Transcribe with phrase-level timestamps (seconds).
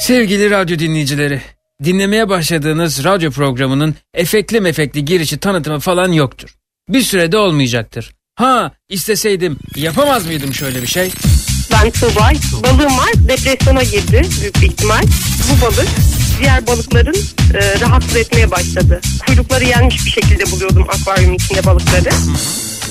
[0.00, 1.40] Sevgili radyo dinleyicileri,
[1.84, 6.54] dinlemeye başladığınız radyo programının efekli mefekli girişi tanıtımı falan yoktur.
[6.88, 8.10] Bir sürede olmayacaktır.
[8.34, 11.10] Ha isteseydim yapamaz mıydım şöyle bir şey?
[11.72, 12.30] Ben Tuğba.
[12.62, 13.12] Balığım var.
[13.28, 15.02] Depresyona girdi büyük bir ihtimal.
[15.02, 15.88] Bu balık
[16.40, 17.16] diğer balıkların
[17.54, 19.00] e, rahatsız etmeye başladı.
[19.26, 22.10] Kuyrukları yenmiş bir şekilde buluyordum akvaryumun içinde balıkları.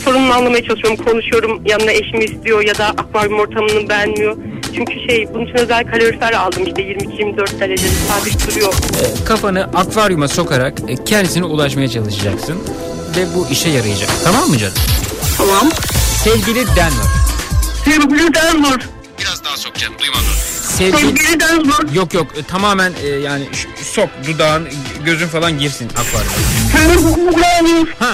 [0.05, 1.05] Sorununu anlamaya çalışıyorum.
[1.05, 1.61] Konuşuyorum.
[1.65, 4.37] Yanına eşimi istiyor ya da akvaryum ortamını beğenmiyor.
[4.75, 8.73] Çünkü şey bunun için özel kalorifer aldım işte 22-24 derecede sabit duruyor.
[8.73, 12.55] E, kafanı akvaryuma sokarak e, kendisine ulaşmaya çalışacaksın.
[13.15, 14.09] Ve bu işe yarayacak.
[14.23, 14.73] Tamam mı canım?
[15.37, 15.69] Tamam.
[16.23, 17.09] Sevgili Denver.
[17.85, 18.79] Sevgili Denver.
[19.19, 20.25] Biraz daha sok canım duymadım.
[20.77, 20.97] Sevgili...
[20.99, 21.93] Sevgili Denver.
[21.93, 23.43] Yok yok e, tamamen e, yani
[23.93, 24.67] sok dudağın
[25.05, 26.35] gözün falan girsin akvaryuma.
[26.71, 27.87] Sevgili Denver.
[27.99, 28.13] Ha.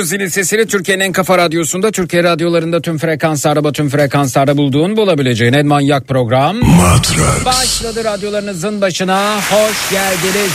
[0.00, 5.52] Duydunuz zilin sesini Türkiye'nin en kafa radyosunda Türkiye radyolarında tüm frekanslarda tüm frekanslarda bulduğun bulabileceğin
[5.52, 7.44] en manyak program Matrax.
[7.44, 10.52] başladı radyolarınızın başına hoş geldiniz.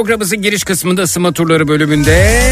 [0.00, 2.42] Programımızın giriş kısmında ısınma turları bölümünde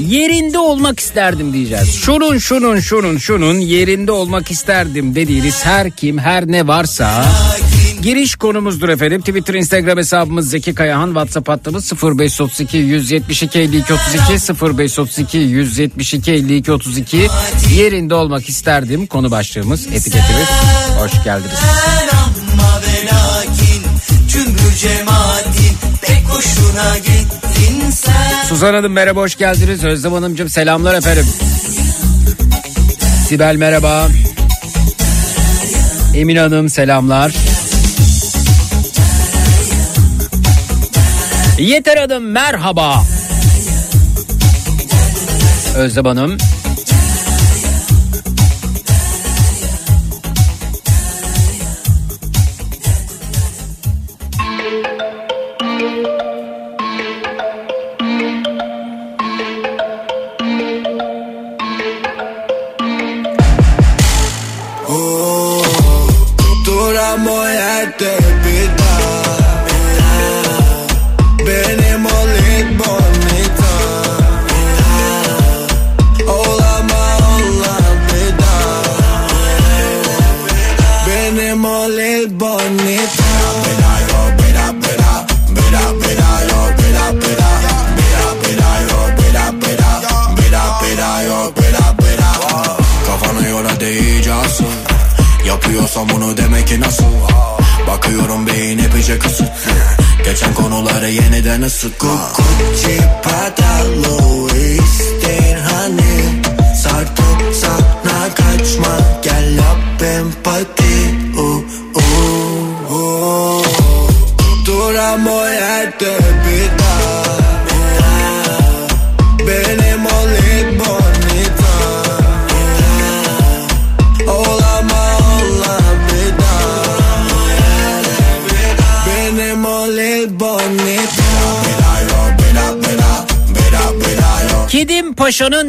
[0.00, 1.94] yerinde olmak isterdim diyeceğiz.
[1.94, 7.24] Şunun şunun şunun şunun yerinde olmak isterdim dediğiniz her kim her ne varsa
[8.02, 9.20] giriş konumuzdur efendim.
[9.20, 17.28] Twitter Instagram hesabımız Zeki Kayahan WhatsApp hattımız 0532 172 52 32 0532 172 52 32
[17.74, 20.48] yerinde olmak isterdim konu başlığımız etiketimiz.
[20.98, 21.58] Hoş geldiniz.
[25.08, 25.35] Ama
[26.76, 28.44] hoşuna gittin sen.
[28.48, 29.84] Suzan Hanım merhaba hoş geldiniz.
[29.84, 31.26] Özlem Hanımcığım selamlar efendim.
[33.28, 34.08] Sibel merhaba.
[36.14, 37.34] Emin Hanım selamlar.
[41.58, 43.04] Yeter Hanım merhaba.
[45.76, 46.38] Özlem Hanım.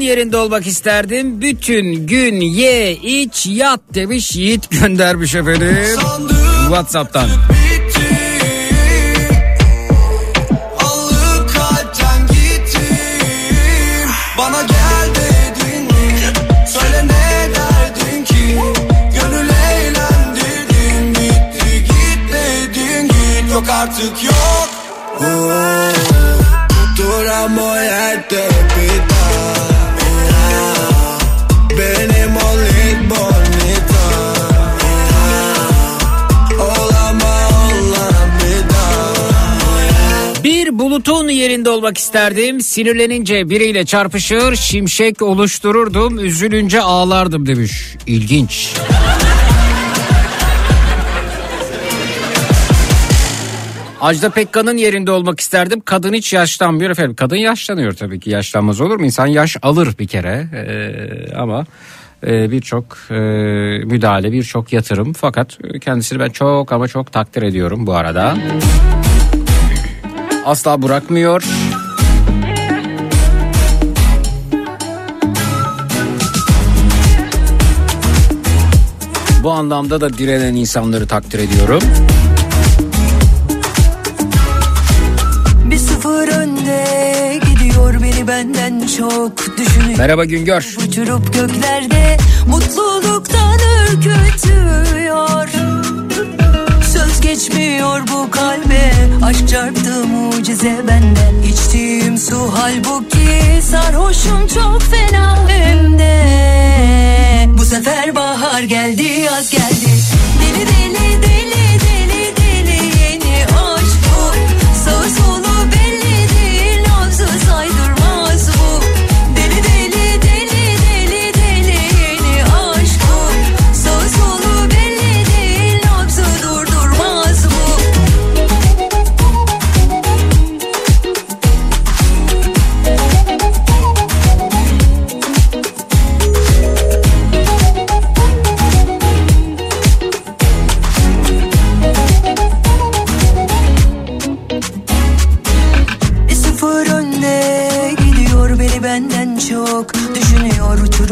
[0.08, 1.42] Yerinde olmak isterdim.
[1.42, 5.78] Bütün gün ye iç yat demiş Yiğit göndermiş efendim.
[6.70, 7.57] Whatsapp'tan.
[41.88, 42.62] Olmak isterdim.
[42.62, 47.96] Sinirlenince biriyle çarpışır, şimşek oluştururdum, üzülünce ağlardım demiş.
[48.08, 48.74] İlginç.
[54.02, 55.82] Ajda Pekkan'ın yerinde olmak isterdim.
[55.86, 57.16] Kadın hiç yaşlanmıyor efendim.
[57.16, 58.30] Kadın yaşlanıyor tabii ki.
[58.30, 59.06] Yaşlanmaz olur mu?
[59.06, 60.48] İnsan yaş alır bir kere.
[60.54, 61.66] Ee, ama
[62.28, 63.16] e, birçok e,
[63.86, 65.14] müdahale, birçok yatırım.
[65.14, 68.38] Fakat kendisini ben çok ama çok takdir ediyorum bu arada.
[70.46, 71.44] Asla bırakmıyor.
[79.48, 81.82] Bu anlamda da direnen insanları takdir ediyorum.
[85.66, 89.98] Bir sıfır önde gidiyor beni benden çok düşünüyor.
[89.98, 90.76] Merhaba Güngör.
[90.88, 93.60] Uçurup göklerde mutluluktan
[93.92, 95.57] ürkütüyor.
[97.38, 98.92] Geçmiyor bu kalbe.
[99.26, 106.14] Aşk çarptı mucize bende İçtiğim su halbuki Sarhoşum çok fena hem de
[107.58, 109.92] Bu sefer bahar geldi yaz geldi.
[110.42, 111.67] Deli deli deli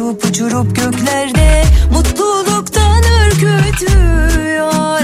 [0.05, 5.01] Düşünüyor uçurup göklerde Mutluluktan ürkütüyor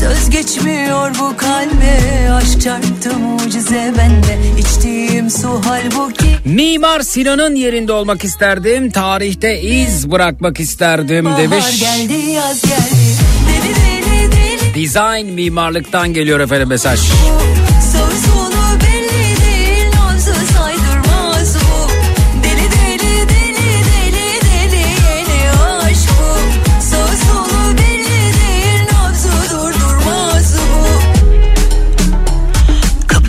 [0.00, 8.24] Söz geçmiyor bu kalbe Aşk çarptı mucize bende İçtiğim su halbuki Mimar Sinan'ın yerinde olmak
[8.24, 8.90] isterdim.
[8.90, 11.80] Tarihte iz bırakmak isterdim Bahar demiş.
[11.80, 13.16] geldi yaz geldi
[13.48, 17.00] Deli deli deli Design mimarlıktan geliyor efendim mesaj.
[17.00, 18.27] Sağı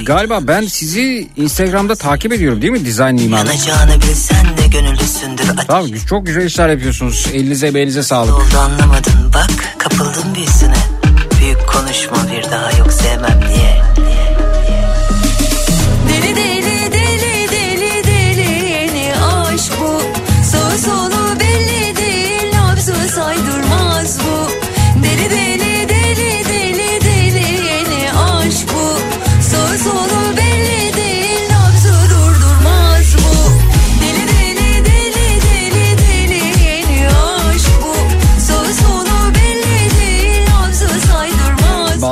[0.10, 3.48] Galiba ben sizi Instagram'da takip ediyorum değil mi Design mimarlık?
[3.68, 7.28] Yanacağını bilsen de gönüllüsündür ateş Tamam çok güzel işler yapıyorsunuz.
[7.34, 8.34] Elinize belinize sağlık.
[8.34, 10.78] oldu anlamadın bak kapıldın büyüsüne
[11.40, 12.89] Büyük konuşma bir daha yok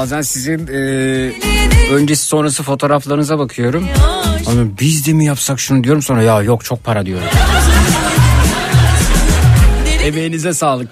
[0.08, 0.80] Bazen sizin e,
[1.94, 3.88] öncesi sonrası fotoğraflarınıza bakıyorum.
[4.48, 7.28] Ama biz de mi yapsak şunu diyorum sonra ya yok çok para diyorum.
[10.04, 10.90] Emeğinize sağlık.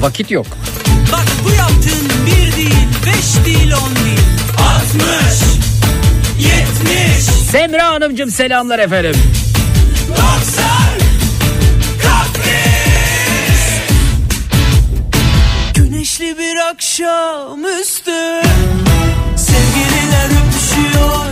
[0.00, 0.46] Vakit yok.
[1.12, 4.20] Bak bu yaptığın bir değil, beş değil, on değil.
[4.58, 5.40] Altmış,
[6.38, 9.14] yetmiş, Semra Hanımcığım selamlar efendim.
[16.18, 18.42] Güneşli bir akşamüstü
[19.36, 21.31] Sevgililer öpüşüyor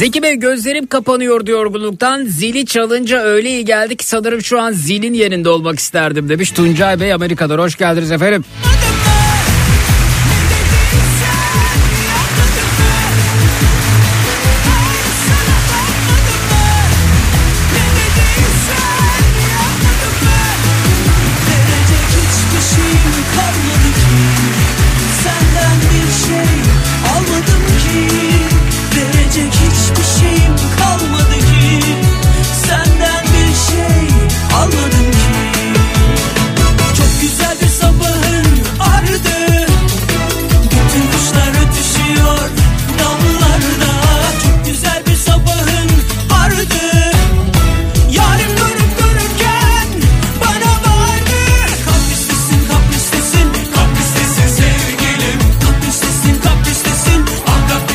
[0.00, 2.24] Zeki Bey gözlerim kapanıyordu yorgunluktan.
[2.24, 6.50] Zili çalınca öyle iyi geldi ki sanırım şu an zilin yerinde olmak isterdim demiş.
[6.50, 8.44] Tuncay Bey Amerika'dan hoş geldiniz efendim.
[8.64, 8.89] Verecek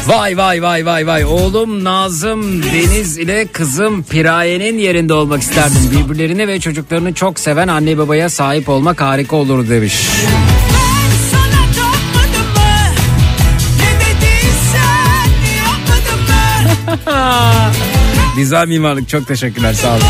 [0.06, 5.92] Vay vay vay vay vay oğlum Nazım Deniz ile kızım Piraye'nin yerinde olmak isterdim.
[5.92, 9.96] Birbirlerini ve çocuklarını çok seven anne babaya sahip olmak harika olur demiş.
[18.36, 20.02] Güzel mimarlık çok teşekkürler sağ olun.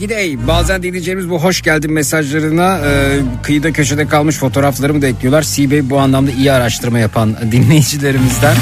[0.00, 5.42] Gidey bazen dinleyeceğimiz bu hoş geldin mesajlarına e, kıyıda köşede kalmış fotoğraflarımı da ekliyorlar.
[5.42, 8.56] CBay bu anlamda iyi araştırma yapan dinleyicilerimizden.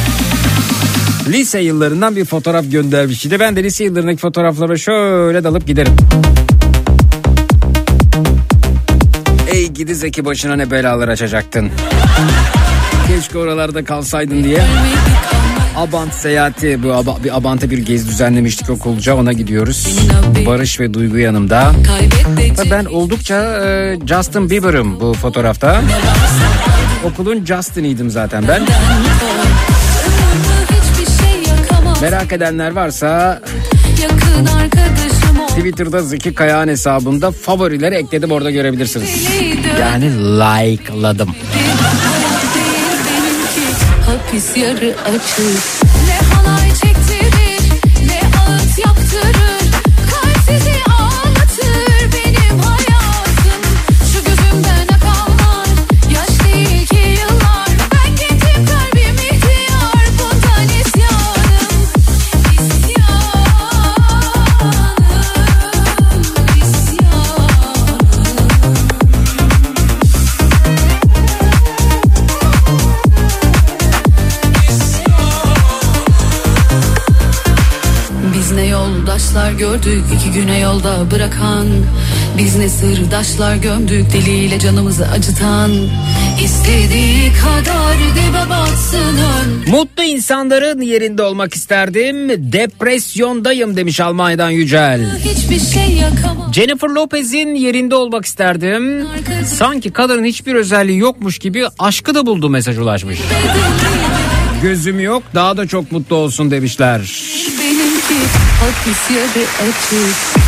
[1.29, 3.24] Lise yıllarından bir fotoğraf göndermiş.
[3.24, 5.96] İşte ben de lise yıllarındaki fotoğraflara şöyle dalıp giderim.
[9.53, 11.70] Ey gidi Zeki başına ne belalar açacaktın.
[13.09, 14.62] Keşke oralarda kalsaydın diye.
[15.79, 19.87] Abant seyahati bu aba- bir Abant'a bir gezi düzenlemiştik okulca ona gidiyoruz.
[20.47, 21.73] Barış ve Duygu yanımda.
[22.71, 23.35] Ben oldukça
[23.67, 25.81] e, Justin Bieber'ım bu fotoğrafta.
[27.05, 28.62] Okulun Justin'iydim zaten ben.
[32.03, 33.43] Merak edenler varsa.
[35.49, 39.29] Twitter'da Zeki Kayağan hesabında favorileri ekledim orada görebilirsiniz.
[39.81, 41.35] Yani like'ladım.
[44.38, 45.78] Hapis yarı açık.
[79.29, 81.67] Yoldaşlar gördük iki güne yolda bırakan
[82.38, 85.71] Biz ne sırdaşlar gömdük diliyle canımızı acıtan
[86.45, 92.53] İstediği kadar dibe batsın ön Mutlu insanların yerinde olmak isterdim.
[92.53, 95.19] Depresyondayım demiş Almanya'dan Yücel.
[95.19, 99.07] Hiçbir şey yakamam Jennifer Lopez'in yerinde olmak isterdim.
[99.47, 103.19] Sanki kadının hiçbir özelliği yokmuş gibi aşkı da buldu mesaj ulaşmış.
[104.62, 107.01] Gözüm yok daha da çok mutlu olsun demişler.
[108.11, 108.29] Benimki
[108.61, 110.47] hapis yarı açık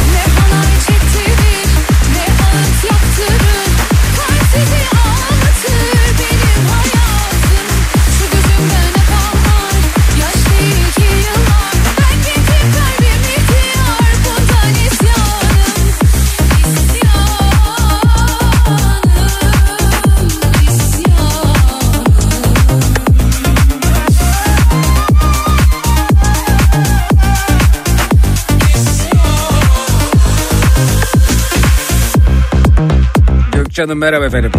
[33.73, 34.53] Canım merhaba efendim.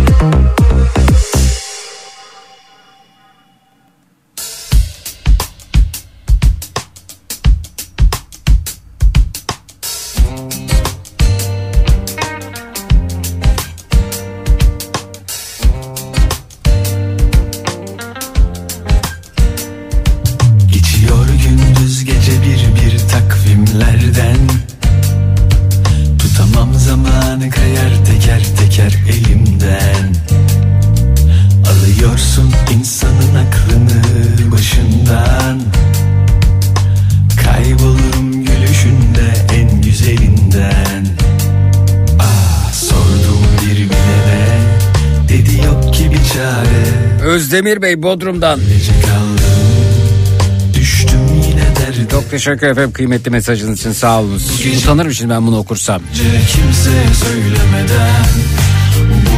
[47.61, 48.59] Özdemir Bey Bodrum'dan.
[49.05, 49.37] Kaldım
[52.11, 54.41] Çok teşekkür ederim kıymetli mesajınız için sağ olun.
[54.77, 56.01] Utanırım şimdi ben bunu okursam.
[56.47, 58.25] kimseye söylemeden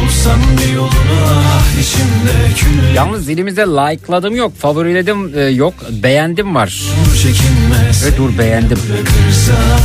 [0.04, 0.90] Bulsam bir yolunu
[1.26, 6.82] ah içimde kül Yalnız dilimizde like'ladım yok, favoriledim e, yok, beğendim var.
[8.04, 8.78] Ve dur beğendim.
[8.88, 9.80] Bırakırsan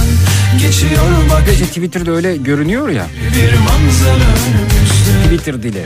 [0.60, 3.06] geçiyor bak İşte Twitter'da öyle görünüyor ya.
[3.36, 4.30] bir manzara
[5.26, 5.86] Twitter dili.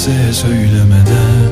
[0.00, 1.50] Kimseye söylemeden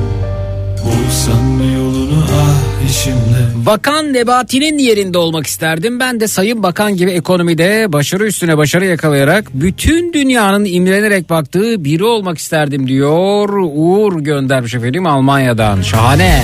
[0.85, 5.99] Bulsan yolunu ah içimde Bakan Nebati'nin yerinde olmak isterdim.
[5.99, 12.03] Ben de Sayın Bakan gibi ekonomide başarı üstüne başarı yakalayarak bütün dünyanın imrenerek baktığı biri
[12.03, 13.49] olmak isterdim diyor.
[13.73, 15.81] Uğur göndermiş efendim Almanya'dan.
[15.81, 16.43] Şahane.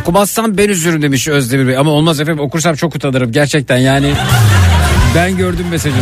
[0.00, 1.76] Okumazsam ben üzülürüm demiş Özdemir Bey.
[1.76, 4.12] Ama olmaz efendim okursam çok utanırım gerçekten yani.
[5.14, 5.98] Ben gördüm mesajını.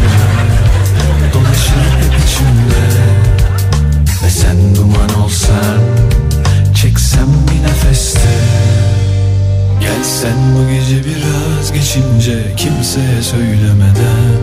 [11.96, 14.36] Geçince Kimseye söylemeden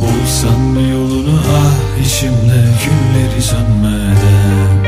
[0.00, 4.84] Bulsan yolunu ah içimde Külleri sönmeden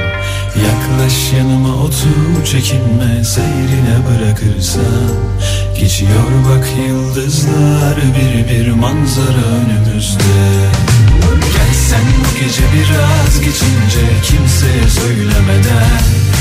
[0.64, 5.11] Yaklaş yanıma otur çekinme Seyrine bırakırsan
[5.81, 10.35] Geçiyor bak yıldızlar Bir bir manzara önümüzde
[11.53, 16.34] Gelsen bu gece biraz geçince Kimseye söylemeden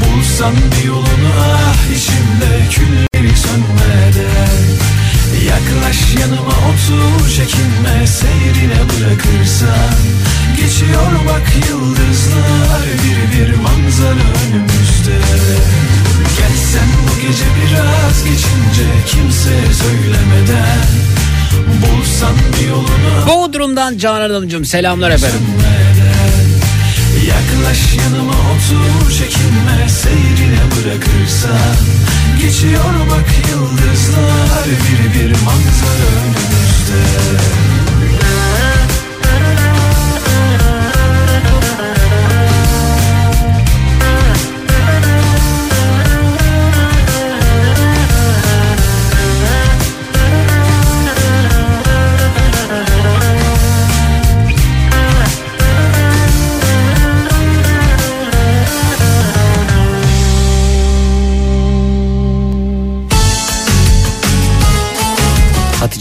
[0.00, 4.66] Bulsan bir yolunu ah içimde Külleri sönmeden
[5.48, 9.96] Yaklaş yanıma otur çekinme Seyrine bırakırsan.
[10.56, 15.18] Geçiyor bak yıldızlar Bir bir manzara önümüzde.
[16.38, 20.86] Gelsen bu gece biraz geçince Kimseye söylemeden.
[21.82, 25.38] Bulsan bir yolunu Bodrum'dan Canan Hanımcığım selamlar efendim.
[25.38, 26.45] sönmeden
[27.26, 31.76] Yaklaş yanıma otur çekinme Seyrine bırakırsan.
[32.42, 35.25] Geçiyor bak yıldızlar Bir bir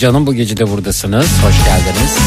[0.05, 1.25] Hanım bu gece de buradasınız.
[1.25, 2.17] Hoş geldiniz.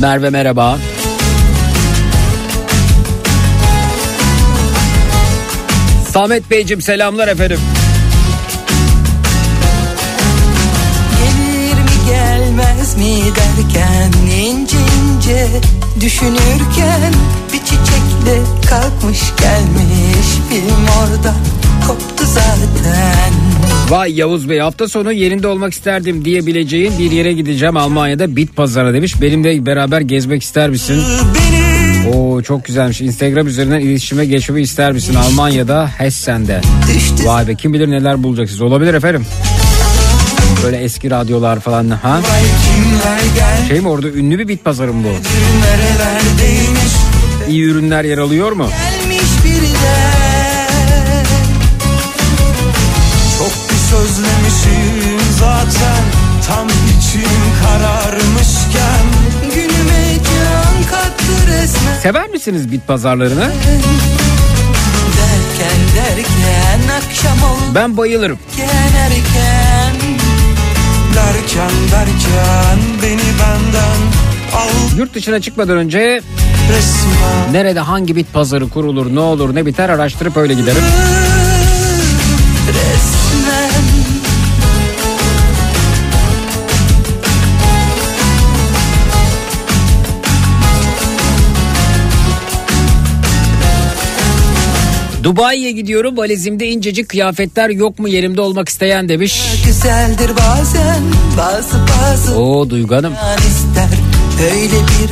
[0.00, 0.78] Merve merhaba.
[6.12, 7.60] Samet Beyciğim selamlar efendim.
[11.18, 15.48] Gelir mi gelmez mi derken ince ince
[16.00, 17.12] düşünürken
[18.18, 21.34] çiçekle kalkmış gelmiş film orada
[21.86, 23.32] koptu zaten.
[23.88, 28.94] Vay Yavuz Bey hafta sonu yerinde olmak isterdim diyebileceğin bir yere gideceğim Almanya'da bit pazara
[28.94, 29.22] demiş.
[29.22, 31.02] Benimle beraber gezmek ister misin?
[32.14, 33.00] Oo çok güzelmiş.
[33.00, 35.14] Instagram üzerinden iletişime geçmeyi ister misin?
[35.14, 36.60] Almanya'da Hessen'de.
[37.24, 38.60] Vay be kim bilir neler bulacaksınız.
[38.60, 39.26] Olabilir efendim.
[40.64, 42.20] Böyle eski radyolar falan ha?
[43.68, 45.08] Şey mi orada ünlü bir bit pazarı mı bu?
[45.08, 46.97] nerelerdeymiş
[47.48, 48.68] İyi ürünler yer alıyor mu?
[48.68, 51.24] Gelmiş birden
[53.38, 56.02] Çok bir sözlemişim zaten
[56.48, 59.04] Tam içim kararmışken
[59.54, 63.52] Günüme can kattı resmen Sever misiniz bit pazarlarını?
[65.18, 68.38] Derken derken akşam oldu Ben bayılırım.
[68.58, 69.94] erken
[71.14, 74.17] Derken derken beni benden
[74.96, 76.20] Yurt dışına çıkmadan önce
[77.52, 80.82] nerede hangi bit pazarı kurulur, ne olur, ne biter araştırıp öyle giderim.
[95.22, 99.42] Dubai'ye gidiyorum valizimde incecik kıyafetler yok mu yerimde olmak isteyen demiş.
[99.66, 101.02] güzeldir bazen
[101.38, 103.87] bazı bazı Oo Duygu Hanım an ister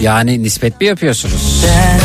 [0.01, 1.65] yani nispet mi yapıyorsunuz?
[1.65, 2.01] ben.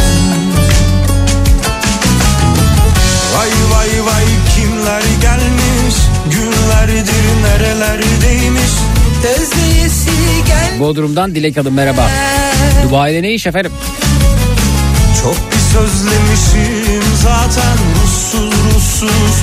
[3.37, 5.95] Vay vay vay kimler gelmiş
[6.31, 8.71] günlerdir nerelerdeymiş
[9.39, 10.11] özleyesi
[10.47, 12.09] gel Bodrum'dan Dilek Hanım merhaba.
[12.83, 13.71] Dubai'de ne iş efendim?
[15.23, 19.35] çok bir sözlemişim zaten ruhsuz ruhsuz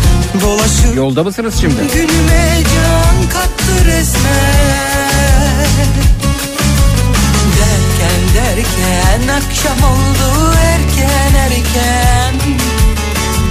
[0.43, 1.75] dolaşıp Yolda mısınız şimdi?
[1.95, 4.98] Günüme can kattı resmen
[8.49, 12.35] Derken akşam oldu erken erken.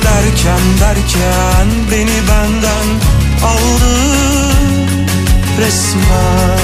[0.04, 2.88] Derken derken beni benden
[3.44, 3.96] aldı
[5.60, 6.60] resmen.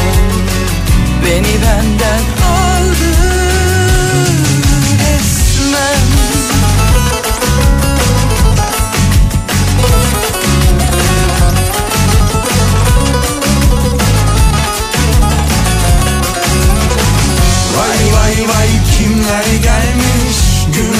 [1.26, 2.73] Beni benden aldı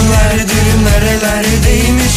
[0.04, 2.14] Günlerdir nerelerdeymiş?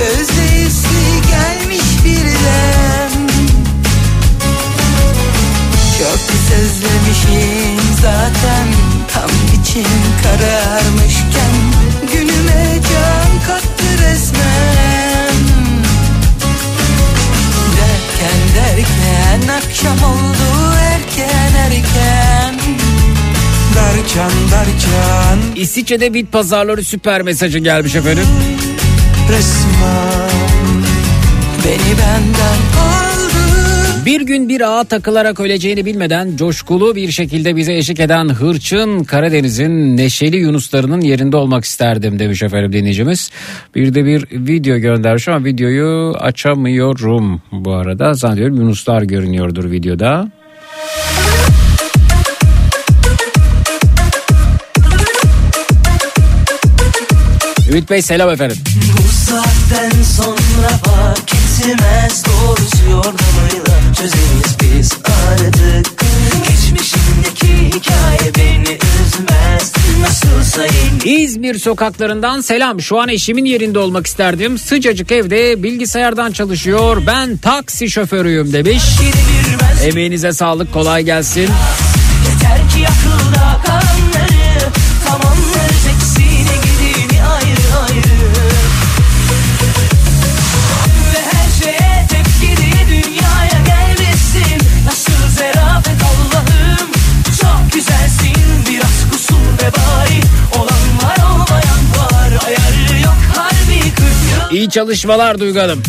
[0.00, 3.28] Özleyisi gelmiş birden
[5.98, 6.20] Çok
[6.58, 8.66] özlemişim zaten
[9.14, 9.84] Tam içim
[10.22, 11.54] kararmışken
[12.12, 15.34] Günüme can kattı resmen.
[17.76, 22.27] Derken derken akşam oldu erken erken
[23.74, 28.24] Derken derken İsviçre'de bit pazarları süper mesajı gelmiş efendim.
[29.32, 30.28] resmen
[31.64, 38.00] Beni benden aldı Bir gün bir ağa takılarak öleceğini bilmeden coşkulu bir şekilde bize eşlik
[38.00, 43.30] eden hırçın Karadeniz'in neşeli yunuslarının yerinde olmak isterdim demiş efendim dinleyicimiz.
[43.74, 48.14] Bir de bir video göndermiş ama videoyu açamıyorum bu arada.
[48.14, 50.28] Zannediyorum yunuslar görünüyordur videoda.
[57.68, 58.56] Ümit Bey selam efendim.
[58.98, 64.92] Bu saatten sonra fark etmez Doğrusu yordamıyla çözeriz biz
[65.30, 66.04] artık
[66.48, 72.80] Geçmişimdeki hikaye beni üzmez Nasılsa yeni İzmir sokaklarından selam.
[72.80, 74.58] Şu an eşimin yerinde olmak isterdim.
[74.58, 77.02] Sıcacık evde bilgisayardan çalışıyor.
[77.06, 78.82] Ben taksi şoförüyüm demiş.
[79.84, 81.40] Emeğinize sağlık kolay gelsin.
[81.40, 84.07] Yeter ki akılda kalanları
[104.70, 105.82] Çalışmalar Duygu Hanım.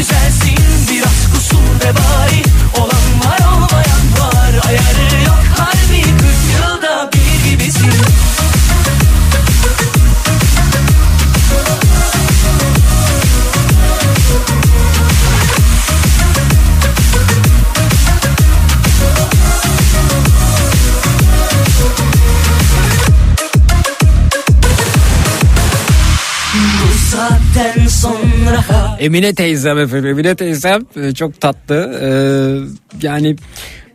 [0.00, 0.58] güzelsin
[0.90, 2.42] biraz kusur ve bari
[2.80, 2.99] Olan
[29.00, 30.06] Emine teyzem efendim.
[30.06, 32.00] Emine teyzem e, çok tatlı.
[32.02, 32.08] Ee,
[33.02, 33.36] yani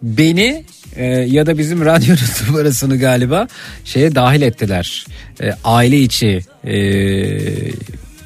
[0.01, 0.63] beni
[0.95, 3.47] e, ya da bizim radyonun numarasını galiba
[3.85, 5.05] şeye dahil ettiler.
[5.41, 6.75] E, aile içi e,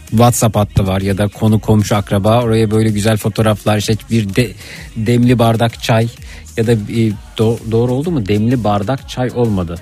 [0.10, 4.52] WhatsApp hattı var ya da konu komşu akraba oraya böyle güzel fotoğraflar işte bir de,
[4.96, 6.08] demli bardak çay
[6.58, 9.76] ya da e, do- doğru oldu mu demli bardak çay olmadı.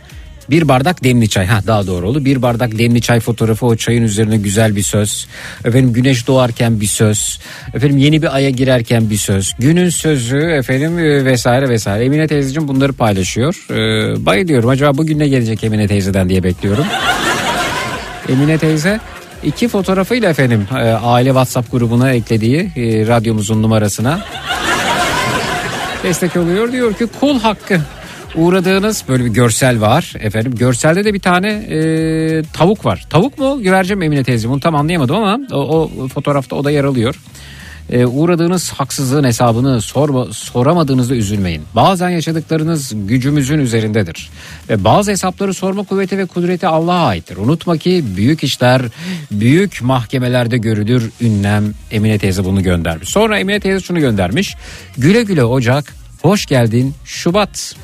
[0.50, 1.46] Bir bardak demli çay.
[1.46, 2.26] Ha daha doğru oldu.
[2.26, 5.28] Bir bardak demli çay fotoğrafı o çayın üzerine güzel bir söz.
[5.66, 7.40] Efendim güneş doğarken bir söz.
[7.74, 9.56] Efendim yeni bir aya girerken bir söz.
[9.60, 12.06] Günün sözü efendim e, vesaire vesaire.
[12.06, 13.66] Emine teyzeciğim bunları paylaşıyor.
[13.72, 14.70] Ee, bayılıyorum.
[14.70, 16.86] Acaba bugün ne gelecek Emine teyzeden diye bekliyorum.
[18.30, 19.00] Emine teyze
[19.44, 24.20] iki fotoğrafıyla efendim e, aile WhatsApp grubuna eklediği e, radyomuzun numarasına
[26.04, 26.72] destek oluyor.
[26.72, 27.82] Diyor ki kul hakkı
[28.38, 30.56] uğradığınız böyle bir görsel var efendim.
[30.56, 33.06] Görselde de bir tane e, tavuk var.
[33.10, 36.72] Tavuk mu güvercin mi Emine teyze bunu tam anlayamadım ama o, o fotoğrafta o da
[36.72, 37.16] yer alıyor.
[37.90, 41.64] E, uğradığınız haksızlığın hesabını sorma, soramadığınızda üzülmeyin.
[41.76, 44.30] Bazen yaşadıklarınız gücümüzün üzerindedir.
[44.70, 47.38] Ve bazı hesapları sorma kuvveti ve kudreti Allah'a aittir.
[47.38, 48.82] Unutma ki büyük işler
[49.32, 51.12] büyük mahkemelerde görülür.
[51.22, 53.10] Ünlem Emine teyze bunu göndermiş.
[53.10, 54.56] Sonra Emine teyze şunu göndermiş.
[54.98, 55.94] Güle güle Ocak,
[56.28, 57.76] hoş geldin Şubat.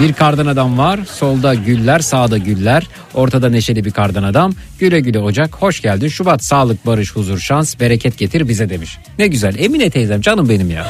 [0.00, 1.00] Bir kardan adam var.
[1.12, 2.88] Solda güller, sağda güller.
[3.14, 4.52] Ortada neşeli bir kardan adam.
[4.78, 5.54] Güle güle Ocak.
[5.54, 6.08] Hoş geldin.
[6.08, 8.98] Şubat sağlık, barış, huzur, şans, bereket getir bize demiş.
[9.18, 9.54] Ne güzel.
[9.58, 10.86] Emine teyzem canım benim ya.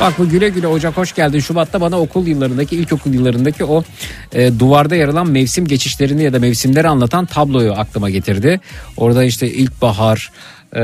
[0.00, 1.40] Bak bu güle güle Ocak hoş geldin.
[1.40, 3.84] Şubat'ta bana okul yıllarındaki ilkokul yıllarındaki o
[4.32, 8.60] e, duvarda yer alan mevsim geçişlerini ya da mevsimleri anlatan tabloyu aklıma getirdi.
[8.96, 10.30] Orada işte ilkbahar,
[10.74, 10.80] e,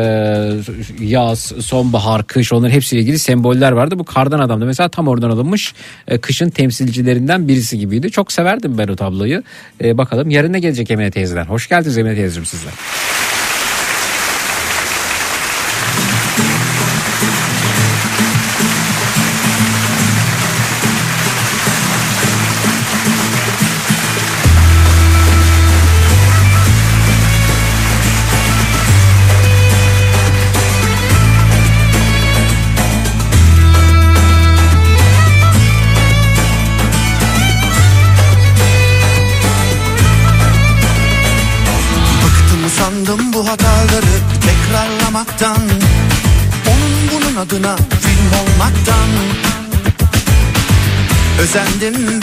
[1.01, 3.99] yaz, sonbahar, kış onların hepsiyle ilgili semboller vardı.
[3.99, 5.75] Bu kardan adam da mesela tam oradan alınmış
[6.09, 8.11] e, kışın temsilcilerinden birisi gibiydi.
[8.11, 9.43] Çok severdim ben o tabloyu.
[9.85, 11.45] E, bakalım yarın ne gelecek Emine teyzeden.
[11.45, 12.73] Hoş geldiniz Emine teyzeciğim sizler.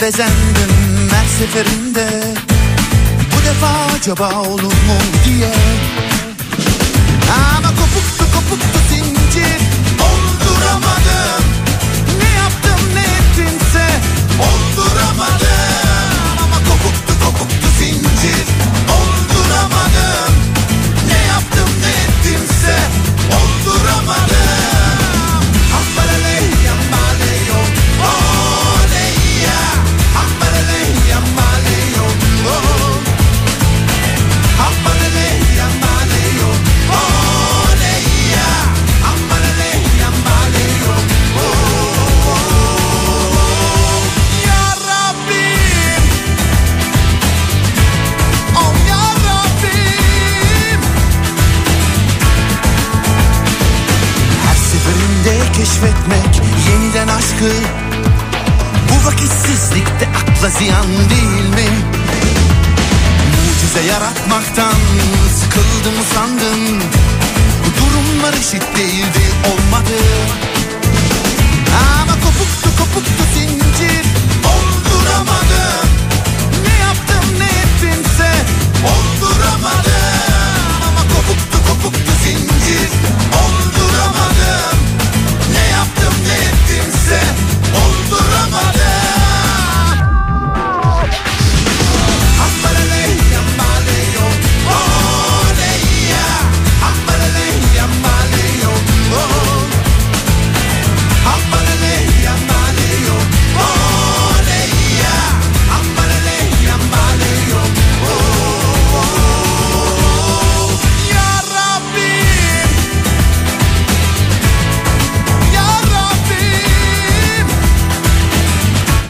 [0.08, 2.08] Bezendim her seferinde.
[3.32, 5.50] Bu defa acaba olur mu diye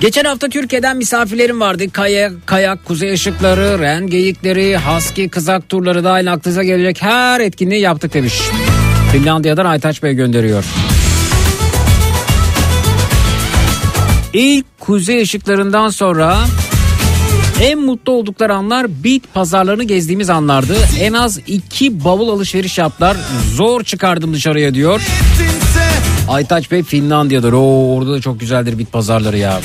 [0.09, 1.91] Geçen hafta Türkiye'den misafirlerim vardı.
[1.93, 8.15] Kayak, kayak, kuzey ışıkları, ren geyikleri, husky, kızak turları dahil aklınıza gelecek her etkinliği yaptık
[8.15, 8.35] demiş.
[9.13, 10.65] Finlandiya'dan Aytaç Bey gönderiyor.
[14.33, 16.39] İlk kuzey ışıklarından sonra
[17.63, 20.77] en mutlu oldukları anlar bit pazarlarını gezdiğimiz anlardı.
[21.01, 23.17] En az iki bavul alışveriş yaptılar.
[23.55, 25.01] Zor çıkardım dışarıya diyor.
[26.29, 27.53] Aytaç Bey Finlandiya'dır.
[27.53, 29.61] Oo, orada da çok güzeldir bit pazarları ya.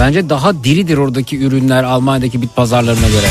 [0.00, 3.26] Bence daha diridir oradaki ürünler Almanya'daki bit pazarlarına göre.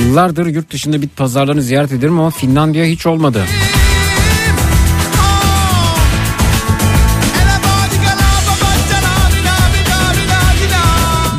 [0.00, 3.44] Yıllardır yurt dışında bit pazarlarını ziyaret ederim ama Finlandiya hiç olmadı.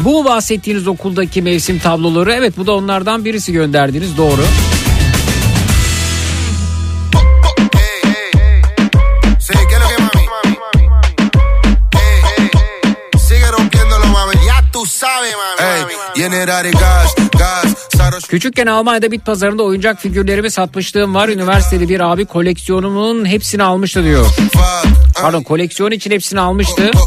[0.06, 4.32] Bu bahsettiğiniz okuldaki mevsim tabloları evet bu da onlardan birisi gönderdiğiniz doğru.
[4.32, 4.71] Doğru.
[18.28, 21.30] Küçükken Almanya'da bit pazarında oyuncak figürlerimi satmışlığım var.
[21.30, 24.26] Üniversitede bir abi koleksiyonumun hepsini almıştı diyor.
[25.22, 26.92] Pardon koleksiyon için hepsini almıştı.
[26.94, 27.00] Go,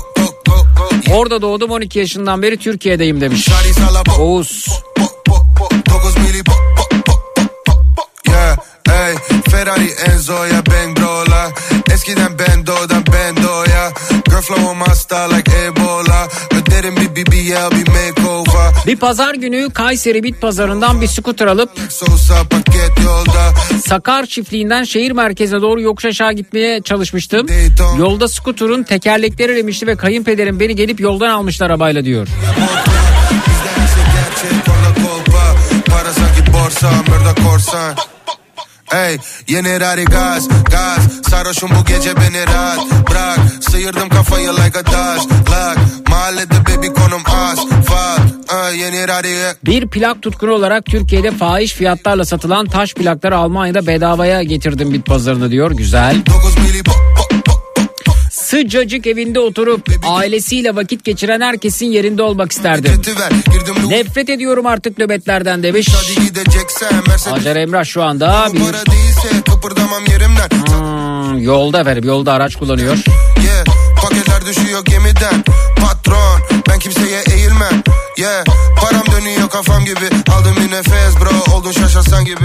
[0.47, 1.15] go, go.
[1.15, 3.49] Orada doğdum 12 yaşından beri Türkiye'deyim demiş.
[4.19, 4.67] Oğuz.
[9.51, 11.53] Ferrari Enzo'ya bang brola.
[11.91, 13.93] Eskiden Bendo'dan Bendo'ya.
[14.29, 16.29] Girl flow'um hasta like Ebola.
[16.51, 18.24] Öderim bir BBL bir makeover.
[18.87, 21.71] Bir pazar günü Kayseri bit pazarından bir scooter alıp.
[23.87, 27.47] Sakar çiftliğinden şehir merkezine doğru yokuş aşağı gitmeye çalışmıştım.
[27.99, 32.27] Yolda skuterın tekerlekleri erimişti ve kayınpederim beni gelip yoldan almışlar arabayla diyor.
[32.27, 35.57] Bizde her şey gerçek orada kolpa.
[35.97, 37.95] Para sanki borsa mırda korsan.
[38.93, 40.99] Ey yeni rari gaz gaz
[41.31, 42.79] Sarhoşum bu gece beni rahat
[43.11, 46.54] bırak Sıyırdım kafayı like a taş Lak mahallede
[49.65, 55.51] Bir plak tutkunu olarak Türkiye'de fahiş fiyatlarla satılan taş plakları Almanya'da bedavaya getirdim bit pazarını
[55.51, 55.71] diyor.
[55.71, 56.17] Güzel.
[56.27, 57.53] 9 mili po, po, po,
[58.05, 58.13] po.
[58.31, 63.03] Sıcacık evinde oturup ailesiyle vakit geçiren herkesin yerinde olmak isterdim.
[63.89, 65.89] Nefret ediyorum artık nöbetlerden demiş.
[67.31, 68.61] Hacer Emrah şu anda bir
[70.51, 72.97] Hmm, yolda efendim yolda araç kullanıyor.
[73.47, 75.45] Yeah paketler düşüyor gemiden.
[75.81, 77.83] Patron ben kimseye eğilmem.
[78.17, 78.45] Yeah
[78.81, 80.33] param dönüyor kafam gibi.
[80.33, 82.45] Aldım bir nefes bro oldun şaşırsan gibi.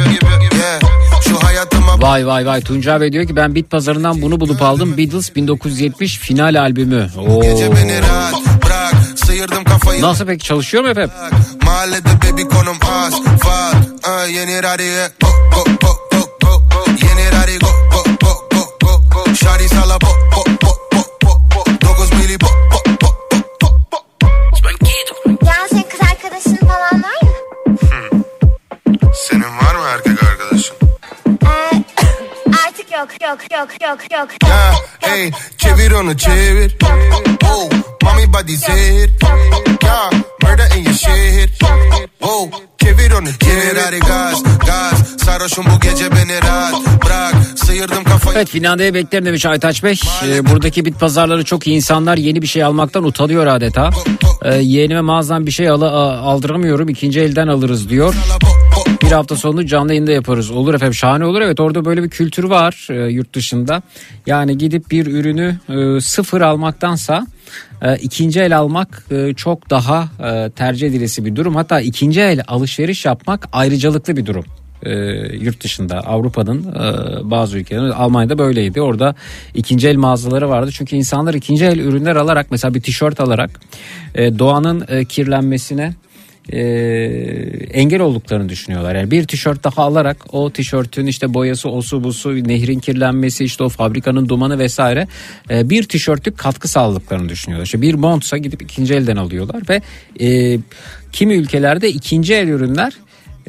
[0.59, 0.79] Yeah
[1.27, 2.61] şu hayatıma Vay vay vay.
[2.61, 4.97] Tuncay Bey diyor ki ben bit pazarından bunu bulup aldım.
[4.97, 7.09] Beatles 1970 final albümü.
[7.17, 7.41] Oo.
[7.41, 8.33] Gece beni rahat
[8.65, 8.93] bırak.
[9.25, 10.01] Sıyırdım kafayı.
[10.01, 10.45] Nasıl peki?
[10.45, 11.11] Çalışıyor mu efendim?
[11.65, 17.07] Mahallede baby konum asfalt Ay, Yeni rariye go go go go go go.
[17.07, 18.03] Yeni rari go go
[18.81, 19.99] go go Şari sala
[21.99, 22.58] goes Millie Bob
[33.21, 34.29] yok yok yok yok.
[34.43, 34.51] Yok.
[35.07, 36.77] Ya ey çevir onu çevir.
[37.45, 37.69] Oh
[38.03, 39.09] mommy body zehir.
[39.85, 40.09] Ya
[40.43, 41.63] murder in your shit.
[42.21, 42.47] Oh
[42.77, 43.77] çevir onu çevir.
[43.85, 45.15] Hadi gaz gaz.
[45.25, 46.73] Sarhoşum bu gece beni rahat
[47.05, 47.33] bırak.
[47.55, 48.37] Sıyırdım kafayı.
[48.37, 49.99] Evet Finlandiya'ya beklerim demiş Aytaç Bey.
[50.27, 51.75] Ee, buradaki bit pazarları çok iyi.
[51.75, 53.89] İnsanlar yeni bir şey almaktan utanıyor adeta.
[54.41, 56.89] Ee, yeğenime mağazadan bir şey al aldıramıyorum.
[56.89, 58.15] İkinci elden alırız diyor.
[59.09, 60.51] Bir hafta sonu canlı yayında yaparız.
[60.51, 61.41] Olur efendim şahane olur.
[61.41, 63.81] Evet orada böyle bir kültür var e, yurt dışında.
[64.25, 67.27] Yani gidip bir ürünü e, sıfır almaktansa
[67.81, 71.55] e, ikinci el almak e, çok daha e, tercih edilesi bir durum.
[71.55, 74.45] Hatta ikinci el alışveriş yapmak ayrıcalıklı bir durum
[74.83, 74.91] e,
[75.35, 78.81] yurt dışında Avrupa'nın e, bazı ülkelerinde Almanya'da böyleydi.
[78.81, 79.15] Orada
[79.53, 80.71] ikinci el mağazaları vardı.
[80.73, 83.49] Çünkü insanlar ikinci el ürünler alarak mesela bir tişört alarak
[84.15, 85.93] e, doğanın e, kirlenmesine
[86.51, 86.61] e,
[87.73, 88.95] engel olduklarını düşünüyorlar.
[88.95, 93.69] Yani bir tişört daha alarak o tişörtün işte boyası, osu, busu, nehrin kirlenmesi, işte o
[93.69, 95.07] fabrikanın dumanı vesaire
[95.49, 97.65] e, bir tişörtlük katkı sağladıklarını düşünüyorlar.
[97.65, 99.81] İşte bir montsa gidip ikinci elden alıyorlar ve
[100.25, 100.59] e,
[101.11, 102.93] kimi ülkelerde ikinci el ürünler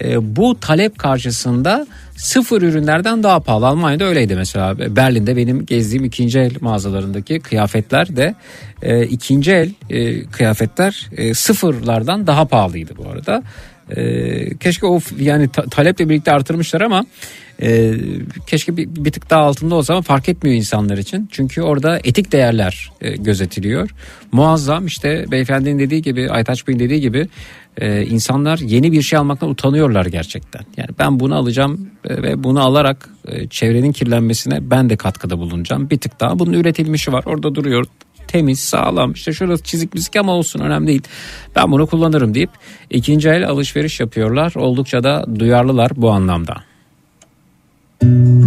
[0.04, 1.86] e, bu talep karşısında
[2.16, 3.66] sıfır ürünlerden daha pahalı.
[3.66, 4.96] Almanya'da öyleydi mesela.
[4.96, 8.34] Berlin'de benim gezdiğim ikinci el mağazalarındaki kıyafetler de
[8.82, 13.42] e, ikinci el e, kıyafetler e, sıfırlardan daha pahalıydı bu arada.
[13.96, 17.04] E, keşke o yani ta- taleple birlikte artırmışlar ama
[17.62, 17.94] e,
[18.46, 21.28] keşke bir, bir tık daha altında olsa ama fark etmiyor insanlar için.
[21.32, 23.90] Çünkü orada etik değerler e, gözetiliyor.
[24.32, 27.28] Muazzam işte beyefendinin dediği gibi Aytaç Bey'in dediği gibi
[27.80, 30.62] e, insanlar yeni bir şey almaktan utanıyorlar gerçekten.
[30.76, 35.90] Yani ben bunu alacağım e, ve bunu alarak e, çevrenin kirlenmesine ben de katkıda bulunacağım.
[35.90, 37.86] Bir tık daha bunun üretilmişi var orada duruyor
[38.28, 41.02] temiz sağlam işte şurası çizik mizik ama olsun önemli değil.
[41.56, 42.50] Ben bunu kullanırım deyip
[42.90, 44.52] ikinci el alışveriş yapıyorlar.
[44.56, 46.56] Oldukça da duyarlılar bu anlamda.
[48.00, 48.39] çektiğim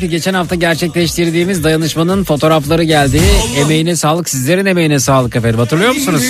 [0.00, 3.20] ki geçen hafta gerçekleştirdiğimiz dayanışmanın fotoğrafları geldi.
[3.56, 6.22] Emeğine sağlık sizlerin emeğine sağlık efendim hatırlıyor musunuz?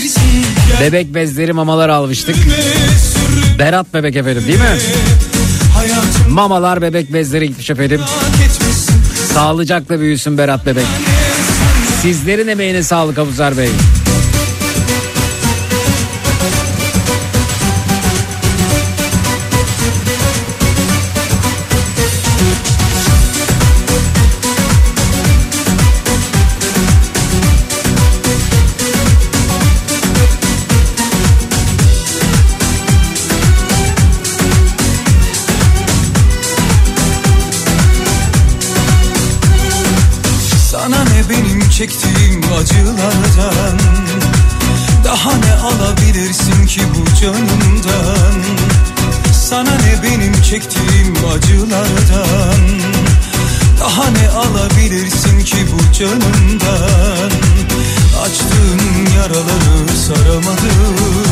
[0.81, 2.37] Bebek bezleri mamalar almıştık.
[3.59, 4.79] Berat bebek efendim değil mi?
[6.29, 8.01] Mamalar bebek bezleri gitmiş efendim.
[9.35, 10.87] Sağlıcakla büyüsün Berat bebek.
[12.03, 13.69] Sizlerin emeğine sağlık Abuzer Bey.
[56.01, 57.31] Canımdan
[58.23, 61.31] Açtığın yaraları saramadım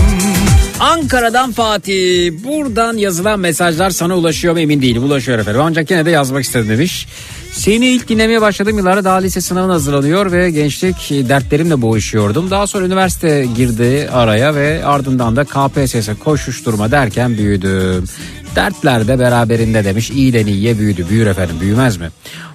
[0.80, 2.32] Ankara'dan Fatih.
[2.44, 5.04] Buradan yazılan mesajlar sana ulaşıyor mu emin değilim.
[5.04, 5.60] Ulaşıyor efendim.
[5.64, 7.08] Ancak yine de yazmak istedim demiş.
[7.52, 12.50] Seni ilk dinlemeye başladığım yıllarda daha lise sınavına hazırlanıyor ve gençlik dertlerimle boğuşuyordum.
[12.50, 18.04] Daha sonra üniversite girdi araya ve ardından da KPSS koşuşturma derken büyüdüm.
[18.56, 20.10] Dertler de beraberinde demiş.
[20.10, 21.06] İyiden iyiye büyüdü.
[21.10, 22.10] Büyür efendim büyümez mi?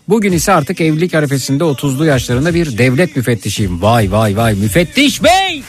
[0.07, 3.81] Bugün ise artık evlilik arifesinde 30'lu yaşlarında bir devlet müfettişiyim.
[3.81, 5.63] Vay vay vay müfettiş bey!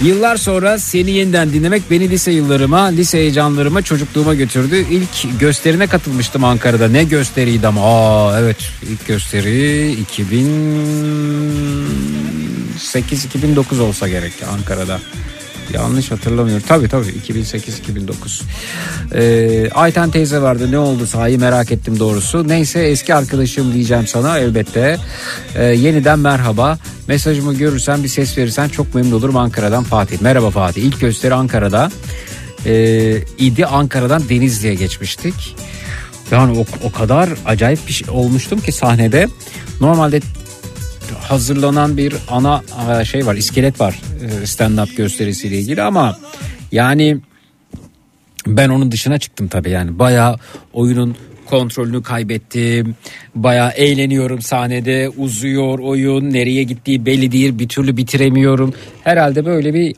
[0.00, 4.86] Yıllar sonra seni yeniden dinlemek beni lise yıllarıma, lise heyecanlarıma, çocukluğuma götürdü.
[4.90, 6.88] İlk gösterine katılmıştım Ankara'da.
[6.88, 7.80] Ne gösteriydi ama.
[7.84, 8.56] Aa evet
[8.90, 9.96] ilk gösteri
[12.78, 15.00] 2008-2009 olsa gerek Ankara'da.
[15.76, 16.64] Yanlış hatırlamıyorum.
[16.68, 18.42] Tabii tabii 2008-2009.
[19.14, 22.48] Ee, Ayten teyze vardı ne oldu sahi merak ettim doğrusu.
[22.48, 24.96] Neyse eski arkadaşım diyeceğim sana elbette.
[25.54, 26.78] Ee, yeniden merhaba.
[27.08, 30.20] Mesajımı görürsen bir ses verirsen çok memnun olurum Ankara'dan Fatih.
[30.20, 30.82] Merhaba Fatih.
[30.82, 31.90] İlk gösteri Ankara'da.
[32.66, 35.56] Ee, idi Ankara'dan Denizli'ye geçmiştik.
[36.30, 39.28] Yani o, o kadar acayip bir şey olmuştum ki sahnede.
[39.80, 40.20] Normalde
[41.28, 42.62] hazırlanan bir ana
[43.00, 44.00] e, şey var iskelet var
[44.42, 46.18] e, stand up gösterisiyle ilgili ama
[46.72, 47.18] yani
[48.46, 50.36] ben onun dışına çıktım tabii yani bayağı
[50.72, 51.16] oyunun
[51.46, 52.96] kontrolünü kaybettim.
[53.34, 55.08] Bayağı eğleniyorum sahnede.
[55.16, 56.32] Uzuyor oyun.
[56.32, 57.58] Nereye gittiği belli değil.
[57.58, 58.74] Bir türlü bitiremiyorum.
[59.04, 59.94] Herhalde böyle bir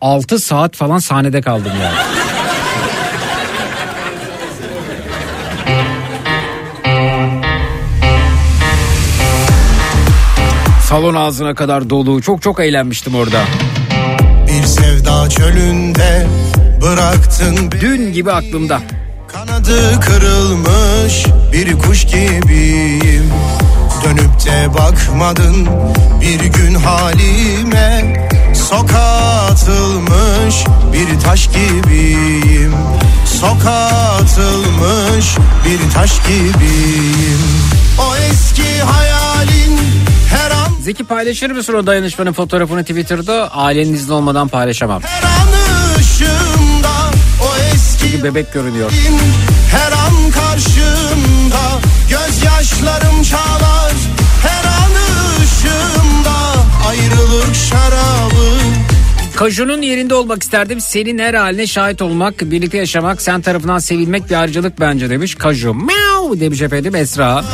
[0.00, 2.25] 6 saat falan sahnede kaldım yani.
[10.88, 12.22] Salon ağzına kadar dolu.
[12.22, 13.40] Çok çok eğlenmiştim orada.
[14.46, 16.26] Bir sevda çölünde
[16.82, 18.80] bıraktın Dün gibi aklımda.
[19.28, 23.32] Kanadı kırılmış bir kuş gibiyim
[24.04, 25.68] Dönüp de bakmadın
[26.20, 32.74] bir gün halime Sokağa atılmış bir taş gibiyim
[33.40, 39.78] Sokağa atılmış bir taş gibiyim o eski hayalin
[40.30, 40.72] her an...
[40.80, 43.50] Zeki paylaşır mısın o dayanışmanın fotoğrafını Twitter'da?
[43.54, 45.02] Ailenin izni olmadan paylaşamam.
[45.02, 45.48] Her an
[46.00, 47.10] ışığımda
[47.42, 47.98] o eski...
[48.10, 48.90] Çünkü bebek görünüyor.
[49.70, 51.80] Her an karşımda
[52.10, 53.75] gözyaşlarım çağlar.
[59.36, 60.80] Kaju'nun yerinde olmak isterdim.
[60.80, 65.34] Senin her haline şahit olmak, birlikte yaşamak, sen tarafından sevilmek bir ayrıcalık bence demiş.
[65.34, 65.74] Kaju.
[65.74, 67.44] Miau demiş efendim Esra.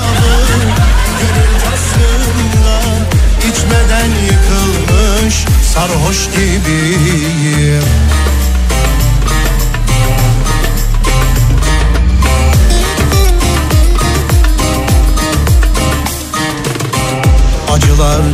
[5.75, 8.02] Sarhoş gibiyim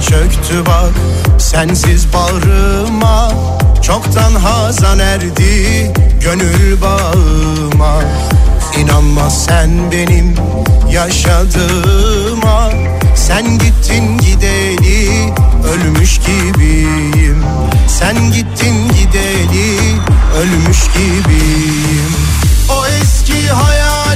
[0.08, 0.92] çöktü bak
[1.38, 3.32] sensiz bağrıma.
[3.82, 5.92] Çoktan hazan erdi
[6.24, 8.02] gönül bağıma.
[8.78, 10.34] İnanma sen benim
[10.92, 12.70] yaşadığıma.
[13.16, 15.32] Sen gittin gideli
[15.72, 17.44] ölmüş gibiyim.
[17.98, 19.78] Sen gittin gideli
[20.36, 22.14] ölmüş gibiyim.
[22.70, 24.07] O eski hayalin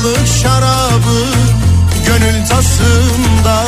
[0.00, 1.26] Ayrılık şarabı
[2.06, 3.66] gönül tasımda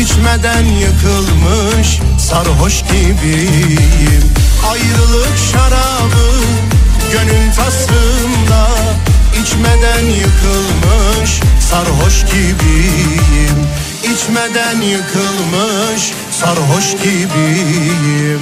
[0.00, 4.22] içmeden yıkılmış sarhoş gibiyim.
[4.70, 6.26] Ayrılık şarabı
[7.12, 8.68] gönül tasımda
[9.42, 11.40] içmeden yıkılmış
[11.70, 13.66] sarhoş gibiyim.
[14.02, 18.40] İçmeden yıkılmış sarhoş gibiyim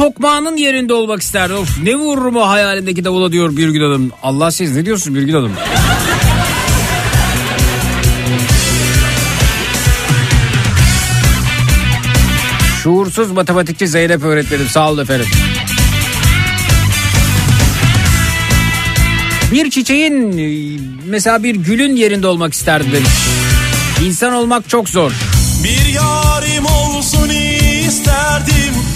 [0.00, 1.54] tokmağının yerinde olmak isterdi.
[1.54, 4.10] Of ne vururum o hayalindeki davula diyor Birgül Hanım.
[4.22, 5.52] Allah siz ne diyorsun Birgül Hanım?
[12.82, 15.26] Şuursuz matematikçi Zeynep öğretmenim sağ olun efendim.
[19.52, 20.34] Bir çiçeğin
[21.06, 23.04] mesela bir gülün yerinde olmak isterdim.
[24.04, 25.12] İnsan olmak çok zor.
[25.64, 28.89] Bir yarim olsun isterdim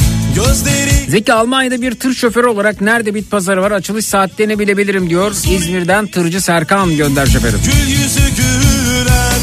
[1.09, 3.70] Zeki Almanya'da bir tır şoförü olarak nerede bit pazarı var?
[3.70, 5.30] Açılış saatlerini bilebilirim diyor.
[5.51, 7.61] İzmir'den tırcı Serkan gönder şoförüm.
[7.64, 9.40] gül yüzü gülen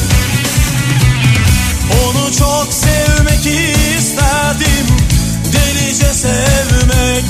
[2.04, 3.45] Onu çok sevmek
[3.97, 4.88] isterdim.
[5.54, 7.26] Delice sevmek.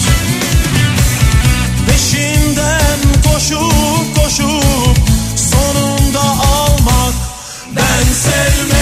[1.87, 2.99] Peşinden
[3.33, 4.97] koşup koşup
[5.35, 7.13] Sonunda almak.
[7.75, 8.80] Ben sevmek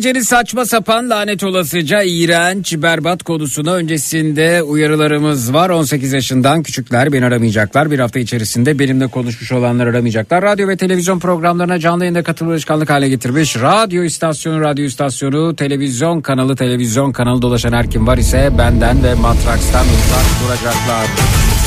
[0.00, 5.70] gecenin saçma sapan lanet olasıca iğrenç berbat konusuna öncesinde uyarılarımız var.
[5.70, 7.90] 18 yaşından küçükler beni aramayacaklar.
[7.90, 10.42] Bir hafta içerisinde benimle konuşmuş olanlar aramayacaklar.
[10.42, 13.56] Radyo ve televizyon programlarına canlı yayında katılma alışkanlık hale getirmiş.
[13.56, 19.14] Radyo istasyonu, radyo istasyonu, televizyon kanalı, televizyon kanalı dolaşan her kim var ise benden ve
[19.14, 21.59] Matraks'tan uzak duracaklar.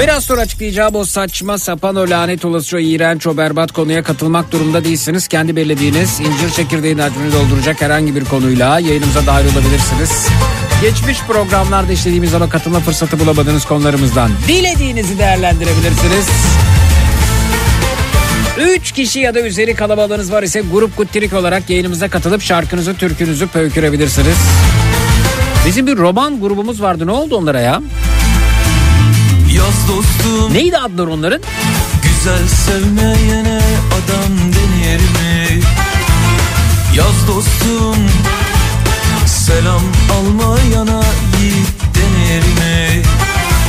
[0.00, 4.52] Biraz sonra açıklayacağım o saçma sapan o lanet olası o iğrenç o berbat konuya katılmak
[4.52, 5.28] durumunda değilsiniz.
[5.28, 10.26] Kendi belirlediğiniz incir çekirdeğin hacmini dolduracak herhangi bir konuyla yayınımıza dahil olabilirsiniz.
[10.82, 16.26] Geçmiş programlarda işlediğimiz ama katılma fırsatı bulamadığınız konularımızdan dilediğinizi değerlendirebilirsiniz.
[18.58, 23.46] 3 kişi ya da üzeri kalabalığınız var ise grup kuttirik olarak yayınımıza katılıp şarkınızı, türkünüzü
[23.46, 24.36] pöykürebilirsiniz.
[25.66, 27.82] Bizim bir roman grubumuz vardı ne oldu onlara ya?
[29.58, 31.40] Yaz dostum Neydi adları onların?
[32.02, 35.60] Güzel sevmeyene adam denir mi?
[36.96, 37.96] Yaz dostum
[39.26, 39.82] Selam
[40.12, 41.02] almayana
[41.40, 43.02] yiğit denir mi?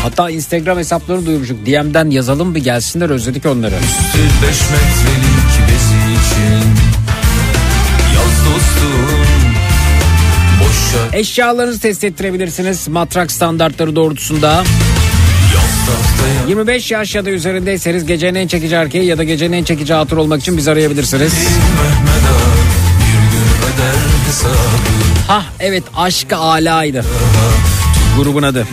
[0.03, 1.65] Hatta Instagram hesaplarını duyurmuştuk.
[1.65, 3.75] DM'den yazalım bir gelsinler özledik onları.
[3.75, 6.69] Üstü beş metrelik bezi için
[8.15, 9.25] Yaz dostum
[10.59, 14.63] Boşa Eşyalarınızı test ettirebilirsiniz matrak standartları doğrultusunda.
[15.89, 19.63] Yaz tahtaya 25 yaş ya da üzerindeyseniz gecenin en çekici erkeği ya da gecenin en
[19.63, 21.33] çekici hatır olmak için bizi arayabilirsiniz.
[25.27, 27.05] Hah evet aşkı alaydı.
[28.17, 28.67] Grubun adı.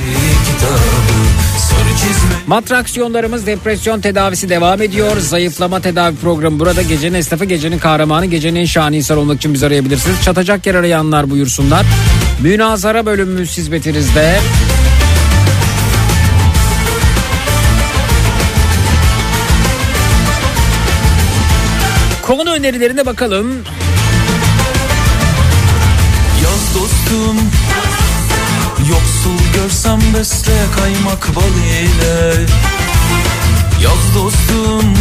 [2.47, 5.17] Matraksiyonlarımız depresyon tedavisi devam ediyor.
[5.19, 6.83] Zayıflama tedavi programı burada.
[6.83, 10.23] Gecenin esnafı, gecenin kahramanı, gecenin en şahane insan olmak için bizi arayabilirsiniz.
[10.23, 11.87] Çatacak yer arayanlar buyursunlar.
[12.43, 14.39] Münazara bölümümüz hizmetinizde.
[22.57, 23.47] Önerilerine bakalım.
[26.43, 27.37] Yaz dostum
[28.79, 31.43] Yoksul görsem besle kaymak bal
[31.83, 32.47] ile
[33.83, 34.95] Yaz dostum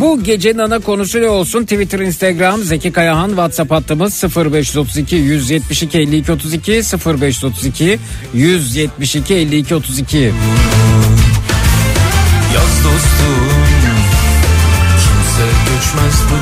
[0.00, 1.62] Bu gecenin ana konusu ne olsun?
[1.62, 7.98] Twitter, Instagram, Zeki Kayahan, WhatsApp hattımız 0532 172 52 32 0532
[8.34, 10.18] 172 52 32.
[12.54, 13.41] Yaz dostum
[16.12, 16.41] göçmez bu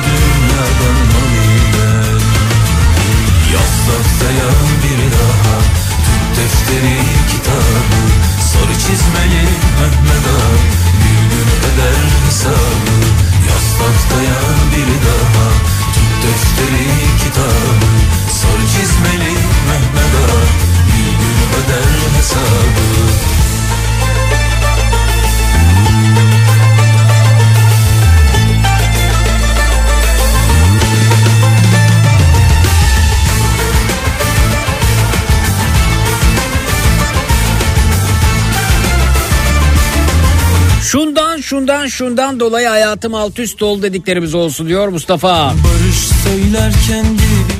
[41.91, 45.53] Şundan dolayı hayatım alt üst oldu dediklerimiz olsun diyor Mustafa.
[45.53, 45.61] Gibi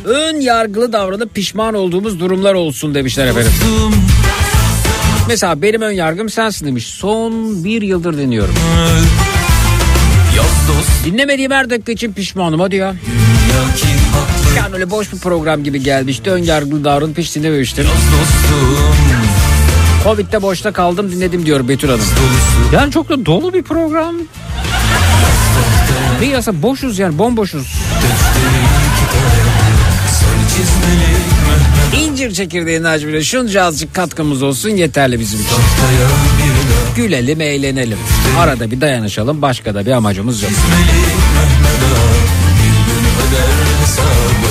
[0.06, 3.52] Ön yargılı davranıp pişman olduğumuz durumlar olsun demişler efendim.
[3.62, 3.94] dostum
[5.28, 6.88] Mesela benim ön yargım sensin demiş.
[6.88, 8.56] Son bir yıldır dinliyorum.
[11.06, 12.96] Dinlemediğim her dakika için pişmanım hadi ya.
[14.58, 16.32] Yani öyle boş bir program gibi gelmişti.
[16.32, 17.86] Ön yargılı davranıp hiç dinlememiştim.
[17.86, 19.31] Yaz dostum
[20.04, 22.06] Covid'de boşta kaldım dinledim diyor Betül Hanım.
[22.74, 24.16] Yani çok da dolu bir program.
[26.22, 27.74] Değil aslında boşuz yani bomboşuz.
[32.02, 35.58] İncir çekirdeğinin hacmine şunca azıcık katkımız olsun yeterli bizim için.
[36.96, 37.98] Gülelim eğlenelim.
[38.40, 40.52] Arada bir dayanışalım başka da bir amacımız yok.
[40.52, 40.94] Mehmet
[41.84, 42.12] Ağa
[42.58, 44.51] Bir gün öder hesabı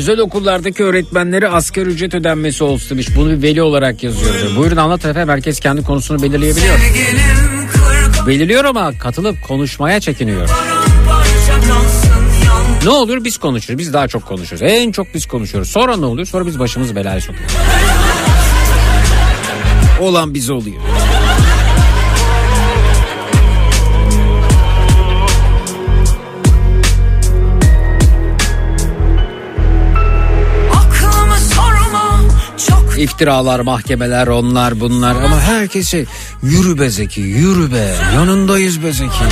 [0.00, 3.08] Özel okullardaki öğretmenlere asgari ücret ödenmesi olsun demiş.
[3.16, 4.34] Bunu bir veli olarak yazıyor.
[4.56, 6.74] Buyurun anlat efendim herkes kendi konusunu belirleyebiliyor.
[6.74, 10.48] Kırk Belirliyor ama katılıp konuşmaya çekiniyor.
[12.84, 13.78] Ne olur biz konuşuruz.
[13.78, 14.72] Biz daha çok konuşuyoruz.
[14.72, 15.70] En çok biz konuşuyoruz.
[15.70, 16.26] Sonra ne oluyor?
[16.26, 17.54] Sonra biz başımızı belaya sokuyoruz.
[20.00, 20.82] Olan bize oluyor.
[33.00, 35.14] İftiralar, mahkemeler, onlar bunlar.
[35.14, 36.04] Ama herkes şey
[36.42, 37.94] yürü be Zeki yürü be.
[38.14, 39.24] Yanındayız be Zeki.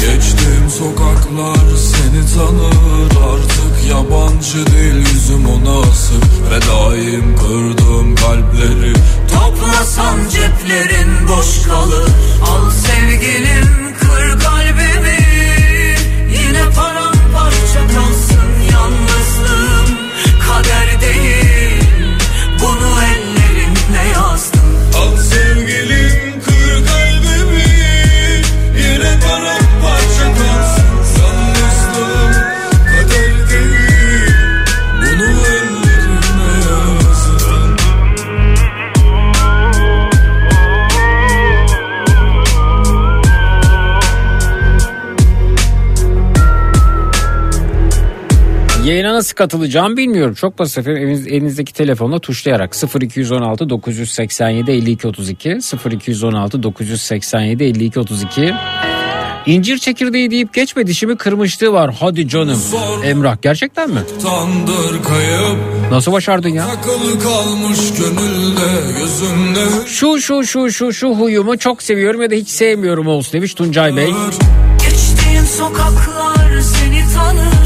[0.00, 3.10] Geçtiğim sokaklar seni tanır.
[3.32, 8.92] Artık yabancı değil yüzüm ona asık Ve daim kırdığım kalpleri
[9.32, 12.08] Toplasan ceplerin boş kalır.
[12.42, 13.89] Al sevgilim
[21.00, 22.18] değil.
[22.60, 24.78] Bunu ellerinle yazdım.
[24.96, 25.16] Al
[49.40, 50.34] katılacağım bilmiyorum.
[50.34, 51.02] Çok basit efendim.
[51.02, 55.58] Eviniz, elinizdeki telefonla tuşlayarak 0216 987 52 32
[55.90, 58.54] 0216 987 52 32
[59.46, 61.94] İncir çekirdeği deyip geçme dişimi kırmışlığı var.
[62.00, 62.58] Hadi canım.
[63.04, 64.00] Emrah gerçekten mi?
[65.08, 65.58] Kayıp
[65.90, 66.66] Nasıl başardın ya?
[67.98, 68.70] Gönülde
[69.86, 73.96] Şu şu şu şu şu huyumu çok seviyorum ya da hiç sevmiyorum olsun demiş Tuncay
[73.96, 74.12] Bey.
[74.78, 77.60] Geçtiğim sokaklar seni tanır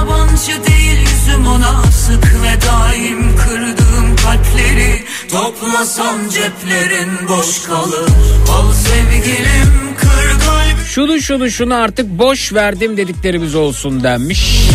[0.00, 8.10] yabancı değil yüzüm ona sık Ve daim kırdığım kalpleri Toplasan ceplerin boş kalır
[8.50, 14.70] Al sevgilim kır kalbimi Şunu şunu şunu artık boş verdim dediklerimiz olsun denmiş.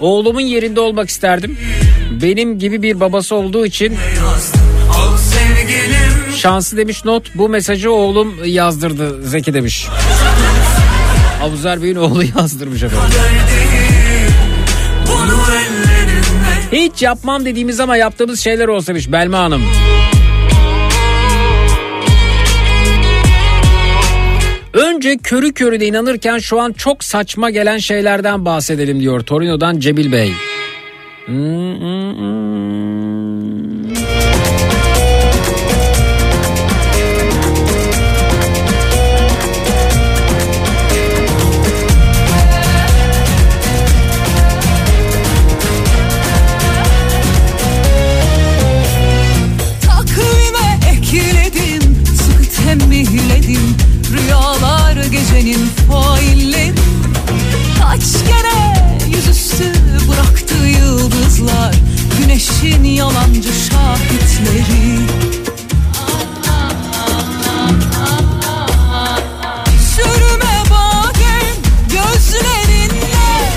[0.00, 1.58] Oğlumun yerinde olmak isterdim.
[2.22, 3.96] Benim gibi bir babası olduğu için
[4.94, 9.86] Al sevgilim şanslı demiş not bu mesajı oğlum yazdırdı Zeki demiş.
[11.42, 13.10] Abuzer Bey'in oğlu yazdırmış efendim.
[16.72, 19.62] Hiç yapmam dediğimiz ama yaptığımız şeyler olsa demiş Belma Hanım.
[24.72, 30.32] Önce körü körüne inanırken şu an çok saçma gelen şeylerden bahsedelim diyor Torino'dan Cebil Bey.
[31.26, 32.80] Hmm, hmm, hmm.
[55.40, 56.72] Rüyalar gecenin failleri
[57.78, 59.72] Kaç kere yüzüstü
[60.08, 61.74] bıraktı yıldızlar
[62.18, 65.06] Güneşin yalancı şahitleri.
[69.94, 71.56] Sürme badem
[71.88, 73.50] gözlerinle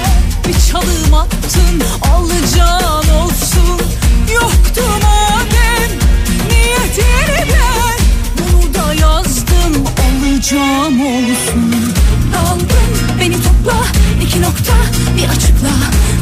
[0.48, 3.82] Bir çalım attın alacağın olsun.
[4.34, 5.90] Yoktu madem
[6.50, 8.00] niyetini ben
[8.38, 11.73] Bunu da yazdım alacağım olsun
[15.18, 15.70] bir açıkla.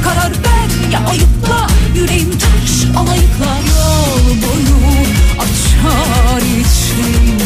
[0.04, 1.68] Karar ver ya ayıpla.
[1.96, 4.82] Yüreğim taş alayıkla Yol boyu
[5.40, 7.40] açar için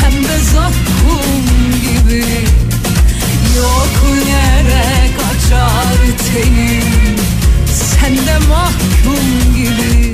[0.00, 1.44] Pembe zakkum
[1.80, 2.24] gibi.
[3.56, 5.98] Yok yere kaçar
[6.32, 7.16] tenim.
[7.74, 10.12] Sen de mahkum gibi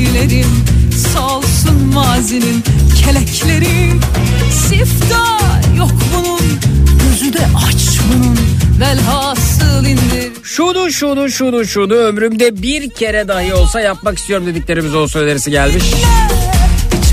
[0.00, 0.64] malum emeklerim
[1.12, 2.64] Salsın mazinin
[3.04, 3.90] kelekleri
[4.68, 6.40] Siftah yok bunun
[7.04, 8.38] gözü de aç bunun
[8.80, 15.18] Velhasıl indir Şunu şunu şunu şunu ömrümde bir kere dahi olsa yapmak istiyorum dediklerimiz olsa
[15.18, 15.84] önerisi gelmiş.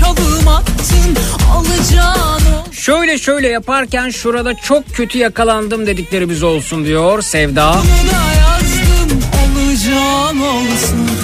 [0.00, 1.18] Çalım attın
[2.72, 7.74] Şöyle şöyle yaparken şurada çok kötü yakalandım dediklerimiz olsun diyor Sevda.
[7.74, 11.17] Bunu da yazdım alacağın olsun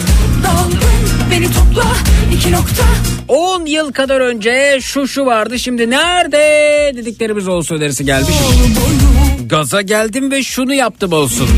[1.34, 1.92] beni topla
[2.32, 2.84] iki nokta
[3.28, 6.38] 10 yıl kadar önce şu şu vardı şimdi nerede
[6.96, 8.34] dediklerimiz olsun önerisi gelmiş.
[9.46, 11.48] Gaza geldim ve şunu yaptım olsun.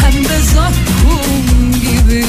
[0.00, 2.24] Pembe zakkum gibi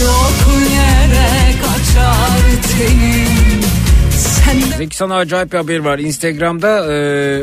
[0.00, 2.40] Yok yere kaçar
[2.78, 3.60] tenim
[4.10, 5.98] Sen de Zeki sana acayip bir haber var.
[5.98, 6.88] Instagram'da e,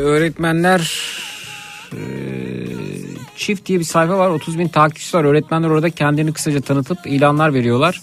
[0.00, 0.92] öğretmenler
[1.92, 2.37] e,
[3.38, 4.30] Shift diye bir sayfa var.
[4.30, 5.24] 30 bin takipçisi var.
[5.24, 8.00] Öğretmenler orada kendini kısaca tanıtıp ilanlar veriyorlar.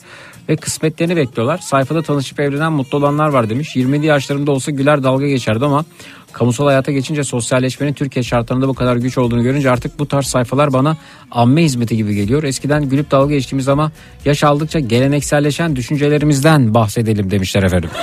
[0.50, 1.58] Ve kısmetlerini bekliyorlar.
[1.58, 3.76] Sayfada tanışıp evlenen mutlu olanlar var demiş.
[3.76, 5.86] 20'li yaşlarımda olsa güler dalga geçerdi ama
[6.34, 10.74] kamusal hayata geçince sosyalleşmenin Türkiye şartlarında bu kadar güç olduğunu görünce artık bu tarz sayfalar
[10.74, 10.98] bana
[11.32, 12.44] amme hizmeti gibi geliyor.
[12.44, 13.92] Eskiden gülüp dalga geçtiğimiz ama
[14.26, 17.90] yaş aldıkça gelenekselleşen düşüncelerimizden bahsedelim demişler efendim.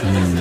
[0.00, 0.39] Hmm.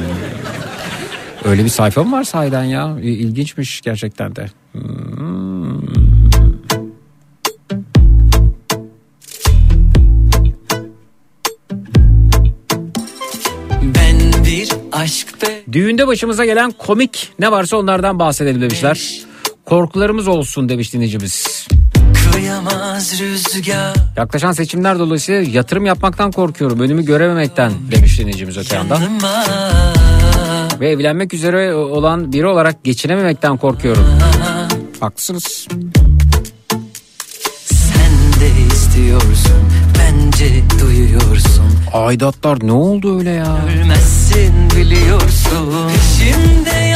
[1.45, 2.97] Öyle bir sayfa mı var sahiden ya?
[3.01, 4.45] İlginçmiş gerçekten de.
[4.71, 5.81] Hmm.
[13.81, 19.21] Ben bir aşk be Düğünde başımıza gelen komik ne varsa onlardan bahsedelim demişler.
[19.65, 21.67] Korkularımız olsun demiş dinleyicimiz.
[24.17, 26.79] Yaklaşan seçimler dolayısıyla yatırım yapmaktan korkuyorum.
[26.79, 29.01] Önümü görememekten demiş dinleyicimiz öte yandan.
[29.01, 29.45] yanıma
[30.79, 34.05] Ve evlenmek üzere olan biri olarak geçinememekten korkuyorum.
[34.99, 35.67] Haklısınız.
[37.65, 38.11] Sen
[38.41, 39.69] de istiyorsun
[39.99, 40.45] Bence
[40.81, 43.57] duyuyorsun Aidatlar ne oldu öyle ya?
[43.75, 46.88] Ölmezsin biliyorsun Peşimde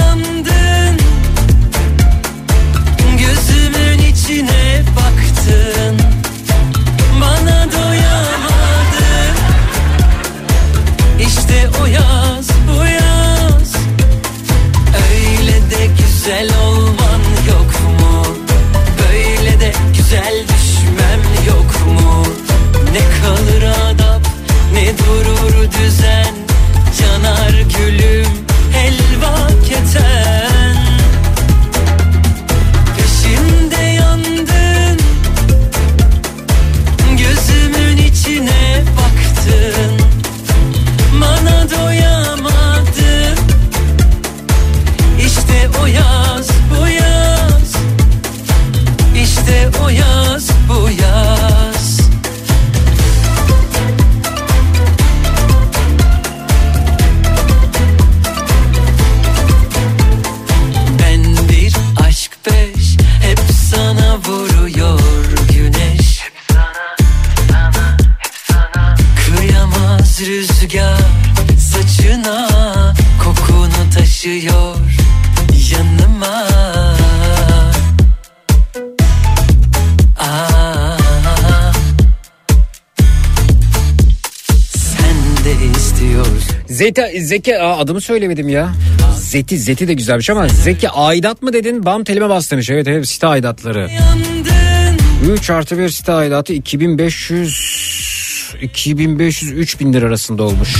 [87.23, 88.73] Zeki Aa, adımı söylemedim ya.
[89.17, 91.85] Zeti, Zeti de güzelmiş ama Zeki aidat mı dedin?
[91.85, 92.69] Bam telime bas demiş.
[92.69, 93.89] Evet evet site aidatları.
[93.91, 100.75] Yandın 3 artı 1 site aidatı 2500 2500 3000 lira arasında olmuş.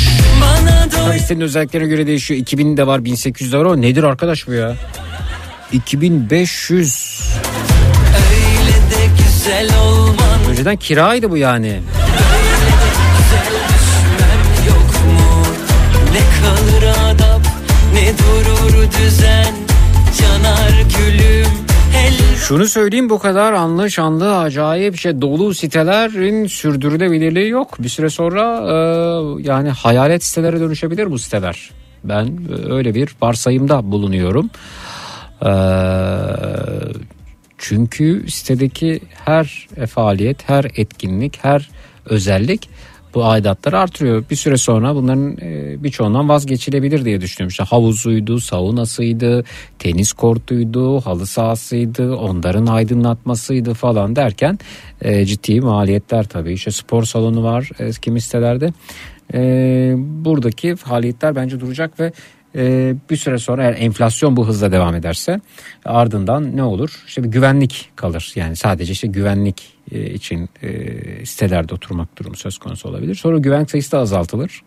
[0.91, 2.39] Tabii sitenin özelliklerine göre değişiyor.
[2.39, 4.75] 2000 de var 1800 de var ama nedir arkadaş bu ya?
[5.71, 7.21] 2500
[8.29, 11.79] Öyle de güzel olman Önceden kiraydı bu yani.
[18.97, 19.53] Düzen
[20.19, 21.51] Canar gülüm
[22.37, 27.75] Şunu söyleyeyim bu kadar anlı şanlı acayip şey dolu sitelerin sürdürülebilirliği yok.
[27.79, 28.73] Bir süre sonra e,
[29.41, 31.69] yani hayalet sitelere dönüşebilir bu siteler.
[32.03, 34.49] Ben e, öyle bir varsayımda bulunuyorum.
[35.45, 35.51] E,
[37.57, 41.69] çünkü sitedeki her faaliyet, her etkinlik, her
[42.05, 42.69] özellik
[43.13, 44.23] bu aidatları artırıyor.
[44.29, 47.49] Bir süre sonra bunların e, birçoğundan vazgeçilebilir diye düşünüyorum.
[47.49, 49.43] İşte havuzuydu, saunasıydı,
[49.79, 54.59] tenis kortuydu, halı sahasıydı, onların aydınlatmasıydı falan derken
[55.01, 56.53] e, ciddi maliyetler tabii.
[56.53, 57.69] İşte spor salonu var
[58.01, 58.73] kimi sitelerde.
[59.33, 59.39] E,
[59.97, 62.11] buradaki faaliyetler bence duracak ve
[63.09, 65.39] bir süre sonra eğer enflasyon bu hızla devam ederse
[65.85, 67.03] ardından ne olur?
[67.07, 68.31] İşte bir güvenlik kalır.
[68.35, 73.15] Yani sadece işte güvenlik için e, sitelerde oturmak durumu söz konusu olabilir.
[73.15, 74.61] Sonra güvenlik sayısı da azaltılır.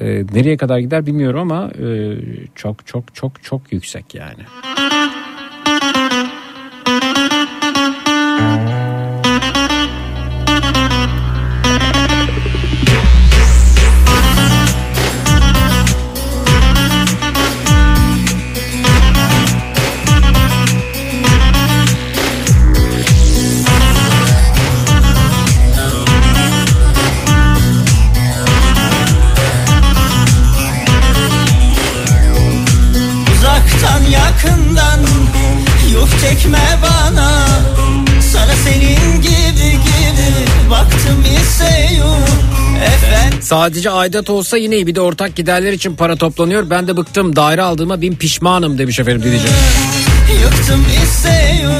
[0.00, 2.16] E, nereye kadar gider bilmiyorum ama e,
[2.54, 4.42] çok çok çok çok yüksek yani.
[36.48, 37.46] Çekme bana.
[38.32, 42.28] Sana senin gibi gibi Baktım ise yok.
[42.86, 43.38] Efendim?
[43.42, 44.86] Sadece aidat olsa yine iyi.
[44.86, 46.70] Bir de ortak giderler için para toplanıyor.
[46.70, 47.36] Ben de bıktım.
[47.36, 49.56] Daire aldığıma bin pişmanım demiş efendim dinleyicimiz.
[50.42, 51.70] Yıktım isteyu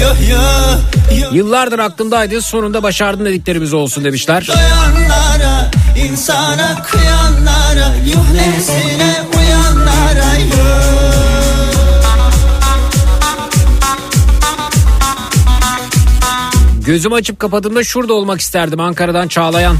[0.00, 0.38] Yo yo
[1.20, 2.42] yo Yıllardır aklımdaydı.
[2.42, 4.46] Sonunda başardın dediklerimiz olsun demişler.
[4.48, 10.93] Doyanlara insana kıyanlara Yuh nefsine uyanlara yuh
[16.86, 19.76] Gözümü açıp kapadığımda şurada olmak isterdim Ankara'dan Çağlayan.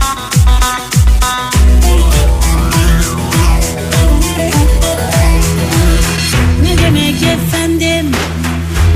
[6.63, 8.13] Ne demek efendim?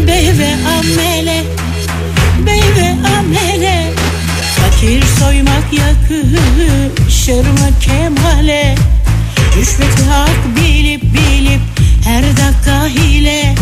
[0.06, 1.44] Bey ve amele
[2.46, 3.92] Bey ve amele.
[4.56, 8.74] Fakir soymak yakışır mı kemale?
[9.56, 11.60] Rüşveti hak bilip bilip
[12.04, 13.54] Her dakika hile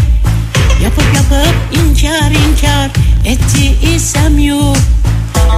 [0.82, 2.90] Yapıp yapıp inkar inkar
[3.24, 4.76] Etti isem yok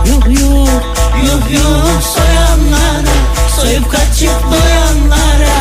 [0.08, 3.16] Yok yok Yuh yuh soyanlara
[3.56, 5.58] Soyup kaçıp doyanlara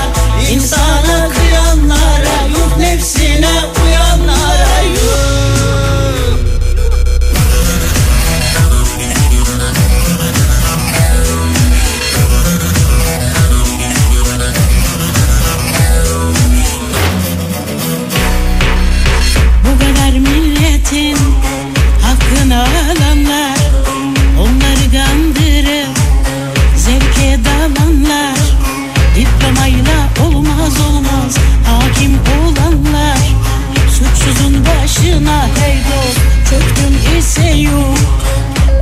[0.51, 3.76] insana kıyanlara Yuh nefsine
[37.27, 37.97] ise yok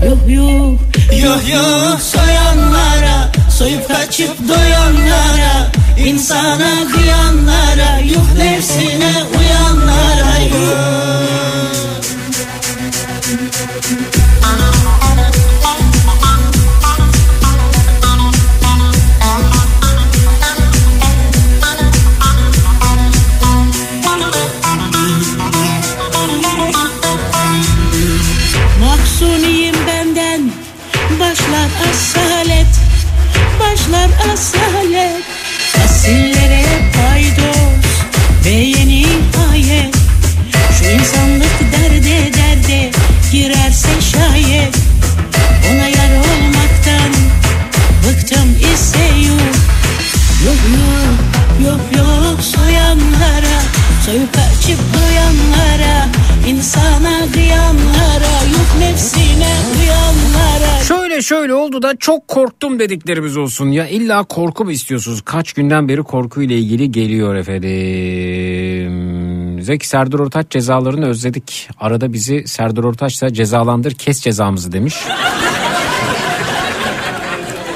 [0.06, 0.80] Yok yok
[1.12, 11.06] Yuh yuh soyanlara Soyup kaçıp doyanlara insana kıyanlara Yuh nefsine uyanlara yuh
[32.16, 32.68] asalet
[33.60, 35.24] Başlar asalet
[35.86, 37.86] Asillere paydos
[38.46, 39.06] Ve yeni
[39.52, 39.96] ayet
[40.80, 42.92] Şu insanlık derde derde
[43.32, 44.76] Girerse şayet.
[45.72, 47.12] Ona yar olmaktan
[48.08, 49.56] Bıktım ise yok
[50.46, 51.36] Yok yok
[51.66, 53.62] yok yok soyanlara.
[54.06, 56.08] Soyup kaçıp doyanlara
[56.48, 57.55] insana kıyanlara
[61.26, 63.68] Şöyle oldu da çok korktum dediklerimiz olsun.
[63.68, 65.22] Ya illa korku mu istiyorsunuz?
[65.22, 67.72] Kaç günden beri korkuyla ilgili geliyor efendim.
[69.64, 71.70] Zeki Serdar Ortaç cezalarını özledik.
[71.80, 74.96] Arada bizi Serdar Ortaç'la cezalandır kes cezamızı demiş.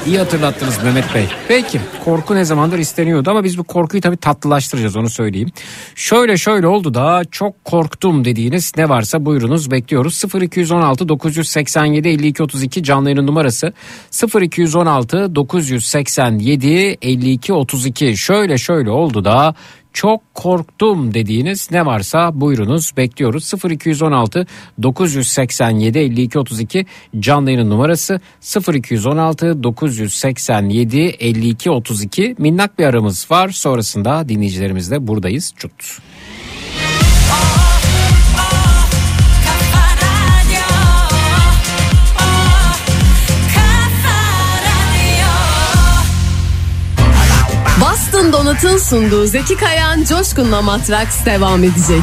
[0.06, 1.28] İyi hatırlattınız Mehmet Bey.
[1.48, 5.48] Peki korku ne zamandır isteniyordu ama biz bu korkuyu tabii tatlılaştıracağız onu söyleyeyim.
[5.94, 10.22] Şöyle şöyle oldu da çok korktum dediğiniz ne varsa buyurunuz bekliyoruz.
[10.42, 13.72] 0216 987 52 32 canlı yayının numarası
[14.40, 19.54] 0216 987 52 32 şöyle şöyle oldu da
[19.92, 22.96] çok korktum dediğiniz ne varsa buyurunuz.
[22.96, 23.52] Bekliyoruz.
[23.70, 24.46] 0216
[24.82, 26.86] 987 52 32
[27.20, 28.20] canlı yayının numarası.
[28.74, 33.48] 0216 987 52 32 minnak bir aramız var.
[33.48, 35.52] Sonrasında dinleyicilerimizle buradayız.
[35.56, 36.00] Çut.
[48.20, 52.02] Boston Donut'un sunduğu Zeki Kayan Coşkun'la Matraks devam edecek.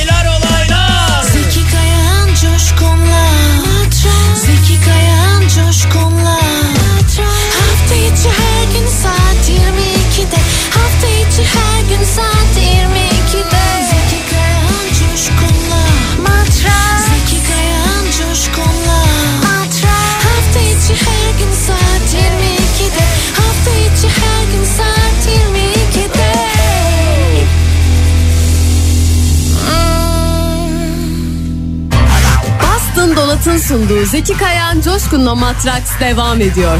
[10.75, 15.83] Hafta içi her gün saat 22'de Zeki Kayan Coşkun'la.
[17.09, 19.01] Zeki Kayan Coşkun'la.
[20.23, 26.31] Hafta içi her gün saat 22'de Hafta içi her gün saat 22'de
[32.61, 36.77] Bastın Dolat'ın sunduğu Zeki Kayan Coşkun'la Matraks devam ediyor.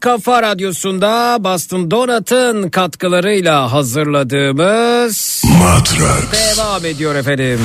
[0.00, 6.32] Kafa radyosunda Boston Donat'ın katkılarıyla hazırladığımız Matrax.
[6.32, 7.60] devam ediyor efendim.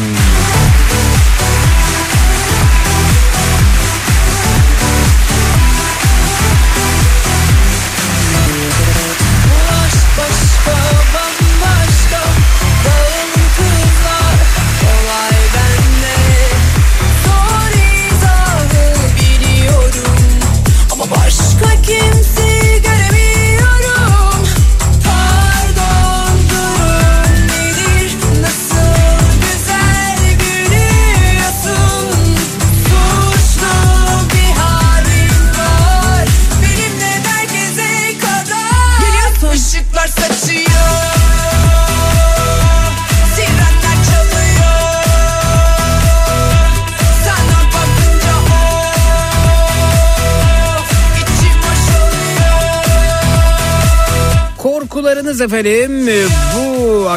[55.46, 56.10] Efendim
[56.56, 57.08] bu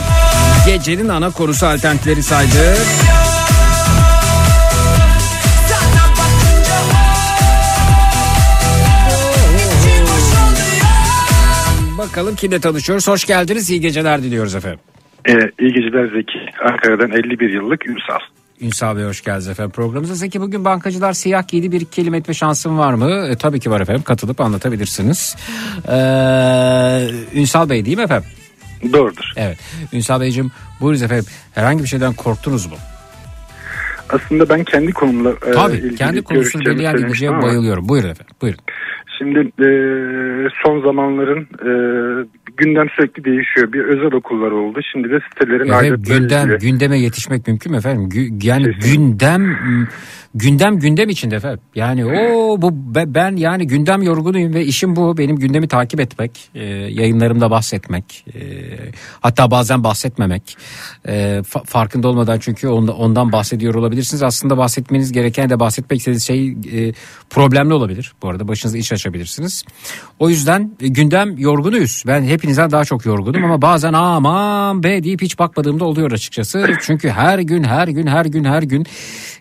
[0.66, 2.76] gecenin ana konusu alternatifleri saydı.
[11.98, 13.08] Bakalım kimle tanışıyoruz.
[13.08, 13.70] Hoş geldiniz.
[13.70, 14.80] İyi geceler diliyoruz efendim.
[15.28, 16.38] Ee, iyi geceler Zeki.
[16.64, 18.18] Ankara'dan 51 yıllık Ünsal.
[18.60, 20.14] Ünsal Bey hoş geldiniz efendim programımıza.
[20.14, 23.26] Zeki bugün bankacılar siyah giydi bir kelime etme şansım var mı?
[23.30, 25.36] E, tabii ki var efendim katılıp anlatabilirsiniz.
[25.88, 27.08] Ee,
[27.40, 28.28] Ünsal Bey değil mi efendim?
[28.92, 29.32] Doğrudur.
[29.36, 29.58] Evet.
[29.92, 30.50] Ünsal Beyciğim
[30.80, 31.24] buyurunuz efendim
[31.54, 32.76] herhangi bir şeyden korktunuz mu?
[34.10, 37.88] Aslında ben kendi konumla e, Tabii ilgili kendi konusunu belirleyen dinleyiciye bayılıyorum.
[37.88, 38.60] Buyurun efendim buyurun.
[39.18, 39.68] Şimdi e,
[40.64, 41.70] son zamanların e,
[42.56, 43.72] gündem sürekli değişiyor.
[43.72, 44.80] Bir özel okullar oldu.
[44.92, 46.70] Şimdi de sitelerin Efendim, gündem, ilgili.
[46.70, 48.08] gündeme yetişmek mümkün mü efendim?
[48.08, 49.56] Gü- yani gündem
[50.34, 51.60] gündem gündem içinde efendim.
[51.74, 55.18] Yani o bu be- ben yani gündem yorgunuyum ve işim bu.
[55.18, 58.40] Benim gündemi takip etmek, e, yayınlarımda bahsetmek, e,
[59.20, 60.56] hatta bazen bahsetmemek.
[61.08, 64.22] E, fa- farkında olmadan çünkü onda, ondan bahsediyor olabilirsiniz.
[64.22, 66.92] Aslında bahsetmeniz gereken de bahsetmek istediğiniz şey e,
[67.30, 68.12] problemli olabilir.
[68.22, 69.64] Bu arada başınıza iş açabilirsiniz.
[70.18, 72.02] O yüzden e, gündem yorgunuyuz.
[72.06, 76.66] Ben hepinizden daha çok yorgunum ama bazen aman be deyip hiç bakmadığımda oluyor açıkçası.
[76.82, 78.86] Çünkü her gün her gün her gün her gün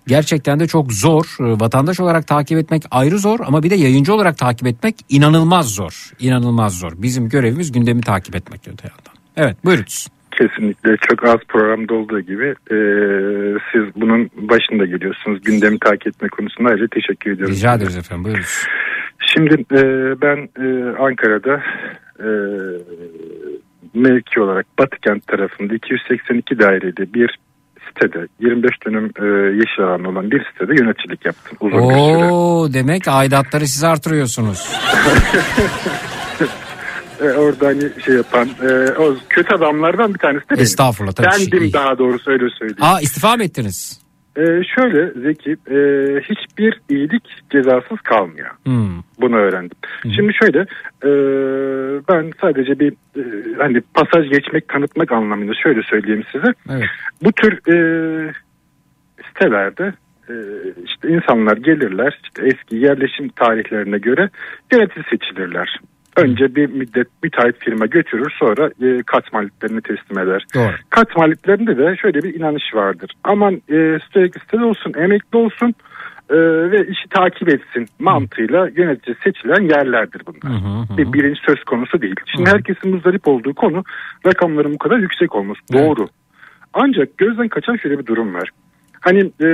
[0.07, 1.25] gerçekten de çok zor.
[1.39, 5.69] E, Vatandaş olarak takip etmek ayrı zor ama bir de yayıncı olarak takip etmek inanılmaz
[5.75, 6.11] zor.
[6.19, 6.91] İnanılmaz zor.
[6.97, 9.13] Bizim görevimiz gündemi takip etmek öte yandan.
[9.37, 10.07] Evet buyurunuz.
[10.31, 12.77] Kesinlikle çok az programda olduğu gibi e,
[13.71, 15.41] siz bunun başında geliyorsunuz.
[15.43, 17.55] Gündemi takip etme konusunda ayrıca teşekkür ediyorum.
[17.55, 18.63] Rica ederiz efendim buyurunuz.
[19.33, 19.81] Şimdi e,
[20.21, 21.63] ben e, Ankara'da
[22.19, 22.29] e,
[23.93, 27.37] mevki olarak Batıkent tarafında 282 dairede bir
[27.87, 29.25] sitede 25 dönüm e,
[29.57, 32.31] yeşil alan olan bir sitede yöneticilik yaptım uzun bir süre.
[32.31, 34.69] Oo demek aidatları siz artırıyorsunuz.
[37.21, 40.63] E, orada hani şey yapan e, o kötü adamlardan bir tanesi de benim.
[40.63, 42.77] Estağfurullah, tabii Bendim şey- daha doğrusu öyle söyleyeyim.
[42.81, 43.99] Aa istifa mı ettiniz?
[44.37, 45.77] E, şöyle Zeki e,
[46.21, 48.49] hiçbir iyilik cezasız kalmıyor.
[48.65, 49.01] Hmm.
[49.21, 49.77] Bunu öğrendim.
[50.15, 50.59] Şimdi şöyle
[51.03, 51.09] e,
[52.09, 53.23] ben sadece bir e,
[53.57, 56.53] hani pasaj geçmek tanıtmak anlamında şöyle söyleyeyim size.
[56.69, 56.85] Evet.
[57.23, 58.33] Bu tür e,
[59.27, 59.93] sitelerde
[60.29, 60.33] e,
[60.85, 64.29] işte insanlar gelirler işte eski yerleşim tarihlerine göre
[64.71, 65.79] yönetici seçilirler.
[66.17, 70.45] Önce bir müddet müteahhit firma götürür sonra e, kat maliklerini teslim eder.
[70.55, 70.71] Doğru.
[70.89, 73.11] Kat maliklerinde de şöyle bir inanış vardır.
[73.23, 75.75] Aman e, sürekli sitede olsun, emekli olsun
[76.29, 76.35] e,
[76.71, 80.61] ve işi takip etsin mantığıyla yönetici seçilen yerlerdir bunlar.
[80.97, 82.15] Bir bilinç söz konusu değil.
[82.25, 83.83] Şimdi herkesin muzdarip olduğu konu
[84.25, 85.61] rakamların bu kadar yüksek olması.
[85.73, 86.07] Doğru.
[86.73, 88.49] Ancak gözden kaçan şöyle bir durum var.
[89.07, 89.49] Hani e,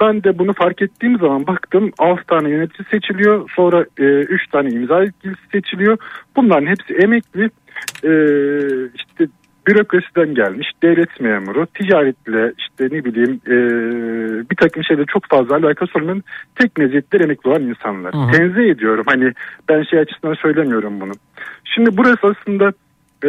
[0.00, 3.50] ben de bunu fark ettiğim zaman baktım 6 tane yönetici seçiliyor.
[3.56, 5.98] Sonra 3 tane imza yetkilisi seçiliyor.
[6.36, 7.50] Bunların hepsi emekli.
[8.04, 8.12] E,
[8.94, 9.26] işte
[9.66, 13.56] bürokrasiden gelmiş devlet memuru ticaretle işte ne bileyim e,
[14.50, 16.22] bir takım şeyle çok fazla alakası olmayan
[16.54, 18.14] tek meziyetler emekli olan insanlar.
[18.14, 18.32] Hı hı.
[18.32, 19.32] Tenzih ediyorum hani
[19.68, 21.12] ben şey açısından söylemiyorum bunu.
[21.64, 22.72] Şimdi burası aslında
[23.24, 23.28] e,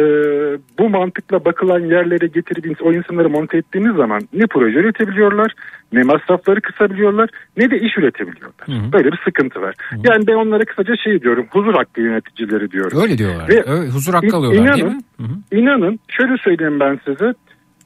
[0.78, 5.52] bu mantıkla bakılan yerlere getirdiğiniz o insanları monte ettiğiniz zaman ne proje üretebiliyorlar
[5.92, 8.92] ne masrafları kısabiliyorlar ne de iş üretebiliyorlar.
[8.92, 9.74] Böyle bir sıkıntı var.
[10.04, 13.00] Yani ben onlara kısaca şey diyorum huzur hakkı yöneticileri diyorum.
[13.02, 13.48] Öyle diyorlar.
[13.48, 15.28] Ve Ö- huzur hakkı İn- alıyorlar değil inanın, mi?
[15.52, 17.34] İnanın şöyle söyleyeyim ben size.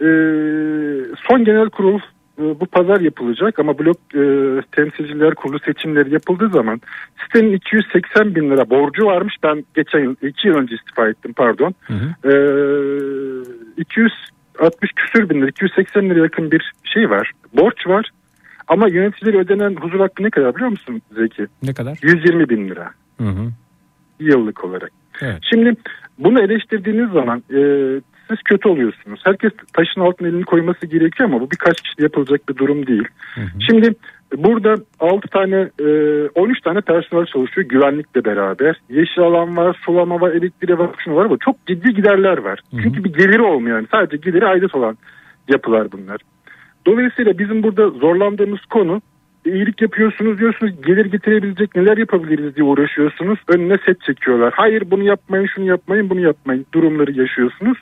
[0.01, 0.07] Ee,
[1.29, 2.03] son genel kurul e,
[2.39, 4.23] bu pazar yapılacak ama blok e,
[4.73, 6.81] temsilciler kurulu seçimleri yapıldığı zaman
[7.25, 9.35] sitenin 280 bin lira borcu varmış.
[9.43, 11.75] Ben geçen yıl 2 yıl önce istifa ettim pardon.
[12.25, 12.31] Ee,
[13.77, 17.33] 260 küsür bin lira 280 lira yakın bir şey var.
[17.53, 18.11] Borç var.
[18.69, 21.47] Ama yöneticileri ödenen huzur hakkı ne kadar biliyor musun Zeki?
[21.63, 21.99] Ne kadar?
[22.03, 22.91] 120 bin lira
[23.21, 23.51] Hı hı.
[24.21, 24.91] yıllık olarak.
[25.23, 25.39] Evet.
[25.51, 25.75] Şimdi
[26.19, 27.61] bunu eleştirdiğiniz zaman e,
[28.29, 29.21] siz kötü oluyorsunuz.
[29.25, 33.09] Herkes taşın altına elini koyması gerekiyor ama bu birkaç kişi yapılacak bir durum değil.
[33.71, 33.95] Şimdi
[34.37, 35.89] burada 6 tane e,
[36.35, 38.81] 13 tane personel çalışıyor güvenlikle beraber.
[38.89, 42.61] Yeşil alan var, sulama var, elektriği var, şunu var ama çok ciddi giderler var.
[42.83, 43.89] Çünkü bir geliri olmuyor yani.
[43.91, 44.99] Sadece geliri aidat olan
[45.49, 46.21] yapılar bunlar.
[46.87, 49.01] Dolayısıyla bizim burada zorlandığımız konu
[49.47, 53.39] iyilik yapıyorsunuz diyorsunuz gelir getirebilecek neler yapabiliriz diye uğraşıyorsunuz.
[53.49, 54.53] Önüne set çekiyorlar.
[54.57, 57.79] Hayır bunu yapmayın şunu yapmayın bunu yapmayın durumları yaşıyorsunuz.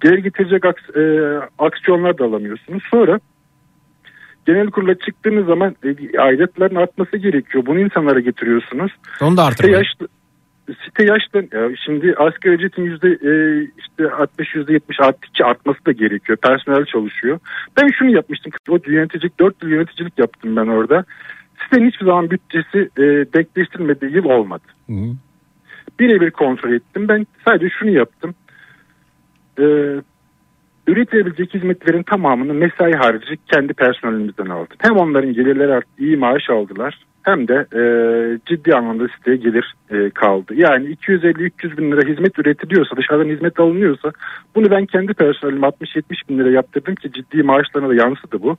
[0.00, 1.02] Gelir getirecek aks- e,
[1.58, 2.82] aksiyonlar da alamıyorsunuz.
[2.90, 3.20] Sonra
[4.46, 7.66] genel kurula çıktığınız zaman e, aidatların artması gerekiyor.
[7.66, 8.92] Bunu insanlara getiriyorsunuz.
[9.22, 9.78] Onu da artırmayın.
[9.78, 10.08] yaşlı,
[10.66, 13.32] site yaşlı ya şimdi asgari ücretin yüzde e,
[13.78, 16.38] işte 60 yüzde 70 arttıkça artması da gerekiyor.
[16.42, 17.38] Personel çalışıyor.
[17.80, 18.52] Ben şunu yapmıştım.
[18.68, 21.04] O yöneticilik 4 yıl yöneticilik yaptım ben orada.
[21.62, 23.02] Sitenin hiçbir zaman bütçesi e,
[23.34, 24.62] denkleştirilmediği yıl olmadı.
[26.00, 27.08] Birebir kontrol ettim.
[27.08, 28.34] Ben sadece şunu yaptım.
[29.58, 29.64] e,
[30.86, 34.76] üretilebilecek hizmetlerin tamamını mesai harici kendi personelimizden aldık.
[34.78, 37.82] Hem onların gelirleri arttı, iyi maaş aldılar hem de e,
[38.46, 40.54] ciddi anlamda siteye gelir e, kaldı.
[40.54, 44.12] Yani 250-300 bin lira hizmet üretiliyorsa dışarıdan hizmet alınıyorsa
[44.54, 48.56] bunu ben kendi personelime 60-70 bin lira yaptırdım ki ciddi maaşlarına da yansıdı bu.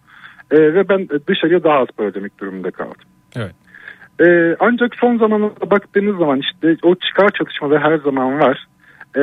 [0.52, 3.06] E, ve ben dışarıya daha az para ödemek durumunda kaldım.
[3.36, 3.56] Evet.
[4.20, 8.68] Ee, ancak son zamanlarda baktığınız zaman işte o çıkar çatışmaları her zaman var.
[9.16, 9.22] Ee,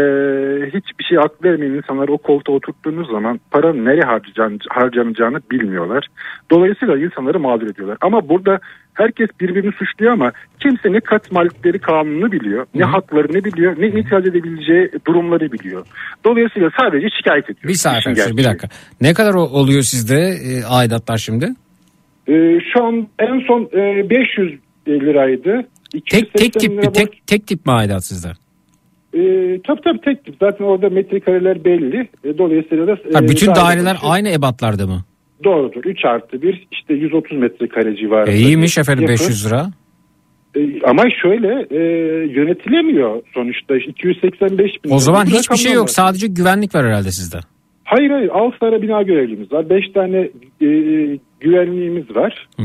[0.67, 6.07] hiçbir şey aklı ermeyen insanlar o koltuğa oturttuğunuz zaman para nereye harcayan, harcanacağını bilmiyorlar.
[6.51, 7.97] Dolayısıyla insanları mağdur ediyorlar.
[8.01, 8.59] Ama burada
[8.95, 14.27] herkes birbirini suçluyor ama kimse ne kat malikleri kanunu biliyor, ne haklarını biliyor, ne itiraz
[14.27, 15.87] edebileceği durumları biliyor.
[16.25, 17.69] Dolayısıyla sadece şikayet ediyor.
[17.69, 18.69] Bir saniye bir dakika.
[19.01, 21.47] Ne kadar oluyor sizde e, aidatlar şimdi?
[22.29, 24.59] Ee, şu an en son e, 500
[24.89, 25.69] liraydı.
[25.93, 28.29] Tek tek 280 tip lira tek tek tip mi aidat sizde?
[29.15, 30.35] Ee, tabii tabii tek tip.
[30.41, 32.09] Zaten orada metrekareler belli.
[32.25, 32.93] E, dolayısıyla da...
[33.15, 35.05] Ha, e, bütün daire daireler başı- aynı ebatlarda mı?
[35.45, 35.85] Doğrudur.
[35.85, 38.31] 3 artı 1 işte 130 metrekare civarında.
[38.31, 39.13] E, iyiymiş efendim Yapı.
[39.13, 39.67] 500 lira.
[40.57, 41.79] E, ama şöyle e,
[42.33, 43.77] yönetilemiyor sonuçta.
[43.77, 44.91] 285 bin.
[44.91, 45.91] O zaman hiçbir şey yok.
[45.91, 47.39] Sadece güvenlik var herhalde sizde.
[47.91, 49.71] Hayır hayır 6 tane bina görevlimiz var.
[49.71, 50.17] 5 tane
[50.63, 50.69] e,
[51.41, 52.49] güvenliğimiz var.
[52.59, 52.65] E,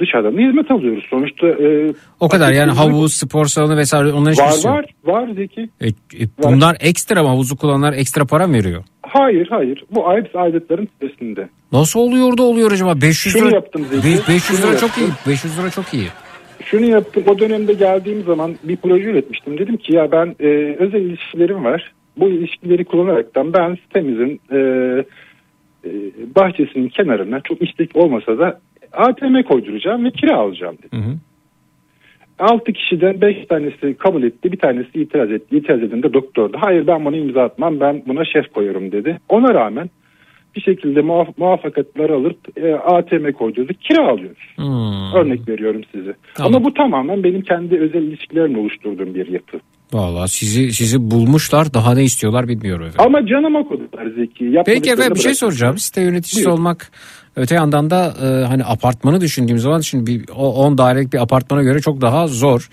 [0.00, 1.04] dışarıdan da hizmet alıyoruz.
[1.10, 4.76] Sonuçta e, O kadar yani havuz, spor salonu vesaire onların Var hiçbirisi yok.
[4.76, 5.68] var var Zeki.
[5.80, 5.92] E, e,
[6.42, 8.84] bunlar ekstra mı havuzu kullananlar ekstra para mı veriyor?
[9.02, 11.48] Hayır hayır bu ayıp aidiyetlerin sitesinde.
[11.72, 13.00] Nasıl oluyor da oluyor acaba?
[13.00, 13.54] 500 Şunu lira.
[13.54, 15.00] yaptım Zeki, Be- 500 şunu lira çok iyi.
[15.08, 15.32] yaptım.
[15.32, 16.06] 500 lira çok iyi.
[16.64, 19.58] Şunu yaptım o dönemde geldiğim zaman bir proje üretmiştim.
[19.58, 20.46] Dedim ki ya ben e,
[20.78, 21.92] özel ilişkilerim var.
[22.20, 24.58] Bu ilişkileri kullanaraktan ben sitemizin e,
[25.84, 25.90] e,
[26.36, 28.60] bahçesinin kenarına çok istek olmasa da
[28.92, 30.98] ATM koyduracağım ve kira alacağım dedim.
[32.38, 35.56] 6 kişiden 5 tanesi kabul etti bir tanesi itiraz etti.
[35.56, 36.56] İtiraz eden de doktordu.
[36.60, 39.18] Hayır ben bunu imza atmam ben buna şef koyuyorum dedi.
[39.28, 39.90] Ona rağmen
[40.56, 44.54] bir şekilde muaf- muvaffakatları alıp e, ATM koydurduk kira alıyoruz.
[44.56, 45.20] Hmm.
[45.20, 46.14] Örnek veriyorum size.
[46.34, 46.54] Tamam.
[46.54, 49.60] Ama bu tamamen benim kendi özel ilişkilerimle oluşturduğum bir yapı.
[49.92, 53.06] Valla sizi sizi bulmuşlar daha ne istiyorlar bilmiyorum efendim.
[53.06, 54.32] Ama canım okudular Zeki.
[54.32, 55.78] Peki Yapmadıklarını efendim bir şey soracağım.
[55.78, 56.58] Site yöneticisi Buyur.
[56.58, 56.90] olmak
[57.36, 61.62] öte yandan da e, hani apartmanı düşündüğüm zaman şimdi bir o 10 dairelik bir apartmana
[61.62, 62.68] göre çok daha zor.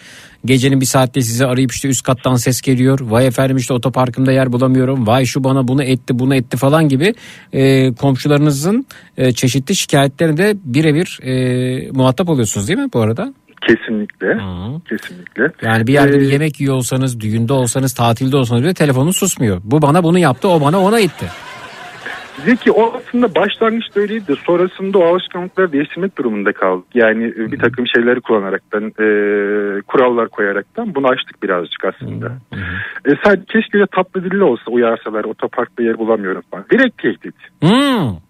[0.46, 3.00] Gecenin bir saatte sizi arayıp işte üst kattan ses geliyor.
[3.02, 5.08] Vay efendim işte otoparkımda yer bulamıyorum.
[5.08, 7.14] Vay şu bana bunu etti bunu etti falan gibi
[7.54, 8.86] e, komşularınızın
[9.18, 13.34] e, çeşitli şikayetlerine de birebir e, muhatap oluyorsunuz değil mi bu arada?
[13.62, 14.38] Kesinlikle.
[14.90, 15.52] Kesinlikle.
[15.62, 19.62] Yani bir yerde bir Ee, yemek yiyor olsanız, düğünde olsanız, tatilde olsanız bile telefonun susmuyor.
[19.64, 21.26] Bu bana bunu yaptı, o bana ona itti.
[22.46, 26.86] Zeki o aslında başlangıçta öyleydi de sonrasında o alışkanlıkları değiştirmek durumunda kaldık.
[26.94, 29.08] Yani e, bir takım şeyleri kullanaraktan, e,
[29.82, 32.28] kurallar koyaraktan bunu açtık birazcık aslında.
[33.06, 36.66] E, sadece keşke öyle tatlı dilli olsa uyarsalar otoparkta yer bulamıyorum falan.
[36.72, 37.36] Direkt tehdit.
[37.62, 38.27] Hmm.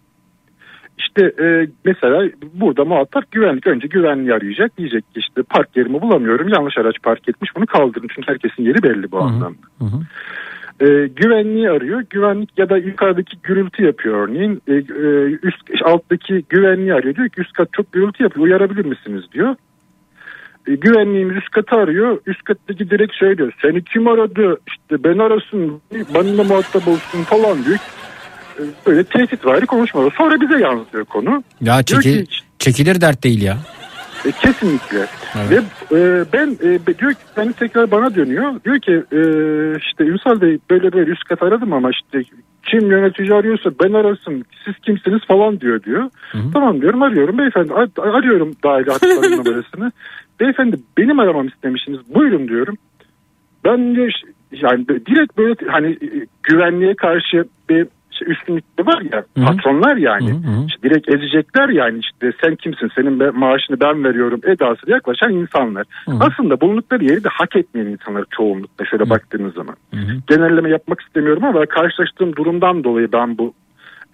[0.98, 4.78] İşte e, mesela burada muhatap güvenlik önce güvenliği arayacak.
[4.78, 8.08] Diyecek ki işte park yerimi bulamıyorum yanlış araç park etmiş bunu kaldırın.
[8.16, 9.58] Çünkü herkesin yeri belli bu anlamda.
[10.80, 12.04] E, güvenliği arıyor.
[12.10, 14.62] Güvenlik ya da yukarıdaki gürültü yapıyor örneğin.
[14.68, 17.16] E, e, üst alttaki güvenliği arıyor.
[17.16, 18.46] Diyor ki üst kat çok gürültü yapıyor.
[18.46, 19.56] Uyarabilir misiniz diyor.
[20.68, 22.20] E, güvenliğimiz üst katı arıyor.
[22.26, 23.54] Üst kattaki direkt söylüyor.
[23.62, 24.58] Seni kim aradı?
[24.68, 25.82] İşte ben arasın.
[26.14, 27.78] Benimle muhatap olsun falan diyor.
[28.88, 30.14] Böyle tehdit vari konuşmalar.
[30.18, 31.44] Sonra bize yansıyor konu.
[31.62, 32.26] Ya çeki, ki,
[32.60, 33.58] çekilir dert değil ya.
[34.26, 35.06] e, kesinlikle.
[35.50, 35.64] Evet.
[35.92, 38.54] Ve e, ben e, diyor ki beni tekrar bana dönüyor.
[38.66, 39.20] Diyor ki e,
[39.78, 42.24] işte Ünsal Bey böyle böyle üst kat aradım ama işte
[42.64, 46.10] kim yönetici arıyorsa ben arasın siz kimsiniz falan diyor diyor.
[46.54, 49.92] Tamam diyorum arıyorum beyefendi ar- arıyorum dahili hatların numarasını.
[50.40, 52.76] Beyefendi benim aramam istemişsiniz buyurun diyorum.
[53.66, 54.10] Ben de
[54.52, 57.88] yani direkt böyle hani e, güvenliğe karşı bir
[58.80, 60.30] de var ya patronlar yani
[60.68, 65.86] İşte direkt ezecekler yani işte sen kimsin senin maaşını ben veriyorum edasıyla yaklaşan insanlar.
[66.08, 69.76] Aslında bulundukları yeri de hak etmeyen insanlar çoğunlukla şöyle baktığınız zaman.
[70.28, 73.54] Genelleme yapmak istemiyorum ama karşılaştığım durumdan dolayı ben bu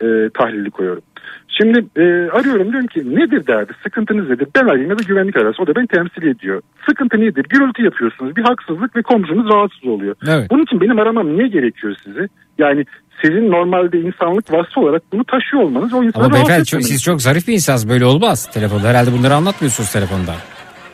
[0.02, 1.04] e, tahlili koyuyorum.
[1.48, 5.64] Şimdi e, arıyorum diyorum ki nedir derdi sıkıntınız nedir ben arayayım ya da güvenlik arası
[5.64, 6.62] o da beni temsil ediyor.
[6.90, 10.16] Sıkıntı nedir gürültü yapıyorsunuz bir haksızlık ve komşunuz rahatsız oluyor.
[10.28, 10.52] Evet.
[10.52, 12.28] Bunun için benim aramam niye gerekiyor sizi?
[12.58, 12.86] Yani
[13.24, 17.22] sizin normalde insanlık vasfı olarak bunu taşıyor olmanız o insanı Ama beyefendi çok, siz çok
[17.22, 18.88] zarif bir insansınız böyle olmaz telefonda.
[18.88, 20.36] Herhalde bunları anlatmıyorsunuz telefonda.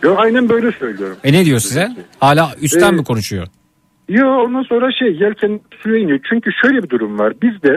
[0.04, 1.18] Yo, aynen böyle söylüyorum.
[1.24, 1.88] E ne diyor size?
[2.20, 3.48] Hala üstten Ee, mi konuşuyor?
[4.10, 6.20] Yo ondan sonra şey yelken suya iniyor.
[6.30, 7.34] Çünkü şöyle bir durum var.
[7.42, 7.74] Bizde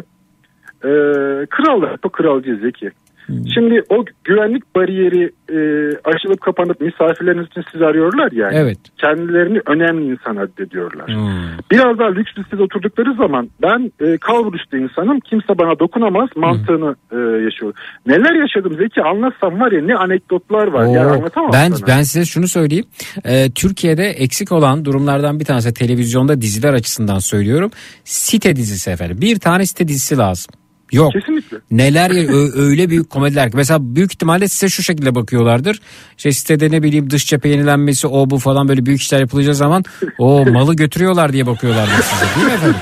[0.84, 0.90] e,
[1.46, 2.90] krallar, o kralcı zeki.
[3.54, 5.58] Şimdi o güvenlik bariyeri e,
[6.04, 8.54] aşılıp kapanıp misafirleriniz için sizi arıyorlar yani.
[8.56, 8.78] Evet.
[8.98, 11.08] Kendilerini önemli insan addediyorlar.
[11.08, 11.58] Hmm.
[11.70, 17.16] Biraz daha lüks sitede oturdukları zaman ben e, kalburüstü insanım kimse bana dokunamaz mantığını e,
[17.16, 17.78] yaşıyorum.
[18.06, 20.86] Neler yaşadım Zeki anlatsam var ya ne anekdotlar var.
[20.86, 21.86] Oo, yani anlatamam ben sana.
[21.86, 22.86] ben size şunu söyleyeyim.
[23.24, 27.70] Ee, Türkiye'de eksik olan durumlardan bir tanesi televizyonda diziler açısından söylüyorum.
[28.04, 29.18] Site dizisi efendim.
[29.20, 30.54] Bir tane site dizisi lazım.
[30.92, 31.12] Yok.
[31.12, 31.56] Kesinlikle.
[31.70, 32.10] Neler
[32.68, 33.56] öyle büyük komediler ki.
[33.56, 35.80] Mesela büyük ihtimalle size şu şekilde bakıyorlardır.
[36.16, 39.84] İşte sitede ne bileyim dış cephe yenilenmesi o bu falan böyle büyük işler yapılacağı zaman
[40.18, 42.26] o malı götürüyorlar diye bakıyorlardır size.
[42.36, 42.76] Değil mi efendim?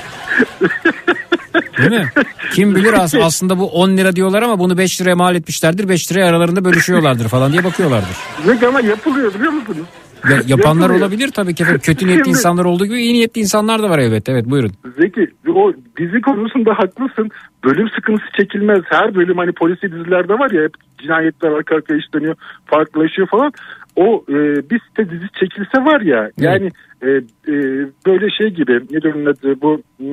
[1.78, 2.10] Değil mi?
[2.54, 5.88] Kim bilir as- aslında bu 10 lira diyorlar ama bunu 5 liraya mal etmişlerdir.
[5.88, 8.16] 5 liraya aralarında bölüşüyorlardır falan diye bakıyorlardır.
[8.46, 9.86] Zeki ama yapılıyor biliyor musunuz?
[10.30, 11.00] Ya- yapanlar Yapılıyor.
[11.00, 11.80] olabilir tabii ki efendim.
[11.84, 14.32] Kötü niyetli Şimdi- insanlar olduğu gibi iyi niyetli insanlar da var elbette.
[14.32, 14.70] Evet buyurun.
[15.00, 17.28] Zeki o dizi konusunda haklısın.
[17.64, 18.80] Bölüm sıkıntısı çekilmez.
[18.84, 22.34] Her bölüm hani polisi dizilerde var ya hep cinayetler arka arkaya işleniyor,
[22.66, 23.52] farklılaşıyor falan.
[23.96, 24.34] O e,
[24.70, 26.68] bir site dizi çekilse var ya yani
[27.02, 27.08] e,
[27.48, 27.54] e,
[28.06, 30.06] böyle şey gibi ne diyorum adı bu hmm,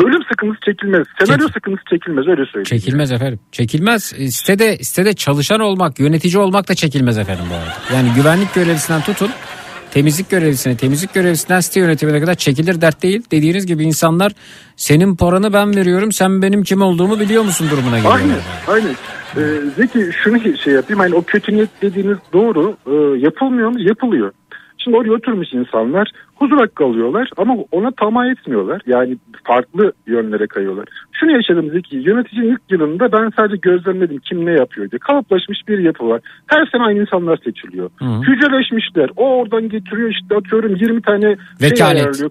[0.00, 1.06] bölüm sıkıntısı çekilmez.
[1.18, 2.64] Senaryo sıkıntısı çekilmez öyle söyleyeyim.
[2.64, 3.40] Çekilmez efendim.
[3.52, 4.12] Çekilmez.
[4.18, 7.96] E, Sitede, sitede çalışan olmak, yönetici olmak da çekilmez efendim bu arada.
[7.96, 9.30] Yani güvenlik görevlisinden tutun
[9.94, 13.22] temizlik görevlisine, temizlik görevlisinden site yönetimine kadar çekilir dert değil.
[13.30, 14.32] Dediğiniz gibi insanlar
[14.76, 18.14] senin paranı ben veriyorum sen benim kim olduğumu biliyor musun durumuna geliyor.
[18.14, 18.38] Aynen,
[18.68, 18.94] aynen.
[19.36, 23.80] Ee, Zeki şunu şey yapayım hani o kötü niyet dediğiniz doğru Ee, yapılmıyor mu?
[23.80, 24.32] Yapılıyor.
[24.84, 28.82] Şimdi oraya oturmuş insanlar huzur hakkı alıyorlar ama ona tamah etmiyorlar.
[28.86, 30.86] Yani farklı yönlere kayıyorlar.
[31.12, 34.98] Şunu yaşadım Zeki yöneticinin ilk yılında ben sadece gözlemledim kim ne yapıyor diye.
[34.98, 36.20] Kalıplaşmış bir yapı var.
[36.46, 37.90] Her sene aynı insanlar seçiliyor.
[37.98, 38.04] Hı.
[38.04, 39.10] Hücreleşmişler.
[39.16, 41.96] O oradan getiriyor işte atıyorum 20 tane şey Vekalet.
[41.96, 42.30] ayarlıyor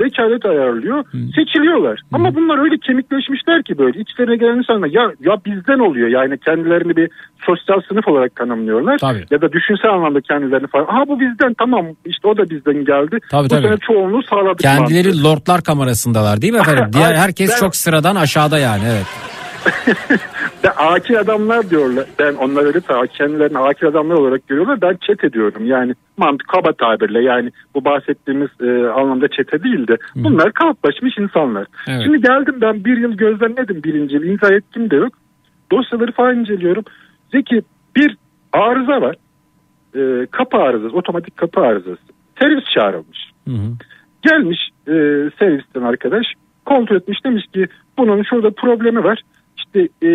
[0.00, 1.04] vekalet ayarlıyor.
[1.36, 2.00] Seçiliyorlar.
[2.12, 6.08] Ama bunlar öyle kemikleşmişler ki böyle içlerine gelen insanlar ya ya bizden oluyor.
[6.08, 7.10] Yani kendilerini bir
[7.46, 8.98] sosyal sınıf olarak tanımlıyorlar.
[8.98, 9.24] Tabii.
[9.30, 10.84] Ya da düşünsel anlamda kendilerini falan.
[10.84, 13.18] Aha bu bizden tamam işte o da bizden geldi.
[13.30, 13.62] Tabii, bu tabii.
[13.66, 14.58] sene çoğunluğu sağladık.
[14.58, 15.24] Kendileri mantığı.
[15.24, 16.86] lordlar kamerasındalar değil mi efendim?
[16.92, 19.06] Diğer herkes Ben- çok sıradan aşağıda yani evet.
[20.64, 22.06] Ve akil adamlar diyorlar.
[22.18, 24.80] Ben onlar öyle kendilerini akil adamlar olarak görüyorlar.
[24.80, 25.66] Ben çet ediyorum.
[25.66, 31.66] Yani mantık kaba tabirle yani bu bahsettiğimiz e, anlamda çete değil de bunlar kalıplaşmış insanlar.
[31.88, 32.00] Evet.
[32.04, 34.22] Şimdi geldim ben bir yıl gözlemledim birinci yıl.
[34.22, 35.12] İmza etkim de yok.
[35.72, 36.84] Dosyaları falan inceliyorum.
[37.32, 37.62] Zeki
[37.96, 38.16] bir
[38.52, 39.16] arıza var.
[39.94, 42.02] E, kapı arızası, otomatik kapı arızası.
[42.40, 43.30] Servis çağrılmış.
[43.48, 43.72] Hı hı.
[44.22, 44.94] Gelmiş e,
[45.38, 46.26] servisten arkadaş
[46.66, 47.66] kontrol etmiş demiş ki
[47.98, 49.22] bunun şurada problemi var.
[49.74, 50.10] İşte e,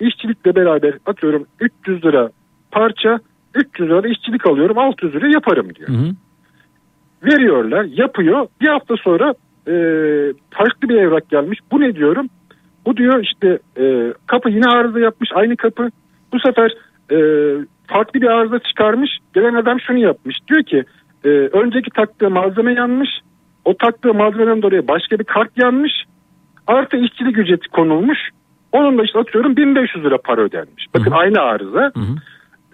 [0.00, 2.30] işçilikle beraber atıyorum 300 lira
[2.70, 3.18] parça
[3.54, 5.88] 300 lira işçilik alıyorum 600 lira yaparım diyor.
[5.88, 6.10] Hı hı.
[7.24, 9.34] Veriyorlar yapıyor bir hafta sonra
[9.68, 9.74] e,
[10.50, 12.26] farklı bir evrak gelmiş bu ne diyorum.
[12.86, 15.90] Bu diyor işte e, kapı yine arıza yapmış aynı kapı.
[16.32, 16.74] Bu sefer
[17.10, 17.18] e,
[17.86, 19.10] farklı bir arıza çıkarmış.
[19.34, 20.36] Gelen adam şunu yapmış.
[20.48, 20.84] Diyor ki
[21.24, 23.08] e, önceki taktığı malzeme yanmış.
[23.64, 25.92] O taktığı malzemeden dolayı başka bir kart yanmış.
[26.66, 28.18] Artı işçilik ücreti konulmuş.
[28.72, 30.86] Onun da işte atıyorum 1500 lira para ödenmiş.
[30.94, 31.92] Bakın aynı arıza.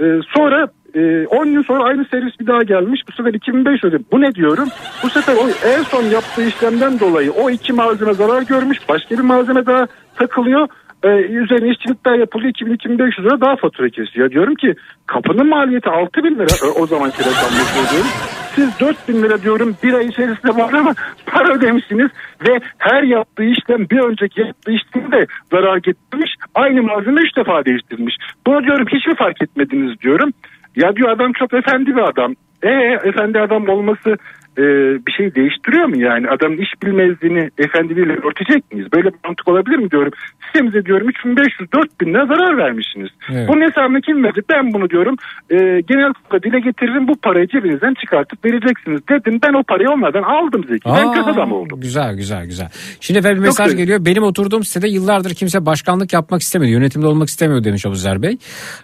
[0.00, 3.00] Ee, sonra e, 10 gün sonra aynı servis bir daha gelmiş.
[3.08, 4.06] Bu sefer 2500 ödedim.
[4.12, 4.68] Bu ne diyorum?
[5.02, 8.78] Bu sefer o en son yaptığı işlemden dolayı o iki malzeme zarar görmüş.
[8.88, 10.68] Başka bir malzeme daha takılıyor.
[11.04, 12.52] Ee, üzerine işçilik daha yapılıyor.
[12.52, 14.30] 2000-2500 lira daha fatura kesiyor.
[14.30, 14.74] Diyorum ki
[15.06, 16.80] kapının maliyeti 6000 lira.
[16.80, 18.10] O, zamanki rakamla söylüyorum.
[18.54, 20.94] Siz 4000 lira diyorum bir ay içerisinde var ama
[21.26, 22.10] para ödemişsiniz
[22.48, 26.30] ve her yaptığı işlem bir önceki yaptığı işlemde zarar getirmiş.
[26.54, 28.16] Aynı malzeme üç defa değiştirilmiş.
[28.46, 30.30] Bunu diyorum hiç mi fark etmediniz diyorum.
[30.76, 32.34] Ya diyor adam çok efendi bir adam.
[32.62, 32.70] E
[33.04, 34.16] efendi adam olması
[34.58, 34.64] e,
[35.06, 36.28] bir şey değiştiriyor mu yani?
[36.30, 38.88] Adamın iş bilmezliğini efendiliğiyle örtecek miyiz?
[38.94, 40.12] Böyle bir mantık olabilir mi diyorum.
[40.44, 43.08] Sistemimize diyorum 3500-4000 lira zarar vermişsiniz.
[43.32, 43.48] Evet.
[43.48, 44.44] Bunun hesabını kim verecek?
[44.50, 45.16] Ben bunu diyorum
[45.50, 45.56] e,
[45.90, 49.40] genel kurula dile getiririm bu parayı cebinizden çıkartıp vereceksiniz dedim.
[49.42, 50.84] Ben o parayı onlardan aldım Zeki.
[50.86, 51.80] ben Aa, kötü adam oldum.
[51.80, 52.68] Güzel güzel güzel.
[53.00, 53.78] Şimdi efendim mesaj güzel.
[53.78, 54.04] geliyor.
[54.04, 56.72] Benim oturduğum sitede yıllardır kimse başkanlık yapmak istemiyor.
[56.72, 58.36] Yönetimde olmak istemiyor demiş Abuzer Bey.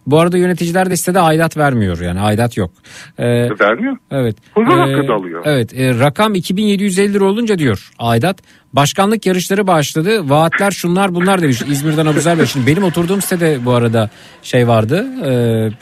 [0.06, 2.01] Bu arada yöneticiler de sitede aidat vermiyor.
[2.01, 2.70] Yani aidat yok.
[3.18, 3.24] Ee,
[3.60, 3.96] Vermiyor.
[4.10, 4.36] Evet.
[4.55, 5.42] Huzur Ee, hakkı da alıyor.
[5.73, 5.97] Evet.
[5.97, 8.43] e, rakam 2750 lira olunca diyor aidat.
[8.74, 10.30] Başkanlık yarışları başladı.
[10.30, 12.46] Vaatler şunlar bunlar demiş İzmir'den Abuzer Bey.
[12.46, 14.10] Şimdi benim oturduğum sitede bu arada
[14.42, 15.06] şey vardı.
[15.22, 15.28] e,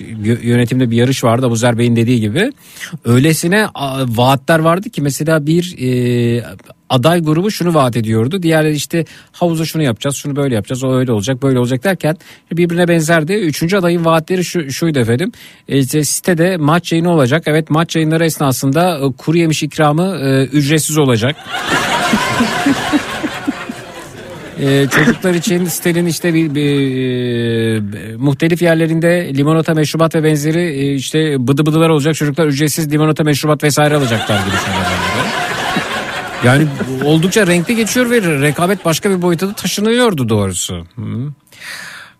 [0.05, 2.53] yö- yönetimde bir yarış vardı Abuzer Bey'in dediği gibi.
[3.05, 3.67] Öylesine
[4.07, 6.45] vaatler vardı ki mesela bir e,
[6.91, 8.43] aday grubu şunu vaat ediyordu.
[8.43, 12.17] Diğerleri işte havuza şunu yapacağız, şunu böyle yapacağız, o öyle olacak, böyle olacak derken
[12.53, 13.33] birbirine benzerdi.
[13.33, 15.33] Üçüncü adayın vaatleri şu, şuydu efendim.
[15.69, 17.43] E, işte sitede maç yayını olacak.
[17.47, 21.37] Evet maç yayınları esnasında e, kuru yemiş ikramı e, ücretsiz olacak.
[24.61, 26.97] Ee, çocuklar için sitenin işte bir, bir-
[28.13, 32.15] e, muhtelif yerlerinde limonata, meşrubat ve benzeri e, işte bıdı bıdılar olacak.
[32.15, 34.55] Çocuklar ücretsiz limonata, meşrubat vesaire alacaklar gibi.
[36.45, 36.67] Yani
[37.05, 40.87] oldukça renkli geçiyor ve rekabet başka bir boyuta da taşınıyordu doğrusu.
[40.97, 41.03] Hı.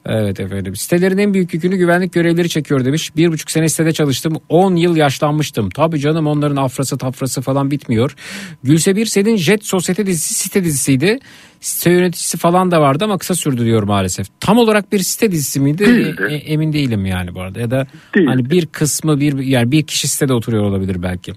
[0.07, 0.77] Evet efendim.
[0.77, 3.17] Sitelerin en büyük yükünü güvenlik görevlileri çekiyor demiş.
[3.17, 4.37] Bir buçuk sene sitede çalıştım.
[4.49, 5.71] 10 yıl yaşlanmıştım.
[5.71, 8.15] Tabii canım onların afrası tafrası falan bitmiyor.
[8.63, 11.19] Gülse senin Jet Sosyete dizisi site dizisiydi.
[11.63, 14.27] Site yöneticisi falan da vardı ama kısa sürdü diyor maalesef.
[14.41, 15.79] Tam olarak bir site dizisi miydi?
[15.87, 16.27] Değildi.
[16.31, 17.61] E- e- emin değilim yani bu arada.
[17.61, 18.29] Ya da Değildi.
[18.31, 21.33] hani bir kısmı bir yani bir kişi sitede oturuyor olabilir belki.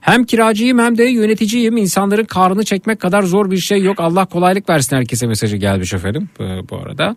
[0.00, 1.76] Hem kiracıyım hem de yöneticiyim.
[1.76, 4.00] İnsanların karnını çekmek kadar zor bir şey yok.
[4.00, 7.16] Allah kolaylık versin herkese mesajı gelmiş efendim bu, bu arada.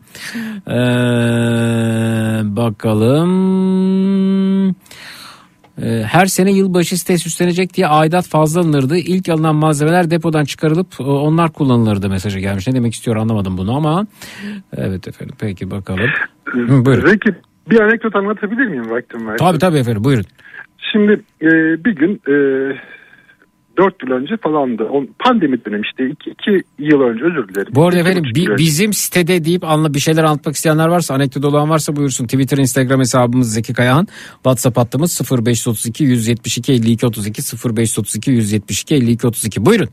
[0.68, 0.74] Ee,
[2.56, 3.34] bakalım.
[5.82, 8.98] Ee, Her sene yılbaşı site süslenecek diye aidat fazla alınırdı.
[8.98, 12.68] İlk alınan malzemeler depodan çıkarılıp e, onlar kullanılırdı mesajı gelmiş.
[12.68, 14.08] Ne demek istiyor anlamadım bunu ama.
[14.78, 16.10] Evet efendim peki bakalım.
[16.46, 17.08] Hı, buyurun.
[17.08, 17.36] Zeki
[17.70, 19.38] bir anekdot anlatabilir miyim vaktim var?
[19.38, 20.26] Tabii tabii efendim buyurun.
[20.92, 21.50] Şimdi e,
[21.86, 22.36] bir gün e,
[23.78, 24.84] 4 yıl önce falandı.
[24.84, 27.74] O pandemi dönemi işte 2, iki yıl önce özür dilerim.
[27.76, 31.70] Bu arada efendim bi- bizim sitede deyip anla bir şeyler anlatmak isteyenler varsa anekdot olan
[31.70, 32.26] varsa buyursun.
[32.26, 34.08] Twitter, Instagram hesabımız Zeki Kayahan.
[34.34, 37.42] WhatsApp hattımız 0532 172 52 32
[37.76, 39.66] 0532 172 52 32.
[39.66, 39.90] Buyurun.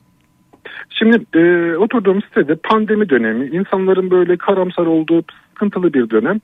[0.99, 6.41] Şimdi e, oturduğum sitede pandemi dönemi, insanların böyle karamsar olduğu sıkıntılı bir dönem.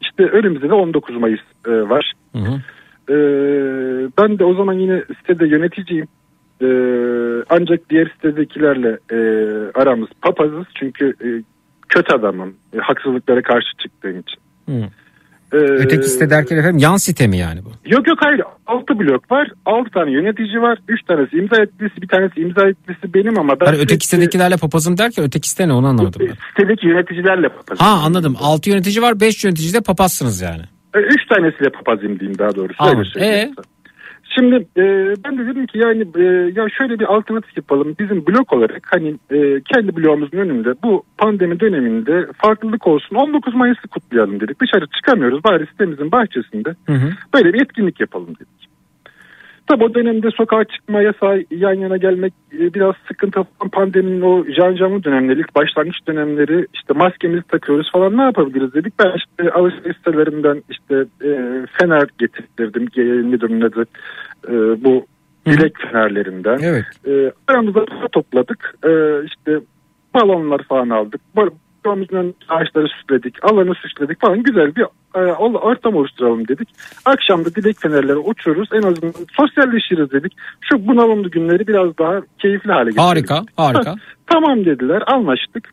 [0.00, 2.12] İşte önümüzde de 19 Mayıs e, var.
[2.32, 2.54] Hı hı.
[3.12, 3.16] E,
[4.18, 6.06] ben de o zaman yine sitede yöneticiyim.
[6.62, 6.66] E,
[7.50, 9.16] ancak diğer sitedekilerle e,
[9.74, 10.64] aramız papazız.
[10.78, 11.28] Çünkü e,
[11.88, 12.54] kötü adamım.
[12.74, 14.38] E, haksızlıklara karşı çıktığım için.
[14.68, 14.88] Hı.
[15.52, 17.68] E, Öteki site derken efendim yan site mi yani bu?
[17.90, 22.08] Yok yok hayır 6 blok var 6 tane yönetici var 3 tanesi imza etkisi bir
[22.08, 25.72] tanesi imza etkisi benim ama ben Hani öteki site- sitedekilerle papazım derken öteki site ne
[25.72, 26.34] onu anlamadım ben.
[26.50, 27.86] sitedeki yöneticilerle papazım.
[27.86, 28.36] Ha anladım.
[28.40, 30.62] 6 yönetici var 5 yönetici de papazsınız yani.
[30.94, 32.74] E, Üç tanesiyle papazım diyeyim daha doğrusu.
[32.78, 33.00] Anladım.
[33.16, 33.48] Ee?
[33.48, 33.50] size.
[34.34, 34.82] Şimdi e,
[35.24, 36.22] ben de dedim ki yani e,
[36.60, 37.96] ya şöyle bir alternatif yapalım.
[37.98, 43.16] Bizim blok olarak hani e, kendi bloğumuzun önünde bu pandemi döneminde farklılık olsun.
[43.16, 44.60] 19 Mayıs'ı kutlayalım dedik.
[44.60, 45.44] Dışarı çıkamıyoruz.
[45.44, 47.10] Bari sitemizin bahçesinde Hı hı.
[47.34, 48.69] böyle bir etkinlik yapalım dedik.
[49.70, 54.44] Tabi o dönemde sokağa çıkma yasağı yan yana gelmek e, biraz sıkıntı falan pandeminin o
[54.44, 58.94] janjanlı dönemleri ilk başlangıç dönemleri işte maskemizi takıyoruz falan ne yapabiliriz dedik.
[58.98, 60.94] Ben işte alışveriş sitelerinden işte
[61.24, 61.30] e,
[61.80, 62.88] fener getirdim.
[62.96, 63.84] E, ne durumda
[64.48, 65.06] e, bu
[65.46, 66.58] dilek fenerlerinden.
[66.62, 66.84] Evet.
[67.06, 68.74] E, aramızda topladık.
[68.84, 69.60] E, işte
[70.14, 71.20] balonlar falan aldık.
[71.84, 73.44] Balonumuzun ağaçları süsledik.
[73.44, 74.42] Alanı süsledik falan.
[74.42, 74.84] Güzel bir
[75.14, 76.68] e, ortam oluşturalım dedik.
[77.04, 78.68] Akşam da dilek fenerleri uçururuz.
[78.72, 80.32] En azından sosyalleşiriz dedik.
[80.60, 83.08] Şu bunalımlı günleri biraz daha keyifli hale getirelim.
[83.08, 83.94] Harika harika.
[84.26, 85.70] Tamam dediler anlaştık.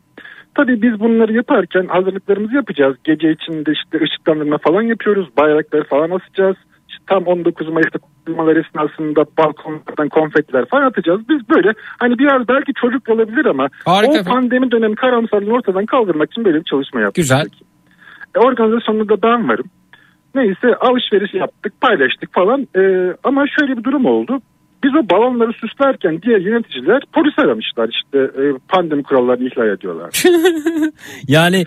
[0.54, 2.96] Tabii biz bunları yaparken hazırlıklarımızı yapacağız.
[3.04, 5.28] Gece içinde işte ışıklandırma falan yapıyoruz.
[5.36, 6.56] Bayrakları falan asacağız.
[7.08, 11.20] Tam 19 Mayıs'ta kutlamalar esnasında balkonlardan konfetiler falan atacağız.
[11.28, 14.32] Biz böyle hani biraz belki çocuk olabilir ama Harika o efendim.
[14.32, 17.16] pandemi dönemi karamsarlığını ortadan kaldırmak için böyle bir çalışma yaptık.
[17.16, 17.46] Güzel.
[18.36, 19.66] E, organizasyonda da ben varım.
[20.34, 22.68] Neyse alışveriş yaptık, paylaştık falan.
[22.76, 22.80] E,
[23.24, 24.40] ama şöyle bir durum oldu.
[24.84, 27.88] Biz o balonları süslerken diğer yöneticiler polis aramışlar.
[27.88, 30.10] İşte e, pandemi kurallarını ihlal ediyorlar.
[31.28, 31.66] Yani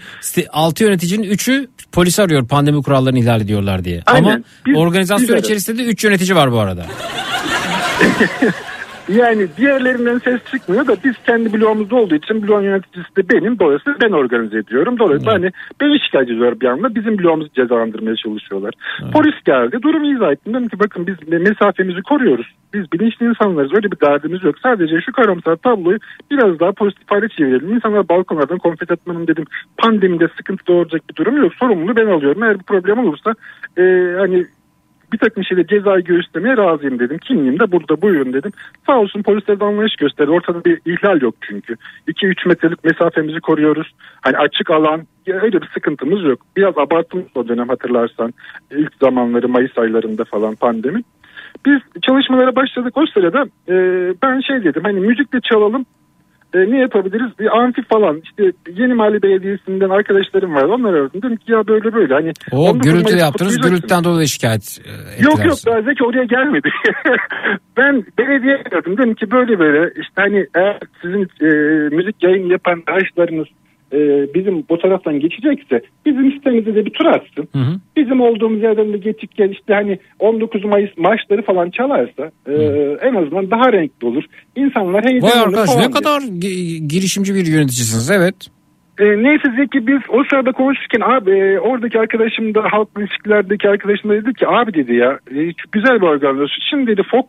[0.52, 4.02] 6 yöneticinin 3'ü polis arıyor pandemi kurallarını ihlal ediyorlar diye.
[4.06, 4.30] Aynen.
[4.30, 6.86] Ama Biz- organizasyon biz içerisinde de 3 yönetici var bu arada.
[9.10, 13.60] Yani diğerlerinden ses çıkmıyor da biz kendi bloğumuzda olduğu için bloğun yöneticisi de benim.
[13.60, 15.00] Dolayısıyla ben organize ediyorum.
[15.00, 15.52] Dolayısıyla hani
[15.82, 16.96] beni şikayet ediyorlar bir anda.
[16.96, 18.74] Bizim bloğumuzu cezalandırmaya çalışıyorlar.
[19.14, 19.78] Polis geldi.
[19.82, 20.54] Durumu izah ettim.
[20.54, 22.48] Dedim ki bakın biz mesafemizi koruyoruz.
[22.74, 23.74] Biz bilinçli insanlarız.
[23.74, 24.56] Öyle bir derdimiz yok.
[24.64, 25.98] Sadece şu karamsar tabloyu
[26.32, 27.74] biraz daha pozitif hale çevirelim.
[27.74, 29.46] İnsanlar balkonlardan konfet atmanın dedim.
[29.78, 31.54] Pandemide sıkıntı doğuracak bir durum yok.
[31.54, 32.44] Sorumluluğu ben alıyorum.
[32.44, 33.34] Eğer bir problem olursa
[33.78, 33.84] e,
[34.18, 34.46] hani
[35.14, 37.18] bir takım şeyde cezayı göğüslemeye razıyım dedim.
[37.18, 38.52] Kimliğim de burada buyurun dedim.
[38.86, 40.32] Sağ olsun polisler de anlayış gösterdi.
[40.32, 41.76] Ortada bir ihlal yok çünkü.
[42.08, 43.92] 2-3 metrelik mesafemizi koruyoruz.
[44.22, 46.40] Hani açık alan öyle bir sıkıntımız yok.
[46.58, 48.34] Biraz abartılmış o dönem hatırlarsan.
[48.72, 51.02] ilk zamanları Mayıs aylarında falan pandemi.
[51.66, 53.76] Biz çalışmalara başladık o sırada e,
[54.24, 55.86] ben şey dedim hani müzikle çalalım
[56.54, 57.40] e, ne yapabiliriz?
[57.40, 60.64] Bir amfi falan işte Yeni Mahalle Belediyesi'nden arkadaşlarım var.
[60.64, 61.22] Onlar aradım.
[61.24, 62.32] Dedim ki ya böyle böyle hani.
[62.52, 66.70] O 19 gürültü yaptınız gürültüden dolayı şikayet e, Yok yok daha Zeki oraya gelmedi.
[67.78, 68.98] ben belediye aradım.
[68.98, 71.50] Dedim ki böyle böyle işte hani eğer sizin e,
[71.96, 73.48] müzik yayın yapan arkadaşlarınız
[73.94, 73.98] e,
[74.34, 77.48] bizim bu taraftan geçecekse bizim sitemize de bir tur atsın.
[77.56, 77.80] Hı hı.
[77.98, 82.54] Bizim olduğumuz yerden de geçip gel işte hani 19 Mayıs maçları falan çalarsa e,
[83.02, 84.24] en azından daha renkli olur.
[84.56, 88.36] İnsanlar Vay heyecanlanır arkadaş ne kadar gi- girişimci bir yöneticisiniz evet.
[89.00, 94.10] E, neyse Zeki biz o sırada konuşurken abi e, oradaki arkadaşım da halk ilişkilerdeki arkadaşım
[94.10, 96.70] da dedi ki abi dedi ya e, çok güzel bir organizasyon.
[96.70, 97.26] Şimdi dedi Fox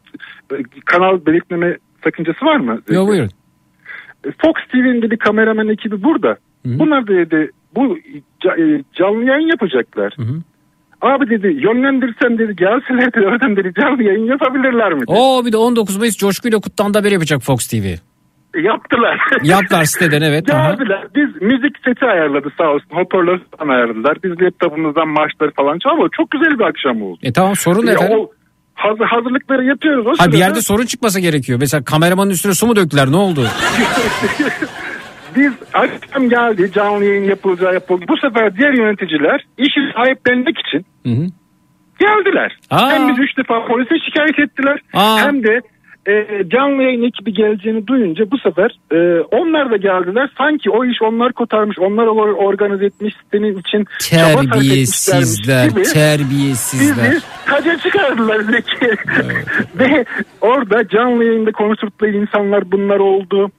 [0.52, 2.80] e, kanal belirtmeme sakıncası var mı?
[2.88, 3.30] Yo buyurun.
[4.26, 6.36] E, Fox TV'nin dedi kameraman ekibi burada.
[6.64, 7.98] Bunlar da dedi bu
[8.44, 10.16] e, canlı yayın yapacaklar.
[11.02, 15.00] Abi dedi yönlendirsen dedi gelseler dedi oradan dedi canlı yayın yapabilirler mi?
[15.00, 15.12] dedi.
[15.12, 17.86] Oo bir de 19 Mayıs coşkuyla kutlandı haber yapacak Fox TV.
[18.62, 19.20] Yaptılar.
[19.42, 20.54] Yaptılar siteden evet.
[20.54, 20.70] aha.
[20.70, 21.06] Geldiler.
[21.14, 22.86] Biz müzik seti ayarladı sağ olsun.
[22.90, 24.18] Hoparlör falan ayarladılar.
[24.24, 26.08] Biz laptopumuzdan marşları falan çalıyor.
[26.16, 27.18] Çok güzel bir akşam oldu.
[27.22, 28.18] E tamam sorun ne efendim?
[28.18, 28.30] o
[28.74, 30.06] hazır, hazırlıkları yapıyoruz.
[30.06, 31.58] O Ha bir sırada yerde sorun çıkması gerekiyor.
[31.58, 33.46] Mesela kameramanın üstüne su mu döktüler ne oldu?
[35.36, 38.04] Biz akşam geldi canlı yayın yapılacağı yapıldı.
[38.08, 41.26] Bu sefer diğer yöneticiler işi sahiplenmek için Hı hı.
[41.98, 42.56] geldiler.
[42.70, 42.90] Aa.
[42.90, 44.78] Hem biz üç defa polise şikayet ettiler.
[44.94, 45.18] Aa.
[45.18, 45.60] Hem de
[46.06, 50.30] e, canlı yayın ekibi geleceğini duyunca bu sefer e, onlar da geldiler.
[50.38, 57.10] Sanki o iş onlar kotarmış, onlar or- organize etmiş senin için Terbiyesizler, gibi terbiyesizler.
[57.10, 58.86] Bizi taca çıkardılar Zeki.
[59.78, 60.04] Ve
[60.40, 63.50] orada canlı yayında konuştukları insanlar bunlar oldu.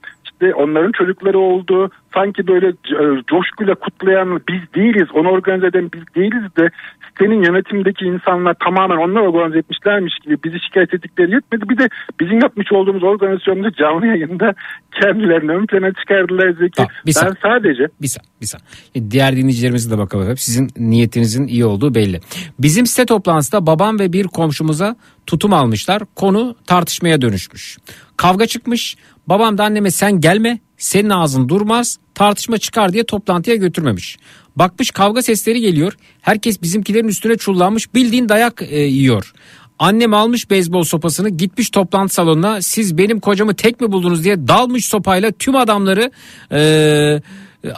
[0.44, 1.90] İşte onların çocukları oldu.
[2.14, 6.70] Sanki böyle e, coşkuyla kutlayan biz değiliz, onu organize eden biz değiliz de
[7.08, 11.68] sitenin yönetimdeki insanlar tamamen onlar organize etmişlermiş gibi bizi şikayet ettikleri yetmedi.
[11.68, 11.88] Bir de
[12.20, 14.54] bizim yapmış olduğumuz organizasyonda canlı yayında
[15.00, 16.70] kendilerini ön plana çıkardılar Zeki.
[16.76, 17.36] Tamam, bir ben saniye.
[17.42, 19.10] sadece Bir saniye, bir saniye.
[19.10, 20.22] Diğer dinleyicilerimize de bakalım.
[20.22, 20.38] efendim.
[20.38, 22.20] Sizin niyetinizin iyi olduğu belli.
[22.58, 24.96] Bizim site toplantısında babam ve bir komşumuza
[25.26, 26.02] tutum almışlar.
[26.14, 27.78] Konu tartışmaya dönüşmüş.
[28.16, 28.96] Kavga çıkmış.
[29.26, 34.16] Babam da anneme sen gelme senin ağzın durmaz tartışma çıkar diye toplantıya götürmemiş.
[34.56, 35.96] Bakmış kavga sesleri geliyor.
[36.20, 39.32] Herkes bizimkilerin üstüne çullanmış bildiğin dayak e, yiyor.
[39.78, 44.86] Annem almış beyzbol sopasını gitmiş toplantı salonuna siz benim kocamı tek mi buldunuz diye dalmış
[44.86, 46.10] sopayla tüm adamları
[46.52, 47.20] e,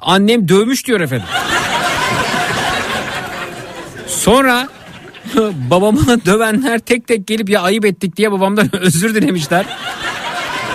[0.02, 1.26] annem dövmüş diyor efendim.
[4.06, 4.68] Sonra
[5.70, 9.66] babamı dövenler tek tek gelip ya ayıp ettik diye babamdan özür dilemişler.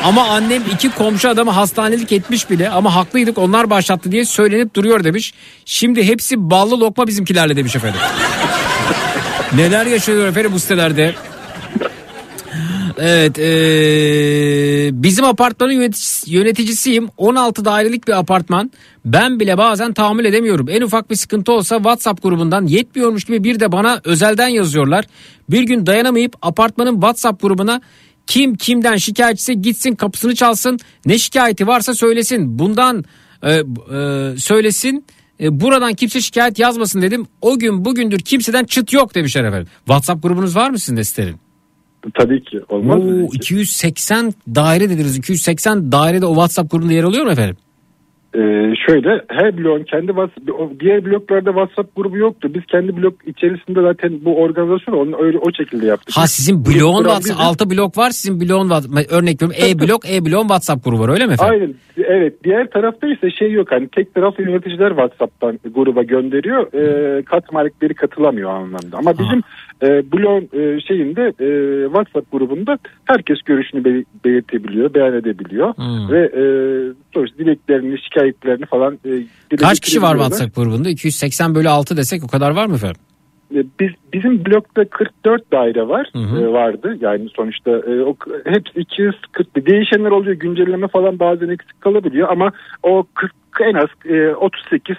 [0.04, 5.04] Ama annem iki komşu adamı hastanelik etmiş bile ama haklıydık onlar başlattı diye söylenip duruyor
[5.04, 5.34] demiş.
[5.66, 8.00] Şimdi hepsi ballı lokma bizimkilerle demiş efendim.
[9.56, 11.16] Neler yaşanıyor efendim bu sitelerde?
[12.98, 18.72] Evet eee, bizim apartmanın yöneticisi- yöneticisiyim 16 dairelik bir apartman
[19.06, 23.60] ben bile bazen tahammül edemiyorum en ufak bir sıkıntı olsa whatsapp grubundan yetmiyormuş gibi bir
[23.60, 25.06] de bana özelden yazıyorlar
[25.50, 27.82] bir gün dayanamayıp apartmanın whatsapp grubuna
[28.32, 33.04] kim kimden şikayetçiyse gitsin kapısını çalsın ne şikayeti varsa söylesin bundan
[33.44, 33.62] e, e,
[34.38, 35.06] söylesin
[35.40, 40.24] e, buradan kimse şikayet yazmasın dedim o gün bugündür kimseden çıt yok demişler efendim whatsapp
[40.24, 41.36] grubunuz var mı sizin de sitenin?
[42.14, 43.00] tabii ki olmaz.
[43.00, 45.18] Oo, 280 daire dediniz.
[45.18, 47.58] 280 dairede o WhatsApp grubunda yer alıyor mu efendim?
[48.36, 50.12] Ee, şöyle her bloğun kendi
[50.80, 52.52] diğer bloklarda WhatsApp grubu yoktu.
[52.54, 56.18] Biz kendi blok içerisinde zaten bu organizasyonu onu öyle o şekilde yaptık.
[56.18, 57.40] Ha sizin bloğun WhatsApp biziz.
[57.40, 58.10] 6 blok var.
[58.10, 58.70] Sizin bloğun
[59.12, 61.54] örnek veriyorum E blok E bloğun WhatsApp grubu var öyle mi efendim?
[61.54, 61.74] Aynen
[62.08, 67.52] evet diğer tarafta ise şey yok hani tek taraflı yöneticiler WhatsApp'tan gruba gönderiyor e, kat
[67.52, 69.42] malikleri katılamıyor anlamda ama bizim
[69.84, 71.48] e, bloğun e, şeyinde e,
[71.86, 76.10] WhatsApp grubunda herkes görüşünü bel- belirtebiliyor beyan edebiliyor Hmm.
[76.12, 76.44] ve e,
[77.14, 80.14] sonuçta dileklerini şikayetlerini falan e, Kaç kişi var.
[80.14, 80.90] WhatsApp grubunda?
[80.90, 83.02] 280 bölü 6 desek o kadar var mı efendim?
[83.56, 86.42] E, Biz bizim blokta 44 daire var Hı hı.
[86.42, 91.82] e, vardı yani sonuçta e, o hepsi 240 bir değişenler oluyor güncelleme falan bazen eksik
[91.82, 92.52] kalabiliyor ama
[92.84, 93.32] o 40
[93.62, 94.96] en az e, 38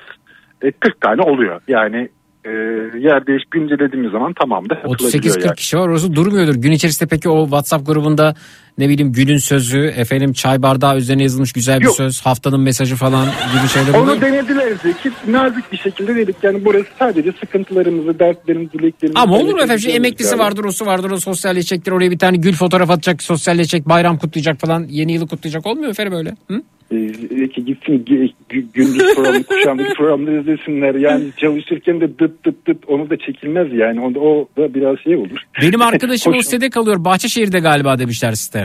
[0.63, 2.09] e, 40 tane oluyor yani
[2.45, 2.51] e,
[2.99, 5.57] yer değiş güncellediğimiz zaman tamam da yapılabiliyor 38-40 yani.
[5.57, 6.55] kişi var orası durmuyordur.
[6.55, 8.35] Gün içerisinde peki o WhatsApp grubunda
[8.79, 11.97] ne bileyim günün sözü, efendim çay bardağı üzerine yazılmış güzel bir Yok.
[11.97, 13.99] söz, haftanın mesajı falan gibi şeyler.
[13.99, 19.53] Onu denediler Zeki nazik bir şekilde dedik yani burası sadece sıkıntılarımızı dertlerimizi dileklerimizi Ama olur
[19.53, 19.79] mu efendim?
[19.79, 21.93] Şimdi emeklisi vardır, osu vardır, o sosyalleşecektir.
[21.93, 24.87] Oraya bir tane gül fotoğraf atacak, sosyalleşecek, bayram kutlayacak falan.
[24.91, 26.35] Yeni yılı kutlayacak olmuyor mu efendim öyle?
[26.49, 26.63] Hı?
[26.93, 32.67] Ee, ki gitsin ge- gü- gündüz programı kuşağındaki programları izlesinler yani çalışırken de dıt dıt
[32.67, 35.43] dıt onu da çekilmez yani o, o da biraz şey olur.
[35.63, 37.05] Benim arkadaşım o sitede kalıyor.
[37.05, 38.62] Bahçeşehir'de galiba demişler site.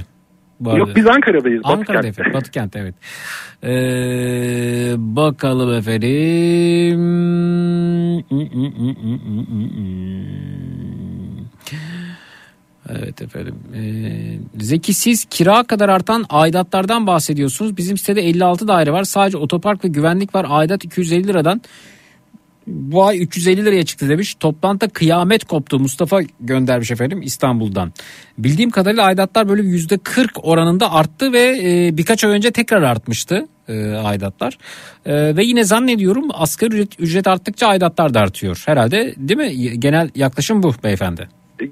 [0.65, 0.77] Arada.
[0.77, 1.61] Yok biz Ankara'dayız.
[1.63, 2.33] Ankara'da efendim.
[2.33, 2.95] Batıkent evet.
[3.63, 6.07] Ee, bakalım efendim.
[12.89, 13.55] Evet efendim.
[13.75, 17.77] Ee, Zeki siz kira kadar artan aidatlardan bahsediyorsunuz.
[17.77, 19.03] Bizim sitede 56 daire var.
[19.03, 20.45] Sadece otopark ve güvenlik var.
[20.49, 21.61] Aidat 250 liradan
[22.67, 24.35] bu ay 350 liraya çıktı demiş.
[24.39, 25.79] Toplantıda kıyamet koptu.
[25.79, 27.93] Mustafa göndermiş efendim İstanbul'dan.
[28.37, 33.47] Bildiğim kadarıyla aidatlar böyle yüzde 40 oranında arttı ve e, birkaç ay önce tekrar artmıştı.
[33.67, 34.57] e, aidatlar.
[35.05, 38.63] E, ve yine zannediyorum asgari ücret, ücret arttıkça aidatlar da artıyor.
[38.65, 39.79] Herhalde değil mi?
[39.79, 41.29] Genel yaklaşım bu beyefendi.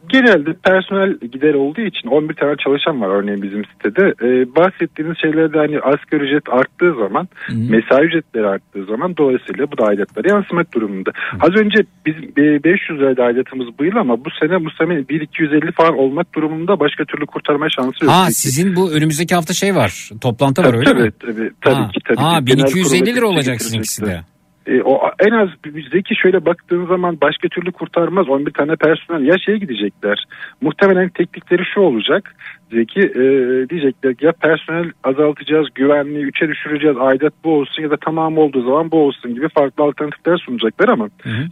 [0.09, 4.13] Genelde personel gider olduğu için 11 tane çalışan var örneğin bizim sitede.
[4.21, 9.83] Ee, bahsettiğiniz şeylerde hani asgari ücret arttığı zaman mesai ücretleri arttığı zaman dolayısıyla bu da
[9.85, 11.11] aidatlara yansımak durumunda.
[11.39, 15.97] Az önce biz e, 500 liraydı aidatımız bu yıl ama bu sene muhtemelen 1-250 falan
[15.97, 18.13] olmak durumunda başka türlü kurtarma şansı yok.
[18.13, 20.09] Ha sizin bu önümüzdeki hafta şey var.
[20.21, 21.11] Toplantı var Tabii, öyle tabii, mi?
[21.19, 21.89] tabii, tabii ha.
[21.89, 22.45] ki, tabii ha, ki.
[22.45, 24.21] Genel 1250 lira olacak sizinkisi de.
[24.67, 25.49] E, o en az
[25.91, 28.29] Zeki şöyle baktığın zaman başka türlü kurtarmaz.
[28.29, 30.23] 11 tane personel ya şeye gidecekler.
[30.61, 32.35] Muhtemelen teknikleri şu olacak.
[32.71, 33.23] Zeki e,
[33.69, 38.91] diyecekler ya personel azaltacağız, güvenliği 3'e düşüreceğiz, aidat bu olsun ya da tamam olduğu zaman
[38.91, 41.09] bu olsun gibi farklı alternatifler sunacaklar ama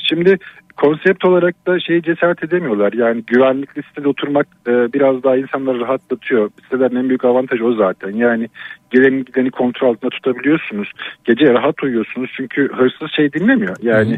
[0.09, 0.37] şimdi
[0.77, 2.93] konsept olarak da şeyi cesaret edemiyorlar.
[2.93, 6.49] Yani güvenlikli sitede oturmak e, biraz daha insanları rahatlatıyor.
[6.63, 8.11] Sitelerin en büyük avantajı o zaten.
[8.11, 8.49] Yani
[8.91, 10.91] geleni gideni kontrol altında tutabiliyorsunuz.
[11.25, 13.75] Gece rahat uyuyorsunuz çünkü hırsız şey dinlemiyor.
[13.81, 14.17] Yani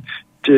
[0.49, 0.57] e,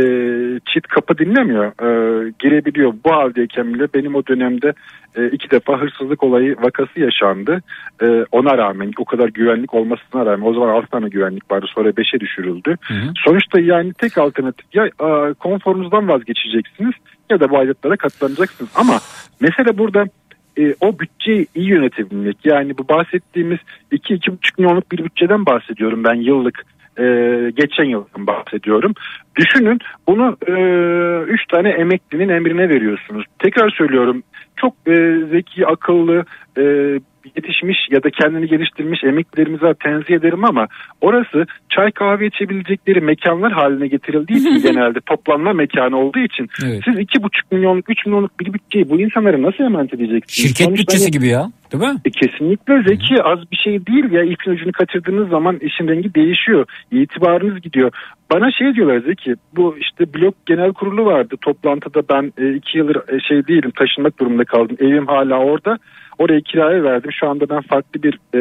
[0.73, 1.65] çit kapı dinlemiyor.
[1.65, 2.93] E, girebiliyor.
[3.05, 4.73] Bu haldeyken bile benim o dönemde
[5.15, 7.61] e, iki defa hırsızlık olayı vakası yaşandı.
[8.01, 11.89] E, ona rağmen o kadar güvenlik olmasına rağmen o zaman 6 tane güvenlik vardı sonra
[11.89, 12.75] 5'e düşürüldü.
[13.25, 16.93] Sonuçta yani tek alternatif ya e, konforunuzdan vazgeçeceksiniz
[17.29, 18.71] ya da bu aidatlara katlanacaksınız.
[18.75, 18.99] Ama
[19.39, 20.05] mesele burada
[20.57, 22.37] e, o bütçeyi iyi yönetebilmek.
[22.45, 23.59] Yani bu bahsettiğimiz
[23.91, 26.65] 2-2,5 milyonluk bir bütçeden bahsediyorum ben yıllık.
[26.99, 27.03] E,
[27.51, 28.93] geçen yıldan bahsediyorum.
[29.35, 30.37] Düşünün bunu
[31.27, 33.25] 3 tane emeklinin emrine veriyorsunuz.
[33.39, 34.23] Tekrar söylüyorum
[34.55, 36.25] çok e, zeki, akıllı,
[36.57, 36.63] e,
[37.35, 40.67] yetişmiş ya da kendini geliştirmiş emeklilerimize tenzih ederim ama
[41.01, 46.81] orası çay kahve içebilecekleri mekanlar haline getirildiği için genelde toplanma mekanı olduğu için Evet.
[46.85, 50.47] siz iki buçuk milyonluk, üç milyonluk bir bütçeyi bu insanlara nasıl emanet edeceksiniz?
[50.47, 51.51] Şirket Sonuçta bütçesi hani- gibi ya.
[51.71, 51.99] Değil mi?
[52.05, 56.65] e, Kesinlikle zeki az bir şey değil ya ipin ucunu kaçırdığınız zaman işin rengi değişiyor.
[56.91, 57.91] İtibarınız gidiyor.
[58.33, 62.95] Bana şey diyorlar Zeki bu işte blok genel kurulu vardı toplantıda ben e, iki yıldır
[62.95, 64.77] e, şey değilim taşınmak durumunda kaldım.
[64.79, 65.77] Evim hala orada.
[66.19, 67.11] Oraya kiraya verdim.
[67.11, 68.39] Şu anda ben farklı bir e,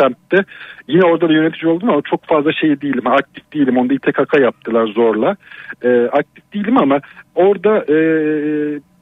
[0.00, 0.44] semtte.
[0.88, 3.06] Yine orada da yönetici oldum ama çok fazla şey değilim.
[3.06, 3.76] Aktif değilim.
[3.76, 5.36] Onda İTKK yaptılar zorla.
[5.82, 7.00] E, aktif değilim ama
[7.34, 7.96] orada e,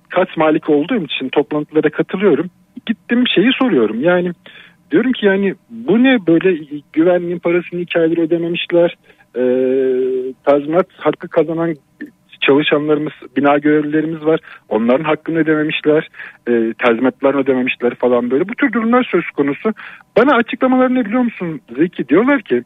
[0.09, 2.51] kat malik olduğum için toplantılara katılıyorum.
[2.87, 4.01] Gittim şeyi soruyorum.
[4.01, 4.33] Yani
[4.91, 6.59] diyorum ki yani bu ne böyle
[6.93, 8.97] güvenliğin parasını iki aydır ödememişler.
[9.37, 9.43] E,
[10.45, 11.75] tazminat hakkı kazanan
[12.47, 14.41] çalışanlarımız, bina görevlilerimiz var.
[14.69, 16.09] Onların hakkını ödememişler.
[16.49, 18.49] E, tazminatlarını ödememişler falan böyle.
[18.49, 19.73] Bu tür durumlar söz konusu.
[20.17, 22.09] Bana açıklamaları ne biliyor musun Zeki?
[22.09, 22.63] Diyorlar ki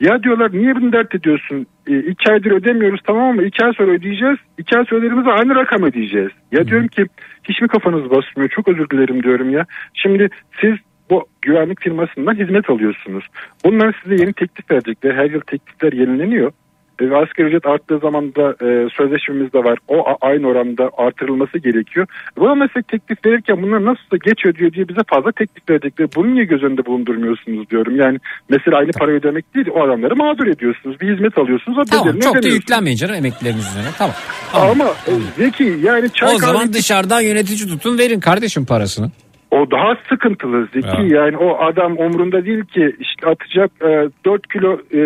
[0.00, 1.66] ya diyorlar niye bunu dert ediyorsun?
[1.86, 4.38] E, iki aydır ödemiyoruz tamam ama iki ay sonra ödeyeceğiz.
[4.58, 6.30] İki ay sonra ödediğimizde aynı rakam ödeyeceğiz.
[6.52, 7.06] Ya diyorum ki
[7.44, 8.50] hiç mi kafanız basmıyor?
[8.50, 9.66] Çok özür dilerim diyorum ya.
[9.94, 10.28] Şimdi
[10.60, 10.74] siz
[11.10, 13.24] bu güvenlik firmasından hizmet alıyorsunuz.
[13.64, 15.14] Bunlar size yeni teklif verecekler.
[15.14, 16.52] Her yıl teklifler yenileniyor.
[17.00, 19.78] Ve asgari ücret arttığı zaman da e, sözleşmemiz de var.
[19.88, 22.06] O aynı oranda artırılması gerekiyor.
[22.38, 26.08] Buna meslek teklif verirken bunlar nasılsa geç ödüyor diye bize fazla teklif verecekler.
[26.16, 27.96] Bunu niye göz önünde bulundurmuyorsunuz diyorum.
[27.96, 28.18] Yani
[28.48, 31.00] mesela aynı parayı ödemek değil o adamları mağdur ediyorsunuz.
[31.00, 31.78] Bir hizmet alıyorsunuz.
[31.78, 33.88] O Tamam çok da yüklenmeyin canım emeklilerimiz üzerine.
[33.98, 34.14] Tamam.
[34.54, 39.10] Ama e, Zeki yani çay o zaman dışarıdan yönetici tutun verin kardeşim parasını.
[39.50, 41.14] O daha sıkıntılı Zeki.
[41.14, 41.22] Ya.
[41.22, 45.00] Yani o adam umrunda değil ki işte atacak e, 4 kilo e,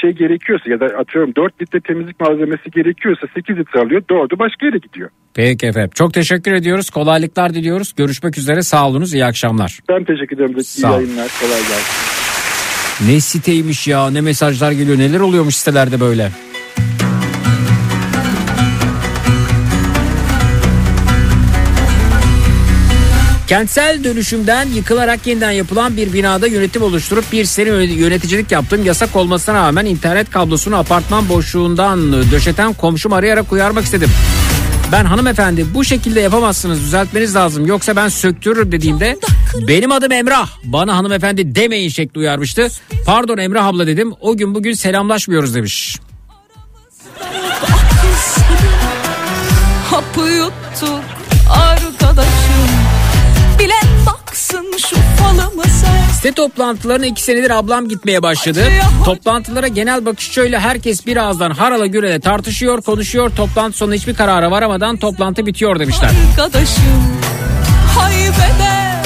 [0.00, 4.02] şey gerekiyorsa ya da atıyorum 4 litre temizlik malzemesi gerekiyorsa 8 litre alıyor.
[4.02, 5.10] 4'ü başka yere gidiyor.
[5.34, 5.90] Peki efendim.
[5.94, 6.90] Çok teşekkür ediyoruz.
[6.90, 7.94] Kolaylıklar diliyoruz.
[7.96, 8.62] Görüşmek üzere.
[8.62, 9.14] Sağ olunuz.
[9.14, 9.78] İyi akşamlar.
[9.88, 10.50] Ben teşekkür ederim.
[10.50, 10.64] Zeki.
[10.64, 11.28] Sağ İyi yayınlar.
[11.40, 12.12] Kolay gelsin.
[13.08, 14.10] Ne siteymiş ya.
[14.10, 14.98] Ne mesajlar geliyor.
[14.98, 16.28] Neler oluyormuş sitelerde böyle.
[23.52, 28.84] Kentsel dönüşümden yıkılarak yeniden yapılan bir binada yönetim oluşturup bir sene yö- yöneticilik yaptım.
[28.84, 34.08] Yasak olmasına rağmen internet kablosunu apartman boşluğundan döşeten komşum arayarak uyarmak istedim.
[34.92, 39.18] Ben hanımefendi bu şekilde yapamazsınız düzeltmeniz lazım yoksa ben söktürürüm dediğimde
[39.68, 42.68] benim adım Emrah bana hanımefendi demeyin şekli uyarmıştı.
[43.06, 45.98] Pardon Emrah abla dedim o gün bugün selamlaşmıyoruz demiş.
[49.90, 51.00] Hapı yuttuk
[51.50, 52.81] arkadaşım
[54.52, 58.64] baksın şu falımıza Site toplantılarına iki senedir ablam gitmeye başladı.
[59.04, 63.30] Toplantılara genel bakış şöyle herkes bir ağızdan harala gürele tartışıyor konuşuyor.
[63.36, 66.10] Toplantı sonu hiçbir karara varamadan toplantı bitiyor demişler.
[66.30, 66.82] Arkadaşım
[67.98, 69.02] haybeden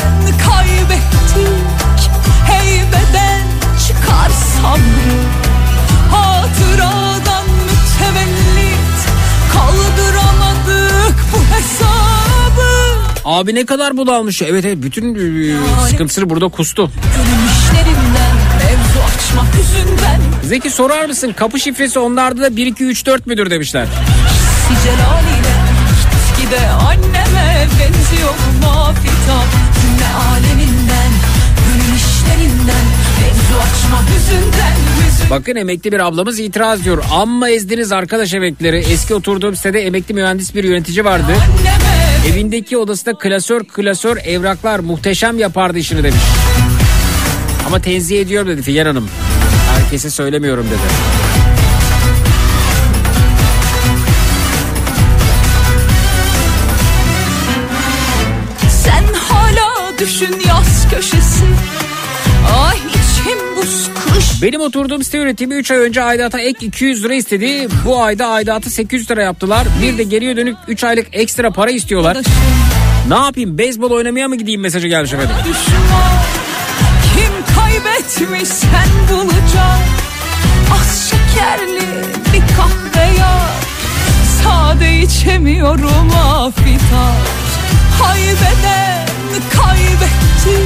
[0.46, 2.10] kaybettik
[2.46, 3.42] Heybeden
[3.86, 5.45] çıkar sabrı
[13.26, 14.42] Abi ne kadar budalmış.
[14.42, 16.90] Evet evet bütün e, sıkıntısını burada kustu.
[20.44, 23.88] Zeki sorar mısın kapı şifresi onlarda da 1 2 3 4 müdür demişler.
[24.84, 25.56] Celaliyle
[26.88, 29.44] anneme benziyor mafita
[29.80, 31.10] Cümle aleminden
[31.66, 32.86] Gönül işlerinden
[33.20, 34.76] Mevzu açma hüzünden
[35.06, 37.04] hüzün Bakın emekli bir ablamız itiraz diyor.
[37.12, 38.76] Amma ezdiniz arkadaş emekleri.
[38.76, 41.32] Eski oturduğum sitede emekli mühendis bir yönetici vardı.
[42.26, 46.20] Evindeki odasında klasör klasör evraklar muhteşem yapardı işini demiş.
[47.66, 49.08] Ama tenzih ediyorum dedi Figen Hanım.
[49.76, 50.80] Herkese söylemiyorum dedi.
[58.70, 61.35] Sen hala düşün yaz köşesi
[64.42, 67.68] Benim oturduğum site yönetimi 3 ay önce aidata ek 200 lira istedi.
[67.84, 69.66] Bu ayda aidatı 800 lira yaptılar.
[69.82, 72.16] Bir de geriye dönük 3 aylık ekstra para istiyorlar.
[73.08, 75.36] Ne yapayım beyzbol oynamaya mı gideyim mesajı gelmiş efendim.
[77.14, 79.78] Kim kaybetmiş sen bulacak
[80.80, 81.86] Az şekerli
[82.32, 83.64] bir kahve yap
[84.42, 87.12] Sade içemiyorum afita
[88.02, 89.06] Kaybeden
[89.56, 90.62] kaybetti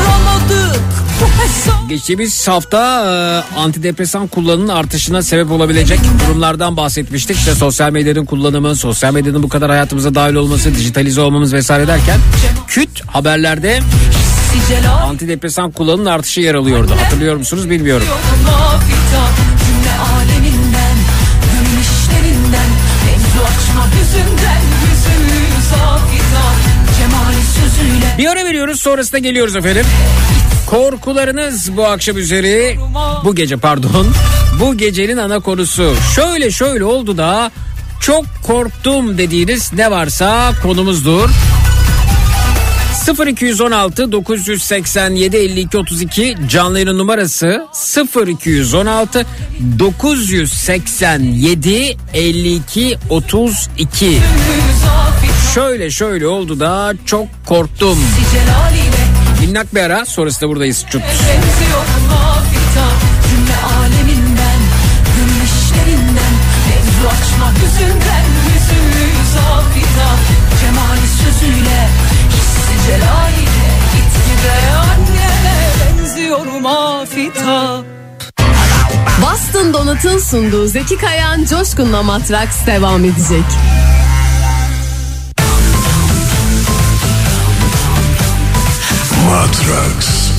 [0.00, 1.01] Anladık bu hesap
[1.88, 7.36] Geçtiğimiz hafta e, antidepresan kullanımının artışına sebep olabilecek durumlardan bahsetmiştik.
[7.36, 12.18] İşte sosyal medyanın kullanımı, sosyal medyanın bu kadar hayatımıza dahil olması, dijitalize olmamız vesaire derken
[12.66, 13.80] küt haberlerde
[15.04, 16.92] antidepresan kullanımının artışı yer alıyordu.
[17.04, 18.06] Hatırlıyor musunuz bilmiyorum.
[28.18, 29.86] Bir ara veriyoruz sonrasında geliyoruz efendim.
[30.72, 32.78] Korkularınız bu akşam üzeri.
[33.24, 34.06] Bu gece pardon.
[34.60, 35.94] Bu gecenin ana konusu.
[36.14, 37.50] Şöyle şöyle oldu da
[38.00, 41.30] çok korktum dediğiniz ne varsa konumuzdur.
[43.26, 47.66] 0216 987 52 32 canlı yayın numarası.
[48.30, 49.26] 0216
[49.78, 54.18] 987 52 32
[55.54, 57.98] Şöyle şöyle oldu da çok korktum.
[58.32, 59.01] Celaliyle
[59.42, 60.84] Minnak bir ara sonrasında buradayız.
[60.90, 61.02] Çut.
[61.02, 62.86] benziyor mafita
[63.28, 64.60] Cümle aleminden
[65.16, 66.34] Gönül işlerinden
[66.68, 68.80] Mevzu açma hüzünden Yüzü
[69.34, 70.08] safita
[70.60, 71.88] Cemali sözüyle
[72.28, 77.82] Hissi celaliyle Gitgide annene benziyor mafita
[79.22, 83.44] Boston Donat'ın sunduğu Zeki Kayan Coşkun'la Matraks devam edecek.
[89.32, 90.31] Matrax.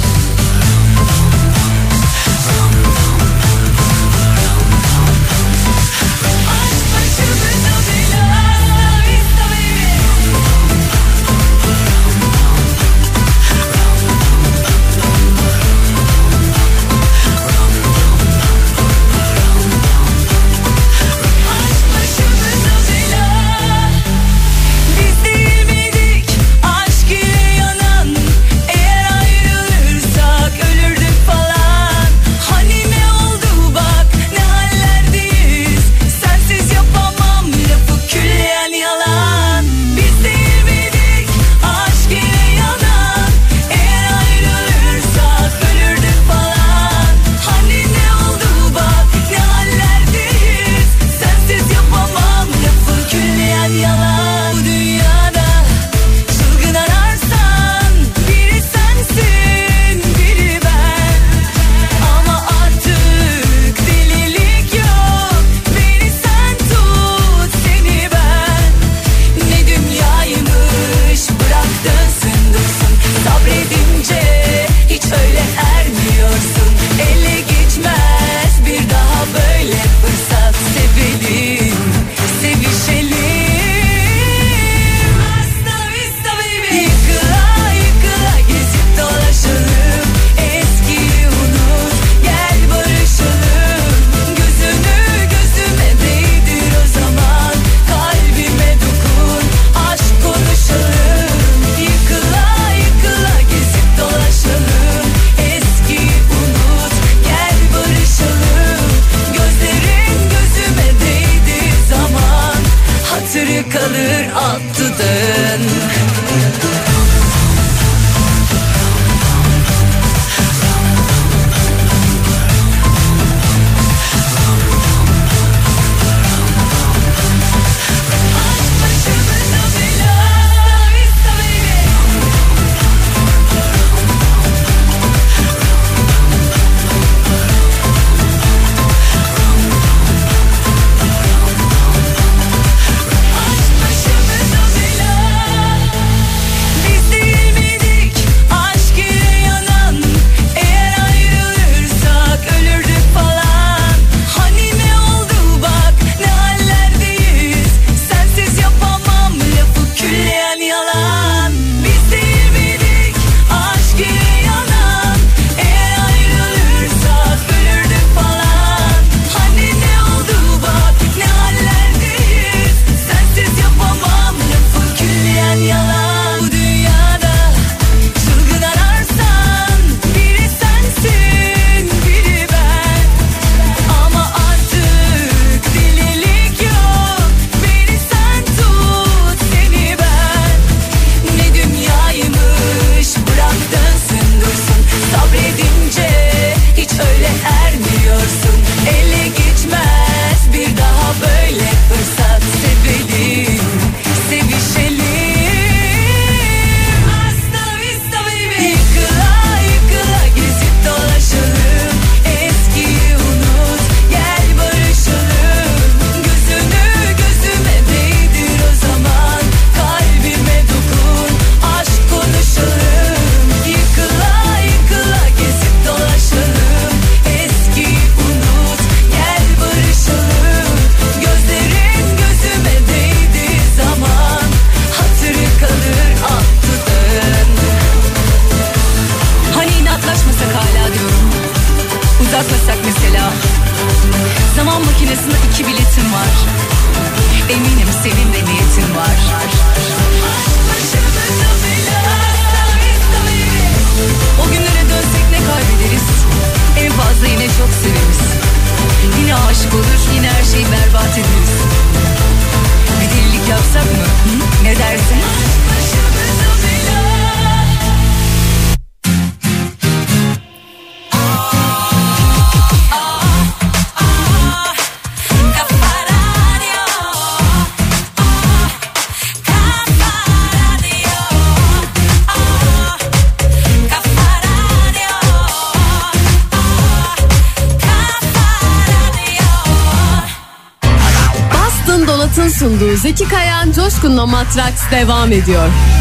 [294.04, 295.93] Coşkun'la Matraks devam ediyor.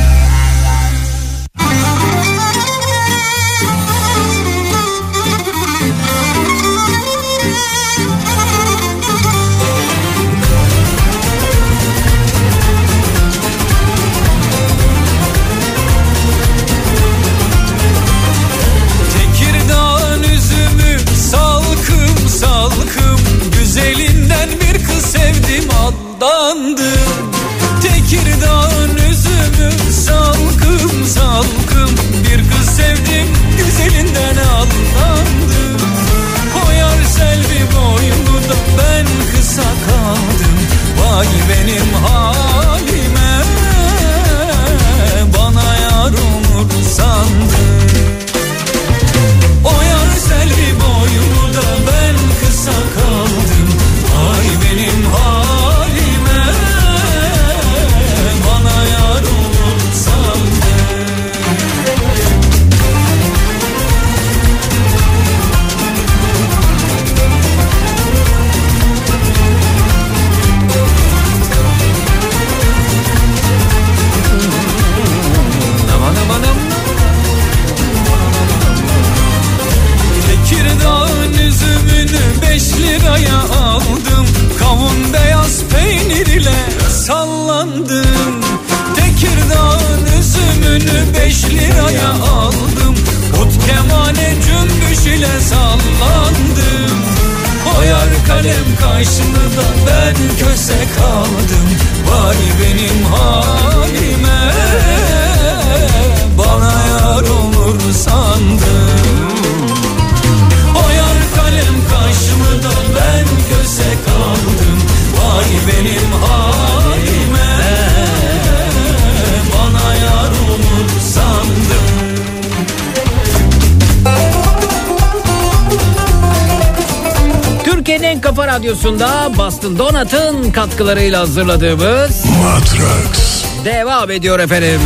[130.73, 133.45] Katkılarıyla hazırladığımız Matrax.
[133.65, 134.81] devam ediyor efendim.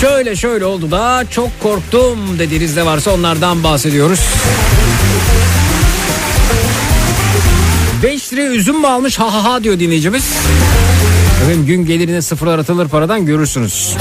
[0.00, 4.20] Şöyle şöyle oldu da çok korktum dediğiniz ne varsa onlardan bahsediyoruz.
[8.02, 10.24] 5 lira üzüm mü almış ha ha ha diyor dinleyicimiz.
[11.42, 13.94] Efendim gün gelirine sıfırlar atılır paradan görürsünüz.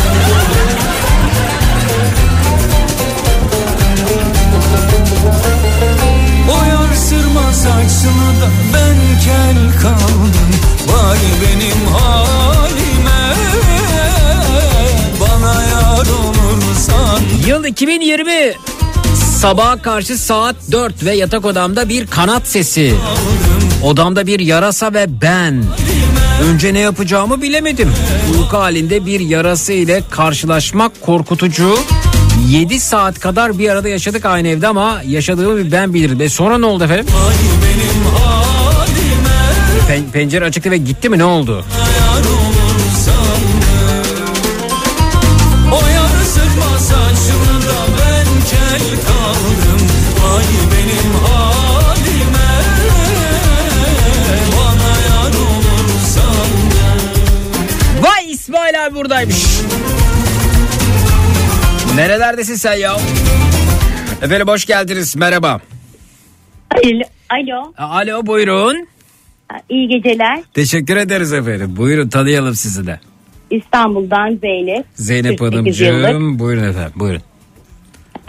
[7.66, 10.52] Saçını da ben kel kaldım
[10.88, 13.36] Vay benim halime
[15.22, 18.54] Bana yar olur sandım Yıl 2020
[19.40, 22.94] Sabaha karşı saat 4 ve yatak odamda bir kanat sesi.
[23.84, 25.64] Odamda bir yarasa ve ben.
[26.44, 27.94] Önce ne yapacağımı bilemedim.
[28.34, 31.78] Uyku halinde bir yarası ile karşılaşmak korkutucu.
[32.44, 36.22] 7 saat kadar bir arada yaşadık aynı evde ama yaşadığımı ben bilirim.
[36.22, 37.06] E sonra ne oldu efendim?
[39.90, 41.66] Pen- pencere açıktı ve gitti mi ne oldu?
[58.02, 59.36] Vay İsmail abi buradaymış.
[61.96, 62.98] Nerelerdesin sen ya?
[64.22, 65.60] Efendim hoş geldiniz merhaba.
[67.30, 68.88] Alo, Alo buyurun.
[69.70, 70.40] iyi geceler.
[70.54, 71.74] Teşekkür ederiz efendim.
[71.78, 73.00] Buyurun tanıyalım sizi de.
[73.52, 74.86] İstanbul'dan Zeynep.
[74.96, 76.04] Zeynep 48 yıllık.
[76.06, 77.22] Hanımcığım buyurun efendim buyurun.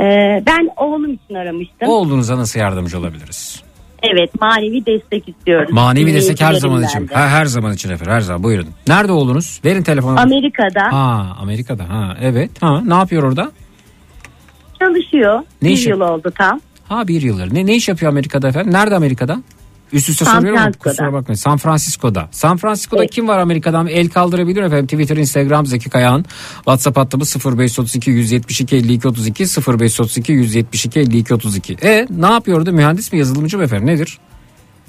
[0.01, 1.89] Ee, ben oğlum için aramıştım.
[1.89, 3.63] Oğlunuza nasıl yardımcı olabiliriz?
[4.03, 5.69] Evet, manevi destek istiyorum.
[5.75, 7.07] Manevi destek her zaman için.
[7.07, 8.67] Ha, her zaman için efendim her zaman buyurun.
[8.89, 9.61] Nerede oğlunuz?
[9.65, 10.21] Verin telefonu.
[10.21, 12.51] Amerika'da Ha Amerika'da ha evet.
[12.63, 13.53] Ha ne yapıyor orada?
[14.79, 15.41] çalışıyor.
[15.63, 15.89] Ne bir işi?
[15.91, 16.61] yıl oldu tam.
[16.89, 17.55] Ha bir yıldır.
[17.55, 18.73] Ne, ne iş yapıyor Amerika'da efendim?
[18.73, 19.43] Nerede Amerika'da?
[19.93, 20.91] Üst üste San soruyorum Francisco'da.
[20.91, 21.37] kusura bakmayın.
[21.37, 22.29] San Francisco'da.
[22.31, 23.11] San Francisco'da Evet.
[23.11, 23.87] kim var Amerika'dan?
[23.87, 24.87] El kaldırabilir efendim.
[24.87, 26.25] Twitter, Instagram Zeki Kayağan.
[26.57, 31.77] WhatsApp hattımız 0532 172 52 32 0532 172 52 32.
[31.83, 32.73] E ne yapıyordu?
[32.73, 33.87] Mühendis mi yazılımcı mı efendim?
[33.87, 34.19] Nedir?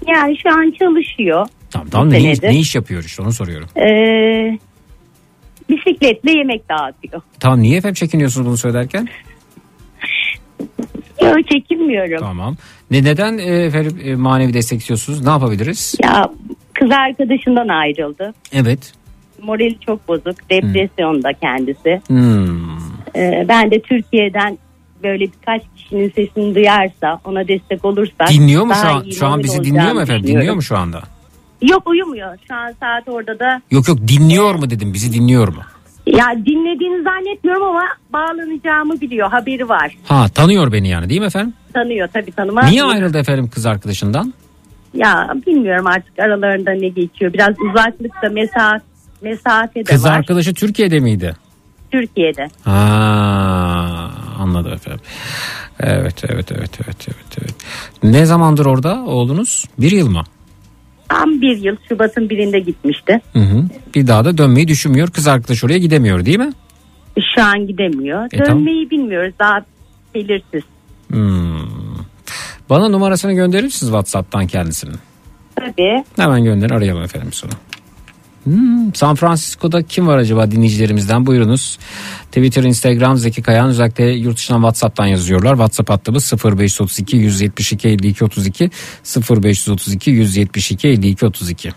[0.08, 1.48] Yani şu an çalışıyor.
[1.72, 2.48] Tamam tamam ne, senedir.
[2.48, 3.70] ne iş yapıyor işte onu soruyorum.
[3.78, 4.60] Ee,
[5.70, 7.22] bisikletle yemek dağıtıyor.
[7.40, 9.08] Tamam niye efendim çekiniyorsunuz bunu söylerken?
[11.22, 12.20] Yok çekinmiyorum.
[12.20, 12.56] Tamam.
[12.92, 15.24] Ne neden e, efendim e, manevi destek istiyorsunuz?
[15.24, 15.96] Ne yapabiliriz?
[16.04, 16.30] Ya
[16.74, 18.34] kız arkadaşından ayrıldı.
[18.54, 18.94] Evet.
[19.42, 20.50] Morali çok bozuk.
[20.50, 22.02] Depresyonda kendisi.
[22.08, 22.78] Hmm.
[23.16, 24.58] Ee, ben de Türkiye'den
[25.04, 29.10] böyle birkaç kişinin sesini duyarsa ona destek olursak Dinliyor mu şu an?
[29.10, 30.28] Şu an bizi dinliyor mu efendim?
[30.28, 31.02] Dinliyor mu şu anda?
[31.62, 32.38] Yok uyumuyor.
[32.48, 34.94] Şu an saat orada da Yok yok dinliyor mu dedim.
[34.94, 35.62] Bizi dinliyor mu?
[36.08, 39.30] Ya dinlediğini zannetmiyorum ama bağlanacağımı biliyor.
[39.32, 39.98] Haberi var.
[40.08, 41.54] Ha tanıyor beni yani değil mi efendim?
[41.74, 42.70] Tanıyor tabii tanımaz.
[42.70, 42.92] Niye mı?
[42.92, 44.34] ayrıldı efendim kız arkadaşından?
[44.94, 47.34] Ya bilmiyorum artık aralarında ne geçiyor.
[47.34, 48.84] Biraz uzaklıkta mesafe,
[49.22, 50.18] mesafe de Kız var.
[50.18, 51.36] arkadaşı Türkiye'de miydi?
[51.92, 52.48] Türkiye'de.
[52.64, 52.74] Ha
[54.40, 55.02] anladım efendim.
[55.80, 57.56] Evet evet evet evet evet evet.
[58.04, 59.66] Ne zamandır orada oğlunuz?
[59.80, 60.24] Bir yıl mı?
[61.10, 63.22] Tam bir yıl Şubat'ın birinde gitmişti.
[63.34, 63.64] Hı hı.
[63.96, 65.08] Bir daha da dönmeyi düşünmüyor.
[65.08, 66.52] Kız arkadaş oraya gidemiyor değil mi?
[67.36, 68.26] Şu an gidemiyor.
[68.34, 68.46] E.
[68.46, 69.34] Dönmeyi bilmiyoruz.
[69.40, 69.66] Daha
[70.16, 70.64] belirsiz.
[71.12, 71.98] Hmm.
[72.70, 74.96] Bana numarasını gönderir misiniz WhatsApp'tan kendisinin?
[75.56, 76.04] Tabii.
[76.16, 77.54] Hemen gönderin arayalım efendim sonra.
[78.48, 81.80] Hmm, San Francisco'da kim var acaba dinleyicilerimizden buyurunuz.
[82.32, 85.52] Twitter, Instagram Zeki Kayan özellikle yurt dışından Whatsapp'tan yazıyorlar.
[85.52, 88.70] WhatsApp hattımız 0532 172 52 32
[89.30, 91.72] 0532 172 52 32.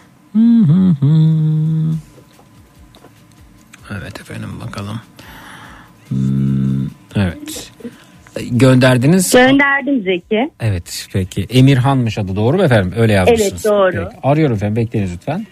[3.91, 5.01] Evet efendim bakalım.
[6.09, 7.73] Hmm, evet.
[8.51, 9.33] Gönderdiniz.
[9.33, 10.51] Gönderdim Zeki.
[10.61, 11.47] Evet peki.
[11.51, 12.93] Emirhan'mış adı doğru mu efendim?
[12.97, 13.53] Öyle yazmışsınız.
[13.53, 14.09] Evet, doğru.
[14.11, 14.21] Peki.
[14.23, 15.47] Arıyorum efendim bekleyiniz lütfen.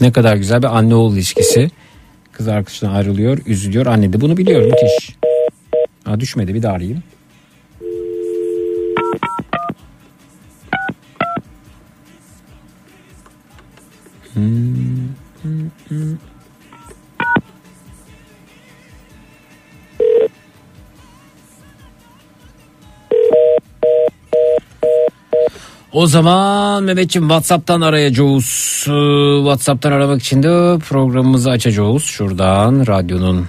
[0.00, 1.70] Ne kadar güzel bir anne oğul ilişkisi.
[2.32, 3.86] Kız arkadaşından ayrılıyor, üzülüyor.
[3.86, 4.62] Anne de bunu biliyor.
[4.62, 5.16] Müthiş.
[6.04, 7.02] Ha, düşmedi bir daha arayayım.
[25.92, 28.84] O zaman Mehmetciğim WhatsApp'tan arayacağız.
[28.88, 32.02] Ee, WhatsApp'tan aramak için de programımızı açacağız.
[32.02, 33.46] Şuradan radyonun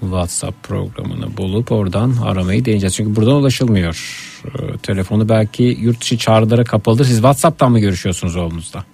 [0.00, 2.94] WhatsApp programını bulup oradan aramayı deneyeceğiz.
[2.94, 4.22] Çünkü buradan ulaşılmıyor.
[4.44, 7.04] Ee, Telefonu belki yurt dışı çağrılara kapalıdır.
[7.04, 8.84] Siz WhatsApp'tan mı görüşüyorsunuz oğlunuzla?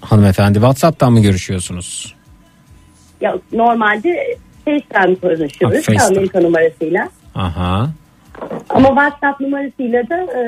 [0.00, 2.14] Hanımefendi WhatsApp'tan mı görüşüyorsunuz?
[3.20, 5.78] Ya normalde FaceTime konuşuyoruz.
[5.78, 6.02] Ha, FaceTime.
[6.16, 7.08] Amerika numarasıyla.
[7.34, 7.90] Aha.
[8.68, 10.42] Ama WhatsApp numarasıyla da e,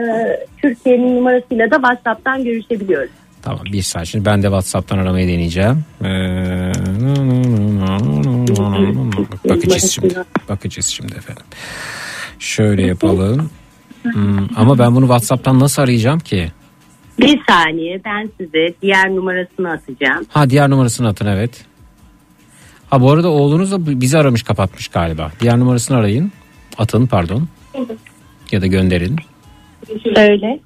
[0.62, 3.10] Türkiye'nin numarasıyla da WhatsApp'tan görüşebiliyoruz.
[3.42, 5.84] Tamam bir saat şimdi ben de WhatsApp'tan aramayı deneyeceğim.
[6.04, 6.72] Ee,
[9.48, 10.14] bakacağız şimdi.
[10.48, 11.44] Bakacağız şimdi efendim.
[12.38, 13.50] Şöyle yapalım.
[14.02, 16.48] Hmm, ama ben bunu WhatsApp'tan nasıl arayacağım ki?
[17.18, 20.26] Bir saniye ben size diğer numarasını atacağım.
[20.28, 21.64] Ha diğer numarasını atın evet.
[22.90, 25.30] Ha bu arada oğlunuz da bizi aramış kapatmış galiba.
[25.40, 26.32] Diğer numarasını arayın.
[26.78, 27.48] Atın pardon.
[28.52, 29.16] Ya da gönderin.
[30.16, 30.60] Öyle.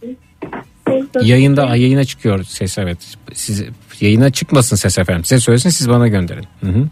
[1.23, 2.99] Yayında yayına çıkıyor ses evet.
[3.33, 3.65] Siz
[4.01, 5.25] yayına çıkmasın ses efendim.
[5.25, 6.45] Size söylesin siz bana gönderin.
[6.61, 6.89] Hı hı.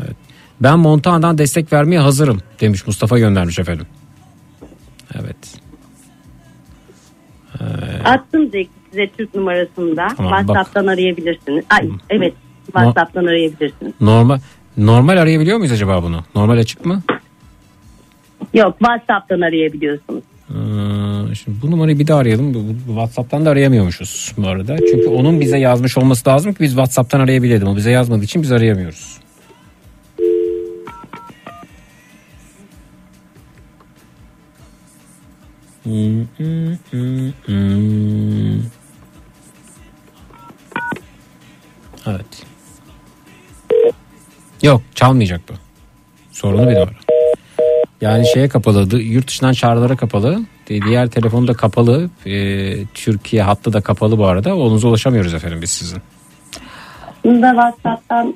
[0.00, 0.16] Evet.
[0.60, 3.86] Ben Montana'dan destek vermeye hazırım demiş Mustafa göndermiş efendim.
[5.14, 5.36] Evet.
[8.04, 10.08] Attım Zeki size Türk numarasında.
[10.16, 11.64] Tamam, WhatsApp'tan arayabilirsiniz.
[11.70, 12.34] Ay, evet
[12.66, 13.92] WhatsApp'tan arayabilirsiniz.
[14.00, 14.38] Normal
[14.76, 16.24] normal arayabiliyor muyuz acaba bunu?
[16.34, 17.02] Normal açık mı?
[18.54, 20.22] Yok WhatsApp'tan arayabiliyorsunuz.
[20.50, 22.54] Ee, şimdi bu numarayı bir daha arayalım.
[22.54, 24.76] Bu, bu WhatsApp'tan da arayamıyormuşuz bu arada.
[24.76, 27.68] Çünkü onun bize yazmış olması lazım ki biz WhatsApp'tan arayabilelim.
[27.68, 29.20] O bize yazmadığı için biz arayamıyoruz.
[42.06, 42.46] Evet.
[44.62, 45.52] Yok çalmayacak bu.
[46.32, 47.13] Sorunu bir numara.
[48.00, 50.40] Yani şeye kapalı, yurt dışından çağrılara kapalı.
[50.68, 52.10] Diğer telefonu da kapalı.
[52.26, 54.54] Ee, Türkiye hattı da kapalı bu arada.
[54.56, 55.98] Oğlunuza ulaşamıyoruz efendim biz sizin.
[57.24, 58.34] Bunda WhatsApp'tan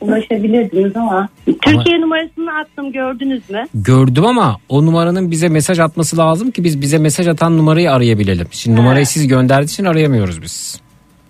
[0.00, 3.64] ulaşabilirdiniz ama Türkiye numarasını attım gördünüz mü?
[3.74, 8.46] Gördüm ama o numaranın bize mesaj atması lazım ki biz bize mesaj atan numarayı arayabilelim.
[8.50, 10.80] Şimdi numarayı siz gönderdiğiniz için arayamıyoruz biz.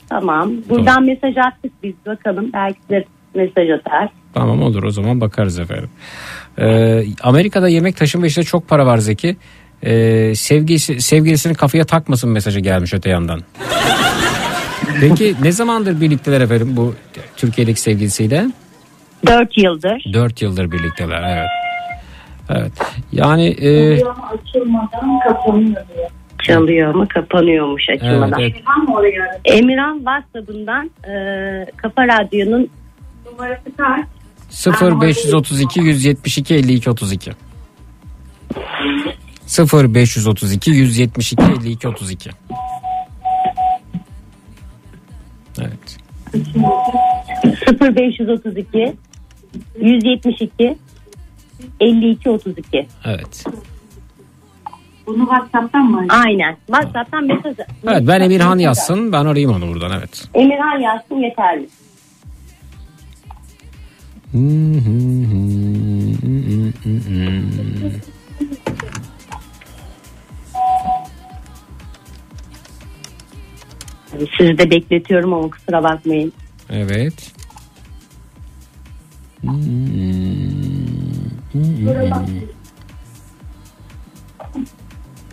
[0.08, 0.52] Tamam.
[0.68, 2.50] Buradan mesaj attık biz bakalım.
[2.52, 3.04] Belki de
[3.34, 4.08] mesaj atar.
[4.34, 5.90] Tamam olur o zaman bakarız efendim.
[6.58, 9.36] Ee, Amerika'da yemek taşıma işinde çok para var Zeki.
[9.82, 13.40] Ee, sevgilisi, sevgilisini kafaya takmasın mesajı gelmiş öte yandan.
[15.00, 16.94] Peki ne zamandır birlikteler efendim bu
[17.36, 18.46] Türkiye'deki sevgilisiyle?
[19.26, 20.04] 4 yıldır.
[20.12, 21.48] 4 yıldır birlikteler evet.
[22.50, 22.72] Evet.
[23.12, 25.82] Yani e, Açılmadan kapanıyor
[26.42, 28.40] Çalıyor mu kapanıyormuş açılmadan.
[28.40, 28.54] Evet,
[29.44, 31.12] Emirhan WhatsApp'ından e,
[31.76, 32.68] Kafa Radyo'nun
[33.26, 34.06] numarası kaç?
[34.50, 37.32] 0532 172 52 32
[39.46, 42.30] 0532 172 52 32
[45.58, 45.96] Evet.
[47.80, 48.96] 0532
[49.80, 50.76] 172
[51.80, 52.86] 52 32.
[53.04, 53.44] Evet.
[55.06, 56.06] Bunu WhatsApp'tan mı?
[56.08, 56.56] Aynen.
[56.66, 57.56] WhatsApp'tan mesaj.
[57.84, 60.28] Evet ben Emirhan yazsın ben arayayım onu buradan evet.
[60.34, 61.68] Emirhan yazsın yeterli.
[74.38, 76.32] Sizi de bekletiyorum ama kusura bakmayın.
[76.70, 77.32] Evet.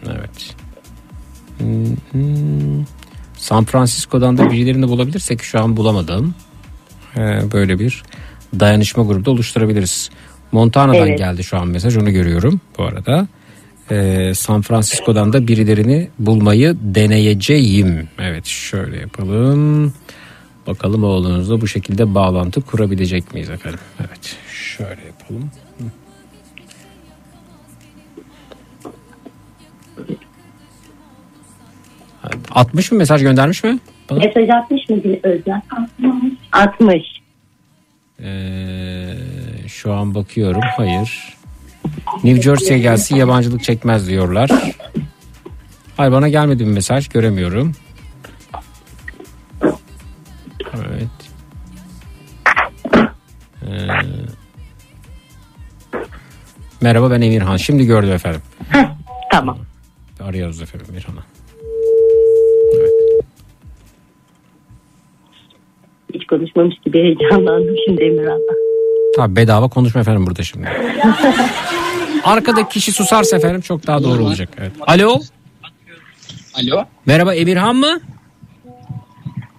[0.06, 0.56] Evet.
[3.38, 6.36] San Francisco'dan da birilerini bulabilirsek şu an bulamadım.
[7.18, 8.04] Ee, böyle bir
[8.60, 10.10] dayanışma grubu da oluşturabiliriz.
[10.52, 11.18] Montana'dan Evet.
[11.18, 13.28] geldi şu an mesaj onu görüyorum bu arada.
[13.92, 18.10] Ee, San Francisco'dan da birilerini bulmayı deneyeceğim.
[18.20, 19.94] Evet şöyle yapalım.
[20.68, 23.80] Bakalım oğlunuzla bu şekilde bağlantı kurabilecek miyiz efendim?
[24.00, 25.52] Evet şöyle yapalım.
[32.52, 33.80] 60 mı mesaj göndermiş mi?
[34.10, 34.20] Bana?
[34.20, 35.62] Mesaj atmış mı Özlem?
[36.52, 37.23] Atmış.
[38.24, 39.16] Ee,
[39.68, 40.62] şu an bakıyorum.
[40.78, 41.38] Hayır.
[42.24, 44.50] New Jersey'ye gelsin yabancılık çekmez diyorlar.
[45.98, 47.76] Hayır bana gelmedi bir mesaj göremiyorum.
[50.74, 51.08] Evet.
[53.64, 53.88] Ee,
[56.82, 57.58] merhaba ben Emirhan.
[57.58, 58.42] Şimdi gördüm efendim.
[59.32, 59.58] Tamam.
[60.20, 61.33] Arıyoruz efendim Emirhan'ı.
[66.14, 68.54] Hiç konuşmamış gibi heyecanlandım şimdi Emirhan'la.
[69.16, 70.68] Tabii bedava konuşma efendim burada şimdi.
[72.24, 74.50] Arkadaki kişi susarsa efendim çok daha doğru olacak.
[74.60, 74.72] Evet.
[74.88, 75.20] Alo.
[76.54, 76.84] Alo.
[77.06, 78.00] Merhaba Emirhan mı?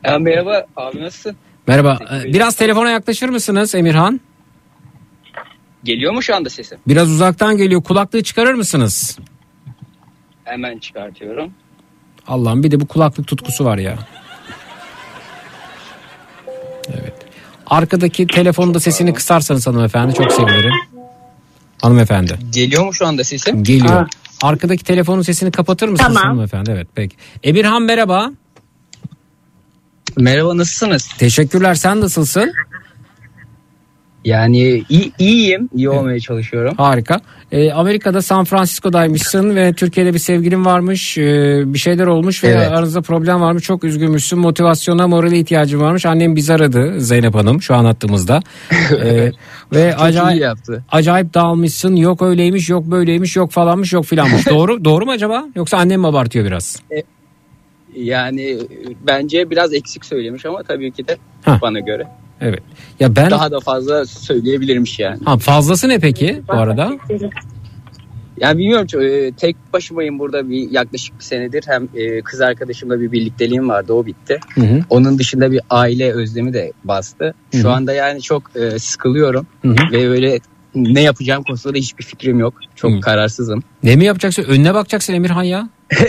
[0.05, 1.37] Ya merhaba abi nasılsın?
[1.67, 1.99] Merhaba.
[2.13, 4.21] Ee, Biraz telefona yaklaşır mısınız Emirhan?
[5.85, 6.79] Geliyor mu şu anda sesim?
[6.87, 7.83] Biraz uzaktan geliyor.
[7.83, 9.19] Kulaklığı çıkarır mısınız?
[10.45, 11.51] Hemen çıkartıyorum.
[12.27, 13.99] Allah'ım bir de bu kulaklık tutkusu var ya.
[16.89, 17.13] Evet.
[17.67, 20.73] Arkadaki telefonda sesini kısarsanız hanımefendi çok sevinirim.
[21.83, 22.39] Hanımefendi.
[22.53, 23.65] Geliyor mu şu anda sesim?
[23.65, 24.09] Geliyor.
[24.43, 26.23] Arkadaki telefonun sesini kapatır mısınız Tamam.
[26.31, 26.71] hanımefendi?
[26.71, 27.17] Evet peki.
[27.43, 28.31] Emirhan merhaba.
[30.17, 31.09] Merhaba nasılsınız?
[31.19, 32.53] Teşekkürler sen nasılsın?
[34.25, 35.69] Yani iyi, iyiyim.
[35.75, 36.75] İyi olmaya çalışıyorum.
[36.77, 37.21] Harika.
[37.53, 41.19] Ee, Amerika'da San Francisco'daymışsın ve Türkiye'de bir sevgilin varmış.
[41.19, 42.69] Ee, bir şeyler olmuş ve Evet.
[42.69, 43.65] aranızda problem varmış.
[43.65, 44.39] Çok üzgünmüşsün.
[44.39, 46.07] Motivasyona, morale ihtiyacın varmış.
[46.07, 48.41] Annem bizi aradı Zeynep Hanım şu an attığımızda.
[49.05, 49.31] Ee,
[49.73, 50.85] ve Çok acayip yaptı.
[50.93, 51.97] acayip dağılmışsın.
[51.97, 54.47] Yok öyleymiş, yok böyleymiş, yok falanmış, yok filanmış.
[54.51, 55.45] doğru doğru mu acaba?
[55.57, 56.83] Yoksa annem mi abartıyor biraz?
[57.97, 58.59] Yani
[59.07, 61.59] bence biraz eksik söylemiş ama tabii ki de Ha.
[61.63, 62.07] bana göre.
[62.41, 62.63] Evet.
[63.01, 65.19] Ya ben Daha da fazla söyleyebilirmiş yani.
[65.25, 66.93] ha, fazlası ne peki bu arada?
[68.41, 71.65] Yani bilmiyorum e, tek başımayım burada bir yaklaşık bir senedir.
[71.67, 74.41] Hem e, kız arkadaşımla bir birlikteliğim vardı o bitti.
[74.55, 74.81] Hı hı.
[74.91, 77.35] Onun dışında bir aile özlemi de bastı.
[77.53, 77.73] Hı Şu hı.
[77.73, 79.93] anda yani çok e, sıkılıyorum Hı hı.
[79.93, 80.39] ve böyle
[80.75, 82.55] ne yapacağım konusunda da hiçbir fikrim yok.
[82.75, 83.63] Çok kararsızım.
[83.83, 84.43] Ne mi yapacaksın?
[84.43, 85.69] Önüne bakacaksın Emirhan ya.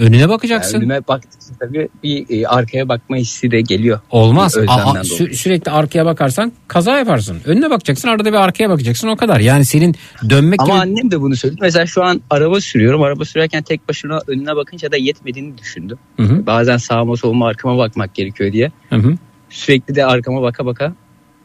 [0.00, 0.74] Önüne bakacaksın.
[0.74, 4.00] Yani önüme baktıkça tabii bir e, arkaya bakma hissi de geliyor.
[4.10, 4.56] Olmaz.
[4.56, 7.36] Aa, sü- sürekli arkaya bakarsan kaza yaparsın.
[7.44, 9.40] Önüne bakacaksın arada bir arkaya bakacaksın o kadar.
[9.40, 9.94] Yani senin
[10.30, 10.82] dönmek Ama gibi...
[10.82, 11.58] annem de bunu söyledi.
[11.62, 13.02] Mesela şu an araba sürüyorum.
[13.02, 15.98] Araba sürerken tek başına önüne bakınca da yetmediğini düşündüm.
[16.16, 16.46] Hı hı.
[16.46, 18.72] Bazen sağıma soluma arkama bakmak gerekiyor diye.
[18.90, 19.14] Hı hı.
[19.50, 20.94] Sürekli de arkama baka baka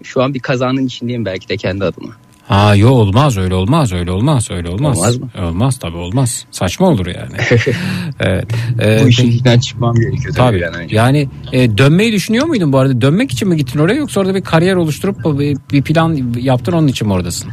[0.03, 2.15] şu an bir kazanın içindeyim belki de kendi adıma.
[2.47, 4.97] Ha yo olmaz öyle olmaz öyle olmaz öyle olmaz.
[4.97, 5.29] Olmaz mı?
[5.47, 6.45] Olmaz tabii olmaz.
[6.51, 7.31] Saçma olur yani.
[8.19, 8.45] evet.
[9.03, 10.77] Bu işin içinden çıkmam gerekiyor tabii, Tabii.
[10.77, 10.95] önce.
[10.95, 13.01] Yani e, dönmeyi düşünüyor muydun bu arada?
[13.01, 16.87] Dönmek için mi gittin oraya yoksa orada bir kariyer oluşturup bir, bir plan yaptın onun
[16.87, 17.51] için mi oradasın?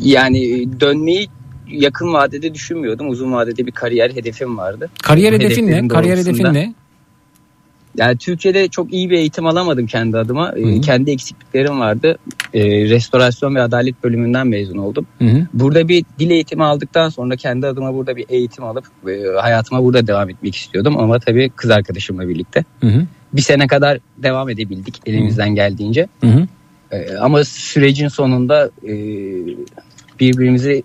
[0.00, 1.28] Yani dönmeyi
[1.68, 3.08] yakın vadede düşünmüyordum.
[3.08, 4.90] Uzun vadede bir kariyer hedefim vardı.
[5.02, 5.88] Kariyer hedefin ne?
[5.88, 6.74] Kariyer hedefin ne?
[7.96, 10.52] Yani Türkiye'de çok iyi bir eğitim alamadım kendi adıma.
[10.56, 10.80] Ee, Hı hı.
[10.80, 12.18] kendi eksikliklerim vardı.
[12.54, 15.06] Ee, restorasyon ve adalet bölümünden mezun oldum.
[15.18, 15.46] Hı hı.
[15.54, 20.06] Burada bir dil eğitimi aldıktan sonra kendi adıma burada bir eğitim alıp e, hayatıma burada
[20.06, 20.98] devam etmek istiyordum.
[20.98, 22.64] Ama tabii kız arkadaşımla birlikte.
[22.80, 23.06] Hı hı.
[23.32, 26.08] Bir sene kadar devam edebildik elimizden geldiğince.
[26.20, 26.46] Hı hı.
[26.92, 28.92] Ee, ama sürecin sonunda e,
[30.20, 30.82] birbirimizi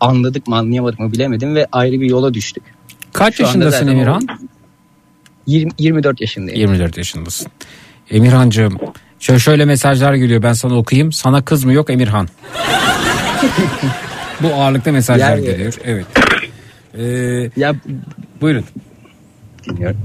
[0.00, 2.62] anladık mı anlayamadık mı bilemedim ve ayrı bir yola düştük.
[3.12, 4.22] Kaç Şu yaşındasın Emirhan?
[5.50, 6.60] 20, 24 yaşındayım.
[6.60, 7.48] 24 yaşındasın.
[8.10, 8.78] Emirhancığım
[9.20, 11.12] şöyle, şöyle mesajlar geliyor ben sana okuyayım.
[11.12, 12.28] Sana kız mı yok Emirhan.
[14.42, 15.74] Bu ağırlıkta mesajlar Yani- geliyor.
[15.84, 16.06] Evet.
[16.98, 17.74] Ee, ya
[18.40, 18.64] buyurun.
[19.68, 19.96] Dinliyorum.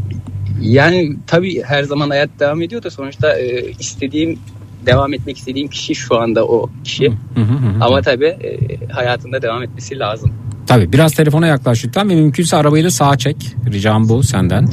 [0.62, 4.40] Yani tabii her zaman hayat devam ediyor da sonuçta e, istediğim
[4.86, 7.08] devam etmek istediğim kişi şu anda o kişi.
[7.10, 7.84] Hı hı hı.
[7.84, 8.58] Ama tabii e,
[8.92, 10.34] hayatında devam etmesi lazım.
[10.68, 13.56] Tabii biraz telefona yaklaş lütfen ve mümkünse arabayı da sağa çek.
[13.72, 14.70] Ricam bu senden.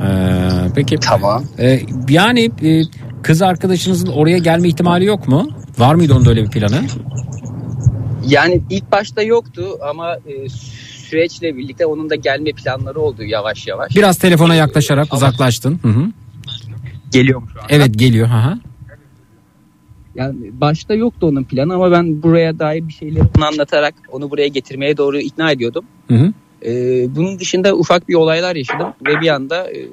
[0.00, 0.96] Ee, peki.
[0.96, 1.44] Tamam.
[1.58, 2.82] Ee, yani e,
[3.22, 5.48] kız arkadaşınızın oraya gelme ihtimali yok mu?
[5.78, 6.80] Var mıydı onda öyle bir planı?
[8.26, 13.96] Yani ilk başta yoktu ama e, süreçle birlikte onun da gelme planları oldu yavaş yavaş.
[13.96, 15.78] Biraz telefona yaklaşarak uzaklaştın.
[15.82, 16.06] Hı hı.
[17.12, 17.66] Geliyor mu şu an?
[17.68, 18.28] Evet geliyor.
[18.28, 18.58] Hı hı.
[20.14, 24.96] Yani başta yoktu onun planı ama ben buraya dair bir şeyleri anlatarak onu buraya getirmeye
[24.96, 25.84] doğru ikna ediyordum.
[26.08, 26.32] Hı hı.
[26.66, 29.86] Ee, bunun dışında ufak bir olaylar yaşadım ve bir anda e,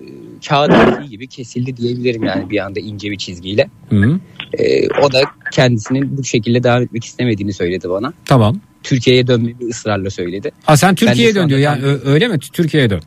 [0.49, 0.71] kağıt
[1.09, 3.69] gibi kesildi diyebilirim yani bir anda ince bir çizgiyle.
[3.89, 4.19] Hı hı.
[4.57, 5.21] Ee, o da
[5.51, 8.13] kendisinin bu şekilde devam etmek istemediğini söyledi bana.
[8.25, 8.59] Tamam.
[8.83, 10.51] Türkiye'ye dönmemi ısrarla söyledi.
[10.63, 11.59] Ha sen Türkiye'ye dön diyor.
[11.59, 12.39] Yani öyle mi?
[12.39, 13.01] Türkiye'ye dön.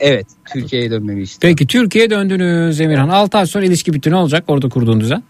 [0.00, 1.52] Evet Türkiye'ye dönmemi istiyor.
[1.52, 3.08] Peki Türkiye'ye döndünüz Emirhan.
[3.08, 5.22] 6 ay sonra ilişki bitti ne olacak orada kurduğun düzen?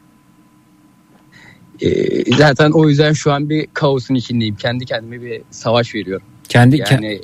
[1.82, 4.56] Ee, zaten o yüzden şu an bir kaosun içindeyim.
[4.56, 6.26] Kendi kendime bir savaş veriyorum.
[6.50, 7.20] Kendi Yani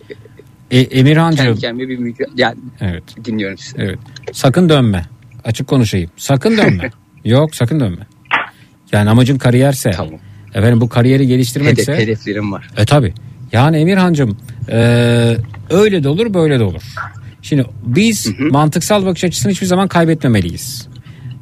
[0.71, 1.45] E, Emirhancığım.
[1.47, 2.29] kendi kendime bir mücadele...
[2.37, 3.03] Yani Evet.
[3.25, 3.77] dinliyorum sizi.
[3.79, 3.99] Evet.
[4.33, 5.05] Sakın dönme.
[5.45, 6.11] Açık konuşayım.
[6.17, 6.91] Sakın dönme.
[7.25, 8.07] Yok sakın dönme.
[8.93, 9.91] Yani amacın kariyerse.
[9.91, 10.15] Tamam.
[10.55, 11.95] Efendim bu kariyeri Hedef, geliştirmekse.
[11.97, 12.69] hedeflerim var.
[12.77, 13.15] E tabi.
[13.53, 14.37] Yani Emirhancığım
[14.71, 14.77] e,
[15.71, 16.83] öyle de olur böyle de olur.
[17.43, 20.89] Şimdi biz mantıksal bakış açısını hiçbir zaman kaybetmemeliyiz.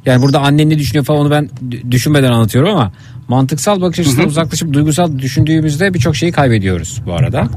[0.05, 1.49] Yani burada annen ne düşünüyor falan onu ben
[1.91, 2.93] düşünmeden anlatıyorum ama
[3.27, 7.49] mantıksal bakış açısından uzaklaşıp duygusal düşündüğümüzde birçok şeyi kaybediyoruz bu arada.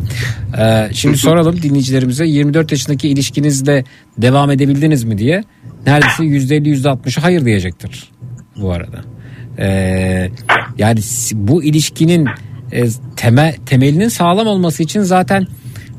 [0.59, 3.85] Ee, şimdi soralım dinleyicilerimize 24 yaşındaki ilişkinizde
[4.19, 5.45] devam edebildiniz mi diye.
[5.87, 8.11] Neredeyse %50 %60'ı hayır diyecektir
[8.57, 8.99] bu arada.
[9.59, 10.31] Ee,
[10.79, 11.01] yani
[11.33, 12.29] bu ilişkinin
[12.73, 12.85] e,
[13.17, 15.47] temel temelinin sağlam olması için zaten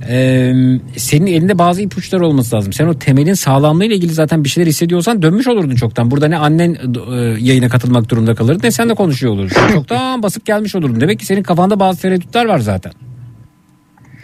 [0.08, 0.54] e,
[0.98, 2.74] senin elinde bazı ipuçları olması lazım.
[2.74, 6.12] Sen o temelin sağlamlığı ile ilgili zaten bir şeyler hissediyorsan dönmüş olurdun çoktan.
[6.12, 6.78] Burada ne annen
[7.12, 9.56] e, yayına katılmak durumunda kalırdı ne sen de konuşuyor olurdun.
[9.74, 11.02] çoktan basıp gelmiş olurdun.
[11.02, 12.92] Demek ki senin kafanda bazı tereddütler var zaten.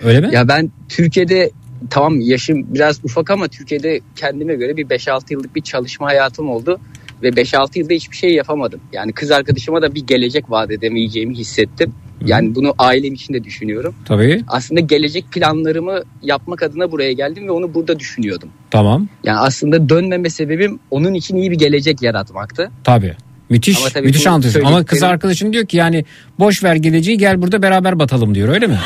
[0.03, 0.29] Öyle mi?
[0.31, 1.51] Ya ben Türkiye'de
[1.89, 6.79] tamam yaşım biraz ufak ama Türkiye'de kendime göre bir 5-6 yıllık bir çalışma hayatım oldu.
[7.23, 8.79] Ve 5-6 yılda hiçbir şey yapamadım.
[8.93, 11.93] Yani kız arkadaşıma da bir gelecek vaat edemeyeceğimi hissettim.
[12.25, 13.95] Yani bunu ailem için de düşünüyorum.
[14.05, 14.43] Tabii.
[14.47, 18.49] Aslında gelecek planlarımı yapmak adına buraya geldim ve onu burada düşünüyordum.
[18.71, 19.07] Tamam.
[19.23, 22.71] Yani aslında dönmeme sebebim onun için iyi bir gelecek yaratmaktı.
[22.83, 23.15] Tabii.
[23.49, 24.61] Müthiş, Ama müthiş anlatıyorsun.
[24.61, 26.05] Ama kız arkadaşın diyor ki yani
[26.39, 28.79] boş ver geleceği gel burada beraber batalım diyor öyle mi?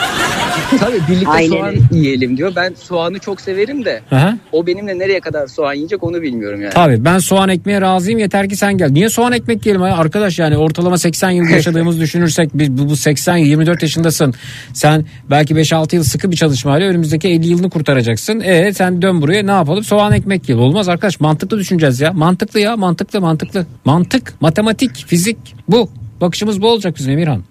[0.79, 2.53] Tabii birlikte Aynen soğan yiyelim diyor.
[2.55, 4.37] Ben soğanı çok severim de Aha.
[4.51, 6.73] o benimle nereye kadar soğan yiyecek onu bilmiyorum yani.
[6.73, 8.89] Tabii ben soğan ekmeğe razıyım yeter ki sen gel.
[8.89, 13.37] Niye soğan ekmek yiyelim arkadaş yani ortalama 80 yıl yaşadığımız düşünürsek biz bu, bu 80
[13.37, 14.33] yıl 24 yaşındasın.
[14.73, 18.39] Sen belki 5-6 yıl sıkı bir çalışmayla önümüzdeki 50 yılını kurtaracaksın.
[18.39, 19.83] E sen dön buraya ne yapalım?
[19.83, 20.65] Soğan ekmek yiyelim.
[20.65, 22.13] Olmaz arkadaş mantıklı düşüneceğiz ya.
[22.13, 23.65] Mantıklı ya mantıklı mantıklı.
[23.85, 25.37] Mantık, matematik, fizik
[25.67, 25.89] bu.
[26.21, 27.43] Bakışımız bu olacak bizim Emirhan.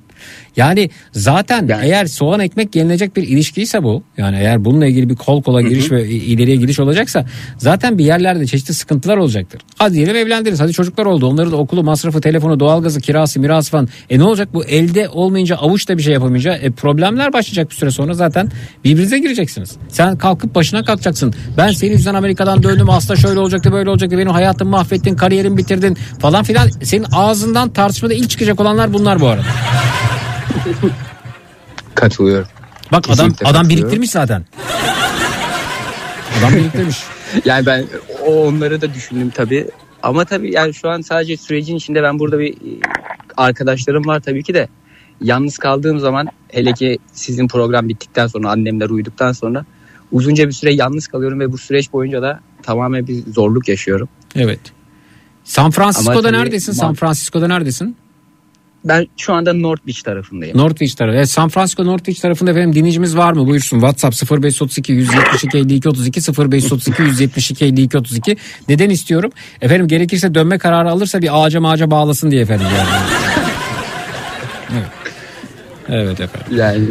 [0.57, 5.43] Yani zaten eğer soğan ekmek yenilecek bir ilişkiyse bu yani eğer bununla ilgili bir kol
[5.43, 7.27] kola giriş ve ileriye gidiş olacaksa
[7.59, 9.61] zaten bir yerlerde çeşitli sıkıntılar olacaktır.
[9.79, 13.89] Hadi diyelim evlendiririz hadi çocuklar oldu onların da okulu masrafı telefonu doğalgazı kirası mirası falan
[14.11, 17.91] e ne olacak bu elde olmayınca avuçta bir şey yapamayınca e, problemler başlayacak bir süre
[17.91, 18.51] sonra zaten
[18.85, 19.77] birbirinize gireceksiniz.
[19.89, 24.31] Sen kalkıp başına kalkacaksın ben senin yüzünden Amerika'dan döndüm aslında şöyle olacaktı böyle olacaktı benim
[24.31, 29.47] hayatımı mahvettin kariyerimi bitirdin falan filan senin ağzından tartışmada ilk çıkacak olanlar bunlar bu arada.
[31.94, 32.48] Katılıyorum.
[32.93, 33.70] Bak adam Kesinlikle adam katılıyorum.
[33.70, 34.44] biriktirmiş zaten.
[36.39, 36.98] Adam biriktirmiş.
[37.44, 37.85] Yani ben
[38.26, 39.66] o onları da düşündüm tabii.
[40.02, 42.80] Ama tabii yani şu an sadece sürecin içinde ben burada bir e,
[43.36, 44.68] arkadaşlarım var tabii ki de
[45.20, 49.64] yalnız kaldığım zaman hele ki sizin program bittikten sonra annemler uyuduktan sonra
[50.12, 54.09] uzunca bir süre yalnız kalıyorum ve bu süreç boyunca da tamamen bir zorluk yaşıyorum.
[54.35, 54.60] Evet.
[55.44, 56.72] San Francisco'da tabii neredesin?
[56.72, 57.97] San Francisco'da neredesin?
[58.85, 60.59] Ben şu anda North Beach tarafındayım.
[60.59, 61.17] Northwich tarafı.
[61.17, 63.47] Evet, San Francisco Northwich tarafında efendim dinleyicimiz var mı?
[63.47, 63.81] Buyursun.
[63.81, 68.37] WhatsApp 0532 172 52 32 0532 172 52 32.
[68.69, 69.33] Neden istiyorum?
[69.61, 72.89] Efendim gerekirse dönme kararı alırsa bir ağaca mağaca bağlasın diye efendim yani.
[74.73, 74.89] evet.
[75.89, 76.59] Evet efendim.
[76.59, 76.85] Yani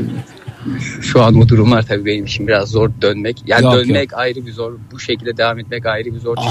[1.02, 3.38] şu an o durumlar tabii benim için biraz zor dönmek.
[3.48, 4.74] Yani Yok, dönmek ayrı bir zor.
[4.92, 6.36] Bu şekilde devam etmek ayrı bir zor.
[6.36, 6.50] Çünkü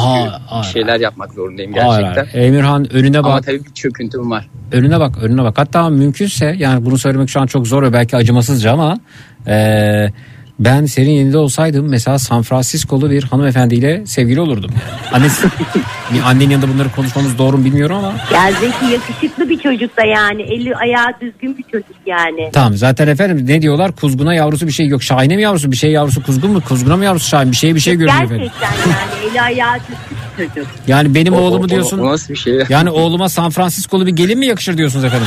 [0.51, 2.27] Aa, bir şeyler yapmak zorundayım Hayır, gerçekten.
[2.33, 2.49] hayır.
[2.49, 3.47] Emirhan önüne Ama bak.
[3.47, 4.49] tabii bir çöküntüm var.
[4.73, 5.59] Önüne bak, önüne bak.
[5.59, 8.99] Hatta mümkünse yani bunu söylemek şu an çok zor ve belki acımasızca ama
[9.47, 10.13] eee,
[10.59, 14.71] ben senin yerinde olsaydım mesela San Francisco'lu bir hanımefendiyle sevgili olurdum.
[15.13, 15.47] Annesi,
[16.15, 18.13] bir annenin yanında bunları konuşmamız doğru mu bilmiyorum ama.
[18.35, 20.43] Ya Zeki yakışıklı bir çocuk da yani.
[20.43, 22.51] Eli ayağı düzgün bir çocuk yani.
[22.53, 25.03] Tamam zaten efendim ne diyorlar kuzguna yavrusu bir şey yok.
[25.03, 26.61] Şahine mi yavrusu bir şey yavrusu kuzgun mu?
[26.69, 28.51] Kuzguna mı yavrusu şahin bir şeye bir şey görünüyor efendim.
[28.61, 30.67] Gerçekten yani eli ayağı düzgün bir çocuk.
[30.87, 31.99] Yani benim O- o- oğlumu o- diyorsun.
[31.99, 32.59] o nasıl bir şey?
[32.69, 35.27] Yani oğluma San Francisco'lu bir gelin mi yakışır diyorsunuz efendim?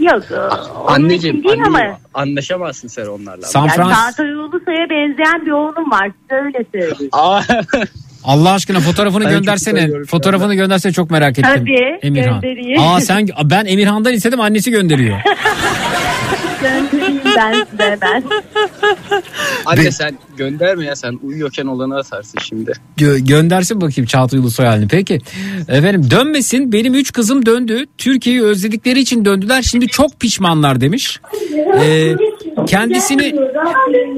[0.00, 0.22] Yok.
[0.30, 0.36] e,
[0.86, 1.98] Anneciğim, değil anneciğim ama.
[2.14, 3.46] anlaşamazsın sen onlarla.
[3.46, 6.10] San Yani Frans- Çağatay Ulusoy'a benzeyen bir oğlum var.
[6.30, 7.10] Öyle söyleyeyim.
[8.24, 10.04] Allah aşkına fotoğrafını Ben göndersene.
[10.04, 11.50] Fotoğrafını göndersene çok merak ettim.
[11.56, 12.40] Tabii, Emirhan.
[12.40, 12.80] göndereyim.
[12.80, 15.16] Aa sen ben Emirhan'dan istedim annesi gönderiyor.
[17.36, 18.22] Ben size ben.
[19.66, 22.72] Anne sen gönderme ya sen uyuyorken olanı atarsın şimdi.
[22.98, 24.88] Gö- göndersin bakayım Çağatay Ulusoy halini.
[24.88, 25.18] Peki
[25.68, 27.86] efendim dönmesin benim üç kızım döndü.
[27.98, 29.62] Türkiye'yi özledikleri için döndüler.
[29.62, 31.20] Şimdi çok pişmanlar demiş.
[31.80, 32.14] Ee,
[32.66, 33.34] kendisini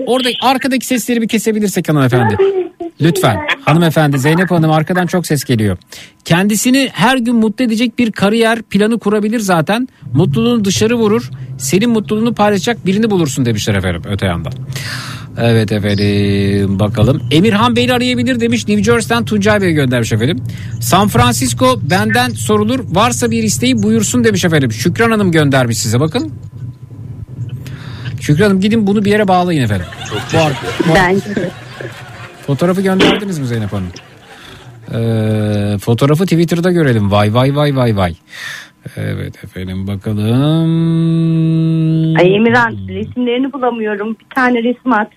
[0.07, 2.37] orada arkadaki sesleri bir kesebilirsek hanımefendi.
[3.01, 5.79] Lütfen hanımefendi Zeynep Hanım arkadan çok ses geliyor.
[6.25, 9.89] Kendisini her gün mutlu edecek bir kariyer planı kurabilir zaten.
[10.15, 11.31] Mutluluğunu dışarı vurur.
[11.59, 14.53] Senin mutluluğunu paylaşacak birini bulursun demişler efendim öte yandan.
[15.39, 17.23] Evet efendim bakalım.
[17.31, 18.69] Emirhan Bey'i arayabilir demiş.
[18.69, 20.43] New Jersey'den Tuncay Bey göndermiş efendim.
[20.81, 22.81] San Francisco benden sorulur.
[22.95, 24.73] Varsa bir isteği buyursun demiş efendim.
[24.73, 26.33] Şükran Hanım göndermiş size bakın.
[28.21, 29.87] Şükran Hanım gidin bunu bir yere bağlayın efendim.
[30.35, 30.53] Bu ar-
[30.89, 31.51] bu ar- Bence.
[32.47, 33.89] Fotoğrafı gönderdiniz mi Zeynep Hanım?
[34.95, 37.11] Ee, fotoğrafı Twitter'da görelim.
[37.11, 38.15] Vay vay vay vay vay.
[38.97, 40.27] Evet efendim bakalım.
[42.17, 44.17] Ay Emirhan resimlerini bulamıyorum.
[44.21, 45.09] Bir tane resim at.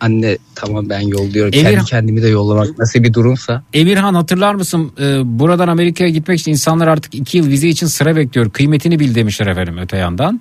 [0.00, 1.52] Anne tamam ben yolluyorum.
[1.52, 3.62] Emir- Kendi kendimi de yollamak nasıl bir durumsa.
[3.74, 4.92] Emirhan hatırlar mısın?
[5.00, 8.50] Ee, buradan Amerika'ya gitmek için insanlar artık iki yıl vize için sıra bekliyor.
[8.50, 10.40] Kıymetini bil demişler efendim öte yandan.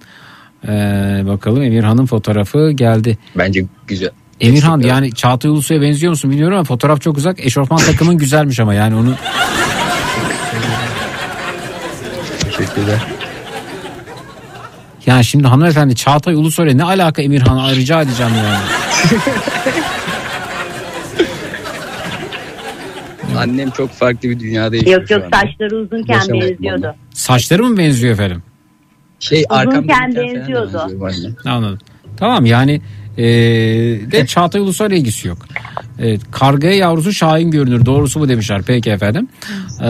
[0.67, 0.67] Ee,
[1.27, 3.17] bakalım Emirhan'ın fotoğrafı geldi.
[3.37, 4.09] Bence güzel.
[4.41, 7.45] Emirhan yani Çağatay Ulusoy'a benziyor musun bilmiyorum ama fotoğraf çok uzak.
[7.45, 9.15] Eşofman takımın güzelmiş ama yani onu
[12.43, 12.99] Teşekkürler.
[15.05, 18.57] yani şimdi hanımefendi Çağatay Ulusoy'la ne alaka Emirhan'a rica edeceğim yani.
[23.37, 25.37] Annem çok farklı bir dünyada yaşıyor Yok şu yok anda.
[25.37, 26.95] saçları uzunken Yaşamak benziyordu.
[27.13, 28.43] Saçları mı benziyor efendim?
[29.19, 30.81] Şey Uzunken benziyordu.
[31.45, 31.79] Anladım.
[32.17, 32.81] Tamam yani
[33.21, 35.37] e, de Çağatay Ulusoy'la ilgisi yok.
[35.99, 37.85] Evet, kargaya yavrusu Şahin görünür.
[37.85, 38.61] Doğrusu bu demişler.
[38.67, 39.27] Peki efendim.
[39.81, 39.85] Ee,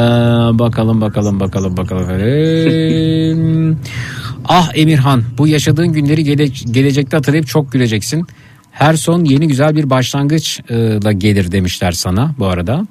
[0.60, 3.80] bakalım bakalım bakalım bakalım efendim.
[4.46, 8.28] ah Emirhan bu yaşadığın günleri gele- gelecekte hatırlayıp çok güleceksin.
[8.72, 12.88] Her son yeni güzel bir başlangıçla gelir demişler sana bu arada.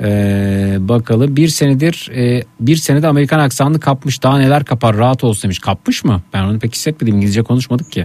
[0.00, 1.36] Ee, bakalım.
[1.36, 4.22] Bir senedir e, bir senede Amerikan aksanını kapmış.
[4.22, 4.96] Daha neler kapar?
[4.96, 5.58] Rahat olsun demiş.
[5.58, 6.22] Kapmış mı?
[6.32, 7.14] Ben onu pek hissetmedim.
[7.16, 8.04] İngilizce konuşmadık ki.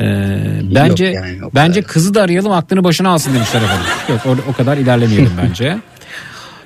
[0.00, 3.86] Ee, bence yani, o bence kızı da arayalım aklını başına alsın demişler efendim.
[4.08, 5.78] Yok o, o kadar ilerlemeyelim bence.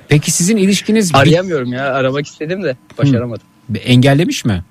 [0.07, 1.93] Peki sizin ilişkiniz Arayamıyorum ya.
[1.93, 3.47] Aramak istedim de başaramadım.
[3.85, 4.63] engellemiş mi?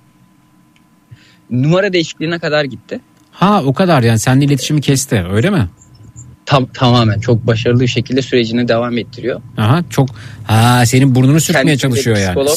[1.51, 3.01] Numara değişikliğine kadar gitti.
[3.31, 4.03] ha o kadar.
[4.03, 5.25] Yani seninle iletişimi kesti.
[5.33, 5.69] Öyle mi
[6.47, 9.41] Tam tamamen çok başarılı bir şekilde sürecine devam ettiriyor.
[9.59, 10.09] Aha çok
[10.45, 12.57] ha senin burnunu sürtmeye Kendisi çalışıyor yani psikolog.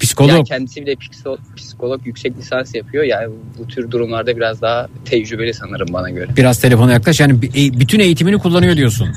[0.00, 3.04] psikolog Yani kendisi bir de psikolog, psikolog yüksek lisans yapıyor.
[3.04, 6.28] Yani bu tür durumlarda biraz daha tecrübeli sanırım bana göre.
[6.36, 9.08] biraz telefona yaklaş yani e, bütün eğitimini kullanıyor diyorsun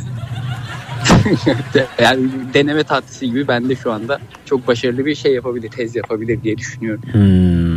[2.01, 6.43] yani deneme tatlısı gibi ben de şu anda çok başarılı bir şey yapabilir, tez yapabilir
[6.43, 7.76] diye düşünüyorum Hmm.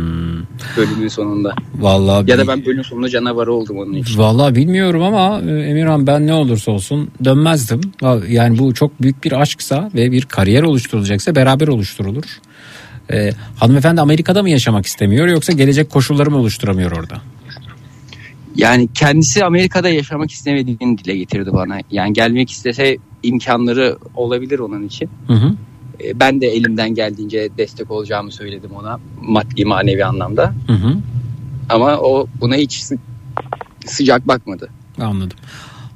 [0.77, 1.53] Bölümün sonunda.
[1.79, 4.19] Vallahi Ya da ben bölüm sonunda canavarı oldum onun için.
[4.19, 7.81] Vallahi bilmiyorum ama e, Emirhan ben ne olursa olsun dönmezdim.
[8.27, 12.39] Yani bu çok büyük bir aşksa ve bir kariyer oluşturulacaksa beraber oluşturulur.
[13.11, 17.21] Ee, hanımefendi Amerika'da mı yaşamak istemiyor yoksa gelecek koşulları mı oluşturamıyor orada?
[18.55, 21.79] Yani kendisi Amerika'da yaşamak istemediğini dile getirdi bana.
[21.91, 25.09] Yani gelmek istese imkanları olabilir onun için.
[25.27, 25.53] Hı hı.
[26.05, 30.53] E, Ben de elimden geldiğince destek olacağımı söyledim ona maddi manevi anlamda.
[30.67, 30.93] Hı hı.
[31.69, 32.97] Ama o buna hiç sı-
[33.85, 34.69] sıcak bakmadı.
[35.01, 35.37] Anladım.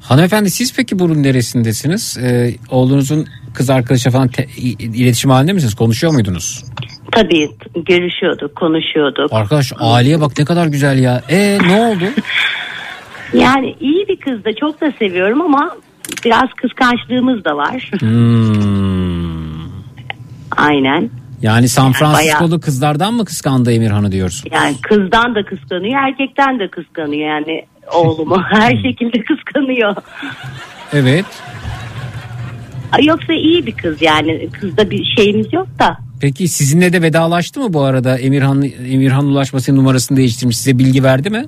[0.02, 2.18] Hanımefendi siz peki bunun neresindesiniz?
[2.22, 4.48] Ee, oğlunuzun kız arkadaşı falan te-
[4.80, 5.76] iletişim halinde misiniz?
[5.76, 6.64] Konuşuyor muydunuz?
[7.12, 7.50] Tabii
[7.88, 9.34] görüşüyorduk, konuşuyorduk.
[9.34, 11.22] Arkadaş Aliye bak ne kadar güzel ya.
[11.30, 12.04] E ne oldu?
[13.34, 15.76] Yani iyi bir kız da çok da seviyorum ama
[16.26, 17.92] biraz kıskançlığımız da var.
[18.00, 19.05] Hmm.
[20.58, 21.10] Aynen.
[21.42, 24.50] Yani San Yani Francisco'lu bayağı- kızlardan mı kıskandı Emirhan'ı diyorsun?
[24.54, 28.44] Yani kızdan da kıskanıyor, erkekten de kıskanıyor yani oğlumu.
[28.52, 29.96] Her şekilde kıskanıyor.
[30.94, 31.26] Evet.
[33.04, 34.50] Yoksa iyi bir kız yani.
[34.62, 35.98] Kızda bir şeyimiz yok da.
[36.22, 38.18] Peki sizinle de vedalaştı mı bu arada?
[38.18, 40.58] Emirhan Emirhan ulaşmasının numarasını değiştirmiş.
[40.58, 41.46] Size bilgi verdi mi?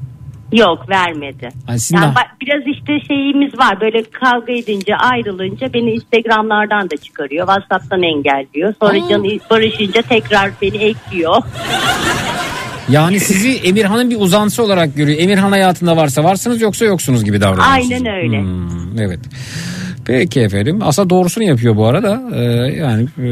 [0.51, 1.49] Yok vermedi.
[1.69, 3.81] Sizin Yani biraz işte şeyimiz var.
[3.81, 7.47] Böyle kavga edince ayrılınca beni Instagram'lardan da çıkarıyor.
[7.47, 8.73] WhatsApp'tan engelliyor.
[8.81, 9.09] Sonra Aa.
[9.09, 11.43] canı barışınca tekrar beni ekliyor.
[12.89, 15.19] Yani sizi Emirhan'ın bir uzantısı olarak görüyor.
[15.19, 17.91] Emirhan hayatında varsa varsınız yoksa yoksunuz gibi davranıyorsunuz.
[17.91, 18.41] Aynen öyle.
[18.41, 19.19] Hmm, evet.
[20.07, 20.79] Peki efendim.
[20.81, 22.21] Aslında doğrusunu yapıyor bu arada.
[22.33, 22.41] Ee,
[22.77, 23.27] yani, e,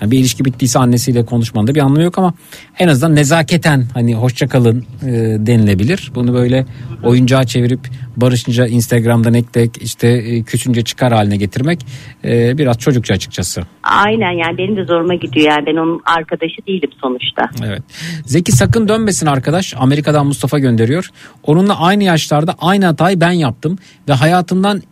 [0.00, 2.34] yani bir ilişki bittiyse annesiyle konuşmanda bir anlamı yok ama
[2.78, 5.10] en azından nezaketen hani hoşça kalın e,
[5.46, 6.12] denilebilir.
[6.14, 6.66] Bunu böyle
[7.02, 7.80] oyuncağa çevirip
[8.16, 11.80] barışınca Instagram'dan ektek işte e, küsünce çıkar haline getirmek
[12.24, 13.62] e, biraz çocukça açıkçası.
[13.82, 17.42] Aynen yani benim de zoruma gidiyor yani ben onun arkadaşı değilim sonuçta.
[17.66, 17.82] Evet.
[18.24, 19.74] Zeki sakın dönmesin arkadaş.
[19.78, 21.10] Amerika'dan Mustafa gönderiyor.
[21.42, 24.82] Onunla aynı yaşlarda aynı hatayı ben yaptım ve hayatımdan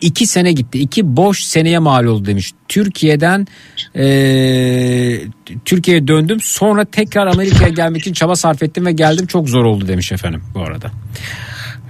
[0.00, 0.78] iki sene gitti.
[0.78, 2.52] İki boş seneye mal oldu demiş.
[2.68, 3.46] Türkiye'den
[3.94, 5.20] eee,
[5.64, 6.38] Türkiye'ye döndüm.
[6.42, 9.26] Sonra tekrar Amerika'ya gelmek için çaba sarf ettim ve geldim.
[9.26, 10.90] Çok zor oldu demiş efendim bu arada.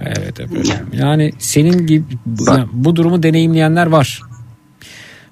[0.01, 0.71] Evet efendim.
[0.93, 4.21] Yani senin gibi bu, yani bu durumu deneyimleyenler var.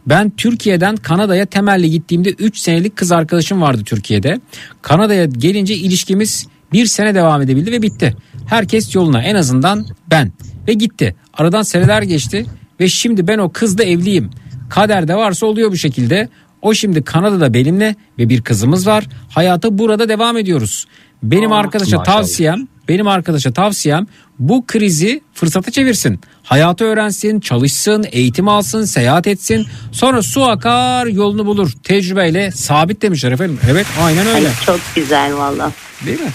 [0.08, 4.42] Ben Türkiye'den Kanada'ya temelli gittiğimde 3 senelik kız arkadaşım vardı Türkiye'de.
[4.82, 8.16] Kanada'ya gelince ilişkimiz bir sene devam edebildi ve bitti.
[8.48, 10.32] Herkes yoluna en azından ben
[10.68, 11.16] ve gitti.
[11.34, 12.46] Aradan seneler geçti
[12.80, 14.30] ve şimdi ben o kızla evliyim.
[14.70, 16.30] Kaderde varsa oluyor bu şekilde.
[16.62, 19.08] O şimdi Kanada'da benimle ve bir kızımız var.
[19.30, 20.86] Hayata burada devam ediyoruz.
[21.24, 22.16] Benim arkadaşa maşallah.
[22.16, 24.08] tavsiyem, benim arkadaşa tavsiyem
[24.40, 26.20] bu krizi fırsata çevirsin.
[26.44, 29.66] Hayatı öğrensin, çalışsın, eğitim alsın, seyahat etsin.
[29.92, 31.72] Sonra su akar yolunu bulur.
[31.84, 33.60] Tecrübeyle sabit demişler efendim.
[33.72, 34.48] Evet aynen öyle.
[34.48, 35.72] Ay, çok güzel valla.
[36.06, 36.30] Değil mi?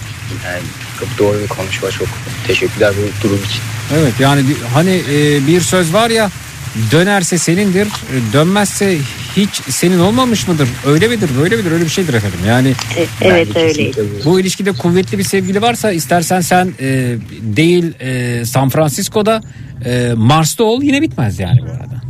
[0.45, 0.63] Yani
[1.01, 2.09] çok doğru bir konuşma çok
[2.47, 3.61] teşekkürler bu durum için.
[3.95, 4.43] Evet yani
[4.75, 6.31] hani e, bir söz var ya
[6.93, 8.99] dönerse senindir, e, dönmezse
[9.37, 10.69] hiç senin olmamış mıdır?
[10.87, 11.31] Öyle midir?
[11.41, 11.71] Böyle midir?
[11.73, 12.39] Öyle bir şeydir efendim.
[12.47, 14.05] Yani E, evet öyleydi.
[14.25, 19.41] bu ilişkide kuvvetli bir sevgili varsa istersen sen e, değil e, San Francisco'da
[19.85, 22.03] e, Mars'ta ol yine bitmez yani bu arada.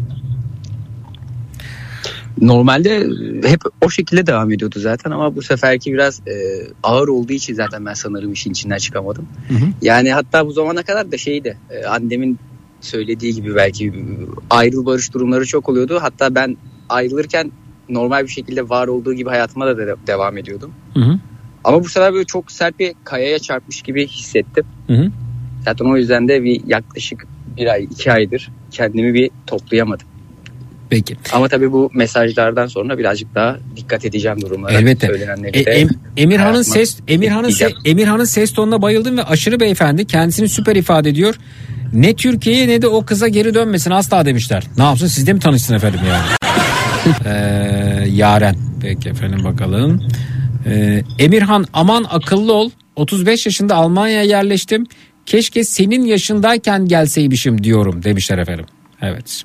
[2.41, 3.09] Normalde
[3.49, 6.33] hep o şekilde devam ediyordu zaten ama bu seferki biraz e,
[6.83, 9.29] ağır olduğu için zaten ben sanırım işin içinden çıkamadım.
[9.83, 12.39] Yani hatta bu zamana kadar da şeydi e, annemin
[12.81, 13.93] söylediği gibi belki e,
[14.51, 15.99] ayrıl barış durumları çok oluyordu.
[16.03, 16.57] Hatta ben
[16.89, 17.53] ayrılırken
[17.89, 20.73] normal bir şekilde var olduğu gibi hayatıma da de- devam ediyordum.
[20.95, 21.19] Hı hı.
[21.65, 24.65] Ama bu sefer böyle çok sert bir kayaya çarpmış gibi hissettim.
[24.87, 25.11] Hı hı.
[25.65, 30.07] Zaten o yüzden de bir yaklaşık bir ay iki aydır kendimi bir toplayamadım.
[30.93, 31.17] Peki.
[31.33, 34.73] Ama tabii bu mesajlardan sonra birazcık daha dikkat edeceğim durumlara.
[34.73, 35.07] Elbette.
[35.07, 37.73] Söylenenleri E, Em- Emirhan'ın ses Emirhan'ın se-.
[37.85, 41.35] Emirhan'ın ses tonuna bayıldım ve aşırı beyefendi kendisini süper ifade ediyor.
[41.93, 44.63] Ne Türkiye'ye ne de o kıza geri dönmesin asla demişler.
[44.79, 46.25] Ne yapsın siz de mi tanışsın efendim yani?
[47.27, 47.31] Ee,
[48.09, 48.57] Yaren.
[48.83, 50.01] Peki efendim bakalım.
[50.67, 52.71] Ee, Emirhan aman akıllı ol.
[52.97, 54.87] 35 yaşında Almanya'ya yerleştim.
[55.27, 58.65] Keşke senin yaşındayken gelseymişim diyorum demişler efendim.
[59.03, 59.43] Evet.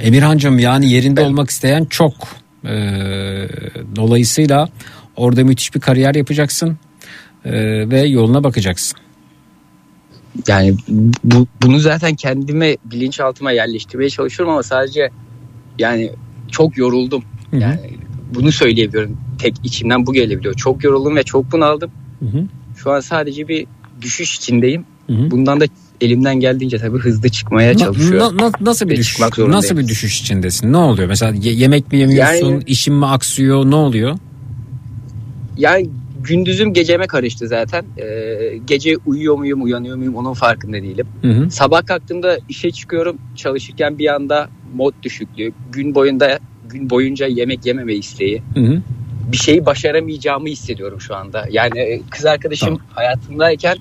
[0.00, 2.12] Emirhancığım yani yerinde olmak isteyen çok.
[2.64, 2.68] Ee,
[3.96, 4.68] dolayısıyla
[5.16, 6.78] orada müthiş bir kariyer yapacaksın
[7.44, 8.98] Ee, ve yoluna bakacaksın.
[10.48, 10.76] Yani
[11.24, 15.10] bu, bunu zaten kendime bilinçaltıma yerleştirmeye çalışıyorum ama sadece
[15.78, 16.10] yani
[16.50, 17.24] çok yoruldum.
[17.52, 17.80] Yani
[18.34, 19.16] bunu söyleyebiliyorum.
[19.38, 20.54] Tek içimden bu gelebiliyor.
[20.54, 21.90] Çok yoruldum ve çok bunaldım.
[22.20, 22.44] Hı hı.
[22.76, 23.66] Şu an sadece bir
[24.00, 24.84] düşüş içindeyim.
[25.06, 25.30] Hı hı.
[25.30, 25.64] Bundan da
[26.00, 28.36] elimden geldiğince tabii hızlı çıkmaya çalışıyorum.
[28.38, 29.20] na- na- nasıl bir düşüş?
[29.38, 30.72] Nasıl bir düşüş içindesin?
[30.72, 31.08] Ne oluyor?
[31.08, 32.46] Mesela ye- yemek mi yemiyorsun?
[32.46, 33.70] Yani- işin mi aksıyor?
[33.70, 34.18] Ne oluyor?
[35.56, 35.90] Yani
[36.24, 37.84] gündüzüm geceme karıştı zaten.
[37.98, 41.06] Ee, gece uyuyor muyum, uyanıyor muyum onun farkında değilim.
[41.22, 41.50] Hı hı.
[41.50, 43.18] Sabah kalktığımda işe çıkıyorum.
[43.36, 45.52] Çalışırken bir anda mod düşüklüğü.
[45.72, 48.42] Gün boyunda gün boyunca yemek yememe isteği.
[48.54, 48.82] Hı hı.
[49.32, 51.44] Bir şeyi başaramayacağımı hissediyorum şu anda.
[51.50, 53.76] Yani e, kız arkadaşım hayatımdayken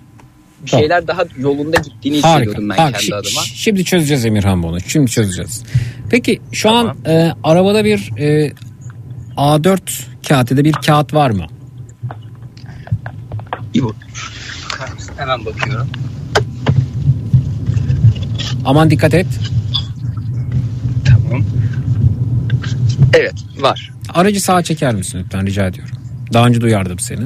[0.66, 0.82] bir Tamam.
[0.82, 2.40] şeyler daha yolunda gittiğini Harika.
[2.40, 3.00] hissediyordum ben Harika.
[3.00, 3.42] kendi adıma.
[3.42, 4.80] şi- Şimdi çözeceğiz Emirhan bunu.
[4.82, 5.64] Şimdi çözeceğiz.
[6.10, 8.54] Peki şu an e, arabada bir e,
[9.38, 9.80] A4
[10.28, 11.46] kağıtıda bir kağıt var mı?
[13.76, 13.96] Bak.
[15.18, 15.88] Hemen bakıyorum.
[18.66, 19.28] Aman dikkat et.
[21.06, 21.44] Tamam.
[23.14, 23.92] Evet var.
[24.10, 25.96] Aracı sağa çeker misin lütfen rica ediyorum.
[26.34, 27.20] Daha önce duyardım seni.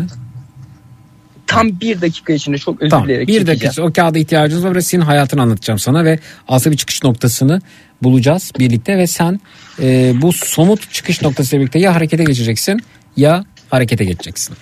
[1.51, 3.05] Tam bir dakika içinde çok özür Tamam.
[3.05, 6.77] dileyerek Bir dakika o kağıda ihtiyacınız var ve senin hayatını anlatacağım sana ve aslında bir
[6.77, 7.61] çıkış noktasını
[8.01, 9.39] bulacağız birlikte ve sen
[9.81, 12.81] e, bu somut çıkış noktasıyla birlikte ya harekete geçeceksin
[13.17, 14.55] ya harekete geçeceksin.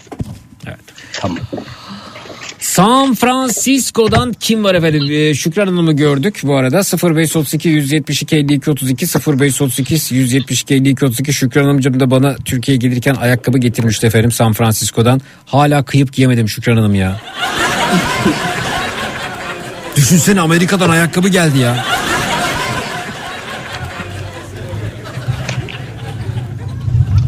[0.68, 0.80] Evet.
[1.14, 1.40] Tamam.
[2.70, 5.08] San Francisco'dan kim var efendim?
[5.12, 6.78] Ee, Şükran Hanım'ı gördük bu arada.
[6.78, 13.58] 0532 172 52 32 0532 172 52 32 Şükran Hanımcığım da bana Türkiye'ye gelirken ayakkabı
[13.58, 15.22] getirmişti efendim San Francisco'dan.
[15.46, 17.22] Hala kıyıp giyemedim Şükran Hanım ya.
[19.96, 21.86] Düşünsene Amerika'dan ayakkabı geldi ya.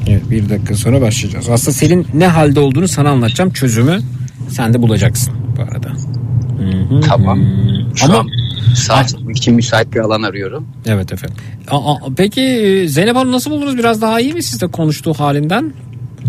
[0.08, 1.50] Evet bir dakika sonra başlayacağız.
[1.50, 4.02] Aslında senin ne halde olduğunu sana anlatacağım çözümü
[4.50, 5.92] sen de bulacaksın bu arada.
[7.08, 7.40] Tamam.
[7.96, 8.26] Şu Ama
[8.90, 10.68] an çekmek için müsait bir alan arıyorum.
[10.86, 11.38] evet efendim.
[11.72, 13.78] Aa, aa, peki e, Zeynep Hanım nasıl buldunuz?
[13.78, 15.74] Biraz daha iyi mi sizde konuştuğu halinden?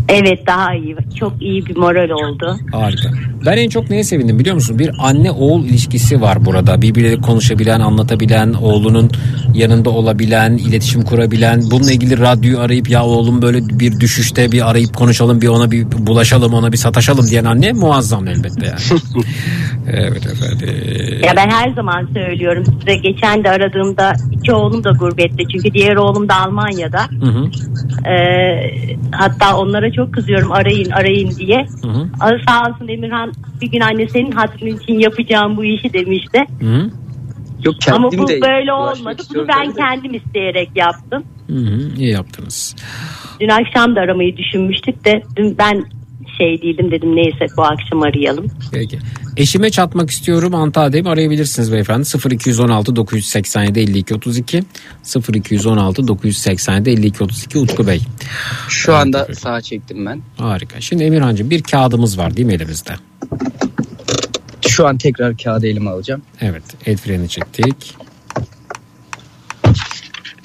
[0.09, 0.97] Evet daha iyi.
[1.19, 2.57] Çok iyi bir moral oldu.
[2.73, 3.09] Harika.
[3.47, 4.79] Ben en çok neye sevindim biliyor musun?
[4.79, 6.83] Bir anne oğul ilişkisi var burada.
[6.83, 9.11] Birbiriyle konuşabilen, anlatabilen, oğlunun
[9.55, 11.63] yanında olabilen, iletişim kurabilen.
[11.71, 15.87] Bununla ilgili radyoyu arayıp ya oğlum böyle bir düşüşte bir arayıp konuşalım, bir ona bir
[16.07, 19.01] bulaşalım, ona bir sataşalım diyen anne muazzam elbette yani.
[19.93, 20.69] evet efendim.
[21.25, 25.97] Ya ben her zaman söylüyorum size geçen de aradığımda iki oğlum da gurbette çünkü diğer
[25.97, 27.03] oğlum da Almanya'da.
[27.21, 27.51] Hı hı.
[28.11, 28.71] Ee,
[29.13, 31.67] hatta onlara çok kızıyorum arayın arayın diye.
[31.83, 32.09] Hı hı.
[32.21, 36.45] Ama Sağ olsun Emirhan bir gün anne senin hatırın için yapacağım bu işi demişti.
[36.61, 36.91] Hı hı.
[37.65, 39.23] Yok Ama kendim bu de böyle olmadı.
[39.35, 39.77] Bunu ben de.
[39.77, 41.25] kendim isteyerek yaptım.
[41.47, 41.95] Hı hı.
[41.99, 42.77] İyi yaptınız.
[43.41, 45.85] Dün akşam da aramayı düşünmüştük de dün ben
[46.39, 48.47] şey değildim dedim neyse bu akşam arayalım.
[48.73, 48.99] Peki.
[49.37, 54.65] Eşime çatmak istiyorum Antalya'dayım arayabilirsiniz beyefendi 0216 987 52 32
[55.35, 58.03] 0216 987 52 32 Utku Bey.
[58.69, 60.23] Şu anda sağa çektim ben.
[60.37, 60.81] Harika.
[60.81, 62.95] Şimdi Emirhancığım bir kağıdımız var değil mi elimizde?
[64.69, 66.23] Şu an tekrar kağıdı elime alacağım.
[66.41, 67.97] Evet el freni çektik.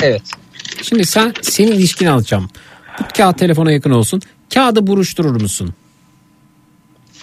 [0.01, 0.21] Evet.
[0.81, 2.49] Şimdi sen senin ilişkini alacağım.
[2.99, 4.21] Bu kağıt telefona yakın olsun.
[4.53, 5.73] Kağıdı buruşturur musun?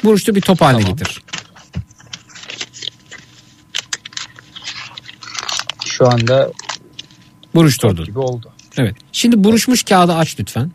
[0.05, 1.23] Buruştur bir top haline getir.
[5.99, 6.53] Şu anda
[7.55, 8.05] Buruşturdun.
[8.05, 8.53] gibi oldu.
[8.77, 8.95] Evet.
[9.13, 10.71] Şimdi buruşmuş kağıdı aç lütfen.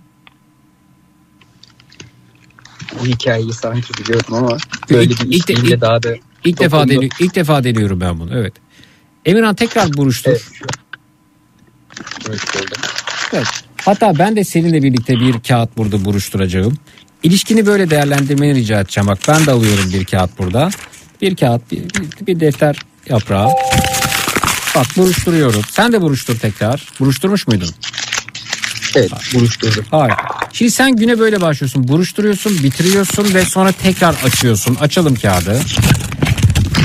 [3.00, 4.58] Bu hikayeyi sanki biliyorum ama
[4.90, 8.38] böyle İlk- bir ilk ilk- daha da İlk defa deni- ilk defa deniyorum ben bunu.
[8.40, 8.54] Evet.
[9.26, 10.50] Emirhan tekrar buruştur.
[13.34, 13.48] Evet.
[13.86, 16.78] Hatta ben de seninle birlikte bir kağıt burada buruşturacağım.
[17.24, 19.08] İlişkini böyle değerlendirmeni rica edeceğim.
[19.08, 20.70] Bak ben de alıyorum bir kağıt burada.
[21.22, 21.84] Bir kağıt, bir-
[22.28, 23.50] bir defter yaprağı.
[24.76, 25.62] Bak buruşturuyorum.
[25.72, 26.88] Sen de buruştur tekrar.
[27.00, 27.70] Buruşturmuş muydun?
[28.96, 29.86] Evet buruşturdum.
[29.92, 30.14] Hayır.
[30.54, 31.88] Şimdi sen güne böyle başlıyorsun.
[31.88, 34.76] Buruşturuyorsun, bitiriyorsun ve sonra tekrar açıyorsun.
[34.76, 35.60] Açalım kağıdı.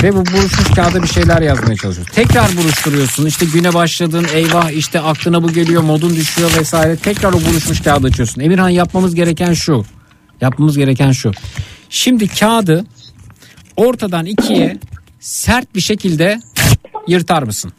[0.02, 2.14] Ve bu buruşmuş kağıda bir şeyler yazmaya çalışıyorsun.
[2.14, 3.26] Tekrar buruşturuyorsun.
[3.26, 4.26] İşte güne başladın.
[4.34, 5.82] Eyvah işte aklına bu geliyor.
[5.82, 6.96] Modun düşüyor vesaire.
[6.96, 8.40] Tekrar o buruşmuş kağıdı açıyorsun.
[8.40, 9.84] Emirhan yapmamız gereken şu.
[10.40, 11.32] Yapmamız gereken şu.
[11.90, 12.84] Şimdi kağıdı
[13.76, 14.78] ortadan ikiye
[15.20, 16.40] sert bir şekilde
[17.08, 17.72] yırtar mısın?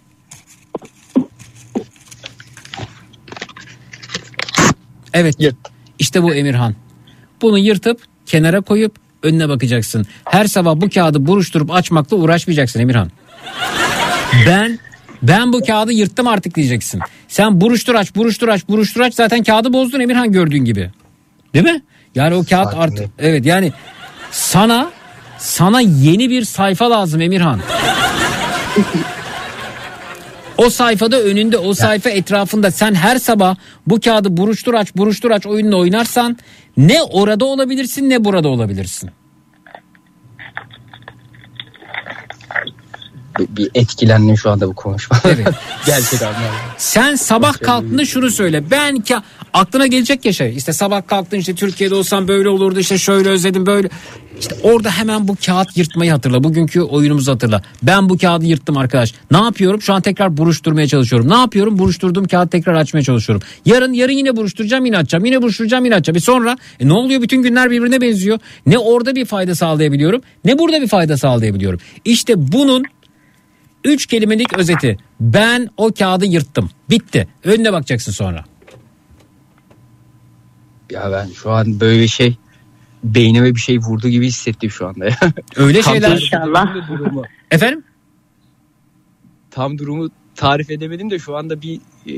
[5.14, 5.36] Evet.
[6.00, 6.76] İşte bu Emirhan.
[7.42, 10.06] Bunu yırtıp kenara koyup önüne bakacaksın.
[10.26, 13.12] Her sabah bu kağıdı buruşturup açmakla uğraşmayacaksın Emirhan.
[14.48, 14.80] Ben
[15.24, 17.02] ben bu kağıdı yırttım artık diyeceksin.
[17.28, 20.92] Sen buruştur aç, buruştur aç, buruştur aç zaten kağıdı bozdun Emirhan gördüğün gibi.
[21.54, 21.82] Değil mi?
[22.16, 23.74] Yani o kağıt artık evet yani
[24.32, 24.92] sana
[25.38, 27.62] sana yeni bir sayfa lazım Emirhan.
[30.58, 33.56] O sayfada önünde o sayfa etrafında sen her sabah
[33.88, 36.38] bu kağıdı buruştur aç buruştur aç oyununu oynarsan
[36.78, 39.10] ne orada olabilirsin ne burada olabilirsin.
[43.40, 45.22] Bir, bir etkilendim şu anda bu konuşma.
[45.86, 46.34] Gerçekten.
[46.78, 48.72] Sen sabah kalktığında şunu söyle.
[48.72, 49.16] Ben ki
[49.54, 50.56] aklına gelecek ya şey.
[50.58, 53.90] İşte sabah kalktın işte Türkiye'de olsam böyle olurdu işte şöyle özledim böyle.
[54.40, 56.44] İşte orada hemen bu kağıt yırtmayı hatırla.
[56.44, 57.62] Bugünkü oyunumuzu hatırla.
[57.84, 59.14] Ben bu kağıdı yırttım arkadaş.
[59.32, 59.82] Ne yapıyorum?
[59.82, 61.30] Şu an tekrar buruşturmaya çalışıyorum.
[61.30, 61.80] Ne yapıyorum?
[61.80, 63.48] Buruşturduğum kağıt tekrar açmaya çalışıyorum.
[63.66, 65.26] Yarın yarın yine buruşturacağım yine açacağım.
[65.26, 66.18] Yine buruşturacağım yine açacağım.
[66.18, 67.22] E sonra e ne oluyor?
[67.22, 68.40] Bütün günler birbirine benziyor.
[68.66, 71.80] Ne orada bir fayda sağlayabiliyorum ne burada bir fayda sağlayabiliyorum.
[72.06, 72.84] İşte bunun
[73.86, 74.98] üç kelimelik özeti.
[75.20, 76.70] Ben o kağıdı yırttım.
[76.90, 77.28] Bitti.
[77.44, 78.46] Önüne bakacaksın sonra.
[80.92, 82.38] Ya ben şu an böyle bir şey
[83.04, 85.18] beynime bir şey vurdu gibi hissettim şu anda ya.
[85.56, 86.20] Öyle Tam şeyler.
[86.90, 87.24] durumu.
[87.52, 87.84] Efendim?
[89.52, 91.76] Tam durumu tarif edemedim de şu anda bir
[92.08, 92.14] e,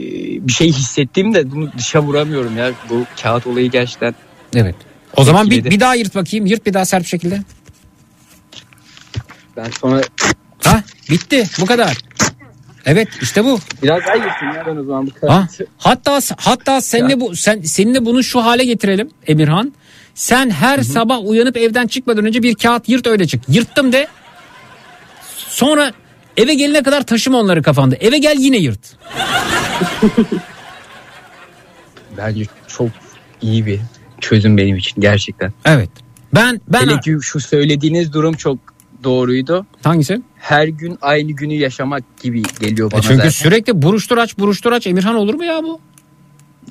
[0.47, 2.71] bir şey hissettim de bunu dışa vuramıyorum ya.
[2.89, 4.15] Bu kağıt olayı gerçekten
[4.55, 4.75] Evet.
[5.17, 6.45] O zaman bir, bir daha yırt bakayım.
[6.45, 7.43] Yırt bir daha sert bir şekilde.
[9.57, 10.01] ben sonra
[11.09, 11.97] bitti bu kadar.
[12.85, 13.59] Evet işte bu.
[13.83, 15.67] biraz daha yırtayım ya ben o zaman bu Ha, kağıtı.
[15.77, 19.73] hatta hatta seninle bu sen seninle bunu şu hale getirelim Emirhan.
[20.15, 23.41] Sen her sabah uyanıp evden çıkmadan önce bir kağıt yırt öyle çık.
[23.49, 24.07] Yırttım de.
[25.35, 25.91] Sonra
[26.37, 27.95] eve gelene kadar taşıma onları kafanda.
[27.95, 28.79] Eve gel yine yırt.
[32.17, 32.89] Bence çok
[33.41, 33.79] iyi bir
[34.21, 35.53] çözüm benim için gerçekten.
[35.65, 35.89] Evet.
[36.33, 38.57] Ben ben Hele ki şu söylediğiniz durum çok
[39.03, 39.66] doğruydu.
[39.84, 40.22] hangisi?
[40.35, 43.30] Her gün aynı günü yaşamak gibi geliyor bana E çünkü zaten.
[43.30, 45.80] sürekli buruştur aç buruştur aç Emirhan olur mu ya bu?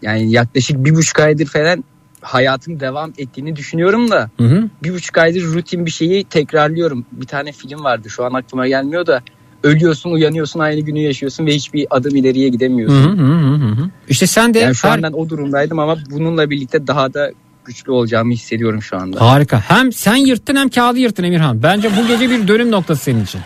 [0.02, 1.84] Yani yaklaşık bir buçuk aydır falan
[2.20, 4.68] hayatım devam ettiğini düşünüyorum da Hı hı.
[4.82, 7.06] bir buçuk aydır rutin bir şeyi tekrarlıyorum.
[7.12, 9.22] Bir tane film vardı şu an aklıma gelmiyor da
[9.62, 13.18] ölüyorsun uyanıyorsun aynı günü yaşıyorsun ve hiçbir adım ileriye gidemiyorsun.
[13.18, 13.90] hı hı hı hı.
[14.08, 17.30] İşte sen de Yani şu her- an ben o durumdaydım ama bununla birlikte daha da
[17.66, 19.20] güçlü olacağımı hissediyorum şu anda.
[19.20, 19.60] Harika.
[19.60, 21.62] Hem sen yırttın hem kağıdı yırttın Emirhan.
[21.62, 23.40] Bence bu gece bir dönüm noktası senin için.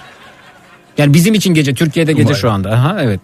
[0.99, 2.41] Yani bizim için gece, Türkiye'de gece Umarım.
[2.41, 2.71] şu anda.
[2.71, 3.21] Aha, evet.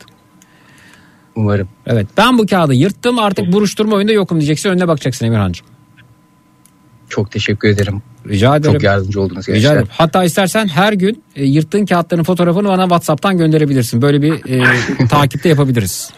[1.36, 1.68] Umarım.
[1.86, 2.06] Evet.
[2.16, 4.70] Ben bu kağıdı yırttım artık buruşturma oyunda yokum diyeceksin.
[4.70, 5.66] Önüne bakacaksın Emirhan'cığım.
[7.08, 8.02] Çok teşekkür ederim.
[8.28, 8.72] Rica ederim.
[8.72, 9.74] Çok yardımcı oldunuz Rica gerçekten.
[9.74, 9.88] ederim.
[9.90, 14.02] Hatta istersen her gün e, yırttığın kağıtların fotoğrafını bana WhatsApp'tan gönderebilirsin.
[14.02, 16.10] Böyle bir e, takipte yapabiliriz.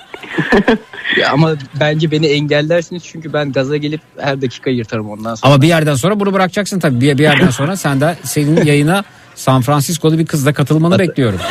[1.21, 5.53] Ya ama bence beni engellersiniz çünkü ben gaza gelip her dakika yırtarım ondan sonra.
[5.53, 7.01] Ama bir yerden sonra bunu bırakacaksın tabii.
[7.01, 9.05] Bir, bir yerden sonra sen de senin yayına
[9.35, 11.41] San Francisco'lu bir kızla katılmanı bekliyorum.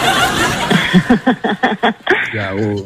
[2.36, 2.86] Ya o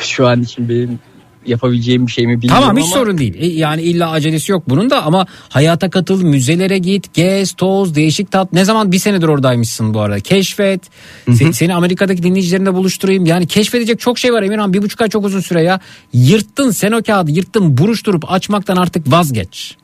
[0.00, 0.98] şu an için benim
[1.46, 3.34] yapabileceğim bir şey mi bilmiyorum Tamam hiç ama sorun değil.
[3.38, 8.30] E, Yani illa acelesi yok bunun da ama hayata katıl, müzelere git, gez, toz, değişik
[8.30, 8.52] tat.
[8.52, 10.20] Ne zaman bir senedir oradaymışsın bu arada.
[10.20, 10.80] Keşfet.
[11.28, 13.26] Se- seni Amerika'daki dinleyicilerine buluşturayım.
[13.26, 14.72] Yani keşfedecek çok şey var Emirhan.
[14.72, 15.80] Bir buçuk ay çok uzun süre ya.
[16.12, 19.76] Yırttın sen o kağıdı yırttın buruşturup açmaktan artık vazgeç.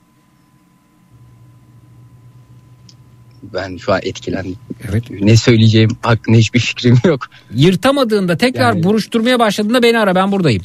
[3.54, 4.56] ben şu an etkilendim.
[4.90, 5.04] Evet.
[5.10, 7.26] Ne söyleyeceğim hakkında hiçbir fikrim yok.
[7.54, 10.62] Yırtamadığında tekrar Yani- buruşturmaya başladığında beni ara ben buradayım.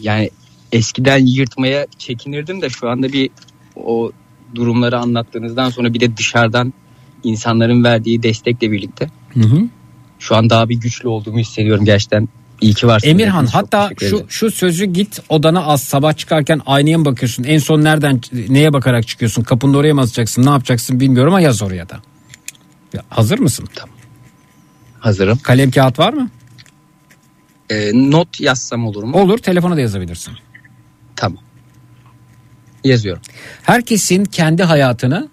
[0.00, 0.30] Yani
[0.72, 3.30] eskiden yırtmaya çekinirdim de şu anda bir
[3.76, 4.12] o
[4.54, 6.72] durumları anlattığınızdan sonra bir de dışarıdan
[7.24, 9.60] insanların verdiği destekle birlikte Hı hı.
[10.18, 12.28] şu an daha bir güçlü olduğumu hissediyorum gerçekten.
[12.60, 13.10] İyi ki varsınız.
[13.10, 17.44] Emirhan çok hatta şu şu sözü git odana az sabah çıkarken aynaya mı bakıyorsun?
[17.44, 19.42] En son nereden neye bakarak çıkıyorsun?
[19.42, 20.46] Kapının oraya mı asacaksın?
[20.46, 22.00] Ne yapacaksın bilmiyorum ama yaz oraya da.
[22.92, 23.68] Ya, hazır mısın?
[25.00, 25.38] hazırım.
[25.38, 26.30] Kalem kağıt var mı?
[27.70, 29.16] Ee, not yazsam olur mu?
[29.16, 30.34] Olur telefona da yazabilirsin.
[31.16, 31.44] Tamam.
[32.84, 33.22] Yazıyorum.
[33.62, 35.28] Herkesin kendi hayatını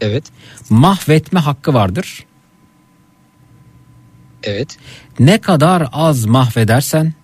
[0.00, 0.24] Evet.
[0.70, 2.26] mahvetme hakkı vardır.
[4.42, 4.78] Evet.
[5.18, 7.14] Ne kadar az mahvedersen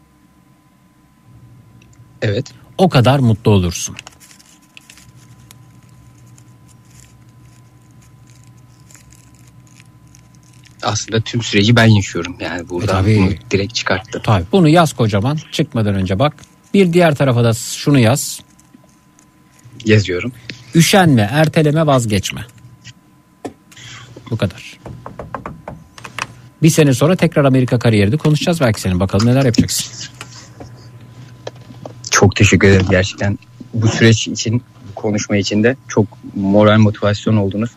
[2.22, 2.54] Evet.
[2.78, 3.96] o kadar mutlu olursun.
[10.86, 12.36] Aslında tüm süreci ben yaşıyorum.
[12.40, 13.16] Yani buradan E, tabii.
[13.18, 14.22] bunu direkt çıkarttım.
[14.24, 16.36] Tabii bunu yaz kocaman çıkmadan önce bak.
[16.74, 18.40] Bir diğer tarafa da şunu yaz.
[19.84, 20.32] Yazıyorum.
[20.74, 22.46] Üşenme, erteleme, vazgeçme.
[24.30, 24.78] Bu kadar.
[26.62, 29.00] Bir sene sonra tekrar Amerika kariyerini konuşacağız belki senin.
[29.00, 30.08] Bakalım neler yapacaksın.
[32.10, 33.38] Çok teşekkür ederim gerçekten.
[33.74, 37.70] Bu süreç için, bu konuşma için de çok moral motivasyon oldunuz.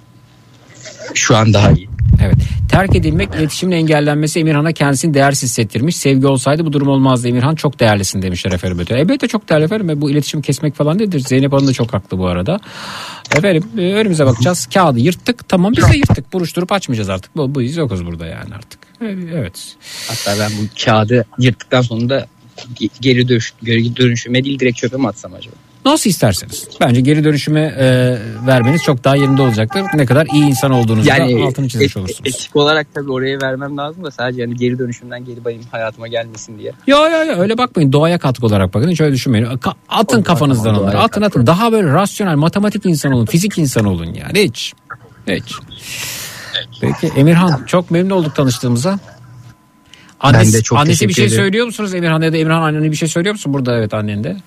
[1.14, 1.89] Şu an daha iyi.
[2.24, 2.36] Evet.
[2.72, 5.96] Terk edilmek, iletişimin engellenmesi Emirhan'a kendisini değersiz hissettirmiş.
[5.96, 7.28] Sevgi olsaydı bu durum olmazdı.
[7.28, 8.86] Emirhan çok değerlisin demişler efendim.
[8.90, 10.02] Elbette çok değerli efendim.
[10.02, 11.20] Bu iletişim kesmek falan değildir.
[11.20, 12.60] Zeynep Hanım da çok haklı bu arada.
[13.36, 14.68] Efendim e, önümüze bakacağız.
[14.74, 15.50] Kağıdı yırttık.
[15.50, 16.34] Tamam biz de yırttık.
[16.34, 17.38] Buruşturup açmayacağız artık.
[17.38, 18.80] Bu, bu yokuz burada yani artık.
[19.34, 19.76] Evet.
[20.08, 22.28] Hatta ben bu kağıdı yırttıktan sonra da
[22.76, 25.56] ge- geri, dönüş, geri dönüşüme değil direkt çöpe mi atsam acaba?
[25.86, 26.68] Nasıl isterseniz.
[26.82, 28.18] Bence geri dönüşüme e,
[28.48, 29.84] vermeniz çok daha yerinde olacaktır.
[29.94, 32.22] Ne kadar iyi insan olduğunuzu Yani da altını çizmiş et- olursunuz.
[32.26, 36.60] etik olarak tabii oraya vermem lazım da sadece yani geri dönüşümden geri benim hayatıma gelmesin
[36.60, 36.72] diye.
[36.88, 39.46] Ya ya ya öyle bakmayın doğaya katkı olarak bakın hiç öyle düşünmeyin.
[39.46, 43.86] Ka- atın kafanızdan tamam, onları atın atın daha böyle rasyonel matematik insan olun fizik insan
[43.86, 44.74] olun yani hiç.
[45.28, 45.54] Hiç.
[46.82, 49.00] Peki Emirhan çok memnun olduk tanıştığımıza.
[50.20, 51.38] Annesi, de çok annesi bir şey ederim.
[51.38, 54.38] söylüyor musunuz Emirhan ya da Emirhan annene bir şey söylüyor musun burada evet annen de?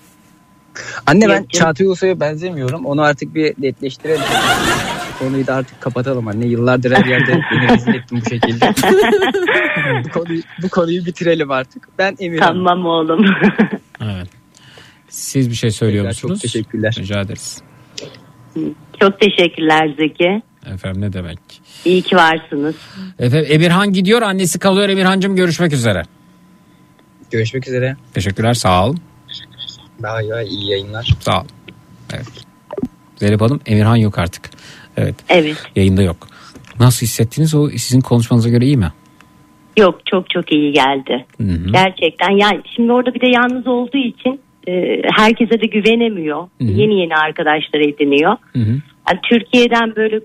[1.05, 2.85] Anne ben Çağatay Ulusoy'a benzemiyorum.
[2.85, 4.21] Onu artık bir netleştirelim.
[5.19, 6.45] Konuyu da artık kapatalım anne.
[6.45, 8.73] Yıllardır her yerde beni rezil ettin bu şekilde.
[10.05, 11.87] bu, konuyu, bu konuyu bitirelim artık.
[11.97, 12.47] Ben Emirhan.
[12.47, 13.25] Tamam oğlum.
[14.01, 14.27] Evet.
[15.09, 16.41] Siz bir şey söylüyor Tekrar çok musunuz?
[16.53, 16.95] teşekkürler.
[16.99, 17.61] Rica ederiz.
[18.99, 20.41] Çok teşekkürler Zeki.
[20.73, 21.39] Efendim ne demek.
[21.85, 22.75] İyi ki varsınız.
[23.19, 26.03] Efendim Emirhan gidiyor annesi kalıyor Emirhancığım görüşmek üzere.
[27.31, 27.95] Görüşmek üzere.
[28.13, 28.99] Teşekkürler sağ olun.
[30.03, 31.09] Bay bay iyi yayınlar.
[31.19, 31.45] Sağ ol.
[32.13, 32.45] Evet.
[33.15, 34.49] Zeynep Hanım Emirhan yok artık.
[34.97, 35.15] Evet.
[35.29, 35.57] Evet.
[35.75, 36.27] Yayında yok.
[36.79, 38.91] Nasıl hissettiniz o sizin konuşmanıza göre iyi mi?
[39.77, 41.25] Yok çok çok iyi geldi.
[41.37, 41.71] Hı hı.
[41.71, 46.37] Gerçekten yani şimdi orada bir de yalnız olduğu için e, herkese de güvenemiyor.
[46.37, 46.71] Hı hı.
[46.71, 48.37] Yeni yeni arkadaşlar ediniyor.
[48.53, 48.81] Hı hı.
[49.09, 50.19] Yani Türkiye'den böyle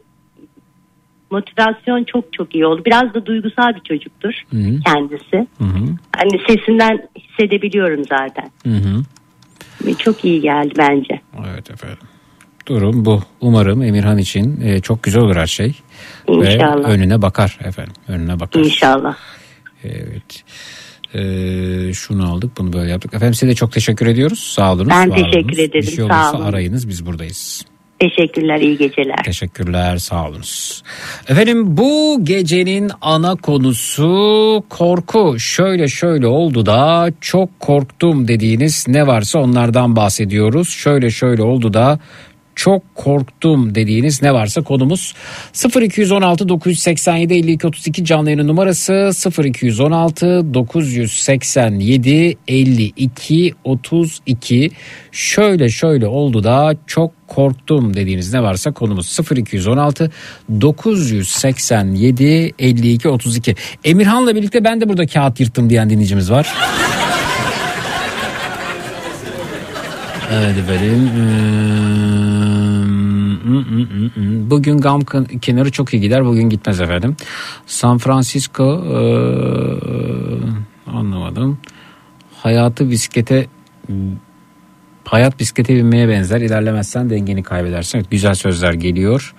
[1.31, 2.83] motivasyon çok çok iyi oldu.
[2.87, 4.81] Biraz da duygusal bir çocuktur Hı hı.
[4.87, 5.47] kendisi.
[5.59, 5.85] Hı hı.
[6.17, 8.51] Hani sesinden hissedebiliyorum zaten.
[8.65, 9.03] Hı hı.
[9.87, 11.21] Ve Çok iyi geldi bence.
[11.53, 11.99] Evet efendim.
[12.67, 13.23] Durum bu.
[13.41, 15.75] Umarım Emirhan için e, çok güzel olur her şey.
[16.29, 16.77] İnşallah.
[16.79, 17.93] Ve önüne bakar efendim.
[18.09, 18.61] Önüne bakar.
[18.61, 19.17] İnşallah.
[19.85, 20.45] Evet.
[21.15, 23.15] Ee, şunu aldık bunu böyle yaptık.
[23.15, 24.39] Efendim size de çok teşekkür ediyoruz.
[24.39, 24.89] Sağ olunuz.
[24.91, 25.59] Ben teşekkür olunuz.
[25.59, 26.45] ederim, Bir şey sağ olursa olun.
[26.45, 27.65] arayınız biz buradayız.
[27.99, 29.23] Teşekkürler, iyi geceler.
[29.25, 30.19] Teşekkürler sağ.
[31.29, 35.39] Efendim bu gecenin ana konusu korku.
[35.39, 40.69] Şöyle şöyle oldu da çok korktum dediğiniz ne varsa onlardan bahsediyoruz.
[40.69, 41.99] Şöyle şöyle oldu da
[42.59, 45.15] çok korktum dediğiniz ne varsa konumuz
[45.81, 49.11] 0216 987 52 32 canlı yayının numarası
[49.45, 54.71] 0216 987 52 32
[55.13, 60.11] şöyle şöyle oldu da çok korktum dediğiniz ne varsa konumuz 0216
[60.61, 63.55] 987 52 32
[63.85, 66.49] Emirhan'la birlikte ben de burada kağıt yırttım diyen dinleyicimiz var.
[70.33, 71.11] Evet efendim.
[72.25, 72.28] Ee,
[74.51, 75.01] Bugün gam
[75.43, 76.25] kenarı çok iyi gider.
[76.25, 77.17] Bugün gitmez efendim.
[77.67, 79.01] San Francisco ee,
[80.91, 81.59] anlamadım.
[82.37, 83.47] Hayatı bisiklete
[85.05, 86.41] hayat bisiklete binmeye benzer.
[86.41, 87.99] İlerlemezsen dengeni kaybedersin.
[87.99, 89.35] Evet, güzel sözler geliyor.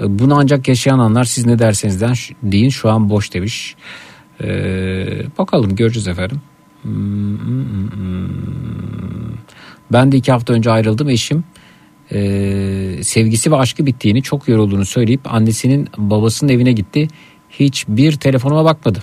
[0.00, 3.76] Bunu ancak yaşayan anlar siz ne dersenizden ş- deyin şu an boş demiş.
[4.42, 6.40] Ee, bakalım göreceğiz efendim.
[6.82, 8.28] Hmm, hmm, hmm.
[9.92, 11.44] Ben de iki hafta önce ayrıldım eşim.
[12.12, 17.08] E, sevgisi ve aşkı bittiğini çok yorulduğunu söyleyip annesinin babasının evine gitti.
[17.50, 18.98] Hiçbir telefonuma bakmadı.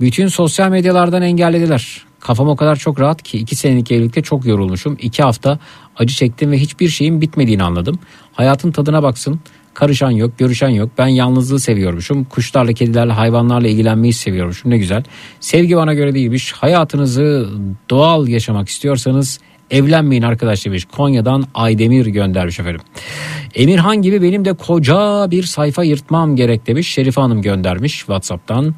[0.00, 2.06] Bütün sosyal medyalardan engellediler.
[2.20, 4.96] Kafam o kadar çok rahat ki iki senelik evlilikte çok yorulmuşum.
[5.00, 5.58] İki hafta
[5.96, 7.98] acı çektim ve hiçbir şeyin bitmediğini anladım.
[8.32, 9.40] Hayatın tadına baksın.
[9.74, 10.90] Karışan yok, görüşen yok.
[10.98, 12.24] Ben yalnızlığı seviyormuşum.
[12.24, 14.70] Kuşlarla, kedilerle, hayvanlarla ilgilenmeyi seviyormuşum.
[14.70, 15.04] Ne güzel.
[15.40, 16.52] Sevgi bana göre değilmiş.
[16.52, 17.48] Hayatınızı
[17.90, 20.84] doğal yaşamak istiyorsanız evlenmeyin arkadaş demiş.
[20.84, 22.80] Konya'dan Aydemir göndermiş efendim.
[23.54, 26.88] Emirhan gibi benim de koca bir sayfa yırtmam gerek demiş.
[26.88, 28.74] Şerife Hanım göndermiş WhatsApp'tan.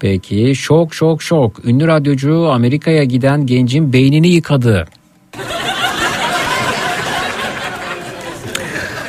[0.00, 1.64] Peki şok şok şok.
[1.64, 4.86] Ünlü radyocu Amerika'ya giden gencin beynini yıkadı.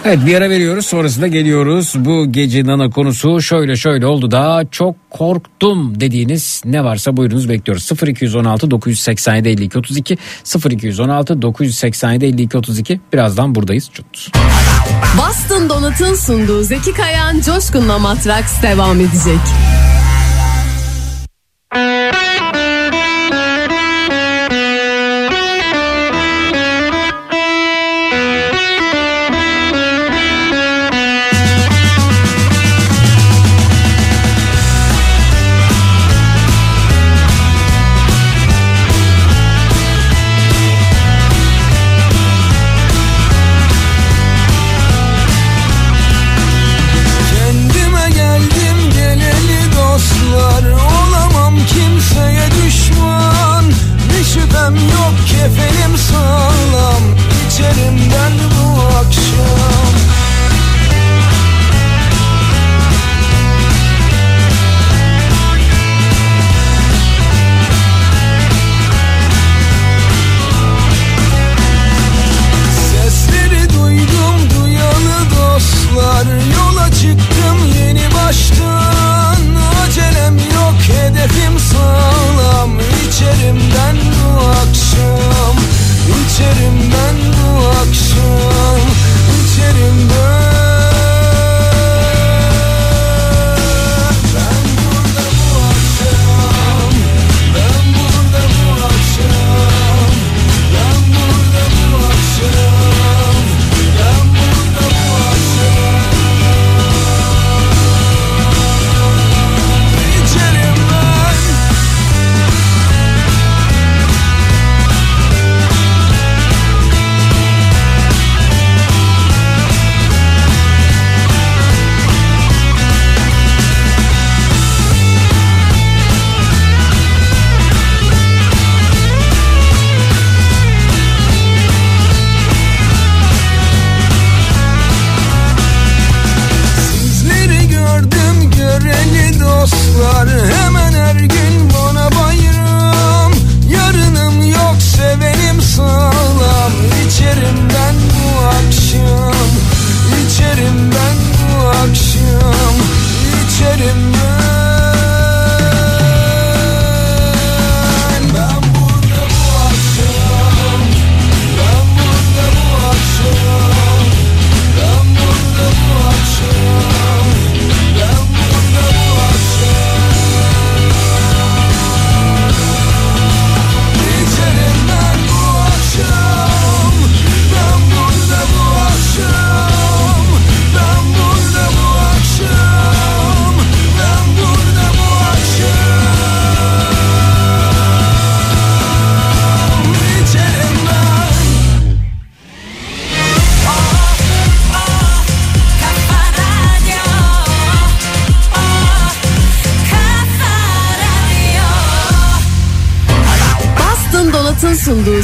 [0.09, 1.93] Evet bir ara veriyoruz sonrasında geliyoruz.
[1.97, 7.91] Bu gecenin ana konusu şöyle şöyle oldu da çok korktum dediğiniz ne varsa buyurunuz bekliyoruz.
[8.07, 10.17] 0216 987 52 32
[10.69, 13.89] 0216 987 52 32 birazdan buradayız.
[13.93, 14.31] Çut.
[15.17, 19.39] Boston Donat'ın sunduğu Zeki Kayan Coşkun'la Matraks devam edecek.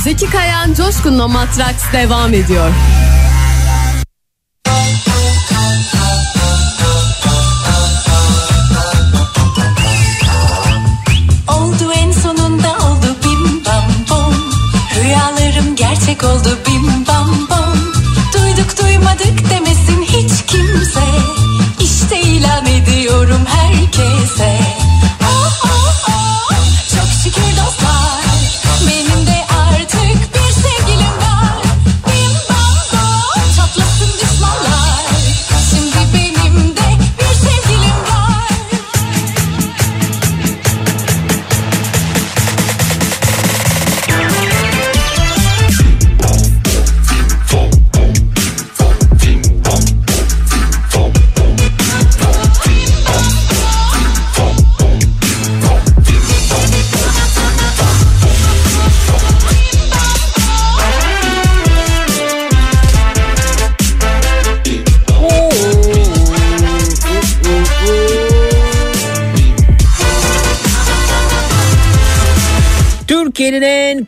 [0.06, 2.70] Zeki Kayan Coşkun'la Matraks devam ediyor.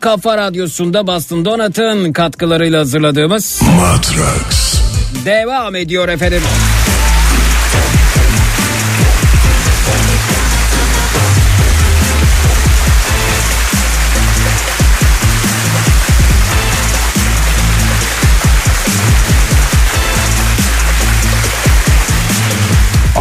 [0.08, 4.80] Kafa radyosunda Bastın Donat'ın katkılarıyla hazırladığımız Matrax
[5.24, 6.42] devam ediyor efendim.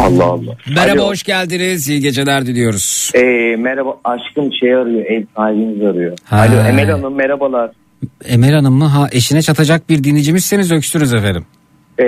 [0.08, 0.52] Allah Allah.
[0.76, 1.10] Merhaba Alo.
[1.10, 1.90] hoş geldiniz.
[1.90, 3.11] İyi geceler diliyoruz.
[3.16, 3.22] Ee,
[3.58, 6.18] merhaba aşkım şey arıyor ev sahibimiz arıyor.
[6.26, 6.38] Ha.
[6.38, 7.72] Alo Emel Hanım merhabalar.
[8.26, 8.86] Emel Hanım mı?
[8.86, 11.45] Ha eşine çatacak bir dinleyicimizseniz öksürünüz efendim.
[12.00, 12.03] Ee,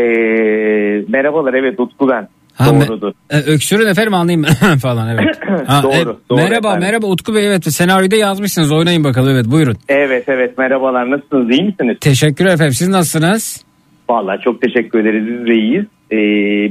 [1.07, 2.27] merhabalar evet Utku ben.
[2.53, 3.11] Ha, me- Doğrudur.
[3.29, 4.43] e, öksürün efendim anlayayım
[4.81, 5.39] falan evet.
[5.67, 6.87] Ha, Doğru, e, doğru merhaba efendim.
[6.87, 9.77] merhaba Utku Bey evet senaryoda yazmışsınız oynayın bakalım evet buyurun.
[9.89, 11.97] Evet evet merhabalar nasılsınız iyi misiniz?
[12.01, 13.63] Teşekkür efendim siz nasılsınız?
[14.09, 15.85] Vallahi çok teşekkür ederiz biz de iyiyiz.
[16.11, 16.17] Ee,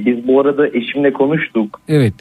[0.07, 1.81] biz bu arada eşimle konuştuk.
[1.89, 2.15] Evet.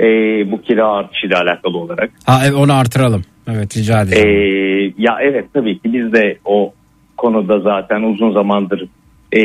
[0.00, 0.04] Ee,
[0.52, 2.10] bu kira artışıyla alakalı olarak.
[2.24, 3.22] Ha onu artıralım.
[3.50, 4.94] Evet rica Ee, ederim.
[4.98, 6.72] ya evet tabii ki biz de o
[7.16, 8.88] konuda zaten uzun zamandır
[9.32, 9.40] ee,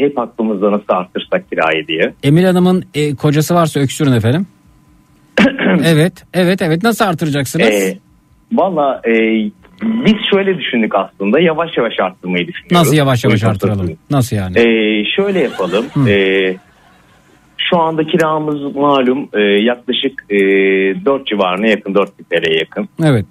[0.00, 2.12] hep aklımızda nasıl artırsak kirayı diye.
[2.22, 4.46] Emil Hanım'ın e, kocası varsa öksürün efendim.
[5.84, 7.66] evet evet evet nasıl artıracaksınız?
[7.68, 7.98] Ee,
[8.52, 9.12] Valla e,
[9.82, 12.72] biz şöyle düşündük aslında yavaş yavaş arttırmayı düşünüyoruz.
[12.72, 13.80] nasıl yavaş yavaş Uygun artıralım?
[13.80, 13.98] satın.
[14.10, 14.58] Nasıl yani?
[14.58, 15.86] Ee, şöyle yapalım.
[16.08, 16.56] Ee,
[17.70, 20.36] şu anda kiramız malum e, yaklaşık e,
[21.04, 22.88] 4 civarına yakın 4 bin TL'ye yakın.
[23.04, 23.26] Evet.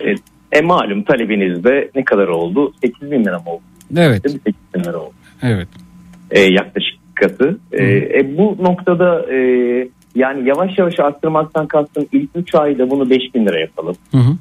[0.00, 0.14] E,
[0.58, 2.72] e, malum talebiniz de ne kadar oldu?
[2.84, 3.62] 8 bin lira mı oldu?
[3.96, 4.24] Evet.
[4.24, 4.40] Değil mi?
[4.46, 5.14] 8 bin lira oldu.
[5.42, 5.68] Evet.
[6.30, 7.58] E, yaklaşık katı.
[7.72, 9.38] E, e, bu noktada e,
[10.14, 13.96] yani yavaş yavaş arttırmaktan kastım ilk 3 ayda bunu 5 bin lira yapalım.
[14.10, 14.36] Hı hı.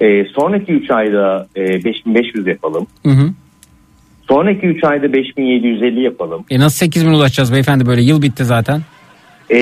[0.00, 2.86] E, sonraki 3 ayda e, 5500 yapalım.
[3.06, 3.30] Hı hı.
[4.28, 6.44] Sonraki 3 ayda 5750 yapalım.
[6.50, 8.80] E nasıl 8 bin ulaşacağız beyefendi böyle yıl bitti zaten.
[9.50, 9.58] E,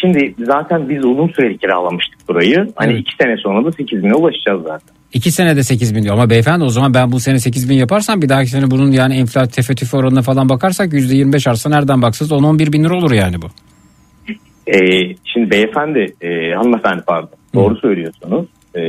[0.00, 2.66] şimdi zaten biz uzun süreli kiralamıştık burayı.
[2.76, 3.00] Hani Evet.
[3.00, 4.94] 2 sene sonra da 8 bine ulaşacağız zaten.
[5.12, 8.22] 2 senede 8 bin diyor ama beyefendi o zaman ben bu sene 8 bin yaparsam
[8.22, 12.72] bir dahaki sene bunun yani enflasyon tefettüfe oranına falan bakarsak %25 artsa nereden baksanız 10-11
[12.72, 13.46] bin lira olur yani bu.
[14.66, 14.78] E,
[15.24, 17.30] şimdi beyefendi, e, hanımefendi pardon.
[17.54, 18.46] Doğru söylüyorsunuz.
[18.76, 18.80] E,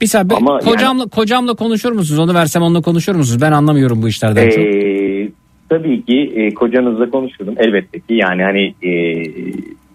[0.00, 2.18] Bir saniye Ama yani- kocamla kocamla konuşur musunuz?
[2.18, 3.42] Onu versem onunla konuşur musunuz?
[3.42, 4.58] Ben anlamıyorum bu işlerden çok.
[4.58, 5.28] Ee,
[5.68, 9.24] tabii ki e, kocanızla konuşurum elbette ki yani hani e,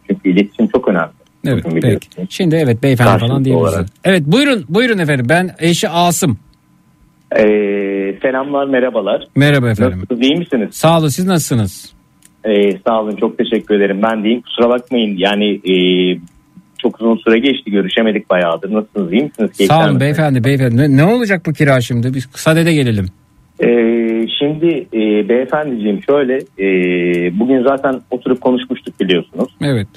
[0.10, 1.10] çünkü iletişim çok önemli.
[1.48, 2.08] Evet peki.
[2.30, 3.86] Şimdi evet beyefendi Karşılıklı falan diyebiliriz.
[4.04, 6.38] Evet buyurun buyurun efendim ben eşi Asım.
[7.38, 7.44] Ee,
[8.22, 9.28] selamlar merhabalar.
[9.36, 9.98] Merhaba efendim.
[10.00, 10.70] Nasılsınız iyi misiniz?
[10.72, 11.94] Sağ olun siz nasılsınız?
[12.46, 14.00] Ee, sağ olun çok teşekkür ederim.
[14.04, 15.74] Ben deyim kusura bakmayın yani e,
[16.86, 18.74] çok uzun süre geçti görüşemedik bayağıdır.
[18.74, 19.52] Nasılsınız iyi misiniz?
[19.58, 20.02] Keyifler Sağ olun misiniz?
[20.02, 20.78] beyefendi beyefendi.
[20.78, 22.14] Ne, ne olacak bu kira şimdi?
[22.14, 23.06] Biz sadede gelelim.
[23.60, 26.70] Ee, şimdi e, beyefendiciğim şöyle e,
[27.40, 29.50] bugün zaten oturup konuşmuştuk biliyorsunuz.
[29.62, 29.88] Evet.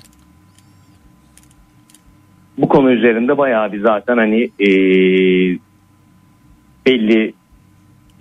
[2.58, 4.68] bu konu üzerinde bayağı bir zaten hani e,
[6.86, 7.33] belli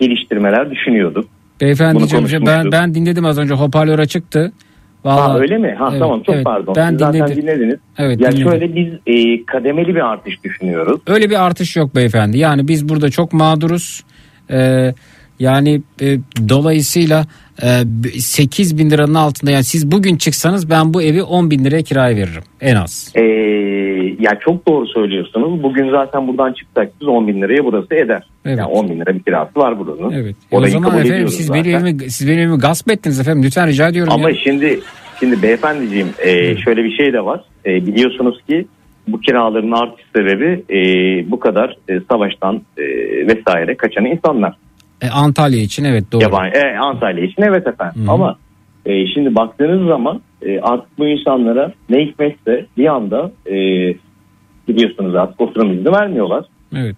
[0.00, 1.28] geliştirmeler düşünüyorduk.
[1.60, 4.52] Beyefendiciğim ben ben dinledim az önce hoparlör açıktı.
[5.08, 5.74] Vallahi, ha öyle mi?
[5.78, 6.44] Ha Evet, tamam çok evet.
[6.44, 6.74] pardon.
[6.76, 7.42] Ben Siz zaten dinledim.
[7.42, 7.78] dinlediniz.
[7.98, 8.50] Evet, ya dinledim.
[8.50, 11.00] şöyle biz e, kademeli bir artış düşünüyoruz.
[11.06, 12.38] Öyle bir artış yok beyefendi.
[12.38, 14.04] Yani biz burada çok mağduruz.
[14.50, 14.94] Ee,
[15.38, 17.26] yani e, dolayısıyla
[17.62, 17.84] e,
[18.18, 22.16] 8 bin liranın altında yani siz bugün çıksanız ben bu evi 10 bin liraya kiraya
[22.16, 23.12] veririm en az.
[23.16, 23.20] E,
[24.18, 25.62] ya çok doğru söylüyorsunuz.
[25.62, 28.22] Bugün zaten buradan çıksak biz 10 bin liraya burası eder.
[28.44, 28.58] Evet.
[28.58, 30.10] Yani 10 bin lira bir kirası var buranın.
[30.10, 30.36] Evet.
[30.52, 31.64] E o Orayı zaman efendim siz zaten.
[31.64, 33.42] benim, evimi, siz benim evimi gasp ettiniz efendim.
[33.42, 34.12] Lütfen rica ediyorum.
[34.12, 34.36] Ama ya.
[34.44, 34.80] şimdi
[35.20, 37.40] şimdi beyefendiciğim e, şöyle bir şey de var.
[37.66, 38.66] E, biliyorsunuz ki
[39.08, 40.80] bu kiraların artış sebebi e,
[41.30, 42.84] bu kadar e, savaştan e,
[43.26, 44.56] vesaire kaçan insanlar.
[45.02, 46.22] E, Antalya için evet doğru.
[46.22, 48.06] Yabancı, e, Antalya için evet efendim.
[48.06, 48.10] Hı.
[48.10, 48.38] Ama
[48.86, 53.54] e, şimdi baktığınız zaman e, artık bu insanlara ne hikmetse bir anda e,
[54.68, 56.44] biliyorsunuz artık oturum izni vermiyorlar.
[56.76, 56.96] Evet.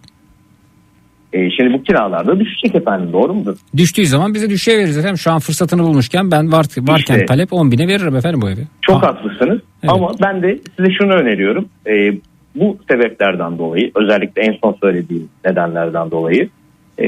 [1.33, 3.57] E, şimdi bu kiralar da düşecek efendim doğru mudur?
[3.77, 5.19] Düştüğü zaman bize düşeye veririz efendim.
[5.19, 7.27] Şu an fırsatını bulmuşken ben var, varken İşte.
[7.27, 8.67] talep 10 bine veririm efendim bu evi.
[8.83, 11.69] Çok haklısınız ama ben de size şunu öneriyorum.
[11.87, 12.13] E,
[12.55, 16.49] bu sebeplerden dolayı özellikle en son söylediğim nedenlerden dolayı
[16.99, 17.07] e,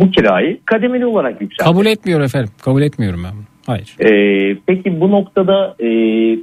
[0.00, 1.70] bu kirayı kademeli olarak yükseltin.
[1.72, 2.50] Kabul etmiyor efendim.
[2.62, 3.53] Kabul etmiyorum ben bunu.
[3.66, 3.96] Hayır.
[4.00, 5.86] Ee, peki bu noktada e,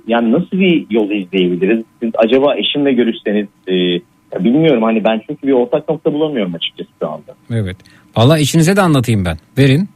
[0.08, 1.83] yani nasıl bir yol izleyebiliriz?
[2.03, 3.74] Siz acaba eşimle görüşseniz e,
[4.43, 7.35] bilmiyorum hani ben çünkü bir ortak nokta bulamıyorum açıkçası şu anda.
[7.51, 7.77] Evet.
[8.17, 9.38] Valla eşinize de anlatayım ben.
[9.58, 9.90] Verin.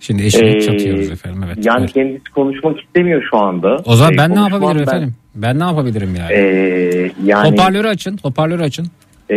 [0.00, 1.42] Şimdi eşini Ee, çatıyoruz efendim.
[1.46, 1.66] Evet.
[1.66, 1.92] yani buyurun.
[1.92, 3.76] kendisi konuşmak istemiyor şu anda.
[3.84, 5.14] O zaman Ee, ben ne yapabilirim ben- efendim?
[5.34, 6.32] Ben ne yapabilirim yani?
[6.32, 8.18] Ee, yani Hoparlörü açın.
[8.22, 8.86] Hoparlörü açın.
[9.30, 9.36] e,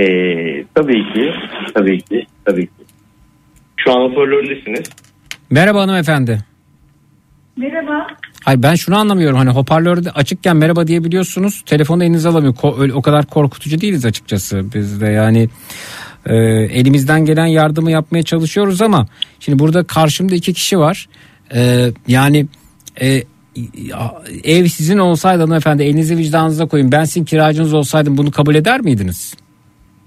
[0.75, 1.31] tabii ki
[1.73, 2.71] tabii ki tabii ki.
[3.77, 4.89] Şu an hoparlördesiniz.
[5.49, 6.37] Merhaba hanımefendi.
[7.58, 8.08] Merhaba.
[8.45, 9.38] Hayır ben şunu anlamıyorum.
[9.38, 11.61] Hani hoparlörde açıkken merhaba diyebiliyorsunuz.
[11.66, 12.53] Telefonu elinize alamıyor.
[12.53, 14.66] Ko- öyle- o kadar korkutucu değiliz açıkçası.
[14.76, 15.50] Biz de yani
[16.26, 16.36] e,
[16.80, 19.06] elimizden gelen yardımı yapmaya çalışıyoruz ama
[19.40, 21.08] şimdi burada karşımda iki kişi var.
[21.56, 22.45] E, yani
[23.02, 23.08] e,
[24.44, 26.92] ev sizin olsaydı hanımefendi elinizi vicdanınıza koyun.
[26.92, 29.34] Ben sizin kiracınız olsaydım bunu kabul eder miydiniz?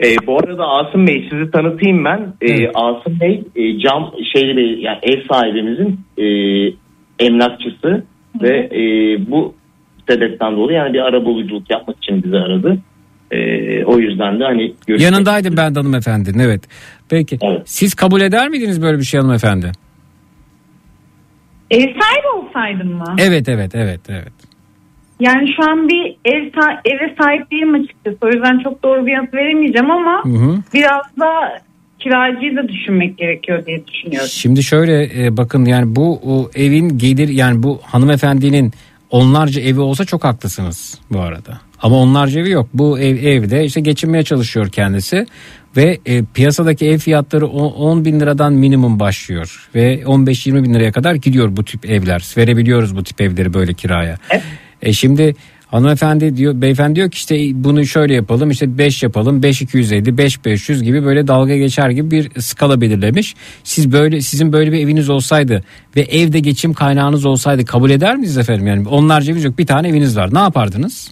[0.04, 2.34] Ee, bu arada Asım Bey sizi tanıtayım ben.
[2.42, 6.24] Ee, Asım Bey e, cam şeyli yani ev sahibimizin e,
[7.20, 8.04] emlakçısı
[8.42, 8.80] ve e,
[9.30, 9.54] bu
[10.08, 12.78] sebepten dolayı yani bir arabuluculuk yapmak için bizi aradı.
[13.30, 13.38] E,
[13.84, 16.60] o yüzden de hani görüşmek- Yanındaydım ben de hanımefendinin evet.
[17.08, 19.72] Peki siz kabul eder miydiniz böyle bir şey hanımefendi?
[21.70, 23.14] Ev sahibi olsaydım mı?
[23.18, 24.32] Evet evet evet evet.
[25.20, 28.16] Yani şu an bir ev sa- eve sahip değilim açıkçası.
[28.22, 30.56] O yüzden çok doğru bir yanıt veremeyeceğim ama Hı hı.
[30.74, 31.60] biraz da
[32.00, 34.28] kiracıyı da düşünmek gerekiyor diye düşünüyorum.
[34.32, 38.72] Şimdi şöyle e, bakın yani bu o evin gelir yani bu hanımefendinin
[39.10, 41.60] onlarca evi olsa çok haklısınız bu arada.
[41.82, 42.68] Ama onlarca evi yok.
[42.74, 45.26] Bu ev evde işte geçinmeye çalışıyor kendisi
[45.76, 50.92] ve e, piyasadaki ev fiyatları o- 10 bin liradan minimum başlıyor ve 15-20 bin liraya
[50.92, 52.24] kadar gidiyor bu tip evler.
[52.36, 54.16] Verebiliyoruz bu tip evleri böyle kiraya.
[54.82, 55.34] E şimdi
[55.70, 60.44] hanımefendi diyor beyefendi diyor ki işte bunu şöyle yapalım işte 5 yapalım 5 250 5
[60.44, 63.34] 500 gibi böyle dalga geçer gibi bir skala belirlemiş.
[63.64, 65.64] Siz böyle sizin böyle bir eviniz olsaydı
[65.96, 69.88] ve evde geçim kaynağınız olsaydı kabul eder miyiz efendim yani onlarca eviniz yok bir tane
[69.88, 71.10] eviniz var ne yapardınız?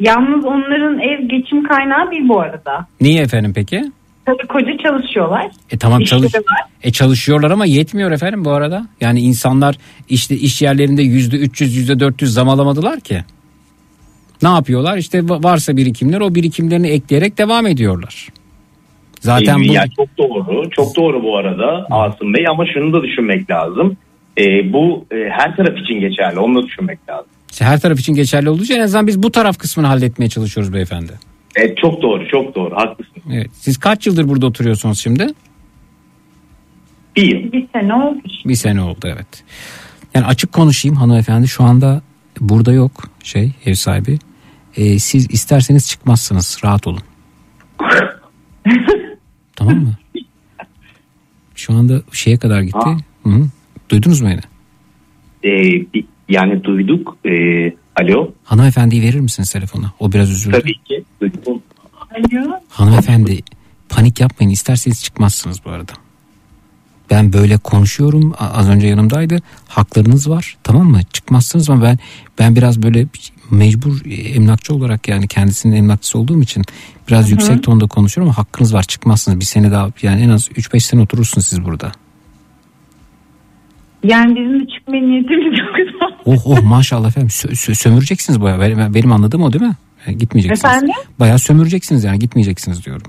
[0.00, 2.86] Yalnız onların ev geçim kaynağı değil bu arada.
[3.00, 3.84] Niye efendim peki?
[4.26, 5.50] Tabii koca çalışıyorlar.
[5.70, 6.32] E tamam çalış
[6.82, 8.86] e çalışıyorlar ama yetmiyor efendim bu arada.
[9.00, 9.76] Yani insanlar
[10.08, 13.24] işte iş yerlerinde yüzde 300 yüzde 400 zam alamadılar ki.
[14.42, 14.96] Ne yapıyorlar?
[14.96, 18.28] İşte va- varsa birikimler o birikimlerini ekleyerek devam ediyorlar.
[19.20, 20.70] Zaten Ee, bu ya çok doğru.
[20.70, 23.96] Çok doğru bu arada Asım Bey ama şunu da düşünmek lazım.
[24.38, 26.38] E, bu e, her taraf için geçerli.
[26.38, 27.26] Onu da düşünmek lazım.
[27.52, 30.72] işte her taraf için geçerli olduğu için en azından biz bu taraf kısmını halletmeye çalışıyoruz
[30.72, 31.12] beyefendi.
[31.56, 32.28] Evet çok doğru.
[32.28, 32.76] Çok doğru.
[32.76, 33.22] Haklısın.
[33.32, 33.50] Evet.
[33.52, 35.26] Siz kaç yıldır burada oturuyorsunuz şimdi?
[37.16, 37.52] Bir yıl.
[37.52, 38.18] Bir sene oldu.
[38.44, 39.44] Bir sene oldu evet.
[40.14, 42.02] Yani açık konuşayım hanımefendi şu anda
[42.40, 44.18] burada yok şey ev sahibi.
[44.76, 47.02] Ee, siz isterseniz çıkmazsınız rahat olun.
[49.56, 49.92] tamam mı?
[51.54, 52.96] Şu anda şeye kadar gitti.
[53.22, 53.46] Hı -hı.
[53.88, 54.40] Duydunuz mu beni?
[55.44, 55.52] E,
[55.94, 57.16] bir- yani duyduk.
[57.26, 57.30] E,
[57.96, 58.32] alo.
[58.44, 59.92] Hanımefendiyi verir misiniz telefona?
[60.00, 60.60] O biraz üzüldü.
[60.60, 61.04] Tabii ki.
[61.20, 61.62] Duydum.
[62.14, 62.60] Alo.
[62.68, 63.40] Hanımefendi
[63.88, 65.92] panik yapmayın isterseniz çıkmazsınız bu arada.
[67.10, 71.98] Ben böyle konuşuyorum az önce yanımdaydı haklarınız var tamam mı çıkmazsınız ama ben
[72.38, 73.06] ben biraz böyle
[73.52, 76.64] mecbur e, emlakçı olarak yani kendisinin emlakçısı olduğum için
[77.08, 77.30] biraz Hı hı.
[77.30, 81.00] yüksek tonda konuşuyorum ama hakkınız var çıkmazsınız bir sene daha yani en az 3-5 sene
[81.00, 81.92] oturursunuz siz burada.
[84.04, 85.68] Yani bizim de çıkmaya niyetimiz yok.
[86.24, 89.76] Oh oh maşallah efendim Sö- sö- sömüreceksiniz bayağı benim, benim anladığım o değil mi?
[90.06, 90.74] Yani gitmeyeceksiniz.
[90.74, 90.94] Efendim?
[91.20, 93.02] Bayağı sömüreceksiniz yani gitmeyeceksiniz diyorum.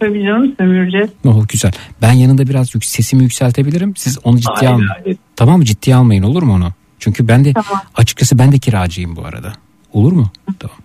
[0.00, 1.10] Tabii canım sömüreceğiz.
[1.24, 1.72] Oh güzel.
[2.02, 3.96] Ben yanında biraz yük- sesimi yükseltebilirim.
[3.96, 5.18] Siz onu ciddiye almayın.
[5.36, 5.64] Tamam mı?
[5.64, 6.72] Ciddiye almayın olur mu onu?
[7.00, 7.82] Çünkü ben de Tamam.
[7.96, 9.52] açıkçası ben de kiracıyım bu arada.
[9.92, 10.30] Olur mu?
[10.58, 10.76] Tamam.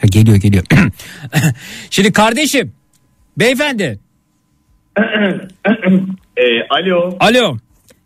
[0.00, 0.64] Ha, geliyor geliyor.
[1.90, 2.72] Şimdi kardeşim.
[3.38, 3.98] Beyefendi.
[6.36, 7.16] E, alo.
[7.20, 7.56] Alo.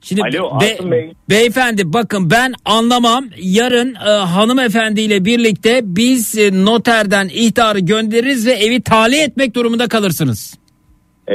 [0.01, 1.13] Şimdi Alo, be- Asım Bey.
[1.31, 3.25] beyefendi bakın ben anlamam.
[3.43, 10.59] Yarın e, hanımefendiyle birlikte biz e, noterden ihtarı göndeririz ve evi tahliye etmek durumunda kalırsınız.
[11.29, 11.35] E,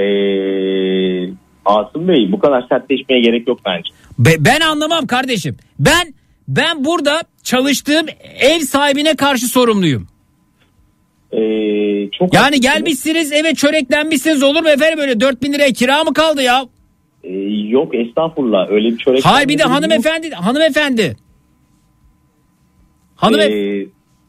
[1.65, 3.89] Asım Bey bu kadar sertleşmeye gerek yok bence.
[4.19, 5.57] Be- ben anlamam kardeşim.
[5.80, 6.14] Ben
[6.48, 8.06] ben burada çalıştığım
[8.39, 10.07] ev sahibine karşı sorumluyum.
[11.31, 16.41] Ee, çok Yani gelmişsiniz eve çöreklenmişsiniz olur mu efendim öyle 4000 liraya kira mı kaldı
[16.41, 16.65] ya?
[17.23, 17.33] Ee,
[17.67, 19.25] yok estağfurullah öyle bir çörek.
[19.25, 21.15] Hayır bir de hanımefendi hanımefendi.
[23.15, 23.43] Hanım Ee,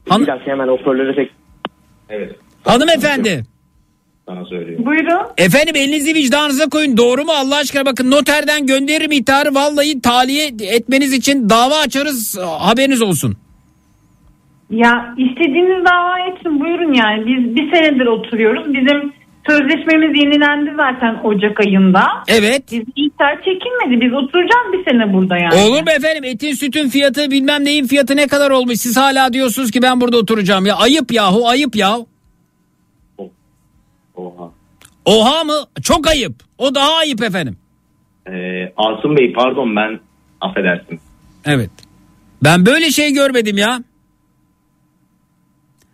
[0.07, 1.31] bir dakika hemen hoparlöre tek.
[2.09, 3.43] Evet hanımefendi.
[4.26, 4.86] Sana söylüyorum.
[4.86, 5.26] Buyurun.
[5.39, 11.12] Efendim elinizi vicdanınıza koyun doğru mu Allah aşkına bakın noterden gönderirim ihtarı vallahi tahliye etmeniz
[11.12, 13.36] için dava açarız haberiniz olsun.
[14.70, 17.26] Ya istediğiniz dava için buyurun yani.
[17.26, 18.74] Biz bir senedir oturuyoruz.
[18.74, 19.12] Bizim
[19.49, 22.02] sözleşmemiz yenilendi zaten Ocak ayında.
[22.28, 22.62] Evet.
[22.73, 24.00] Biz ihtar çekilmedi.
[24.00, 25.55] Biz oturacağız bir sene burada yani.
[25.55, 29.70] Olur mu efendim etin sütün fiyatı bilmem neyin fiyatı ne kadar olmuş siz hala diyorsunuz
[29.70, 31.97] ki ben burada oturacağım ya ayıp yahu ayıp ya.
[34.20, 34.50] Oha.
[35.05, 35.65] Oha mı?
[35.82, 36.34] Çok ayıp.
[36.58, 37.57] O daha ayıp efendim.
[38.26, 40.00] Ee, Asım Bey pardon ben
[40.40, 41.00] affedersin.
[41.44, 41.70] Evet.
[42.44, 43.84] Ben böyle şey görmedim ya.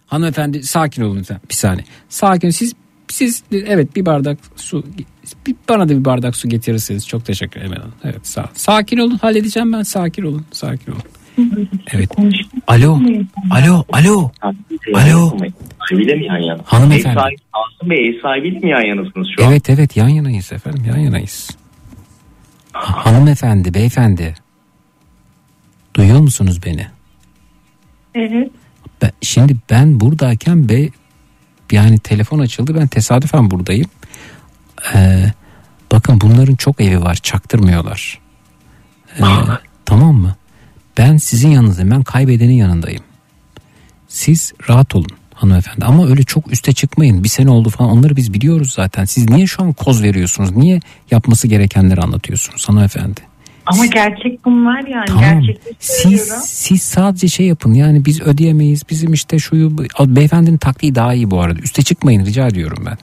[0.06, 1.40] Hanımefendi sakin olun lütfen.
[1.48, 1.84] Bir saniye.
[2.08, 2.74] Sakin siz
[3.08, 4.84] siz evet bir bardak su
[5.46, 7.92] bir, bana da bir bardak su getirirseniz çok teşekkür ederim.
[8.05, 11.02] Evet sağ Sakin olun halledeceğim ben sakin olun sakin olun.
[11.92, 12.10] Evet.
[12.66, 13.00] Alo.
[13.50, 13.84] Alo.
[13.92, 14.31] Alo.
[14.94, 15.39] Alo.
[15.90, 16.60] Sahibiyle mi yan yana?
[16.65, 17.08] Hanımefendi.
[17.18, 19.50] Ev sahibi, Asım Bey ev sahibiyle mi yan yanasınız şu an?
[19.50, 21.50] Evet evet yan yanayız efendim yan yanayız.
[22.73, 24.34] Ha- Hanımefendi beyefendi.
[25.94, 26.86] Duyuyor musunuz beni?
[28.15, 28.50] Evet.
[29.02, 30.89] Ben, şimdi ben buradayken be
[31.73, 33.90] yani telefon açıldı ben tesadüfen buradayım.
[34.94, 35.32] Ee,
[35.92, 38.18] bakın bunların çok evi var çaktırmıyorlar.
[39.18, 39.23] Ee,
[39.84, 40.36] tamam mı?
[40.99, 43.02] Ben sizin yanınızdayım ben kaybedenin yanındayım.
[44.08, 48.34] Siz rahat olun hanımefendi ama öyle çok üste çıkmayın bir sene oldu falan onları biz
[48.34, 49.05] biliyoruz zaten.
[49.05, 53.20] Siz niye şu an koz veriyorsunuz niye yapması gerekenleri anlatıyorsunuz hanımefendi?
[53.66, 55.07] Ama gerçek bunlar yani.
[55.07, 55.42] Tamam.
[55.78, 61.31] Siz, siz sadece şey yapın yani biz ödeyemeyiz bizim işte şuyu beyefendinin taktiği daha iyi
[61.31, 62.99] bu arada üste çıkmayın rica ediyorum ben.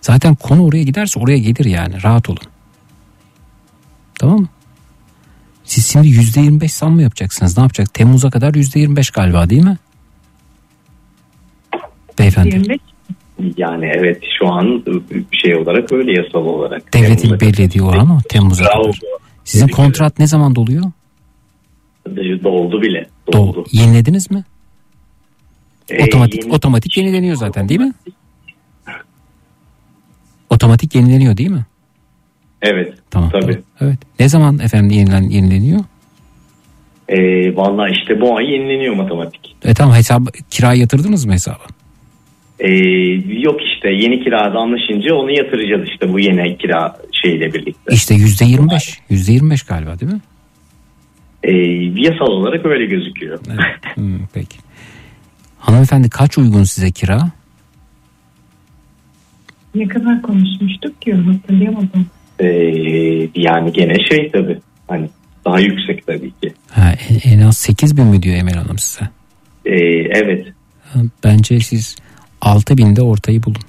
[0.00, 2.42] Zaten konu oraya giderse oraya gelir yani rahat olun.
[4.18, 4.48] Tamam mı?
[5.64, 7.94] Siz şimdi yüzde yirmi beş zam mı yapacaksınız ne yapacak?
[7.94, 9.78] Temmuz'a kadar yüzde yirmi beş galiba değil mi?
[12.18, 12.78] Beyefendi.
[13.56, 14.86] Yani evet şu an
[15.30, 16.94] bir şey olarak öyle yasal olarak.
[16.94, 19.00] Devletin belli ediyor o Temmuz'a kadar.
[19.44, 20.84] Sizin kontrat ne zaman doluyor?
[22.44, 23.06] Doldu bile.
[23.32, 23.64] Dol.
[23.72, 24.44] Yenilediniz mi?
[25.90, 27.92] Ee, Otomatik yeni- otomatik yenileniyor zaten değil mi?
[30.50, 31.64] Otomatik yenileniyor değil mi?
[32.62, 32.94] Evet.
[33.10, 33.30] Tamam.
[33.30, 33.42] Tabii.
[33.42, 33.62] tamam.
[33.80, 33.98] Evet.
[34.20, 35.80] Ne zaman efendim yenilen yenileniyor?
[37.08, 39.56] Ee, Valla işte bu ay yenileniyor matematik.
[39.64, 41.64] E tamam hesap kirayı yatırdınız mı hesaba?
[42.60, 42.70] Ee,
[43.28, 47.94] yok işte yeni kirada anlaşınca onu yatıracağız işte bu yeni kira şeyle birlikte.
[47.94, 48.98] İşte yüzde yirmi beş.
[49.10, 50.20] Yüzde yirmi beş galiba değil mi?
[51.42, 51.52] Ee,
[52.02, 53.38] yasal olarak öyle gözüküyor.
[53.94, 54.58] Hmm, peki.
[55.58, 57.30] Hanımefendi kaç uygun size kira?
[59.74, 62.06] Ne kadar konuşmuştuk ki hatırlayamadım.
[62.42, 65.10] Ee, yani gene şey tabii hani
[65.44, 66.52] daha yüksek tabii ki.
[66.70, 69.04] Ha, en, en az 8 bin mi diyor Emel Hanım size?
[69.64, 69.74] Ee,
[70.22, 70.46] evet
[70.92, 71.96] Ha, Bence siz
[72.40, 73.62] 6 binde ortayı bulun.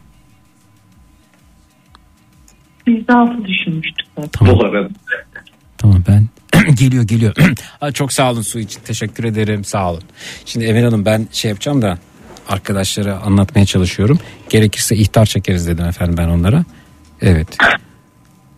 [2.87, 4.29] Biz de altı düşünmüştük zaten.
[4.31, 4.59] Tamam.
[4.59, 4.89] bu arada.
[5.77, 6.27] Tamam ben
[6.75, 7.35] geliyor geliyor.
[7.81, 10.03] Aa, çok sağ olun su için teşekkür ederim sağ olun.
[10.45, 11.97] Şimdi Emel Hanım ben şey yapacağım da
[12.49, 14.19] arkadaşlara anlatmaya çalışıyorum.
[14.49, 16.63] Gerekirse ihtar çekeriz dedim efendim ben onlara.
[17.21, 17.47] Evet.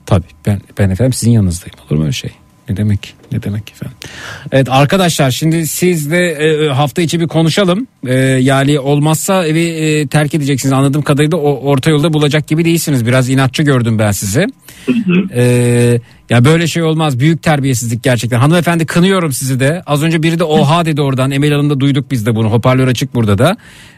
[0.05, 2.31] Tabii ben, ben efendim sizin yanınızdayım olur mu öyle şey?
[2.69, 3.97] Ne demek ne demek efendim.
[4.51, 7.87] Evet arkadaşlar şimdi siz de e, hafta içi bir konuşalım.
[8.07, 13.07] E, yani olmazsa evi e, terk edeceksiniz anladığım kadarıyla o orta yolda bulacak gibi değilsiniz.
[13.07, 14.45] Biraz inatçı gördüm ben sizi.
[15.35, 15.43] E,
[16.29, 18.39] ya böyle şey olmaz büyük terbiyesizlik gerçekten.
[18.39, 19.83] Hanımefendi kınıyorum sizi de.
[19.85, 21.31] Az önce biri de oha dedi oradan.
[21.31, 22.51] Emel Hanım'da duyduk biz de bunu.
[22.51, 23.57] Hoparlör açık burada da.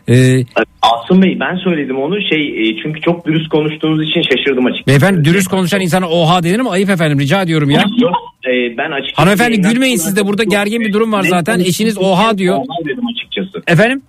[0.09, 0.45] E,
[0.81, 4.87] Asım Bey ben söyledim onu şey e, çünkü çok dürüst konuştuğunuz için şaşırdım açıkçası.
[4.87, 6.69] beyefendi dürüst konuşan insana oha denir mi?
[6.69, 7.83] Ayıp efendim rica ediyorum ya.
[8.01, 8.15] Yok
[8.47, 9.21] e, ben açıkçası.
[9.21, 11.59] Hanımefendi gülmeyin siz de burada gergin bir durum var zaten.
[11.59, 12.55] Eşiniz oha diyor.
[12.57, 13.63] Oha dedim açıkçası.
[13.67, 14.01] Efendim?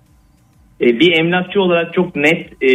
[0.81, 2.69] E, bir emlakçı olarak çok net e,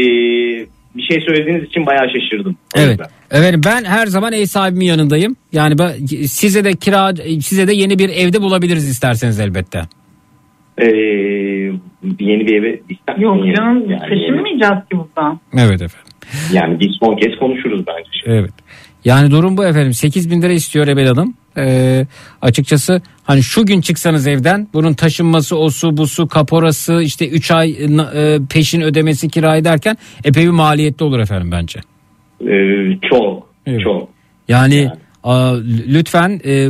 [0.96, 2.56] bir şey söylediğiniz için bayağı şaşırdım.
[2.76, 3.00] Evet.
[3.30, 5.36] Efendim ben her zaman ev sahibimin yanındayım.
[5.52, 9.82] Yani ben, size de kira size de yeni bir evde bulabiliriz isterseniz elbette.
[10.78, 10.86] E,
[12.20, 15.40] yeni bir eve ister Yok canım Yani, taşınmayacağız ki buradan.
[15.54, 16.12] Evet efendim.
[16.52, 18.38] yani biz son kez konuşuruz bence.
[18.38, 18.52] Evet.
[19.04, 19.92] Yani durum bu efendim.
[19.92, 21.34] 8 bin lira istiyor Emel Hanım.
[21.58, 22.06] Ee,
[22.42, 27.50] açıkçası hani şu gün çıksanız evden bunun taşınması, o su, bu su, kaporası işte 3
[27.50, 31.80] ay e, peşin ödemesi kirayı derken epey bir maliyetli olur efendim bence.
[32.40, 32.56] E,
[33.10, 33.48] çok
[33.84, 34.08] çok.
[34.48, 34.90] Yani
[35.24, 35.56] a,
[35.88, 36.68] lütfen e, e,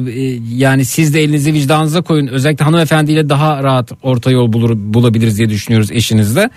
[0.56, 2.26] yani siz de elinizi vicdanınıza koyun.
[2.26, 6.50] Özellikle hanımefendiyle daha rahat orta yol bulur, bulabiliriz diye düşünüyoruz eşinizle.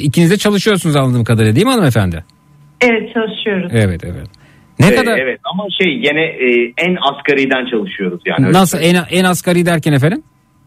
[0.00, 2.24] İkiniz de çalışıyorsunuz anladığım kadarıyla değil mi hanımefendi?
[2.80, 3.72] Evet çalışıyoruz.
[3.74, 4.28] Evet evet.
[4.80, 8.52] Ne Ee, kadar Evet ama şey gene e, en asgariden çalışıyoruz yani.
[8.52, 10.22] Nasıl en, en asgari derken efendim?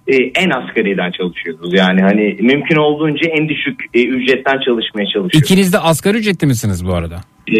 [0.07, 1.73] e, en asgariden çalışıyoruz.
[1.73, 5.39] Yani hani mümkün olduğunca en düşük e, ücretten çalışmaya çalışıyoruz.
[5.39, 7.15] İkiniz de asgari ücretli misiniz bu arada?
[7.47, 7.59] E,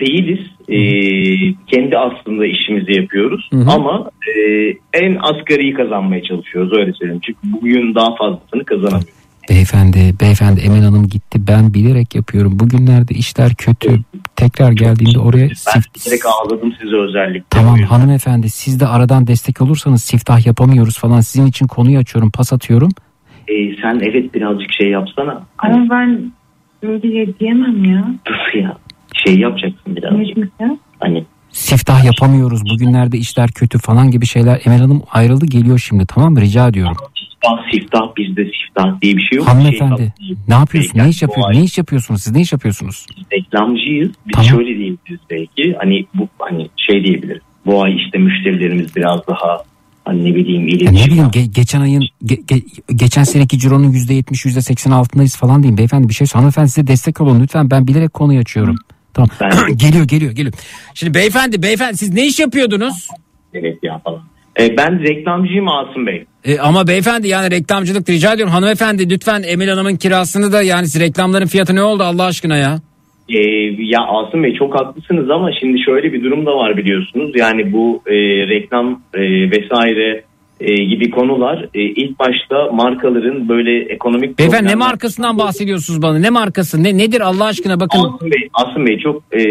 [0.00, 0.46] değiliz.
[0.68, 0.78] E,
[1.66, 3.48] kendi aslında işimizi yapıyoruz.
[3.52, 3.70] Hı hı.
[3.70, 4.40] Ama e,
[4.94, 7.20] en asgariyi kazanmaya çalışıyoruz öyle söyleyeyim.
[7.26, 9.22] Çünkü bugün daha fazlasını kazanamıyoruz.
[9.50, 11.38] Beyefendi, beyefendi Emel Hanım gitti.
[11.48, 12.58] Ben bilerek yapıyorum.
[12.58, 14.00] Bugünlerde işler kötü.
[14.36, 16.06] Tekrar geldiğimde oraya Ben sift...
[16.06, 17.44] direkt ağladım size özellikle.
[17.50, 21.20] Tamam hanımefendi siz de aradan destek olursanız siftah yapamıyoruz falan.
[21.20, 22.90] Sizin için konuyu açıyorum, pas atıyorum.
[23.48, 25.42] E, sen evet birazcık şey yapsana.
[25.58, 26.32] Ama ben
[26.82, 28.14] öyle diyemem ya.
[28.26, 28.76] Dur ya.
[29.26, 30.38] Şey yapacaksın birazcık.
[30.60, 30.76] ya?
[31.00, 32.60] Hani Siftah yapamıyoruz.
[32.72, 34.60] Bugünlerde işler kötü falan gibi şeyler.
[34.64, 36.40] Emel Hanım ayrıldı geliyor şimdi tamam mı?
[36.40, 36.96] Rica ediyorum.
[37.42, 39.48] Siftah siftah bizde siftah diye bir şey yok.
[39.48, 40.98] Hanımefendi Şey, ne yapıyorsun?
[40.98, 41.50] Ne iş Bu yapıyorsun?
[41.52, 42.22] ay- Ne iş yapıyorsunuz?
[42.22, 43.06] Siz ne iş yapıyorsunuz?
[43.32, 44.10] reklamcıyız.
[44.26, 44.50] Biz Tamam.
[44.50, 45.76] şöyle diyebiliriz belki.
[45.80, 47.42] Hani bu hani şey diyebiliriz.
[47.66, 49.62] Bu ay işte müşterilerimiz biraz daha
[50.04, 50.94] hani ne bileyim Ya iletişim.
[50.94, 55.78] ne bileyim ge- geçen ayın ge- ge- geçen seneki cironun %70 %80 altındayız falan diyeyim.
[55.78, 56.26] Beyefendi bir şey.
[56.32, 57.70] Hanımefendi size destek olun lütfen.
[57.70, 58.76] Ben bilerek konuyu açıyorum.
[59.14, 59.30] Tamam.
[59.76, 60.54] geliyor geliyor geliyor.
[60.94, 63.08] Şimdi beyefendi beyefendi siz ne iş yapıyordunuz?
[63.54, 64.22] Evet ya falan.
[64.60, 66.24] E, ben reklamcıyım Asım Bey.
[66.44, 68.54] E, ama beyefendi yani reklamcılık rica ediyorum.
[68.54, 72.76] Hanımefendi lütfen Emel Hanım'ın kirasını da yani siz reklamların fiyatı ne oldu Allah aşkına ya?
[73.28, 73.38] E,
[73.78, 77.32] ya Asım Bey çok haklısınız ama şimdi şöyle bir durum da var biliyorsunuz.
[77.34, 78.14] Yani bu e,
[78.48, 80.24] reklam e, vesaire
[80.60, 86.18] e, gibi konular e, ilk başta markaların böyle ekonomik Beyefendi ne markasından bahsediyorsunuz bana?
[86.18, 86.82] Ne markası?
[86.82, 87.98] Ne nedir Allah aşkına bakın.
[87.98, 89.42] Asım Bey, Asım Bey çok e,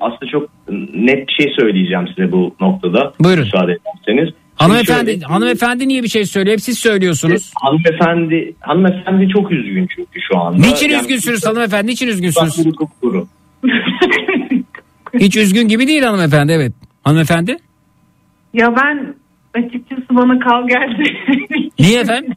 [0.00, 0.48] aslında çok
[0.94, 3.12] net bir şey söyleyeceğim size bu noktada.
[3.20, 3.44] Buyurun.
[3.44, 4.34] Müsaade ederseniz.
[4.60, 6.52] Hanımefendi şöyle, hanımefendi niye bir şey söylüyor?
[6.56, 7.52] Hep siz söylüyorsunuz.
[7.62, 10.58] hanımefendi hanımefendi çok üzgün çünkü şu anda.
[10.58, 11.86] Niçin Yani- üzgünsünüz hanımefendi?
[11.86, 12.54] Niçin üzgünsünüz?
[12.54, 13.26] Saçları kupkuru.
[15.20, 16.72] Hiç üzgün gibi değil hanımefendi evet.
[17.04, 17.56] Hanımefendi?
[18.54, 19.14] Ya ben
[19.54, 21.02] açıkçası bana kal geldi.
[21.78, 22.32] Niye efendim?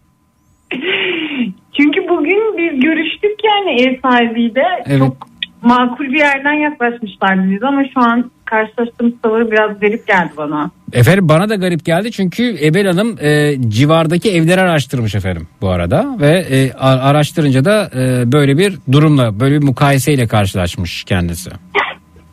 [1.78, 4.64] Çünkü bugün biz görüştük yani ev sahibiyle.
[4.86, 5.00] Evet.
[5.00, 5.28] Çok
[5.62, 10.72] makul bir yerden yaklaşmışlardı biz ama şu an karşılaştığımız tavır biraz garip geldi bana.
[10.94, 16.18] Efendim bana da garip geldi çünkü Ebel Hanım e, civardaki evleri araştırmış efendim bu arada
[16.20, 21.50] ve e, araştırınca da e, böyle bir durumla böyle bir mukayeseyle karşılaşmış kendisi.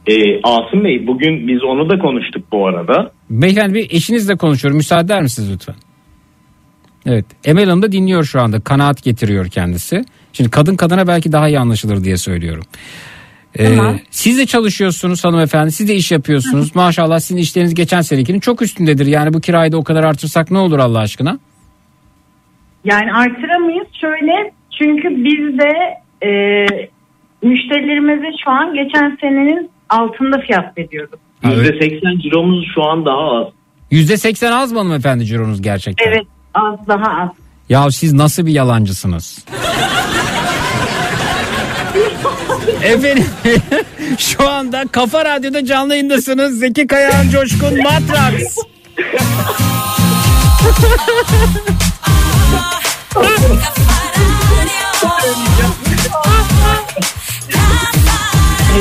[0.06, 3.10] E, Asım Bey bugün biz onu da konuştuk bu arada.
[3.30, 5.74] Beyefendi bir eşinizle konuşuyorum müsaade eder misiniz lütfen?
[7.06, 10.04] Evet Emel Hanım da dinliyor şu anda kanaat getiriyor kendisi.
[10.32, 12.64] Şimdi kadın kadına belki daha iyi anlaşılır diye söylüyorum.
[13.58, 13.98] Ee, Tamam.
[14.10, 19.06] siz de çalışıyorsunuz hanımefendi siz de iş yapıyorsunuz maşallah sizin işleriniz geçen senekinin çok üstündedir
[19.06, 21.38] yani bu kirayı da o kadar artırsak ne olur Allah aşkına?
[22.84, 25.72] Yani artıramayız şöyle çünkü biz de
[26.26, 26.30] e,
[27.42, 31.20] müşterilerimize şu an geçen senenin altında fiyat veriyoruz.
[31.42, 33.46] %80 ciromuz şu an daha az.
[33.92, 36.06] %80 az mı hanımefendi cironuz gerçekten?
[36.08, 37.28] Evet az daha az.
[37.68, 39.44] Ya siz nasıl bir yalancısınız?
[42.84, 43.26] Efendim
[44.18, 46.58] şu anda Kafa Radyo'da canlı yayındasınız.
[46.58, 48.56] Zeki Kayağan Coşkun Matrax.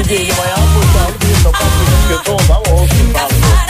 [0.09, 1.61] Elim ayağım boşaldı bir kapak
[2.09, 3.68] kötü oldu ama olsun.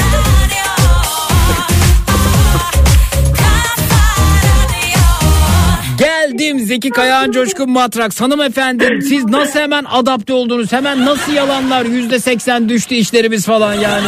[6.40, 8.22] Geldim Zeki Kayağan Coşkun Matrax.
[8.22, 10.72] Hanımefendi siz nasıl hemen adapte oldunuz?
[10.72, 14.08] Hemen nasıl yalanlar yüzde seksen düştü işlerimiz falan yani.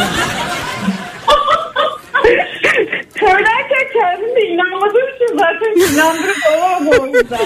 [3.20, 5.01] Söylerken kendim de inanmadığım için
[5.32, 7.38] zaten inandırıp olamadım o yüzden.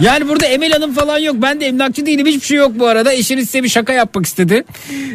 [0.00, 1.36] Yani burada Emel Hanım falan yok.
[1.38, 2.26] Ben de emlakçı değilim.
[2.26, 3.12] Hiçbir şey yok bu arada.
[3.12, 4.64] Eşiniz size bir şaka yapmak istedi.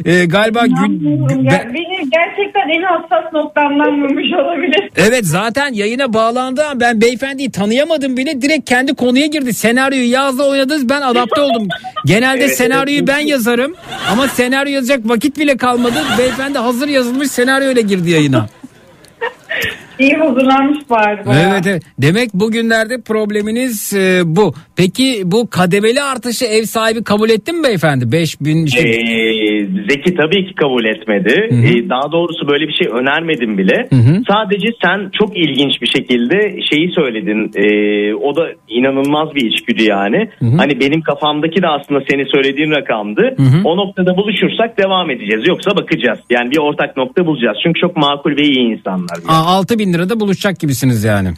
[0.05, 4.89] Ee, galiba gün, ben- beni gerçekten en hassas noktamdan vurmuş olabilir.
[4.95, 8.41] Evet zaten yayına bağlandı ama ben beyefendiyi tanıyamadım bile.
[8.41, 9.53] Direkt kendi konuya girdi.
[9.53, 11.67] Senaryoyu yazdı oynadınız ben adapte oldum.
[12.05, 13.07] Genelde Evet, senaryoyu evet.
[13.07, 13.75] ben yazarım
[14.11, 16.03] ama senaryo yazacak vakit bile kalmadı.
[16.17, 18.45] Beyefendi hazır yazılmış senaryoyla girdi yayına.
[19.99, 21.21] İyi hazırlanmış bari.
[21.27, 21.83] Evet, evet.
[21.97, 24.53] Demek bugünlerde probleminiz e, bu.
[24.75, 28.11] Peki bu kademeli artışı ev sahibi kabul etti mi beyefendi?
[28.11, 28.89] 5000 işte...
[28.89, 31.33] ee, Zeki tabii ki kabul etmedi.
[31.51, 33.87] Ee, daha doğrusu böyle bir şey önermedim bile.
[33.89, 34.23] Hı-hı.
[34.29, 36.37] Sadece sen çok ilginç bir şekilde
[36.71, 37.51] şeyi söyledin.
[37.55, 40.29] Ee, o da inanılmaz bir içgüdü yani.
[40.39, 40.57] Hı-hı.
[40.57, 43.21] Hani benim kafamdaki de aslında senin söylediğin rakamdı.
[43.21, 43.61] Hı-hı.
[43.63, 45.47] O noktada buluşursak devam edeceğiz.
[45.47, 46.19] Yoksa bakacağız.
[46.29, 47.57] Yani bir ortak nokta bulacağız.
[47.63, 49.17] Çünkü çok makul ve iyi insanlar.
[49.17, 49.37] Yani.
[49.61, 51.33] 6 bin lirada buluşacak gibisiniz yani.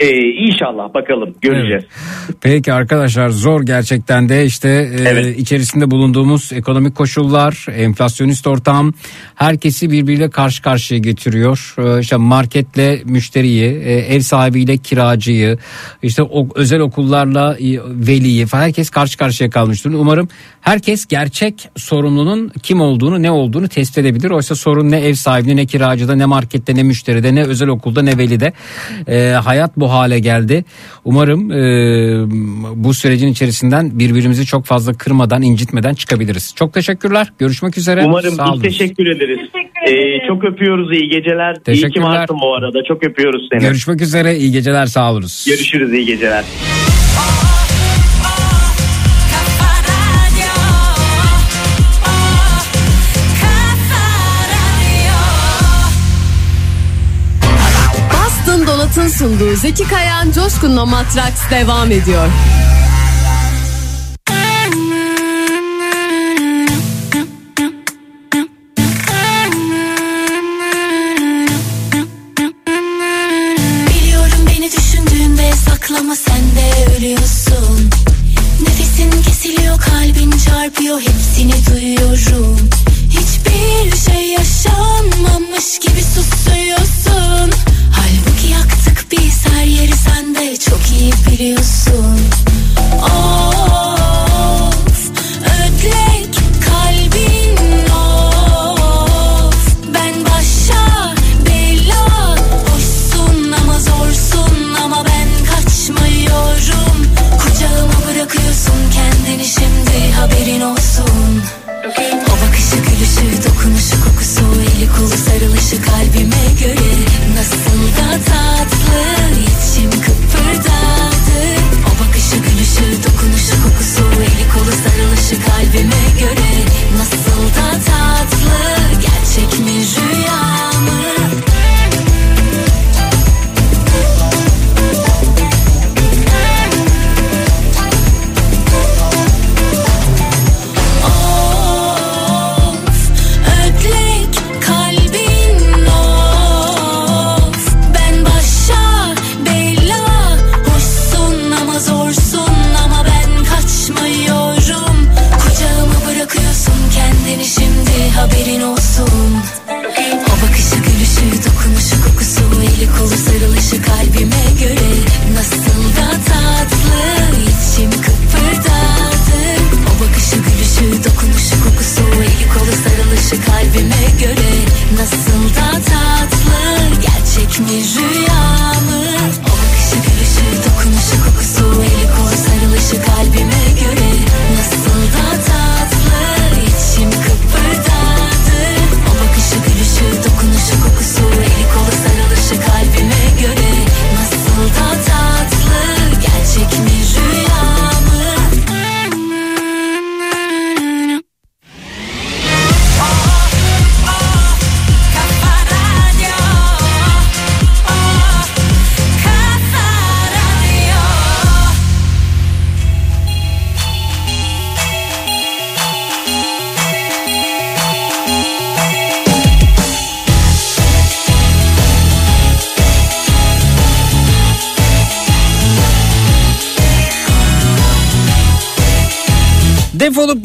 [0.00, 1.84] Ee, inşallah bakalım göreceğiz.
[2.40, 5.38] Peki arkadaşlar zor gerçekten de işte e, Evet.
[5.38, 8.92] içerisinde bulunduğumuz ekonomik koşullar, enflasyonist ortam
[9.34, 11.74] herkesi birbiriyle karşı karşıya getiriyor.
[11.78, 15.58] E, işte marketle müşteriyi, e, ev sahibiyle kiracıyı,
[16.02, 20.00] işte o, özel okullarla e, veliyi falan herkes karşı karşıya kalmış durumda.
[20.00, 20.28] Umarım
[20.60, 24.30] herkes gerçek sorumlunun kim olduğunu, ne olduğunu tespit edebilir.
[24.30, 28.18] Oysa sorun ne ev sahibinde, ne kiracıda, ne markette, ne müşteride, ne özel okulda, ne
[28.18, 28.52] velide.
[29.08, 30.64] E, hayat bu hale geldi.
[31.04, 31.56] Umarım e,
[32.84, 36.54] bu sürecin içerisinden birbirimizi çok fazla kırmadan, incitmeden çıkabiliriz.
[36.56, 37.32] Çok teşekkürler.
[37.38, 38.04] Görüşmek üzere.
[38.04, 38.60] Umarım Sağ biz olun.
[38.60, 39.38] teşekkür ederiz.
[39.88, 41.52] Ee, çok öpüyoruz iyi geceler.
[41.52, 42.06] İyi ki Teşekkürler.
[42.06, 43.60] varsın bu arada çok öpüyoruz seni.
[43.60, 44.36] Görüşmek üzere.
[44.36, 44.86] İyi geceler.
[44.86, 45.44] Sağ olunuz.
[45.48, 46.44] Görüşürüz iyi geceler.
[58.96, 62.28] Donat'ın sunduğu Zeki Kayan Coşkun'la Matraks devam ediyor.
[81.70, 82.68] Duyuyorum.
[83.10, 87.25] Hiçbir şey yaşanmamış gibi susuyorsun
[91.36, 92.16] iyi biliyorsun
[93.02, 93.35] Of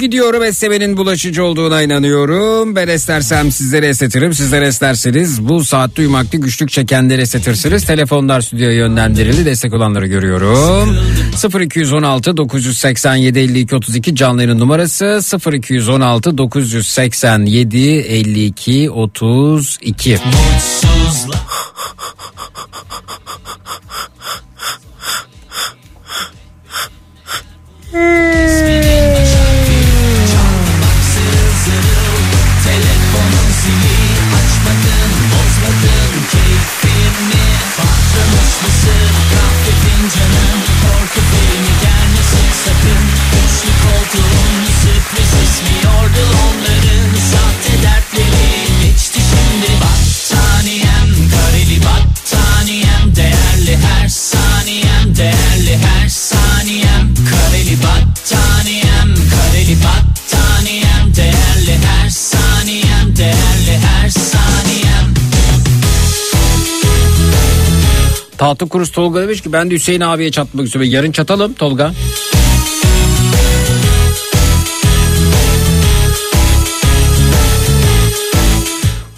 [0.02, 2.76] gidiyorum esnemenin bulaşıcı olduğuna inanıyorum.
[2.76, 4.34] Ben esnersem sizlere esnetirim.
[4.34, 7.86] Sizler esnerseniz bu saatte uyumakta güçlük çekenleri esnetirsiniz.
[7.86, 9.46] Telefonlar stüdyoya yönlendirildi.
[9.46, 10.98] Destek olanları görüyorum.
[11.62, 15.20] 0216 987 52 32 canlı yayın numarası
[15.54, 20.18] 0216 987 52 32.
[20.18, 20.52] Telefonun
[38.64, 40.04] mısır Kahvedin
[40.82, 43.04] korku filmi gelmesin sakın
[43.42, 45.32] Üçlü koltuğun sürpriz
[46.46, 57.78] onların Sahte dertleri geçti şimdi Battaniyem kareli battaniyem Değerli her saniyem değerli her saniyem Kareli
[57.84, 58.51] battaniyem
[68.42, 70.92] Tahta Kurus Tolga demiş ki ben de Hüseyin abiye çatmak istiyorum.
[70.92, 71.92] Yarın çatalım Tolga.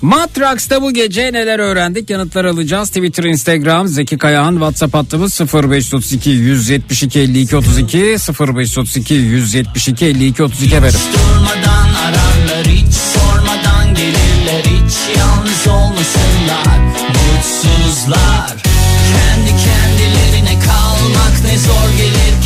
[0.01, 2.87] Matrax'ta bu gece neler öğrendik yanıtlar alacağız.
[2.89, 7.97] Twitter, Instagram, Zeki Kayağan, WhatsApp hattımız 0532 172 52 32
[8.39, 10.99] 0532 172 52 32 efendim.
[11.13, 16.77] Durmadan ararlar hiç sormadan gelirler hiç yalnız olmasınlar
[17.07, 18.32] mutsuzlar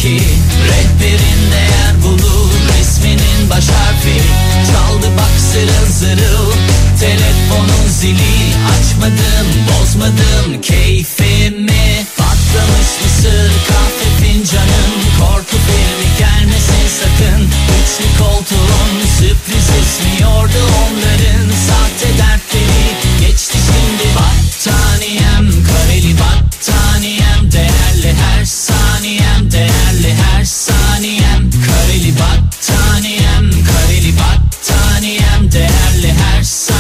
[0.04, 0.24] gelir ki
[0.68, 4.22] rehberin değer bulur resminin baş harfi.
[4.72, 6.52] Çaldı bak zırıl zırıl
[7.00, 8.54] telefonun zili.
[8.74, 12.06] Açmadım bozmadım keyfimi.
[12.18, 14.92] Patlamış mısır kahve fincanım.
[15.20, 17.44] Korku filmi gelmesin sakın.
[17.78, 21.48] Üçlü koltuğun sürpriz esmiyordu onların.
[21.68, 25.66] Sahte dertleri geçti şimdi battaniyem.
[25.68, 28.46] Kareli battaniyem değerli her
[28.98, 31.52] saniyem değerli her saniyem.
[31.66, 36.77] Kareli battaniyem kareli battaniyem değerli her saniyem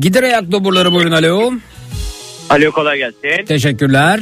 [0.00, 1.52] Gider ayak doburları buyurun alo.
[2.50, 3.44] Alo kolay gelsin.
[3.44, 4.20] Teşekkürler.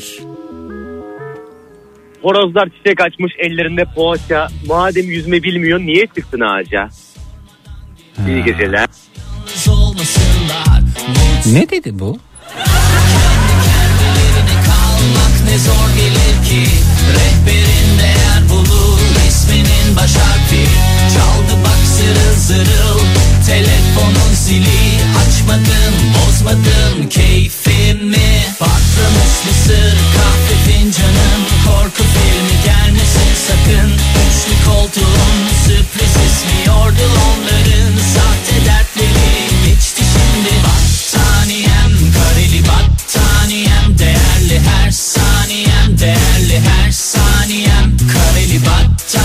[2.23, 4.49] Horozlar çiçek açmış ellerinde poğaça.
[4.67, 6.89] Madem yüzme bilmiyor niye çıktın ağaca?
[8.29, 8.87] İyi geceler.
[11.53, 12.19] Ne dedi bu?
[15.51, 16.71] ne zor gelir ki
[17.15, 19.08] Rehberin değer bulur
[19.49, 20.65] isminin baş harfi.
[21.15, 23.01] Çaldı bak zırıl zırıl
[23.47, 25.01] Telefonun zili.
[25.21, 28.45] Açmadım bozmadım keyfimi.
[28.59, 33.91] Patlamış mısır kahve fincanım Korku filmi gelmesin sakın.
[34.25, 39.49] Üçlü koltuğun sürpriz esmiyordu onların Sahte dertleri.
[39.67, 41.93] Geçti şimdi Battaniyem.
[42.17, 43.99] Kareli battaniyem.
[43.99, 45.99] Değerli her saniyem.
[45.99, 47.97] Değerli her saniyem.
[48.13, 49.18] Kareli battaniyem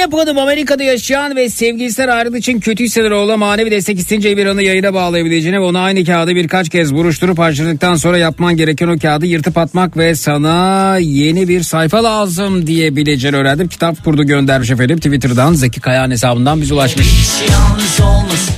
[0.00, 4.62] Zeynep Hanım Amerika'da yaşayan ve sevgilisinden ayrıldığı için kötü hisseden oğla manevi destek isteyince Emirhan'ı
[4.62, 9.26] yayına bağlayabileceğini ve ona aynı kağıdı birkaç kez buruşturup harcadıktan sonra yapman gereken o kağıdı
[9.26, 13.68] yırtıp atmak ve sana yeni bir sayfa lazım diyebileceğini öğrendim.
[13.68, 17.06] Kitap kurdu göndermiş efendim Twitter'dan Zeki Kayağan hesabından biz ulaşmış.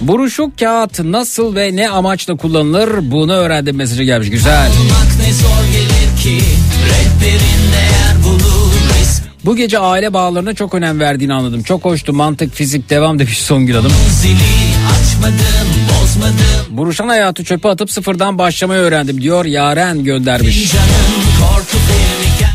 [0.01, 4.69] Buruşuk kağıt nasıl ve ne amaçla kullanılır bunu öğrendim mesajı gelmiş güzel.
[5.27, 6.45] Ne zor gelir ki
[7.23, 7.62] isminin
[9.45, 11.63] Bu gece aile bağlarına çok önem verdiğini anladım.
[11.63, 13.93] Çok hoştu mantık fizik devam demiş Songül Hanım.
[14.93, 15.73] açmadım
[16.71, 20.73] Buruşan hayatı çöpe atıp sıfırdan başlamayı öğrendim diyor Yaren göndermiş.
[20.73, 20.87] Canım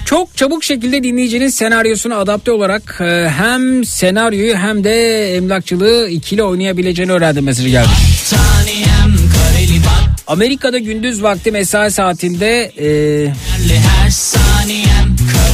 [0.06, 7.11] Çok çabuk şekilde dinleyicinin senaryosuna adapte olarak e, hem senaryoyu hem de emlakçılığı ikili oynayabileceğini
[7.11, 8.24] öğrendim mesajı gelmiş.
[8.30, 9.07] Taniyem
[10.27, 12.88] Amerika'da gündüz vakti mesai saatinde e,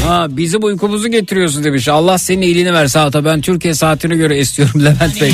[0.07, 1.87] ha, bizim uykumuzu getiriyorsun demiş.
[1.87, 5.31] Allah senin iyiliğini ver saate ben Türkiye saatine göre istiyorum Levent Bey.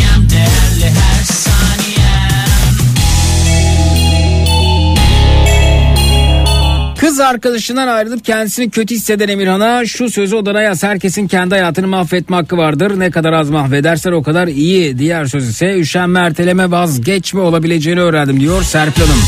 [7.09, 10.83] Kız arkadaşından ayrılıp kendisini kötü hisseden Emirhan'a şu sözü odana yaz.
[10.83, 12.99] Herkesin kendi hayatını mahvetme hakkı vardır.
[12.99, 14.99] Ne kadar az mahvedersen o kadar iyi.
[14.99, 19.19] Diğer söz ise üşenme erteleme vazgeçme olabileceğini öğrendim diyor Serpil Hanım.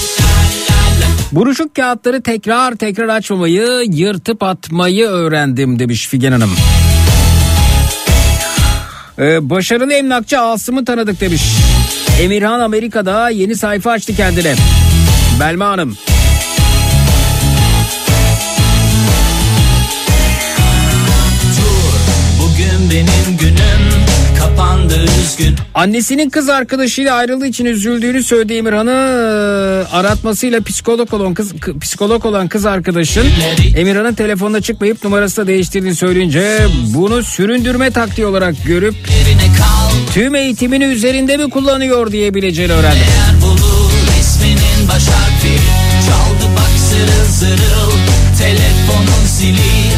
[1.32, 6.52] Buruşuk kağıtları tekrar tekrar açmamayı, yırtıp atmayı öğrendim demiş Figen Hanım.
[9.20, 11.44] Ee, başarılı emlakçı Asım'ı tanıdık demiş.
[12.22, 14.56] Emirhan Amerika'da yeni sayfa açtı kendine.
[15.40, 15.98] Belma Hanım.
[22.92, 24.06] Benim günüm
[24.40, 25.56] Kapandı üzgün.
[25.74, 28.92] Annesinin kız arkadaşıyla ayrıldığı için üzüldüğünü söylediği Emirhan'ı
[29.92, 33.26] aratmasıyla psikolog olan kız psikolog olan kız arkadaşın
[33.78, 36.58] Emirhan'ın telefonuna çıkmayıp numarasını değiştirdiğini söyleyince
[36.94, 38.96] bunu süründürme taktiği olarak görüp
[40.14, 43.04] tüm eğitimini üzerinde mi kullanıyor diyebileceğini öğrendim.
[44.88, 45.58] baş harfi
[46.08, 47.92] Çaldı bak zırıl zırıl
[48.40, 49.91] Telefonun zili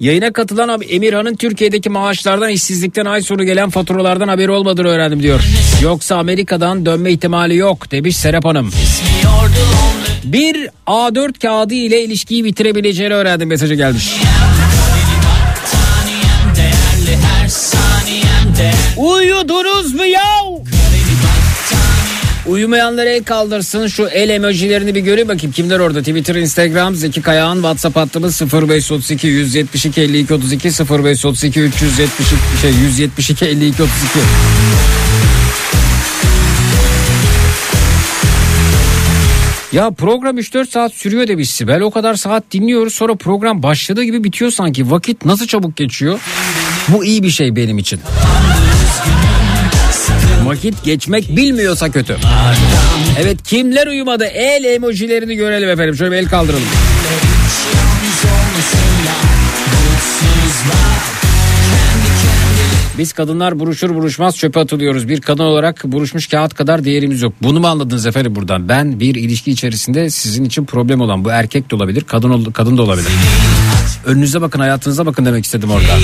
[0.00, 5.40] Yayına katılan abi Emirhan'ın Türkiye'deki maaşlardan işsizlikten ay sonu gelen faturalardan haberi olmadığını öğrendim diyor.
[5.82, 8.72] Yoksa Amerika'dan dönme ihtimali yok demiş Serap Hanım.
[10.24, 14.08] Bir A4 kağıdı ile ilişkiyi bitirebileceğini öğrendim mesajı gelmiş.
[18.96, 20.22] Uyudunuz mu ya?
[22.48, 27.54] Uyumayanlar el kaldırsın şu el emojilerini bir göreyim bakayım kimler orada Twitter Instagram Zeki Kayağan
[27.54, 34.18] WhatsApp hattımız 0532 172 52 32 0532 372 şey 172 52 32
[39.72, 41.80] Ya program 3-4 saat sürüyor demiş Sibel.
[41.80, 44.90] O kadar saat dinliyoruz sonra program başladığı gibi bitiyor sanki.
[44.90, 46.20] Vakit nasıl çabuk geçiyor?
[46.88, 48.00] Bu iyi bir şey benim için.
[50.46, 52.16] Vakit geçmek bilmiyorsa kötü.
[53.20, 54.24] Evet kimler uyumadı?
[54.24, 55.96] El emojilerini görelim efendim.
[55.96, 56.62] Şöyle bir el kaldıralım.
[62.98, 65.08] Biz kadınlar buruşur buruşmaz çöpe atılıyoruz.
[65.08, 67.32] Bir kadın olarak buruşmuş kağıt kadar değerimiz yok.
[67.42, 68.68] Bunu mu anladınız efendim buradan?
[68.68, 72.82] Ben bir ilişki içerisinde sizin için problem olan bu erkek de olabilir, kadın kadın da
[72.82, 73.08] olabilir.
[74.04, 75.98] Önünüze bakın, hayatınıza bakın demek istedim orada.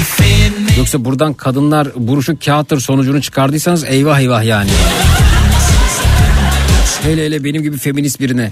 [0.78, 4.70] Yoksa buradan kadınlar buruşuk kağıttır sonucunu çıkardıysanız eyvah eyvah yani.
[7.02, 8.50] Hele hele benim gibi feminist birine.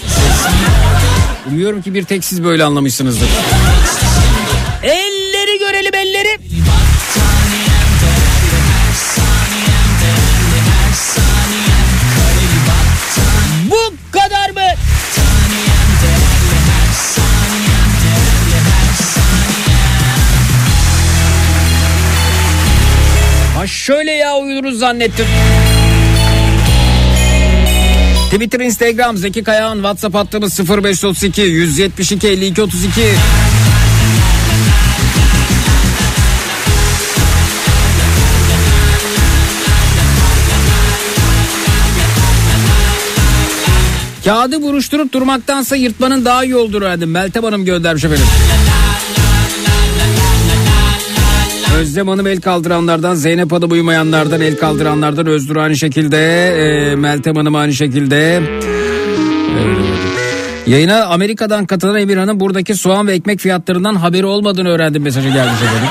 [1.50, 3.28] Umuyorum ki bir tek siz böyle anlamışsınızdır.
[23.90, 25.26] Şöyle ya uyudunuz zannettim.
[28.30, 33.00] Twitter, Instagram, Zeki Kayağan, WhatsApp hattımız 0532 172 52 32.
[44.24, 47.10] Kağıdı buruşturup durmaktansa yırtmanın daha iyi olduğunu öğrendim.
[47.10, 48.26] Meltem Hanım göndermiş efendim.
[51.78, 57.54] Özlem Hanım el kaldıranlardan, Zeynep Hanım uyumayanlardan, el kaldıranlardan, Özgür aynı şekilde, e, Meltem Hanım
[57.54, 58.42] aynı şekilde.
[60.66, 65.88] Yayına Amerika'dan katılan Emirhan'ın buradaki soğan ve ekmek fiyatlarından haberi olmadığını öğrendim mesajı gelmiş efendim.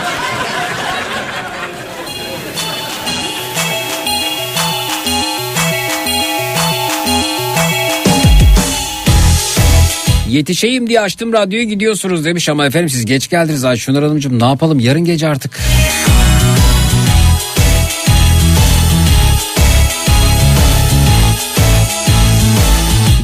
[10.29, 14.79] Yetişeyim diye açtım radyoyu gidiyorsunuz demiş ama efendim siz geç geldiniz Ayşunur Hanımcığım ne yapalım
[14.79, 15.59] yarın gece artık.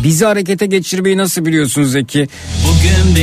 [0.03, 2.27] Bizi harekete geçirmeyi nasıl biliyorsunuz Zeki?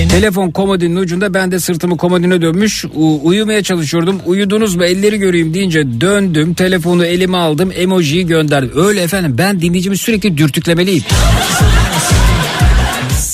[0.09, 4.20] Telefon komodinin ucunda ben de sırtımı komodine dönmüş u- uyumaya çalışıyordum.
[4.27, 8.70] Uyudunuz mu elleri göreyim deyince döndüm telefonu elime aldım emojiyi gönderdim.
[8.75, 11.02] Öyle efendim ben dinleyicimi sürekli dürtüklemeliyim.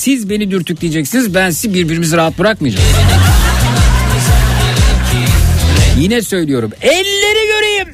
[0.09, 2.85] Siz beni dürtükleyeceksiniz ben sizi birbirimizi rahat bırakmayacağız.
[5.99, 7.87] Yine söylüyorum elleri göreyim.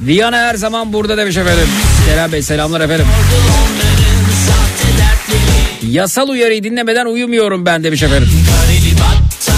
[0.00, 1.68] Viyana her zaman burada demiş efendim.
[2.06, 3.06] Kerem Bey selamlar efendim.
[5.82, 8.28] Yasal uyarıyı dinlemeden uyumuyorum ben demiş efendim.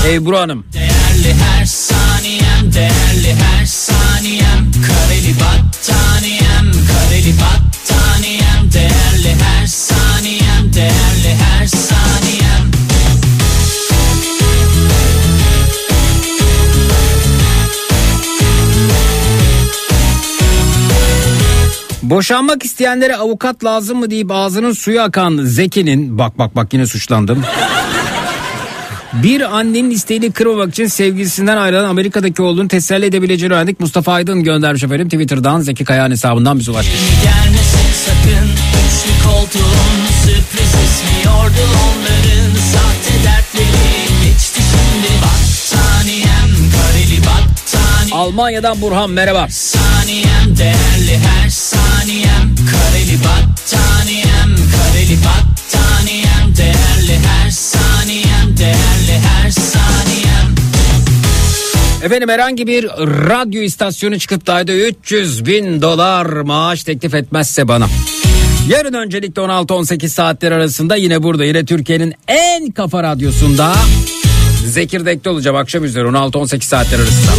[0.07, 0.65] Ebru Hanım.
[0.73, 11.12] Değerli her saniyem Değerli her saniyem Kareli battaniyem Kareli battaniyem Değerli her saniyem Değerli
[22.03, 27.43] Boşanmak isteyenlere avukat lazım mı deyip ağzının suyu akan Zeki'nin bak bak bak yine suçlandım.
[29.13, 33.81] Bir annenin isteğini kırmamak için sevgilisinden ayrılan Amerika'daki olduğunu teselli edebileceğini öğrendik.
[33.81, 36.95] Mustafa Aydın göndermiş efendim Twitter'dan Zeki Kayağan hesabından bize ulaşmış.
[37.23, 40.73] Gelmesin sakın Üçlü koltuğun Sürpriz
[41.29, 43.42] onların Sahte
[48.23, 49.49] Almanya'dan Burhan merhaba.
[49.51, 60.55] saniyem Değerli her saniyem Kareli battaniyem Kareli battaniyem Değerli her saniyem Değerli her saniyem
[62.03, 62.85] Efendim herhangi bir
[63.29, 67.87] radyo istasyonu çıkıp da ayda 300 bin dolar maaş teklif etmezse bana
[68.69, 73.75] Yarın öncelikle 16-18 saatler arasında yine burada yine Türkiye'nin en kafa radyosunda
[74.67, 77.33] Zekirdek'te olacağım akşam üzeri 16-18 saatler arasında.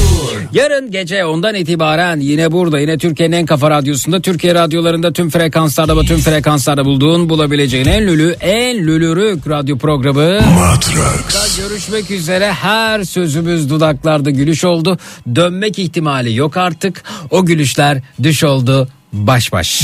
[0.52, 5.98] Yarın gece ondan itibaren yine burada yine Türkiye'nin en kafa radyosunda Türkiye radyolarında tüm frekanslarda
[5.98, 10.40] ve tüm frekanslarda bulduğun bulabileceğin en lülü en lülürük radyo programı.
[10.42, 11.58] Matrax.
[11.58, 14.98] Görüşmek üzere her sözümüz dudaklarda gülüş oldu.
[15.36, 17.04] Dönmek ihtimali yok artık.
[17.32, 19.82] O gülüşler düş oldu baş baş.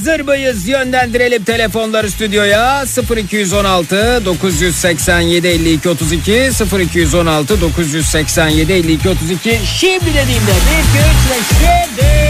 [0.00, 0.68] Hazır mıyız?
[0.68, 2.84] Yönlendirelim telefonları stüdyoya.
[3.16, 12.29] 0216 987 52 32 0216 987 52 32 Şimdi dediğimde 1 2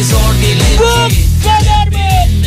[0.00, 0.84] Bu
[1.42, 2.46] kadar mı?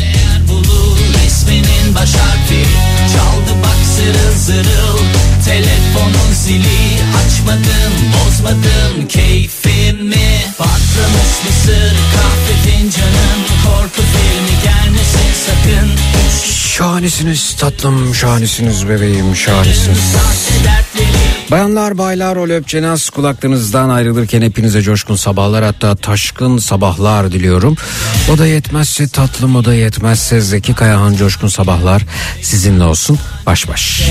[1.24, 2.64] Resminin baş harfi.
[3.12, 4.98] Çaldı bak zırıl zırıl
[5.44, 6.98] Telefonun zili.
[7.20, 10.44] Açmadım bozmadım keyfimi.
[10.58, 14.62] Patlamış mısır kahve fincanın Korku filmi.
[14.64, 15.90] Gelmesin sakın
[16.74, 20.16] Şahanesiniz tatlım, şahanesiniz bebeğim, şahanesiniz.
[21.50, 27.76] Bayanlar baylar o löpçenaz kulaklarınızdan ayrılırken hepinize coşkun sabahlar hatta taşkın sabahlar diliyorum.
[28.32, 32.02] O da yetmezse tatlım o da yetmezse Zeki Kayahan coşkun sabahlar
[32.42, 34.02] sizinle olsun baş baş.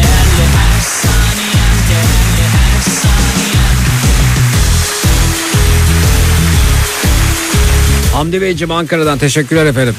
[8.14, 9.95] Hamdi Beyciğim Ankara'dan teşekkürler efendim.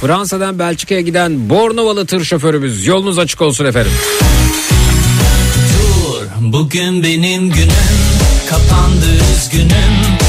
[0.00, 2.86] Fransa'dan Belçika'ya giden Bornovalı tır şoförümüz.
[2.86, 3.92] Yolunuz açık olsun efendim.
[5.72, 7.70] Dur bugün benim günüm.
[8.50, 9.06] Kapandı
[9.36, 9.70] üzgünüm.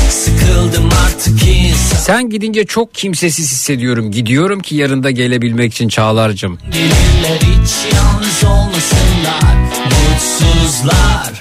[0.10, 4.12] Sıkıldım artık ki Sen gidince çok kimsesiz hissediyorum.
[4.12, 6.58] Gidiyorum ki yarında gelebilmek için Çağlar'cığım.
[6.72, 9.44] Gelirler hiç yalnız olmasınlar.
[9.86, 11.32] Mutsuzlar.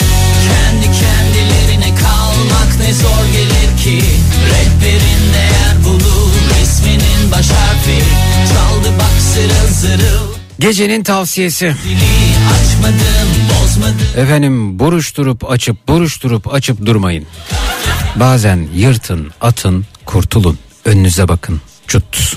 [0.49, 4.05] Kendi kendilerine kalmak ne zor gelir ki.
[4.51, 7.47] Rehberin değer bulur resminin baş
[8.53, 11.67] Çaldı bak zırıl zırıl Gecenin tavsiyesi.
[11.67, 13.31] Açmadım
[14.17, 17.27] Efendim buruşturup açıp buruşturup açıp durmayın.
[18.17, 20.59] Bazen yırtın, atın, kurtulun.
[20.85, 21.61] Önünüze bakın.
[21.87, 22.37] Çut.